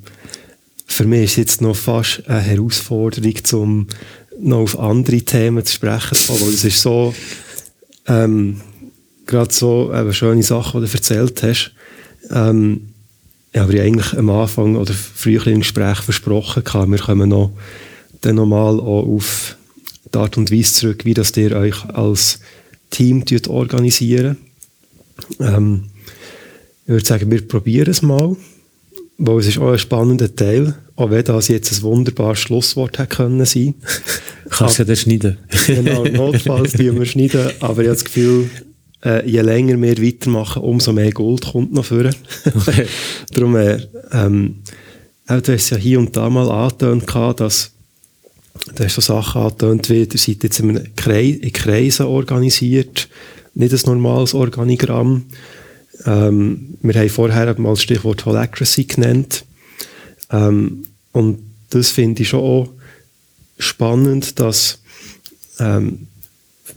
für 0.86 1.04
mich 1.04 1.24
ist 1.24 1.30
es 1.32 1.36
jetzt 1.36 1.60
noch 1.60 1.76
fast 1.76 2.28
eine 2.28 2.40
Herausforderung, 2.40 3.34
um 3.52 3.86
noch 4.38 4.60
auf 4.60 4.78
andere 4.78 5.22
Themen 5.22 5.64
zu 5.64 5.74
sprechen 5.74 6.18
kommen. 6.26 6.54
Es 6.54 6.64
ist 6.64 6.80
so, 6.80 7.14
ähm, 8.06 8.60
gerade 9.26 9.52
so 9.52 9.92
eben 9.94 10.12
schöne 10.12 10.42
Sachen, 10.42 10.80
die 10.80 10.86
du 10.86 10.92
erzählt 10.92 11.42
hast. 11.42 11.72
Ähm, 12.30 12.88
ich 13.52 13.80
eigentlich 13.80 14.18
am 14.18 14.30
Anfang 14.30 14.76
oder 14.76 14.92
früher 14.92 15.46
im 15.46 15.60
Gespräch 15.60 15.98
versprochen 15.98 16.64
hatte, 16.64 16.90
wir 16.90 16.98
kommen 16.98 17.28
noch 17.28 17.52
dann 18.20 18.36
nochmal 18.36 18.80
auf 18.80 19.56
die 20.12 20.18
Art 20.18 20.36
und 20.36 20.50
Weise 20.50 20.72
zurück, 20.72 21.04
wie 21.04 21.14
das 21.14 21.36
ihr 21.36 21.54
euch 21.56 21.84
als 21.90 22.40
Team 22.90 23.24
organisieren. 23.48 24.38
Ähm, 25.40 25.84
ich 26.84 26.88
würde 26.88 27.06
sagen, 27.06 27.30
wir 27.30 27.46
probieren 27.46 27.90
es 27.90 28.02
mal, 28.02 28.36
weil 29.18 29.38
es 29.38 29.46
ist 29.46 29.58
auch 29.58 29.72
ein 29.72 29.78
spannender 29.78 30.34
Teil, 30.34 30.74
auch 30.96 31.10
wenn 31.10 31.24
das 31.24 31.48
jetzt 31.48 31.72
ein 31.72 31.82
wunderbares 31.82 32.40
Schlusswort 32.40 32.98
hätte 32.98 33.16
können 33.16 33.44
sein. 33.44 33.74
Kannst 34.56 34.78
du 34.78 34.84
ja 34.84 34.96
schneiden. 34.96 35.38
genau, 35.66 36.04
notfalls 36.04 36.72
tun 36.72 36.98
wir 36.98 37.06
schneiden, 37.06 37.50
aber 37.60 37.82
ich 37.82 37.88
habe 37.88 37.96
das 37.96 38.04
Gefühl, 38.04 38.48
äh, 39.04 39.28
je 39.28 39.40
länger 39.40 39.80
wir 39.80 40.00
weitermachen, 40.00 40.62
umso 40.62 40.92
mehr 40.92 41.10
Gold 41.10 41.44
kommt 41.52 41.72
noch 41.72 41.84
vor. 41.84 42.10
Okay. 42.44 42.86
Darum, 43.32 43.56
äh, 43.56 43.78
ähm, 44.12 44.56
auch 45.26 45.40
du 45.40 45.52
hast 45.52 45.70
ja 45.70 45.76
hier 45.76 45.98
und 45.98 46.16
da 46.16 46.30
mal 46.30 46.50
angetönt, 46.50 47.04
dass 47.40 47.72
du 48.74 48.84
hast 48.84 48.94
so 48.94 49.00
Sachen 49.00 49.42
angetönt, 49.42 49.90
wie 49.90 50.02
ihr 50.02 50.08
seid 50.14 50.42
jetzt 50.42 50.60
in, 50.60 50.94
Kreis, 50.94 51.36
in 51.36 51.52
Kreisen 51.52 52.06
organisiert, 52.06 53.08
nicht 53.54 53.72
ein 53.72 53.80
normales 53.86 54.34
Organigramm. 54.34 55.24
Ähm, 56.06 56.76
wir 56.80 56.94
haben 56.94 57.08
vorher 57.08 57.58
mal 57.58 57.70
das 57.70 57.82
Stichwort 57.82 58.24
Holacracy 58.24 58.84
genannt. 58.84 59.44
Ähm, 60.30 60.84
und 61.12 61.38
das 61.70 61.90
finde 61.90 62.22
ich 62.22 62.28
schon 62.28 62.40
auch 62.40 62.68
spannend, 63.58 64.38
dass 64.40 64.78
ähm, 65.58 66.08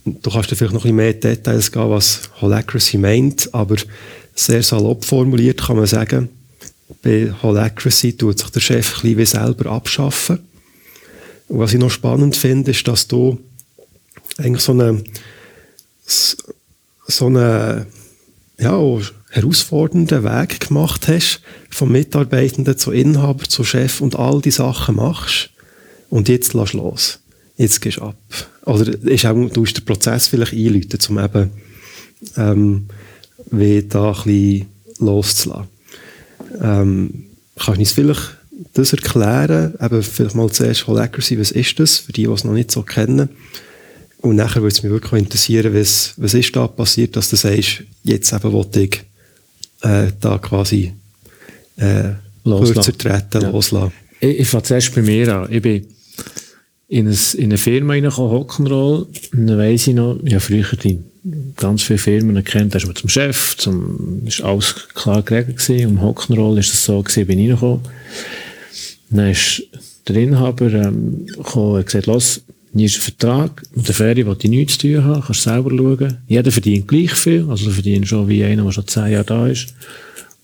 du 0.05 0.30
kannst 0.30 0.49
vielleicht 0.49 0.73
noch 0.73 0.86
ein 0.86 0.95
mehr 0.95 1.13
Details 1.13 1.71
geben, 1.71 1.89
was 1.89 2.21
Holacracy 2.41 2.97
meint, 2.97 3.53
aber 3.53 3.75
sehr 4.36 4.63
salopp 4.63 5.05
formuliert 5.05 5.65
kann 5.65 5.78
man 5.78 5.88
sagen, 5.88 6.30
bei 7.01 7.34
Holacracy 7.41 8.13
tut 8.13 8.39
sich 8.39 8.49
der 8.49 8.59
Chef 8.59 9.03
ein 9.03 9.17
wie 9.17 9.25
selber 9.25 9.71
abschaffen. 9.71 10.39
Und 11.47 11.59
was 11.59 11.73
ich 11.73 11.80
noch 11.80 11.89
spannend 11.89 12.36
finde, 12.36 12.71
ist, 12.71 12.88
dass 12.88 13.07
du 13.07 13.39
eigentlich 14.38 14.63
so 14.63 14.73
eine, 14.73 15.03
so 16.05 17.28
eine, 17.28 17.88
ja, 18.59 18.80
herausfordernden 19.30 20.23
Weg 20.23 20.67
gemacht 20.67 21.07
hast, 21.07 21.41
vom 21.69 21.91
Mitarbeitenden 21.91 22.78
zu 22.78 22.91
Inhaber, 22.91 23.43
zu 23.43 23.63
Chef 23.63 24.01
und 24.01 24.15
all 24.15 24.41
die 24.41 24.51
Sachen 24.51 24.95
machst 24.95 25.51
und 26.10 26.30
jetzt 26.30 26.53
lass 26.53 26.74
los. 26.74 27.20
Jetzt 27.58 27.82
gehst 27.82 27.97
du 27.97 28.03
ab. 28.03 28.18
Oder 28.66 28.88
ist 29.03 29.26
auch, 29.26 29.34
du 29.34 29.62
musst 29.62 29.78
den 29.78 29.86
Prozess 29.86 30.28
vielleicht 30.28 30.53
einläuten, 30.53 30.99
um 31.10 31.20
eben 31.20 31.51
ähm, 32.36 32.86
wie 33.51 33.84
da 33.84 34.10
ein 34.12 34.24
bisschen 34.24 34.66
loszulassen. 34.99 35.68
Ähm, 36.62 37.26
kannst 37.55 37.78
du 37.78 37.82
uns 37.82 37.91
vielleicht 37.91 38.38
das 38.74 38.93
erklären? 38.93 39.74
Eben 39.82 40.03
vielleicht 40.03 40.36
mal 40.36 40.51
zuerst 40.51 40.88
Holacracy, 40.88 41.39
was 41.39 41.51
ist 41.51 41.80
das, 41.80 41.97
für 41.97 42.12
die, 42.12 42.24
die 42.24 42.32
es 42.32 42.43
noch 42.43 42.53
nicht 42.53 42.72
so 42.72 42.84
kennen? 42.84 43.30
Und 44.20 44.36
nachher 44.36 44.62
würde 44.62 44.76
es 44.76 44.84
mich 44.84 44.91
wirklich 44.91 45.22
interessieren, 45.22 45.74
was, 45.74 46.14
was 46.18 46.34
ist 46.34 46.55
da 46.55 46.68
passiert, 46.68 47.16
dass 47.16 47.30
du 47.30 47.36
sagst, 47.36 47.84
jetzt 48.03 48.34
eben 48.34 48.51
wollte 48.51 48.82
ich 48.82 49.03
äh, 49.82 50.12
da 50.20 50.38
quasi 50.39 50.93
äh, 51.78 52.14
kürzer 52.43 52.97
treten, 52.97 53.41
ja. 53.41 53.49
loslassen. 53.49 53.93
Ich, 54.20 54.39
ich 54.39 54.47
fange 54.47 54.64
zuerst 54.64 54.93
bei 54.95 55.01
mir 55.01 55.36
an. 55.36 55.51
Ich 55.51 55.62
bin 55.62 55.86
in, 56.89 57.07
ein, 57.07 57.17
in 57.38 57.45
eine 57.45 57.57
Firma 57.57 57.93
Rock'n'Roll, 57.93 59.07
und 59.33 59.47
dann 59.47 59.57
weiss 59.57 59.88
ich 59.88 59.95
noch, 59.95 60.17
habe 60.19 60.39
früher 60.39 60.65
die 60.83 60.99
ganz 61.57 61.83
viele 61.83 61.99
Firmen 61.99 62.41
kennt, 62.43 62.73
da 62.73 62.77
ist 62.77 62.85
man 62.85 62.95
zum 62.95 63.09
Chef, 63.09 63.57
zum, 63.57 64.25
ist 64.25 64.41
alles 64.41 64.88
klar 64.93 65.21
geregelt 65.21 65.57
gewesen, 65.57 65.88
um 65.88 65.99
Rock'n'Roll 65.99 66.59
ist 66.59 66.73
es 66.73 66.85
so 66.85 67.01
gewesen, 67.01 67.27
bin 67.27 67.39
ich 67.39 67.49
reingekommen. 67.49 67.81
Dann 69.09 69.31
ist 69.31 69.63
der 70.07 70.15
Inhaber 70.15 70.71
ähm, 70.71 71.25
gekommen 71.27 71.83
gesagt, 71.83 72.05
los, 72.05 72.41
hier 72.73 72.85
ist 72.85 72.97
ein 72.97 73.01
Vertrag, 73.01 73.63
mit 73.73 73.88
der 73.88 73.95
Ferie 73.95 74.25
will 74.25 74.38
ich 74.39 74.49
nichts 74.49 74.77
zu 74.77 74.88
tun 74.88 75.03
haben, 75.03 75.21
kannst 75.21 75.43
selber 75.43 75.69
schauen. 75.69 76.17
Jeder 76.27 76.51
verdient 76.51 76.88
gleich 76.88 77.13
viel, 77.13 77.45
also 77.49 77.71
verdient 77.71 78.07
schon 78.07 78.27
wie 78.27 78.43
einer, 78.43 78.63
der 78.63 78.71
schon 78.71 78.88
zehn 78.88 79.11
Jahre 79.11 79.25
da 79.25 79.47
ist. 79.47 79.73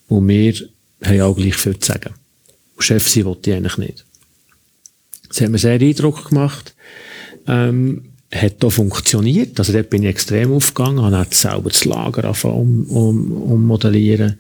Und 0.08 0.28
wir 0.28 0.54
haben 1.04 1.22
auch 1.22 1.36
gleich 1.36 1.56
viel 1.56 1.78
zu 1.78 1.92
sagen. 1.92 2.14
Und 2.76 2.84
Chef 2.84 3.08
sein 3.08 3.26
wollte 3.26 3.52
ich 3.52 3.58
eigentlich 3.58 3.78
nicht. 3.78 4.06
Das 5.34 5.42
hat 5.42 5.50
mir 5.50 5.58
sehr 5.58 5.82
Eindruck 5.82 6.30
gemacht. 6.30 6.76
Ähm, 7.48 8.04
hat 8.32 8.64
da 8.64 8.70
funktioniert. 8.70 9.58
Also 9.60 9.74
dort 9.74 9.90
bin 9.90 10.04
ich 10.04 10.10
extrem 10.10 10.54
aufgegangen, 10.54 11.02
habe 11.04 11.18
auch 11.18 11.34
selber 11.34 11.70
das 11.70 11.86
Lager 11.86 12.26
angefangen 12.26 12.86
um, 12.86 12.86
um, 12.86 13.32
um 13.32 13.66
modellieren. 13.66 14.40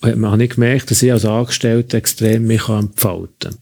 Und 0.00 0.16
man 0.18 0.32
hat 0.32 0.38
nicht 0.38 0.54
gemerkt, 0.54 0.90
dass 0.90 1.02
ich 1.02 1.12
als 1.12 1.24
Angestellter 1.24 1.98
extrem 1.98 2.46
mich 2.46 2.68
entfalten 2.68 3.50
kann. 3.50 3.58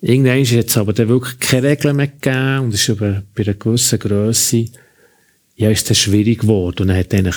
Irgendwann 0.00 0.40
ist 0.40 0.52
jetzt 0.52 0.76
aber 0.76 0.92
dann 0.92 1.08
wirklich 1.08 1.38
keine 1.38 1.68
Regeln 1.68 1.96
mehr 1.96 2.06
gegeben 2.06 2.60
und 2.60 2.74
ist 2.74 2.88
über, 2.88 3.22
bei 3.34 3.42
einer 3.42 3.54
gewissen 3.54 3.98
Grösse, 3.98 4.66
ja, 5.56 5.70
ist 5.70 5.90
das 5.90 5.98
schwierig 5.98 6.40
geworden. 6.40 6.82
Und 6.82 6.88
dann 6.88 6.96
hat 6.96 7.12
eigentlich 7.12 7.36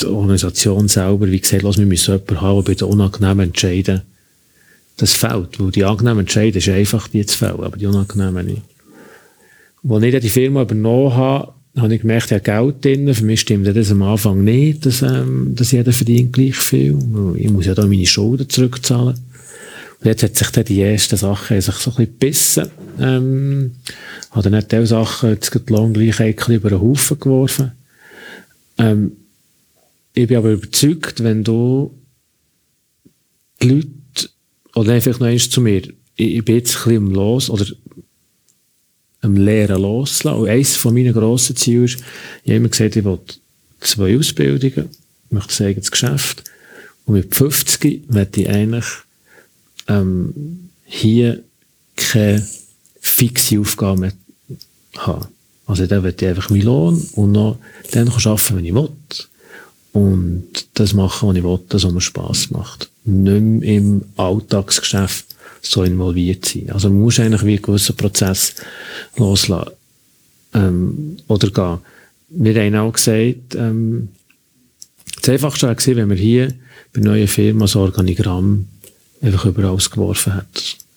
die 0.00 0.06
Organisation 0.06 0.88
selber, 0.88 1.30
wie 1.30 1.40
gesagt, 1.40 1.62
lass, 1.62 1.78
wir 1.78 1.86
müssen 1.86 2.12
jemanden 2.12 2.40
haben, 2.40 2.64
der 2.64 2.72
bei 2.72 2.74
den 2.74 2.88
unangenehmen 2.88 3.48
Entscheiden 3.48 4.02
das 4.98 5.14
fällt. 5.14 5.58
Weil 5.58 5.70
die 5.70 5.84
angenehmen 5.84 6.20
Entscheiden 6.20 6.58
ist 6.58 6.68
einfach 6.68 7.08
die 7.08 7.24
zu 7.24 7.38
fällen, 7.38 7.64
aber 7.64 7.76
die 7.76 7.86
unangenehmen 7.86 8.46
nicht. 8.46 8.62
Als 9.88 10.04
ich 10.04 10.20
die 10.20 10.28
Firma 10.28 10.62
übernommen 10.62 11.14
habe, 11.14 11.54
habe 11.76 11.94
ich 11.94 12.00
gemerkt, 12.00 12.32
habe 12.32 12.40
Geld 12.40 12.84
drin. 12.84 13.14
Für 13.14 13.24
mich 13.24 13.40
stimmt 13.40 13.66
das 13.66 13.90
am 13.90 14.02
Anfang 14.02 14.42
nicht, 14.42 14.84
dass, 14.84 15.02
ähm, 15.02 15.54
dass 15.54 15.72
jeder 15.72 15.92
verdient 15.92 16.32
gleich 16.32 16.56
viel. 16.56 16.98
Ich 17.36 17.50
muss 17.50 17.66
ja 17.66 17.74
da 17.74 17.86
meine 17.86 18.06
Schulden 18.06 18.48
zurückzahlen. 18.48 19.14
Und 20.00 20.06
jetzt 20.06 20.22
hat 20.22 20.36
sich 20.36 20.50
dann 20.50 20.64
die 20.64 20.80
ersten 20.80 21.16
Sachen 21.16 21.60
sich 21.60 21.74
so 21.74 21.90
ein 21.90 21.96
bisschen 21.96 22.06
gebissen. 22.06 22.70
Ähm, 23.00 23.72
hat 24.30 24.46
dann 24.46 24.52
nicht 24.52 24.72
diese 24.72 24.86
Sachen 24.86 25.30
jetzt 25.30 25.54
die 25.54 25.72
Lohngleichheit 25.72 26.48
über 26.48 26.70
den 26.70 26.80
Haufen 26.80 27.18
geworfen. 27.18 27.72
Ähm, 28.78 29.12
ich 30.14 30.26
bin 30.26 30.36
aber 30.36 30.50
überzeugt, 30.50 31.22
wenn 31.22 31.44
du 31.44 31.94
die 33.62 33.70
Leute, 33.70 33.88
oder 34.78 34.92
einfach 34.92 35.18
noch 35.18 35.26
eins 35.26 35.50
zu 35.50 35.60
mir, 35.60 35.82
ich, 36.14 36.36
ich 36.36 36.44
bin 36.44 36.56
jetzt 36.56 36.76
ein 36.76 36.82
bisschen 36.84 36.96
im 36.96 37.10
Los, 37.10 37.50
oder 37.50 37.66
am 39.22 39.34
Lehren 39.34 39.82
loslassen. 39.82 40.38
Und 40.38 40.48
eines 40.48 40.76
von 40.76 40.94
meinen 40.94 41.12
grossen 41.12 41.56
Zielen 41.56 41.84
ist, 41.84 41.98
ich 42.44 42.50
habe 42.50 42.56
immer 42.56 42.68
gesagt, 42.68 42.94
ich 42.94 43.04
will 43.04 43.18
zwei 43.80 44.16
Ausbildungen, 44.16 44.88
ich 45.26 45.32
möchte 45.32 45.52
sagen, 45.52 45.76
das 45.76 45.90
Geschäft. 45.90 46.44
Und 47.06 47.14
mit 47.14 47.34
50 47.34 48.08
möchte 48.08 48.42
ich 48.42 48.48
eigentlich 48.48 48.84
ähm, 49.88 50.70
hier 50.84 51.42
keine 51.96 52.46
fixe 53.00 53.58
Aufgabe 53.58 54.00
mehr 54.00 54.12
haben. 54.98 55.26
Also 55.66 55.86
dann 55.86 56.04
will 56.04 56.14
ich 56.16 56.26
einfach 56.26 56.50
meinen 56.50 56.62
Lohn 56.62 57.08
und 57.14 57.32
noch 57.32 57.58
dann 57.90 58.08
arbeiten, 58.08 58.56
wenn 58.56 58.64
ich 58.64 58.74
will. 58.74 58.90
Und 59.92 60.48
das 60.74 60.92
machen, 60.92 61.28
was 61.28 61.36
ich 61.36 61.44
will, 61.44 61.58
das 61.68 61.84
was 61.84 61.92
mir 61.92 62.00
Spass 62.00 62.50
macht. 62.50 62.90
Nicht 63.04 63.40
mehr 63.40 63.76
im 63.76 64.02
Alltagsgeschäft 64.16 65.26
so 65.62 65.82
involviert 65.82 66.44
sein. 66.44 66.70
Also 66.70 66.88
man 66.88 67.00
muss 67.00 67.18
eigentlich 67.18 67.44
wie 67.44 67.54
einen 67.54 67.62
gewissen 67.62 67.96
Prozess 67.96 68.54
loslassen 69.16 69.72
ähm, 70.54 71.16
oder 71.26 71.50
gehen. 71.50 71.78
Wir 72.30 72.64
haben 72.64 72.76
auch 72.76 72.92
gesagt, 72.92 73.54
ähm, 73.56 74.08
das 75.20 75.28
Einfachste 75.30 75.66
war, 75.66 75.76
wenn 75.96 76.10
wir 76.10 76.16
hier 76.16 76.54
bei 76.92 77.00
neuen 77.00 77.28
Firmen 77.28 77.60
das 77.60 77.76
Organigramm 77.76 78.66
einfach 79.20 79.46
über 79.46 79.64
alles 79.64 79.90
geworfen 79.90 80.42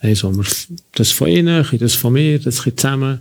hat. 0.01 0.09
Also, 0.09 0.35
wir, 0.35 0.45
das 0.95 1.11
von 1.11 1.27
ihnen, 1.27 1.65
das 1.79 1.95
von 1.95 2.13
mir, 2.13 2.39
das 2.39 2.57
zusammen 2.57 3.19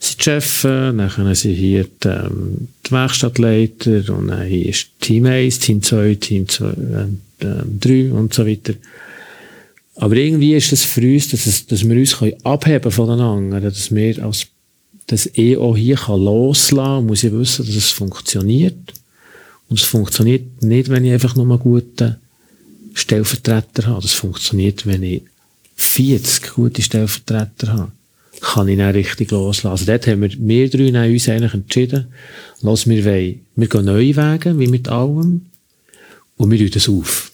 sind 0.00 0.20
die 0.20 0.24
Chefs, 0.24 0.62
dann 0.62 1.34
sind 1.34 1.54
hier 1.54 1.84
die, 1.84 2.08
ähm, 2.08 2.68
die 2.86 2.90
Werkstattleiter 2.90 4.14
und 4.14 4.28
dann 4.28 4.46
hier 4.46 4.66
ist 4.66 4.88
Team 5.00 5.26
1, 5.26 5.58
Team 5.58 5.82
2, 5.82 6.14
Team 6.16 6.48
2, 6.48 6.66
äh, 6.66 7.06
3 7.80 7.90
äh, 7.90 8.10
und 8.10 8.32
so 8.32 8.46
weiter. 8.46 8.74
Aber 9.96 10.16
irgendwie 10.16 10.54
ist 10.54 10.72
das 10.72 10.84
für 10.84 11.00
uns, 11.00 11.28
dass, 11.28 11.46
es, 11.46 11.66
dass 11.66 11.88
wir 11.88 11.96
uns 11.96 12.16
abheben 12.44 12.90
von 12.90 13.08
den 13.08 13.62
dass 13.62 13.94
wir 13.94 14.24
als, 14.24 14.46
das 15.06 15.30
eh 15.38 15.56
auch 15.56 15.76
hier 15.76 15.96
kann 15.96 16.22
loslassen 16.22 17.06
muss 17.06 17.24
ich 17.24 17.32
wissen, 17.32 17.64
dass 17.64 17.74
es 17.74 17.90
funktioniert. 17.90 18.76
Und 19.68 19.80
es 19.80 19.86
funktioniert 19.86 20.62
nicht, 20.62 20.90
wenn 20.90 21.04
ich 21.04 21.12
einfach 21.12 21.34
nur 21.34 21.46
einen 21.48 21.58
guten 21.58 22.16
Stellvertreter 22.94 23.86
habe. 23.86 24.02
Das 24.02 24.12
funktioniert, 24.12 24.86
wenn 24.86 25.02
ich 25.02 25.22
40 25.76 26.54
gute 26.54 26.82
Stellvertreter 26.82 27.72
habe. 27.72 27.92
Kann 28.40 28.68
ich 28.68 28.76
dann 28.76 28.90
richtig 28.90 29.30
loslassen. 29.30 29.68
Also 29.68 29.86
dort 29.86 30.06
haben 30.06 30.22
wir, 30.22 30.30
wir 30.36 30.68
drei 30.68 31.12
uns 31.12 31.28
eigentlich 31.28 31.54
entschieden, 31.54 32.06
lass 32.60 32.86
wir 32.86 33.04
wollen, 33.04 33.40
wir 33.56 33.68
gehen 33.68 33.84
neue 33.84 34.16
Wege, 34.16 34.58
wie 34.58 34.66
mit 34.66 34.88
allem, 34.88 35.46
und 36.36 36.50
wir 36.50 36.58
tun 36.58 36.70
das 36.72 36.88
auf. 36.88 37.32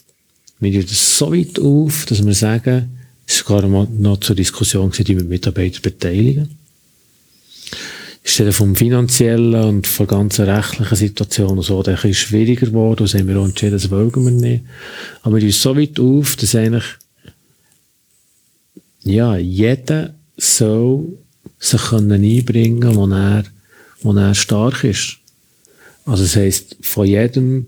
Wir 0.61 0.73
tun 0.73 0.87
das 0.89 1.19
so 1.19 1.33
weit 1.33 1.59
auf, 1.59 2.07
dass 2.07 2.25
wir 2.25 2.35
sagen, 2.35 2.99
es 3.27 3.49
war 3.49 3.63
sogar 3.63 3.87
noch 3.89 4.21
zur 4.21 4.37
Diskussion 4.37 4.91
die 4.91 5.15
mit 5.15 5.29
Mitarbeitern 5.29 5.83
beteiligen. 5.83 6.51
Ist 8.25 8.39
dann 8.39 8.53
vom 8.53 8.77
finanziellen 8.77 9.65
und 9.65 9.87
von 9.87 10.07
der 10.07 10.17
ganzen 10.19 10.45
rechtlichen 10.49 10.95
Situation 10.95 11.59
und 11.59 11.65
so, 11.65 11.79
ein 11.79 11.95
bisschen 11.95 12.15
schwieriger 12.15 12.67
geworden. 12.67 13.05
Das 13.05 13.15
haben 13.15 13.27
wir 13.27 13.41
auch 13.41 13.47
entschieden, 13.47 13.73
das 13.73 13.91
wollen 13.91 14.15
wir 14.15 14.31
nicht. 14.31 14.65
Aber 15.23 15.37
wir 15.37 15.41
tun 15.41 15.51
so 15.51 15.77
weit 15.77 15.99
auf, 15.99 16.37
dass 16.37 16.55
eigentlich, 16.55 16.85
ja, 19.05 19.37
jeder 19.37 20.15
soll 20.37 21.19
sich 21.59 21.83
können 21.83 22.25
einbringen, 22.25 22.95
wo 22.95 23.07
er, 23.07 23.45
wo 24.03 24.13
er 24.13 24.35
stark 24.35 24.85
ist. 24.85 25.19
Also 26.05 26.25
das 26.25 26.37
heisst, 26.37 26.77
von 26.83 27.07
jedem 27.07 27.67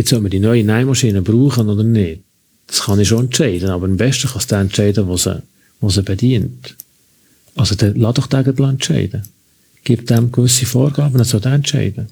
Jetzt 0.00 0.08
soll 0.08 0.22
man 0.22 0.30
die 0.30 0.40
neue 0.40 0.64
Nähmaschine 0.64 1.20
brauchen 1.20 1.68
oder 1.68 1.82
nicht. 1.82 2.22
Das 2.66 2.84
kann 2.84 2.98
ich 3.00 3.08
schon 3.08 3.26
entscheiden, 3.26 3.68
aber 3.68 3.84
am 3.84 3.98
besten 3.98 4.28
kann 4.28 4.38
es 4.38 4.46
der 4.46 4.60
entscheiden, 4.60 5.06
was 5.08 5.26
er, 5.26 5.42
was 5.82 5.98
er 5.98 6.04
bedient. 6.04 6.74
Also 7.54 7.74
dann 7.74 7.96
lass 7.96 8.14
doch 8.14 8.26
den 8.26 8.64
entscheiden. 8.64 9.24
Gib 9.84 10.06
dem 10.06 10.32
gewisse 10.32 10.64
Vorgaben, 10.64 11.18
dann 11.18 11.24
soll 11.24 11.44
entscheiden. 11.44 12.06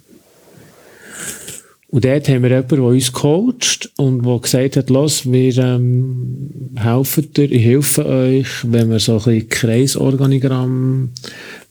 Und 1.90 2.04
dort 2.04 2.28
haben 2.28 2.42
wir 2.42 2.50
jemanden, 2.50 2.76
der 2.76 2.84
uns 2.84 3.12
coacht 3.12 3.90
und 3.96 4.22
der 4.24 4.38
gesagt 4.40 4.76
hat, 4.76 4.90
los, 4.90 5.30
wir 5.30 5.56
ähm, 5.56 6.50
helfen 6.76 7.32
dir, 7.32 7.50
ich 7.50 7.64
helfe 7.64 8.04
euch, 8.04 8.48
wenn 8.64 8.90
wir 8.90 9.00
so 9.00 9.12
ein 9.12 9.24
bisschen 9.24 9.48
Kreisorganigramm 9.48 11.10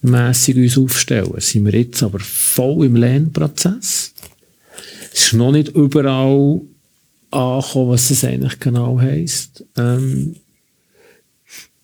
mässig 0.01 0.57
uns 0.57 0.77
aufstellen. 0.77 1.33
Sind 1.37 1.65
wir 1.65 1.79
jetzt 1.79 2.01
aber 2.01 2.19
voll 2.19 2.87
im 2.87 2.95
Lernprozess. 2.95 4.13
Es 5.13 5.25
ist 5.27 5.33
noch 5.33 5.51
nicht 5.51 5.69
überall 5.69 6.61
angekommen, 7.29 7.91
was 7.91 8.09
es 8.09 8.23
eigentlich 8.23 8.59
genau 8.59 8.99
heisst. 8.99 9.65
Ähm, 9.77 10.35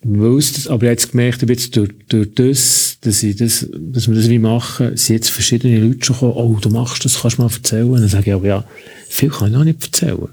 das, 0.04 0.68
aber 0.68 0.86
jetzt 0.86 1.12
gemerkt, 1.12 1.42
ich 1.42 1.48
jetzt 1.48 1.76
durch, 1.76 1.90
durch 2.08 2.34
das, 2.34 2.98
dass, 3.00 3.22
ich 3.22 3.36
das, 3.36 3.66
dass 3.72 4.06
wir 4.06 4.14
das 4.14 4.28
wie 4.28 4.38
machen, 4.38 4.96
sind 4.96 5.16
jetzt 5.16 5.30
verschiedene 5.30 5.78
Leute 5.78 6.04
schon 6.04 6.16
gekommen, 6.16 6.34
oh, 6.36 6.58
du 6.60 6.68
machst 6.68 7.04
das, 7.04 7.20
kannst 7.20 7.38
du 7.38 7.42
mal 7.42 7.50
erzählen? 7.50 7.92
Dann 7.92 8.08
sage 8.08 8.30
ich 8.30 8.34
auch, 8.34 8.44
ja, 8.44 8.64
viel 9.08 9.30
kann 9.30 9.48
ich 9.48 9.54
noch 9.54 9.64
nicht 9.64 9.82
erzählen. 9.82 10.28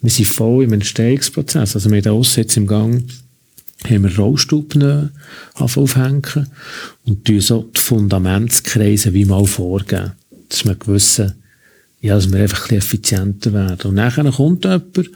Wir 0.00 0.10
sind 0.10 0.28
voll 0.28 0.64
im 0.64 0.72
Entstehungsprozess. 0.72 1.76
Also 1.76 1.90
wir 1.90 1.98
haben 1.98 2.02
den 2.02 2.12
Aussitz 2.12 2.56
im 2.56 2.66
Gang, 2.66 3.04
haben 3.84 4.02
wir 4.02 4.16
Rollstuben 4.16 5.10
aufhängen 5.54 6.48
und 7.04 7.24
tun 7.24 7.40
so 7.40 7.70
die 7.74 7.80
Fundamentskreise 7.80 9.12
wie 9.12 9.26
mal 9.26 9.46
vorgeben. 9.46 10.12
Dass 10.48 10.64
wir 10.64 10.74
gewissen, 10.74 11.34
ja, 12.04 12.16
dass 12.16 12.30
wir 12.30 12.42
einfach 12.42 12.70
ein 12.70 12.76
effizienter 12.76 13.54
werden. 13.54 13.88
Und 13.88 13.94
nachher 13.94 14.30
kommt 14.30 14.64
jemand 14.64 15.10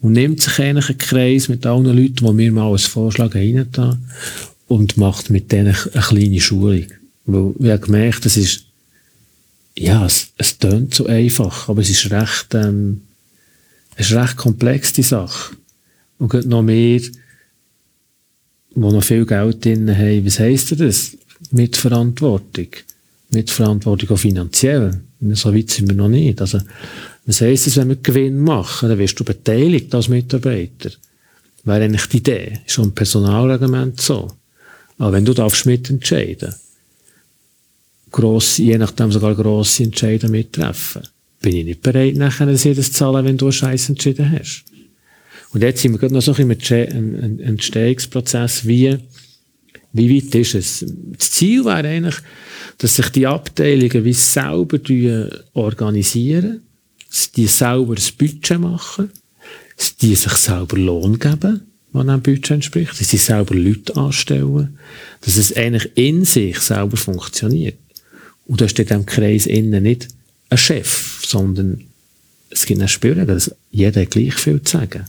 und 0.00 0.12
nimmt 0.12 0.40
sich 0.40 0.58
eigentlich 0.58 0.88
einen 0.88 0.98
Kreis 0.98 1.48
mit 1.48 1.64
allen 1.64 1.84
Leuten, 1.84 2.26
die 2.26 2.36
wir 2.36 2.50
mal 2.50 2.72
als 2.72 2.86
Vorschlag 2.86 3.36
haben, 3.36 4.08
und 4.66 4.96
macht 4.96 5.30
mit 5.30 5.52
denen 5.52 5.76
eine 5.92 6.02
kleine 6.02 6.40
Schulung. 6.40 6.86
Weil 7.26 7.54
ich 7.60 7.70
habe 7.70 7.86
gemerkt, 7.86 8.26
es 8.26 8.36
ist, 8.36 8.64
ja, 9.78 10.04
es, 10.04 10.32
es 10.36 10.58
tönt 10.58 10.92
so 10.92 11.06
einfach, 11.06 11.68
aber 11.68 11.80
es 11.80 11.90
ist 11.90 12.10
recht, 12.10 12.52
ähm, 12.54 13.02
es 13.94 14.10
ist 14.10 14.16
recht 14.16 14.36
komplex, 14.36 14.92
die 14.92 15.02
Sache. 15.02 15.54
Und 16.18 16.32
geht 16.32 16.46
noch 16.46 16.62
mehr, 16.62 16.98
die 16.98 17.12
noch 18.74 19.04
viel 19.04 19.26
Geld 19.26 19.64
drin 19.64 19.96
haben. 19.96 20.26
Was 20.26 20.40
heisst 20.40 20.80
das? 20.80 21.16
Mitverantwortung. 21.52 22.66
Mitverantwortung 23.32 24.10
auch 24.10 24.18
finanziell. 24.18 25.00
So 25.32 25.54
weit 25.54 25.70
sind 25.70 25.88
wir 25.88 25.94
noch 25.94 26.08
nicht. 26.08 26.40
Also, 26.40 26.60
was 27.26 27.40
heisst 27.40 27.66
das, 27.66 27.76
wenn 27.76 27.88
wir 27.88 27.96
Gewinn 27.96 28.40
machen? 28.40 28.88
Dann 28.88 28.98
wirst 28.98 29.18
du 29.18 29.24
beteiligt 29.24 29.94
als 29.94 30.08
Mitarbeiter. 30.08 30.90
Wäre 31.64 31.84
eigentlich 31.84 32.06
die 32.06 32.16
Idee. 32.18 32.60
Ist 32.66 32.74
schon 32.74 32.86
im 32.86 32.92
Personalreglement 32.92 34.00
so. 34.00 34.30
Aber 34.98 35.12
wenn 35.12 35.24
du 35.24 35.32
darfst 35.32 35.66
mitentscheiden, 35.66 36.54
grosse, 38.10 38.62
je 38.62 38.78
nachdem 38.78 39.10
sogar 39.10 39.34
grosse 39.34 39.84
Entscheidungen 39.84 40.32
mittreffen, 40.32 41.02
bin 41.40 41.56
ich 41.56 41.64
nicht 41.64 41.82
bereit, 41.82 42.16
nachher 42.16 42.46
das 42.46 42.64
jedes 42.64 42.92
zu 42.92 42.98
zahlen, 42.98 43.24
wenn 43.24 43.36
du 43.36 43.46
einen 43.46 43.52
Scheiß 43.52 43.88
entschieden 43.88 44.30
hast. 44.30 44.64
Und 45.52 45.62
jetzt 45.62 45.82
sind 45.82 45.92
wir 45.92 45.98
gerade 45.98 46.14
noch 46.14 46.22
so 46.22 46.34
ein 46.34 46.48
bisschen 46.48 47.14
im 47.14 47.40
Entstehungsprozess, 47.40 48.66
wie, 48.66 48.98
wie 49.92 50.16
weit 50.16 50.34
ist 50.34 50.54
es? 50.54 50.84
Das 51.18 51.30
Ziel 51.30 51.64
wäre 51.64 51.88
eigentlich, 51.88 52.16
dass 52.78 52.96
sich 52.96 53.08
die 53.10 53.26
Abteilungen 53.26 54.04
wie 54.04 54.12
selber 54.12 54.78
organisieren, 55.52 56.62
die 57.36 57.46
selber 57.46 57.94
ein 57.94 58.16
Budget 58.18 58.58
machen, 58.58 59.10
die 60.00 60.14
sich 60.14 60.32
selber 60.32 60.78
Lohn 60.78 61.18
geben, 61.18 61.60
was 61.92 62.08
einem 62.08 62.22
Budget 62.22 62.52
entspricht, 62.52 62.98
dass 62.98 63.08
sie 63.08 63.18
selber 63.18 63.54
Leute 63.54 63.96
anstellen, 63.96 64.78
dass 65.20 65.36
es 65.36 65.54
eigentlich 65.54 65.90
in 65.94 66.24
sich 66.24 66.58
selber 66.58 66.96
funktioniert. 66.96 67.76
Und 68.46 68.60
da 68.60 68.68
steht 68.68 68.90
im 68.90 69.06
Kreis 69.06 69.46
innen 69.46 69.82
nicht 69.82 70.08
ein 70.48 70.58
Chef, 70.58 71.22
sondern 71.26 71.84
es 72.50 72.66
gibt 72.66 72.80
einen 72.80 72.88
Spüren, 72.88 73.26
dass 73.26 73.54
jeder 73.70 74.06
gleich 74.06 74.34
viel 74.34 74.62
zu 74.62 74.78
sagen. 74.78 75.04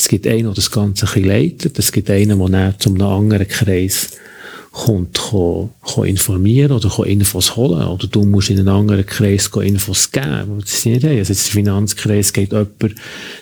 Es 0.00 0.08
gibt 0.08 0.26
einen, 0.26 0.44
der 0.44 0.54
das 0.54 0.70
Ganze 0.70 1.04
ein 1.04 1.12
bisschen 1.12 1.28
leitet, 1.28 1.78
es 1.78 1.92
gibt 1.92 2.08
einen, 2.08 2.38
der 2.38 2.48
dann 2.48 2.80
zu 2.80 2.88
einem 2.88 3.02
anderen 3.02 3.46
Kreis 3.46 4.12
kommt, 4.72 5.20
kann, 5.30 5.68
kann 5.84 6.04
informieren 6.04 6.72
oder 6.72 6.88
kann 6.88 7.04
Infos 7.04 7.54
holen. 7.54 7.86
Oder 7.86 8.06
du 8.06 8.24
musst 8.24 8.48
in 8.48 8.60
einen 8.60 8.68
anderen 8.68 9.04
Kreis 9.04 9.50
Infos 9.54 10.10
geben. 10.10 10.58
Das 10.58 10.72
ist 10.72 10.86
nicht 10.86 11.04
also 11.04 11.16
jetzt 11.18 11.46
der 11.48 11.52
Finanzkreis 11.52 12.32
geht 12.32 12.52
jemand 12.52 12.94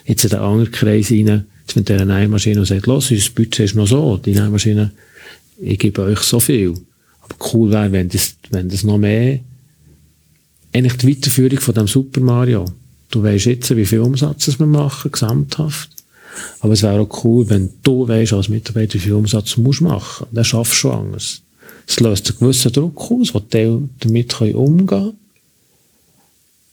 jetzt 0.04 0.24
in 0.24 0.30
den 0.30 0.40
anderen 0.40 0.72
Kreis 0.72 1.12
rein, 1.12 1.46
mit 1.76 1.88
dieser 1.88 2.04
Nähmaschine 2.04 2.58
und 2.58 2.66
sagt, 2.66 2.86
los, 2.86 3.08
unser 3.12 3.30
Budget 3.30 3.60
ist 3.60 3.76
noch 3.76 3.86
so, 3.86 4.16
die 4.16 4.32
Nähmaschine, 4.32 4.90
ich 5.60 5.78
gebe 5.78 6.02
euch 6.02 6.18
so 6.18 6.40
viel. 6.40 6.74
Aber 7.20 7.36
cool 7.52 7.70
wäre, 7.70 7.92
wenn 7.92 8.08
das, 8.08 8.34
wenn 8.50 8.68
das 8.68 8.82
noch 8.82 8.98
mehr, 8.98 9.38
eigentlich 10.72 10.96
die 10.96 11.08
Weiterführung 11.08 11.60
von 11.60 11.74
dem 11.74 11.86
Super 11.86 12.20
Mario. 12.20 12.64
Du 13.12 13.22
weißt 13.22 13.46
jetzt, 13.46 13.76
wie 13.76 13.86
viel 13.86 14.00
Umsatz 14.00 14.58
wir 14.58 14.66
machen, 14.66 15.12
gesamthaft. 15.12 15.97
Aber 16.60 16.72
es 16.72 16.82
wäre 16.82 17.00
auch 17.00 17.24
cool, 17.24 17.48
wenn 17.48 17.70
du 17.82 18.06
weißt, 18.06 18.32
als 18.32 18.48
Mitarbeiter, 18.48 18.94
wie 18.94 18.98
viel 18.98 19.14
Umsatz 19.14 19.54
du 19.54 19.62
musst 19.62 19.80
machen. 19.80 20.26
Dann 20.32 20.44
schaffst 20.44 20.72
du 20.72 20.76
schon 20.76 20.92
anders. 20.92 21.42
Es 21.86 22.00
löst 22.00 22.28
einen 22.28 22.38
gewissen 22.38 22.72
Druck 22.72 23.10
aus, 23.10 23.34
wo 23.34 23.40
die 23.40 23.88
damit 24.00 24.40
umgehen 24.40 24.86
können. 24.86 25.12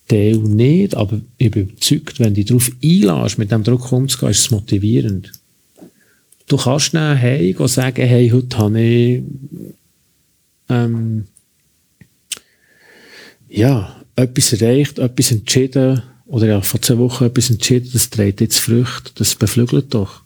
Teil 0.07 0.37
nicht, 0.37 0.95
aber 0.95 1.19
ich 1.37 1.51
bin 1.51 1.63
überzeugt, 1.69 2.19
wenn 2.19 2.33
du 2.33 2.43
dich 2.43 2.45
darauf 2.45 2.69
einlässt, 2.83 3.37
mit 3.37 3.51
dem 3.51 3.63
Druck 3.63 3.91
umzugehen, 3.91 4.31
ist 4.31 4.39
es 4.39 4.51
motivierend. 4.51 5.31
Du 6.47 6.57
kannst 6.57 6.93
dann 6.93 7.17
hey 7.17 7.55
und 7.55 7.67
sagen, 7.67 8.05
hey, 8.05 8.29
heute 8.29 8.57
habe 8.57 8.79
ich, 8.79 9.23
ähm, 10.69 11.25
ja, 13.49 13.95
etwas 14.15 14.53
erreicht, 14.53 14.99
etwas 14.99 15.31
entschieden, 15.31 16.03
oder 16.27 16.47
ja, 16.47 16.61
vor 16.61 16.81
zwei 16.81 16.97
Wochen 16.97 17.25
etwas 17.25 17.49
entschieden, 17.49 17.89
das 17.93 18.09
trägt 18.09 18.41
jetzt 18.41 18.59
Früchte, 18.59 19.11
das 19.15 19.35
beflügelt 19.35 19.93
doch. 19.93 20.21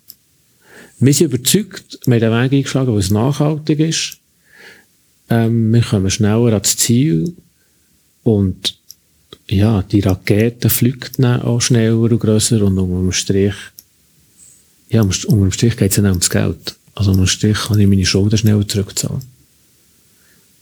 Wir 1.00 1.14
sind 1.14 1.34
überzeugt, 1.34 2.00
wir 2.06 2.16
haben 2.16 2.22
den 2.22 2.32
Weg 2.32 2.52
eingeschlagen, 2.52 2.94
weil 2.94 3.00
es 3.00 3.12
nachhaltig 3.12 3.80
ist. 3.80 4.18
Ähm, 5.30 5.74
wir 5.74 5.82
kommen 5.82 6.10
schneller 6.10 6.54
ans 6.54 6.78
Ziel 6.78 7.34
und 8.24 8.78
ja, 9.50 9.82
die 9.82 10.02
Rakete 10.02 10.70
fliegt 10.70 11.20
dann 11.20 11.42
auch 11.42 11.62
schneller 11.62 11.98
und 11.98 12.20
grösser 12.20 12.64
und 12.64 12.78
unter 12.78 13.02
dem 13.02 13.12
Strich, 13.12 13.56
ja, 14.90 15.02
unter 15.02 15.28
dem 15.28 15.52
Strich 15.52 15.78
geht 15.78 15.92
es 15.92 15.96
dann 15.98 16.08
auch 16.08 16.12
ums 16.12 16.30
Geld. 16.30 16.76
Also 16.96 17.12
unter 17.12 17.24
dem 17.24 17.28
Strich 17.28 17.58
kann 17.58 17.80
ich 17.80 17.88
meine 17.88 18.06
Schulden 18.06 18.38
schneller 18.38 18.68
zurückzahlen. 18.68 19.22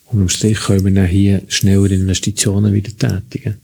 Unter 0.06 0.26
dem 0.26 0.30
Strich 0.30 0.60
können 0.60 0.86
wir 0.86 0.94
dann 0.94 1.08
hier 1.08 1.42
schneller 1.48 1.92
Investitionen 1.92 2.74
wieder 2.74 2.96
tätigen 2.96 3.58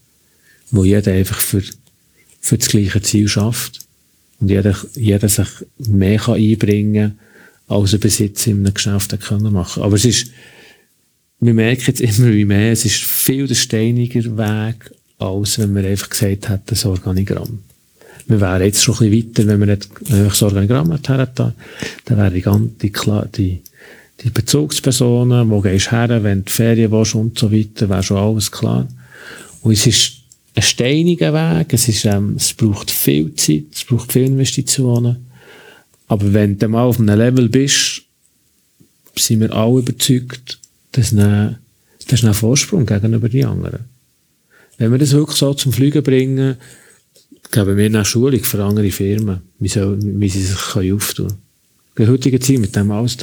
wo 0.71 0.83
jeder 0.83 1.11
einfach 1.11 1.39
für, 1.39 1.63
für 2.39 2.57
das 2.57 2.67
gleiche 2.67 3.01
Ziel 3.01 3.27
schafft 3.27 3.79
und 4.39 4.49
jeder, 4.49 4.75
jeder 4.95 5.29
sich 5.29 5.47
mehr 5.77 6.17
kann 6.17 6.35
einbringen 6.35 7.17
kann, 7.67 7.77
als 7.77 7.93
er 7.93 7.99
Besitz 7.99 8.47
in 8.47 8.59
einem 8.59 8.73
Geschäft 8.73 9.17
können 9.21 9.53
machen 9.53 9.83
Aber 9.83 9.95
es 9.95 10.05
ist, 10.05 10.31
wir 11.39 11.53
merken 11.53 11.83
jetzt 11.87 12.01
immer 12.01 12.31
wie 12.31 12.45
mehr, 12.45 12.71
es 12.71 12.85
ist 12.85 13.03
viel 13.03 13.47
der 13.47 13.55
steiniger 13.55 14.37
Weg, 14.37 14.91
als 15.17 15.59
wenn 15.59 15.73
man 15.73 15.85
einfach 15.85 16.09
gesagt 16.09 16.49
hätte, 16.49 16.61
das 16.67 16.85
Organigramm. 16.85 17.59
Wir 18.27 18.39
wären 18.39 18.63
jetzt 18.63 18.83
schon 18.83 18.95
ein 18.95 19.09
bisschen 19.09 19.29
weiter, 19.29 19.47
wenn 19.47 19.59
wir 19.59 19.65
nicht 19.67 19.89
das 20.09 20.41
Organigramm 20.41 20.91
hätten, 20.91 21.53
dann 22.05 22.17
wäre 22.17 22.31
die 22.31 22.41
ganze, 22.41 22.69
die, 23.35 23.61
die, 24.23 24.29
Bezugspersonen, 24.29 25.49
wo 25.49 25.59
gehst 25.59 25.87
du 25.87 25.91
her, 25.91 26.23
wenn 26.23 26.45
du 26.45 26.51
Ferien 26.51 26.91
willst 26.91 27.15
und 27.15 27.37
so 27.37 27.51
weiter, 27.51 27.89
wäre 27.89 28.03
schon 28.03 28.17
alles 28.17 28.51
klar. 28.51 28.87
Und 29.61 29.73
es 29.73 29.85
ist 29.87 30.22
ein 30.55 30.61
steiniger 30.61 31.33
Weg. 31.33 31.73
Es, 31.73 31.87
ist, 31.87 32.05
ähm, 32.05 32.35
es 32.37 32.53
braucht 32.53 32.91
viel 32.91 33.33
Zeit, 33.35 33.65
es 33.73 33.83
braucht 33.83 34.11
viele 34.11 34.25
Investitionen. 34.25 35.27
Aber 36.07 36.33
wenn 36.33 36.57
du 36.57 36.67
mal 36.67 36.83
auf 36.83 36.99
einem 36.99 37.17
Level 37.17 37.49
bist, 37.49 38.03
sind 39.15 39.39
wir 39.41 39.53
alle 39.53 39.79
überzeugt, 39.79 40.59
dass 40.91 41.11
du 41.11 41.59
das 42.07 42.23
einen 42.23 42.33
Vorsprung 42.33 42.85
gegenüber 42.85 43.29
den 43.29 43.45
anderen. 43.45 43.85
Wenn 44.77 44.91
wir 44.91 44.97
das 44.97 45.11
wirklich 45.11 45.37
so 45.37 45.53
zum 45.53 45.71
Fliegen 45.71 46.03
bringen, 46.03 46.57
geben 47.51 47.77
wir 47.77 47.85
eine 47.85 48.05
Schulung 48.05 48.39
für 48.43 48.63
andere 48.63 48.91
Firmen, 48.91 49.41
wie, 49.59 49.67
soll, 49.67 49.99
wie 50.01 50.29
sie 50.29 50.43
sich 50.43 50.57
auftun 50.75 51.27
können. 51.27 51.37
In 51.95 52.05
der 52.05 52.13
heutigen 52.13 52.41
Zeit 52.41 52.57
mit 52.57 52.75
dem 52.75 52.91
alles, 52.91 53.17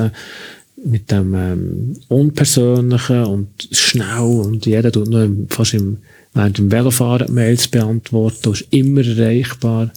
mit 0.85 1.11
dem 1.11 1.35
ähm, 1.35 1.97
Unpersönlichen 2.09 3.24
und 3.24 3.69
schnell 3.73 4.20
und 4.20 4.65
jeder 4.65 4.93
tut 4.93 5.09
nur 5.09 5.28
fast 5.48 5.74
im 5.74 5.98
während 6.35 6.59
dem 6.59 6.70
Velofahren 6.70 7.32
Mails 7.32 7.69
beantworten, 7.69 8.39
du 8.43 8.51
bist 8.52 8.66
immer 8.70 9.05
erreichbar. 9.05 9.90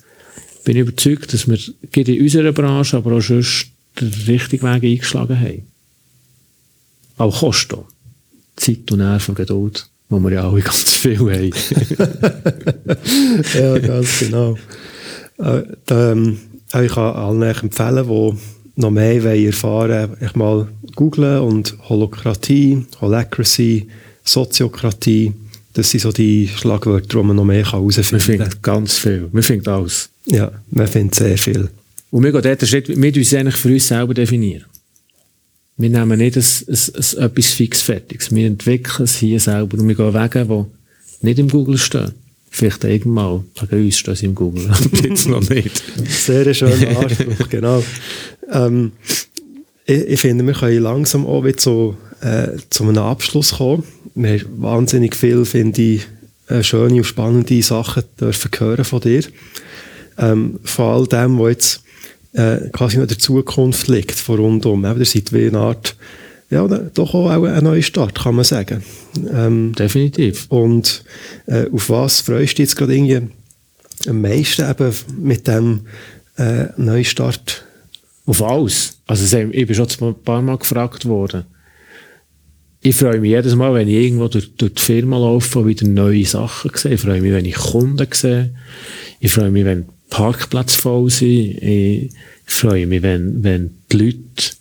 Ich 0.57 0.63
bin 0.63 0.77
überzeugt, 0.77 1.33
dass 1.33 1.47
wir 1.47 1.59
in 2.07 2.21
unserer 2.21 2.51
Branche, 2.51 2.97
aber 2.97 3.13
auch 3.13 3.21
sonst 3.21 3.67
den 3.99 4.11
richtigen 4.27 4.65
Weg 4.65 4.83
eingeschlagen 4.83 5.39
haben. 5.39 5.67
Auch 7.17 7.39
Kosten. 7.39 7.79
Zeit 8.55 8.91
und 8.91 8.99
Nerven, 8.99 9.35
Geduld, 9.35 9.87
wo 10.09 10.19
wir 10.19 10.31
ja 10.31 10.49
alle 10.49 10.61
ganz 10.63 10.97
viel 10.97 11.19
haben. 11.19 11.51
ja, 13.53 13.79
ganz 13.79 14.19
genau. 14.19 14.57
Äh, 15.39 15.63
ähm, 15.89 16.39
ich 16.81 16.91
kann 16.91 17.15
allen 17.15 17.41
empfehlen, 17.41 18.07
die 18.07 18.81
noch 18.81 18.91
mehr 18.91 19.23
erfahren 19.23 20.09
wollen, 20.09 20.17
ich 20.21 20.35
mal 20.35 20.67
googlen 20.95 21.39
und 21.39 21.77
Holokratie, 21.89 22.85
Holacracy, 22.99 23.87
Soziokratie, 24.23 25.33
das 25.73 25.89
sind 25.89 26.01
so 26.01 26.11
die 26.11 26.47
Schlagwörter, 26.47 27.19
die 27.19 27.25
man 27.25 27.35
noch 27.35 27.45
mehr 27.45 27.65
herausfinden 27.65 28.09
kann. 28.09 28.11
Man 28.11 28.21
findet 28.21 28.63
ganz 28.63 28.97
viel. 28.97 29.29
Man 29.31 29.43
findet 29.43 29.67
alles. 29.67 30.09
Ja, 30.25 30.51
man 30.69 30.87
findet 30.87 31.15
sehr 31.15 31.37
viel. 31.37 31.69
Und 32.11 32.23
wir 32.23 32.31
gehen 32.31 32.43
dort 32.43 32.67
Schritt, 32.67 32.89
wir 32.89 33.15
uns 33.15 33.33
eigentlich 33.33 33.55
für 33.55 33.69
uns 33.69 33.87
selber 33.87 34.13
definieren. 34.13 34.65
Wir 35.77 35.89
nehmen 35.89 36.19
nicht 36.19 36.37
ein, 36.37 36.43
ein, 36.43 36.75
ein, 37.17 37.25
etwas 37.25 37.47
fixfertiges. 37.47 38.33
Wir 38.33 38.45
entwickeln 38.45 39.05
es 39.05 39.15
hier 39.15 39.39
selber 39.39 39.79
und 39.79 39.87
wir 39.87 39.95
gehen 39.95 40.13
Wege, 40.13 40.45
die 40.45 41.25
nicht 41.25 41.39
im 41.39 41.49
Google 41.49 41.79
stehen. 41.79 42.13
Vielleicht 42.51 42.83
irgendwann, 42.83 43.45
bei 43.67 43.77
uns 43.77 43.97
stehen 43.97 44.15
sie 44.15 44.25
im 44.27 44.35
Google, 44.35 44.69
aber 44.69 44.97
jetzt 45.07 45.27
noch 45.27 45.49
nicht. 45.49 45.83
Sehr 46.07 46.53
schöner 46.53 46.99
Anspruch, 46.99 47.49
genau. 47.49 47.83
Ähm, 48.51 48.91
ich, 49.85 50.07
ich, 50.07 50.21
finde, 50.21 50.45
wir 50.45 50.53
können 50.53 50.83
langsam 50.83 51.25
auch 51.25 51.43
wieder 51.43 51.59
so, 51.59 51.97
äh, 52.21 52.49
zu 52.69 52.83
einem 52.83 52.99
Abschluss 52.99 53.53
kommen 53.53 53.83
wir 54.15 54.39
haben 54.39 54.61
wahnsinnig 54.61 55.15
viel, 55.15 55.45
finde 55.45 55.81
ich, 55.81 56.07
äh, 56.47 56.63
schöne 56.63 56.95
und 56.95 57.03
spannende 57.03 57.61
Sachen 57.61 58.03
dürfen 58.19 58.51
hören 58.57 58.85
von 58.85 59.01
dir. 59.01 59.23
Ähm, 60.17 60.59
von 60.63 60.85
all 60.85 61.07
dem, 61.07 61.39
was 61.39 61.49
jetzt 61.49 61.83
äh, 62.33 62.69
quasi 62.71 62.97
in 62.97 63.07
der 63.07 63.17
Zukunft 63.17 63.87
liegt, 63.87 64.19
von 64.19 64.39
rundum. 64.39 64.85
Eben, 64.85 64.99
ihr 64.99 65.05
seid 65.05 65.33
wie 65.33 65.47
eine 65.47 65.59
Art, 65.59 65.95
ja, 66.49 66.67
doch 66.67 67.13
auch 67.15 67.43
ein 67.43 67.63
neuer 67.63 67.81
Start, 67.81 68.15
kann 68.15 68.35
man 68.35 68.45
sagen. 68.45 68.83
Ähm, 69.33 69.73
Definitiv. 69.73 70.45
Und 70.49 71.03
äh, 71.47 71.65
auf 71.71 71.89
was 71.89 72.21
freust 72.21 72.57
du 72.57 72.61
jetzt 72.61 72.75
gerade 72.75 72.93
irgendwie 72.93 73.29
am 74.07 74.21
meisten 74.21 74.69
eben 74.69 74.93
mit 75.19 75.47
dem 75.47 75.81
äh, 76.37 76.65
Neustart? 76.77 77.65
Auf 78.25 78.41
alles. 78.41 78.99
Also 79.05 79.37
ich 79.37 79.67
bin 79.67 79.75
schon 79.75 79.87
ein 79.99 80.23
paar 80.23 80.41
Mal 80.41 80.57
gefragt 80.57 81.05
worden. 81.05 81.45
Ich 82.85 82.97
freue 82.97 83.21
mich 83.21 83.29
jedes 83.29 83.55
Mal, 83.55 83.73
wenn 83.73 83.87
ich 83.87 83.95
irgendwo 83.95 84.27
durch, 84.27 84.51
durch 84.57 84.73
die 84.73 84.81
Firma 84.81 85.17
laufe 85.17 85.59
und 85.59 85.67
wieder 85.67 85.87
neue 85.87 86.25
Sachen 86.25 86.69
sehe. 86.75 86.95
Ich 86.95 86.99
freue 86.99 87.21
mich, 87.21 87.31
wenn 87.31 87.45
ich 87.45 87.55
Kunden 87.55 88.05
sehe. 88.11 88.53
Ich 89.21 89.31
freue 89.31 89.51
mich, 89.51 89.63
wenn 89.63 89.85
Parkplätze 90.09 90.77
voll 90.77 91.09
sind. 91.09 91.63
Ich 91.63 92.11
freue 92.45 92.85
mich, 92.85 93.01
wenn, 93.01 93.41
wenn 93.41 93.71
die 93.89 93.97
Leute 93.97 94.55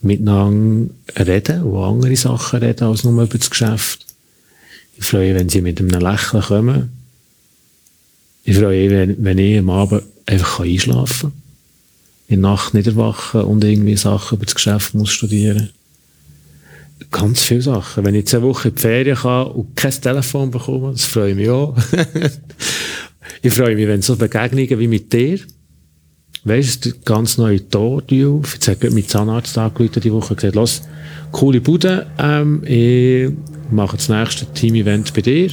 miteinander 0.00 0.94
reden 1.18 1.64
und 1.64 1.84
andere 1.84 2.16
Sachen 2.16 2.60
reden 2.60 2.84
als 2.84 3.04
nur 3.04 3.22
über 3.22 3.36
das 3.36 3.50
Geschäft. 3.50 4.06
Ich 4.96 5.04
freue 5.04 5.34
mich, 5.34 5.40
wenn 5.40 5.48
sie 5.50 5.60
mit 5.60 5.78
einem 5.78 5.90
Lächeln 5.90 6.42
kommen. 6.42 6.92
Ich 8.44 8.56
freue 8.56 8.82
mich, 8.82 8.90
wenn, 8.92 9.24
wenn 9.24 9.36
ich 9.36 9.58
am 9.58 9.68
Abend 9.68 10.04
einfach 10.24 10.60
einschlafen 10.60 11.30
kann. 11.30 11.42
In 12.28 12.40
der 12.40 12.50
Nacht 12.50 12.72
nicht 12.72 12.86
erwachen 12.86 13.42
und 13.42 13.62
irgendwie 13.62 13.96
Sachen 13.96 14.36
über 14.36 14.46
das 14.46 14.54
Geschäft 14.54 14.94
muss 14.94 15.10
studieren. 15.10 15.68
Ganz 17.10 17.42
viele 17.42 17.62
Sachen. 17.62 18.04
Wenn 18.04 18.14
ich 18.14 18.26
zwei 18.26 18.42
Wochen 18.42 18.68
in 18.68 18.74
die 18.74 18.80
Ferien 18.80 19.16
kann 19.16 19.46
und 19.48 19.76
kein 19.76 19.92
Telefon 19.92 20.50
bekomme, 20.50 20.92
das 20.92 21.04
freue 21.04 21.30
ich 21.30 21.36
mich 21.36 21.50
auch. 21.50 21.76
ich 23.42 23.52
freue 23.52 23.74
mich, 23.74 23.86
wenn 23.86 24.02
so 24.02 24.16
Begegnungen 24.16 24.78
wie 24.78 24.88
mit 24.88 25.12
dir, 25.12 25.38
weißt 26.44 26.84
du, 26.84 26.90
ganz 27.04 27.38
neue 27.38 27.68
Tor 27.68 28.02
auf. 28.02 28.54
Jetzt 28.54 28.68
hat 28.68 28.82
mein 28.82 29.06
Zahnarzt 29.06 29.56
angerufen 29.58 30.00
die 30.00 30.12
Woche 30.12 30.34
gesagt, 30.34 30.54
los, 30.54 30.82
coole 31.30 31.60
Bude, 31.60 32.06
ähm, 32.18 32.62
ich 32.64 33.30
mache 33.70 33.96
das 33.96 34.08
nächste 34.08 34.46
Team-Event 34.46 35.14
bei 35.14 35.22
dir. 35.22 35.50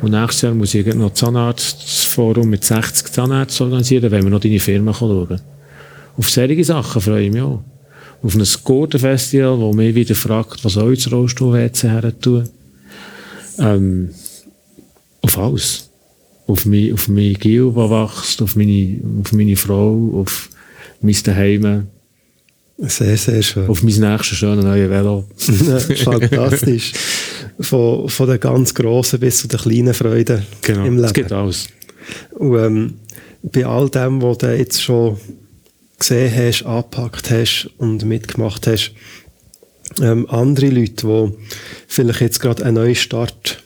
Und 0.00 0.12
nächstes 0.12 0.42
Jahr 0.42 0.54
muss 0.54 0.74
ich 0.74 0.86
noch 0.94 1.12
Zahnarztforum 1.12 2.48
mit 2.48 2.64
60 2.64 3.12
Zahnärzten 3.12 3.66
organisieren, 3.66 4.10
wenn 4.10 4.22
wir 4.22 4.30
noch 4.30 4.40
deine 4.40 4.60
Firma 4.60 4.94
schauen. 4.94 5.40
Auf 6.16 6.30
solche 6.30 6.64
Sachen 6.64 7.00
freue 7.00 7.24
ich 7.24 7.32
mich 7.32 7.42
auch. 7.42 7.62
Auf 8.22 8.34
ein 8.34 8.46
Gurtenfestival, 8.64 9.58
wo 9.58 9.72
mich 9.72 9.94
wieder 9.94 10.14
fragt, 10.14 10.64
was 10.64 10.72
soll 10.72 10.92
ich 10.92 11.04
das 11.04 11.12
Rollstuhl-WC 11.12 11.88
her 11.88 12.20
tun? 12.20 12.48
Ähm, 13.58 14.10
auf 15.22 15.38
alles. 15.38 15.90
Auf 16.46 16.66
mein, 16.66 16.92
auf 16.94 17.08
mein 17.08 17.34
Gil, 17.34 17.70
der 17.72 17.90
wächst, 17.90 18.42
auf 18.42 18.56
meine, 18.56 19.00
auf 19.22 19.32
meine 19.32 19.56
Frau, 19.56 20.10
auf 20.14 20.48
mein 21.00 21.16
Daheim. 21.22 21.86
Sehr, 22.78 23.16
sehr 23.16 23.42
schön. 23.42 23.68
Auf 23.68 23.82
mein 23.82 23.94
nächstes 23.94 24.38
schönes 24.38 24.64
neues 24.64 24.88
Velo. 24.88 25.24
Fantastisch. 25.36 26.92
Von, 27.60 28.08
von 28.08 28.28
den 28.28 28.40
ganz 28.40 28.72
grossen 28.72 29.18
bis 29.18 29.38
zu 29.38 29.48
den 29.48 29.58
kleinen 29.58 29.94
Freuden 29.94 30.42
genau, 30.62 30.84
im 30.84 30.94
Leben. 30.94 31.04
es 31.04 31.12
geht 31.12 31.32
alles. 31.32 31.66
Und 32.30 32.56
ähm, 32.56 32.94
bei 33.42 33.66
all 33.66 33.90
dem, 33.90 34.22
was 34.22 34.38
du 34.38 34.56
jetzt 34.56 34.80
schon 34.80 35.16
gesehen 35.98 36.32
hast, 36.34 36.64
angepackt 36.64 37.30
hast 37.30 37.70
und 37.78 38.04
mitgemacht 38.04 38.66
hast, 38.66 38.92
ähm, 40.00 40.28
andere 40.30 40.68
Leute, 40.68 41.06
die 41.06 41.32
vielleicht 41.86 42.20
jetzt 42.20 42.40
gerade 42.40 42.64
einen 42.64 42.74
neuen 42.74 42.94
Start 42.94 43.62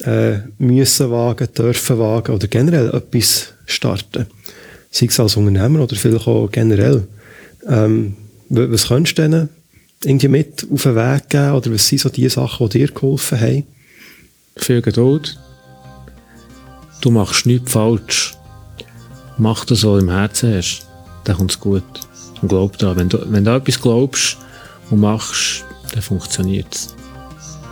äh, 0.00 0.38
müssen 0.58 1.10
wagen, 1.10 1.48
dürfen 1.56 1.98
wagen 1.98 2.34
oder 2.34 2.48
generell 2.48 2.88
etwas 2.94 3.54
starten, 3.66 4.26
sei 4.90 5.06
es 5.06 5.20
als 5.20 5.36
Unternehmer 5.36 5.80
oder 5.80 5.96
vielleicht 5.96 6.26
auch 6.26 6.50
generell, 6.50 7.06
ähm, 7.66 8.16
was 8.48 8.88
könntest 8.88 9.18
du 9.18 9.22
denen 9.22 9.48
irgendwie 10.04 10.28
mit 10.28 10.66
auf 10.72 10.82
den 10.82 10.96
Weg 10.96 11.28
geben 11.28 11.52
oder 11.52 11.72
was 11.72 11.86
sind 11.86 12.00
so 12.00 12.08
die 12.08 12.28
Sachen, 12.28 12.68
die 12.68 12.78
dir 12.78 12.88
geholfen 12.88 13.40
haben? 13.40 13.66
Viel 14.56 14.82
Geduld. 14.82 15.38
Du 17.00 17.10
machst 17.10 17.46
nichts 17.46 17.72
falsch. 17.72 18.34
Mach 19.38 19.64
das, 19.64 19.84
was 19.84 19.92
du 19.92 19.98
im 19.98 20.10
Herzen 20.10 20.54
hast. 20.54 20.89
Dann 21.24 21.36
kommt 21.36 21.50
es 21.52 21.60
gut. 21.60 21.84
Und 22.42 22.48
glaub 22.48 22.78
da. 22.78 22.96
Wenn 22.96 23.08
du, 23.08 23.18
wenn 23.30 23.44
du 23.44 23.54
etwas 23.54 23.80
glaubst 23.80 24.38
und 24.90 25.00
machst, 25.00 25.64
dann 25.92 26.02
funktioniert 26.02 26.74
es. 26.74 26.94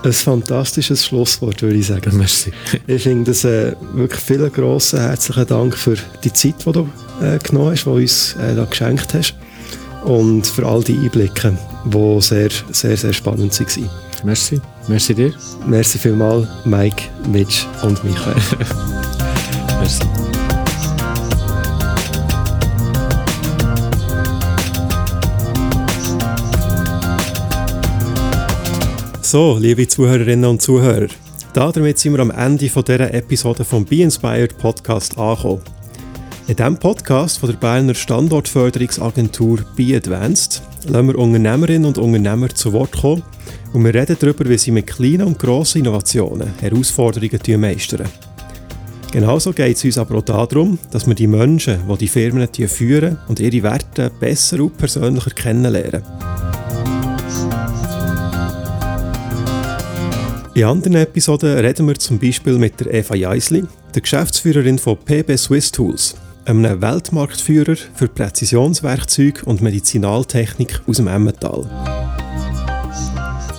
Ein 0.04 0.12
fantastisches 0.12 1.04
Schlusswort, 1.04 1.60
würde 1.60 1.76
ich 1.76 1.86
sagen. 1.86 2.16
Merci. 2.16 2.52
Ich 2.86 3.02
finde 3.02 3.32
das 3.32 3.44
äh, 3.44 3.74
wirklich 3.94 4.20
vielen 4.20 4.52
grossen 4.52 5.00
herzlichen 5.00 5.46
Dank 5.46 5.76
für 5.76 5.96
die 6.22 6.32
Zeit, 6.32 6.64
die 6.64 6.72
du 6.72 6.88
äh, 7.20 7.38
genommen 7.38 7.72
hast, 7.72 7.80
die 7.80 7.90
du 7.90 7.96
uns 7.96 8.34
äh, 8.34 8.54
da 8.54 8.64
geschenkt 8.64 9.12
hast 9.14 9.34
und 10.04 10.46
für 10.46 10.66
all 10.66 10.82
die 10.82 10.96
Einblicke, 10.96 11.56
die 11.84 12.20
sehr, 12.20 12.50
sehr, 12.70 12.96
sehr 12.96 13.12
spannend 13.12 13.58
waren. 13.58 13.90
Merci. 14.24 14.60
Merci 14.88 15.14
dir. 15.14 15.32
Merci 15.66 15.98
vielmals, 15.98 16.46
Mike, 16.64 17.04
Mitch 17.30 17.66
und 17.82 18.02
Michael. 18.04 18.36
Merci. 19.80 20.17
So, 29.30 29.58
liebe 29.60 29.86
Zuhörerinnen 29.86 30.48
und 30.48 30.62
Zuhörer, 30.62 31.08
damit 31.52 31.98
sind 31.98 32.14
wir 32.14 32.20
am 32.20 32.30
Ende 32.30 32.70
von 32.70 32.82
dieser 32.82 33.12
Episode 33.12 33.62
vom 33.62 33.84
Be 33.84 33.96
Inspired 33.96 34.56
Podcast 34.56 35.18
angekommen. 35.18 35.60
In 36.46 36.56
diesem 36.56 36.78
Podcast 36.78 37.38
von 37.38 37.50
der 37.50 37.58
Berner 37.58 37.94
Standortförderungsagentur 37.94 39.66
Be 39.76 39.94
Advanced 39.96 40.62
lassen 40.86 41.08
wir 41.08 41.18
Unternehmerinnen 41.18 41.84
und 41.84 41.98
Unternehmer 41.98 42.48
zu 42.48 42.72
Wort 42.72 42.92
kommen 42.92 43.22
und 43.74 43.84
wir 43.84 43.92
reden 43.92 44.16
darüber, 44.18 44.48
wie 44.48 44.56
sie 44.56 44.70
mit 44.70 44.86
kleinen 44.86 45.26
und 45.26 45.38
grossen 45.38 45.80
Innovationen 45.80 46.54
Herausforderungen 46.62 47.60
meistern. 47.60 48.08
Genauso 49.12 49.52
geht 49.52 49.76
es 49.76 49.84
uns 49.84 49.98
aber 49.98 50.16
auch 50.16 50.22
darum, 50.22 50.78
dass 50.90 51.06
wir 51.06 51.14
die 51.14 51.26
Menschen, 51.26 51.80
die 51.86 51.98
die 51.98 52.08
Firmen 52.08 52.48
führen 52.48 53.18
und 53.28 53.40
ihre 53.40 53.62
Werte 53.62 54.10
besser 54.20 54.60
und 54.60 54.78
persönlicher 54.78 55.32
kennenlernen. 55.32 56.02
In 60.58 60.64
anderen 60.64 60.96
Episoden 60.96 61.56
reden 61.56 61.86
wir 61.86 61.94
zum 61.94 62.18
Beispiel 62.18 62.58
mit 62.58 62.80
der 62.80 62.92
Eva 62.92 63.14
Jeisli, 63.14 63.62
der 63.94 64.02
Geschäftsführerin 64.02 64.80
von 64.80 64.96
PB 64.96 65.36
Swiss 65.36 65.70
Tools 65.70 66.16
einem 66.46 66.82
Weltmarktführer 66.82 67.76
für 67.94 68.08
Präzisionswerkzeuge 68.08 69.44
und 69.44 69.62
Medizinaltechnik 69.62 70.80
aus 70.88 70.96
dem 70.96 71.06
Emmental. 71.06 71.64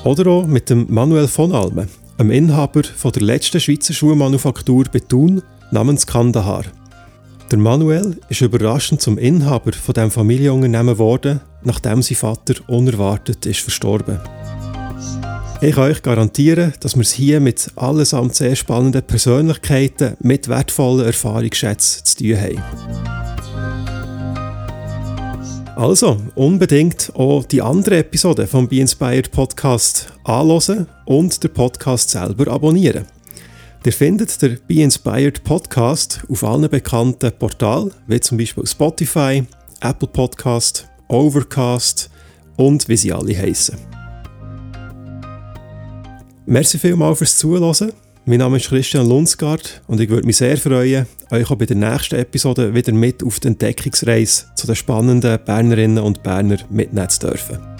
Oder 0.03 0.29
auch 0.29 0.45
mit 0.45 0.69
dem 0.69 0.87
Manuel 0.89 1.29
von 1.29 1.53
Alme, 1.53 1.87
einem 2.17 2.31
Inhaber 2.31 2.83
von 2.83 3.13
der 3.13 3.21
letzten 3.21 3.61
Schweizer 3.61 3.93
Schuhmanufaktur 3.93 4.83
Betun 4.91 5.41
namens 5.71 6.05
Kandahar. 6.05 6.65
Der 7.49 7.59
Manuel 7.59 8.17
ist 8.27 8.41
überraschend 8.41 9.01
zum 9.01 9.17
Inhaber 9.17 9.71
von 9.71 9.93
dem 9.93 10.11
Familienunternehmen 10.11 10.95
geworden, 10.95 11.39
nachdem 11.63 12.01
sein 12.01 12.17
Vater 12.17 12.55
unerwartet 12.67 13.45
ist 13.45 13.61
verstorben. 13.61 14.19
Ich 15.61 15.75
kann 15.75 15.91
euch 15.91 16.01
garantieren, 16.01 16.73
dass 16.79 16.95
wir 16.95 17.01
es 17.01 17.11
hier 17.11 17.41
mit 17.41 17.69
allesamt 17.75 18.33
sehr 18.33 18.55
spannenden 18.55 19.03
Persönlichkeiten 19.03 20.15
mit 20.21 20.47
wertvollen 20.47 21.05
Erfahrungsschätzen 21.05 22.05
zu 22.05 22.17
tun 22.17 22.39
haben. 22.39 22.63
Also, 25.75 26.17
unbedingt 26.35 27.11
auch 27.13 27.43
die 27.43 27.61
andere 27.61 27.97
Episode 27.97 28.47
vom 28.47 28.69
Be 28.69 28.79
Inspired 28.79 29.31
Podcast 29.31 30.13
anhören 30.23 30.87
und 31.05 31.43
den 31.43 31.53
Podcast 31.53 32.09
selber 32.09 32.49
abonnieren. 32.53 33.05
Ihr 33.85 33.93
findet 33.93 34.41
den 34.41 34.59
Be 34.65 34.75
Inspired 34.75 35.43
Podcast 35.43 36.21
auf 36.29 36.43
allen 36.45 36.69
bekannten 36.69 37.33
Portalen, 37.37 37.91
wie 38.07 38.21
zum 38.21 38.37
Beispiel 38.37 38.65
Spotify, 38.65 39.43
Apple 39.81 40.07
Podcast, 40.07 40.87
Overcast 41.09 42.09
und 42.55 42.87
wie 42.87 42.97
sie 42.97 43.11
alle 43.11 43.37
heißen. 43.37 43.98
Merci 46.49 46.79
vielmals 46.79 47.19
fürs 47.19 47.37
Zuhören. 47.37 47.91
Mein 48.25 48.39
Name 48.39 48.57
ist 48.57 48.69
Christian 48.69 49.07
Lundsgaard 49.07 49.83
und 49.85 50.01
ich 50.01 50.09
würde 50.09 50.25
mich 50.25 50.37
sehr 50.37 50.57
freuen, 50.57 51.05
euch 51.29 51.51
auch 51.51 51.55
bei 51.55 51.67
der 51.67 51.75
nächsten 51.75 52.15
Episode 52.15 52.73
wieder 52.73 52.91
mit 52.91 53.23
auf 53.23 53.39
die 53.39 53.49
Entdeckungsreise 53.49 54.45
zu 54.55 54.65
den 54.65 54.75
spannenden 54.75 55.37
Bernerinnen 55.45 56.03
und 56.03 56.23
Berner 56.23 56.57
mitnehmen 56.71 57.07
zu 57.07 57.19
dürfen. 57.19 57.78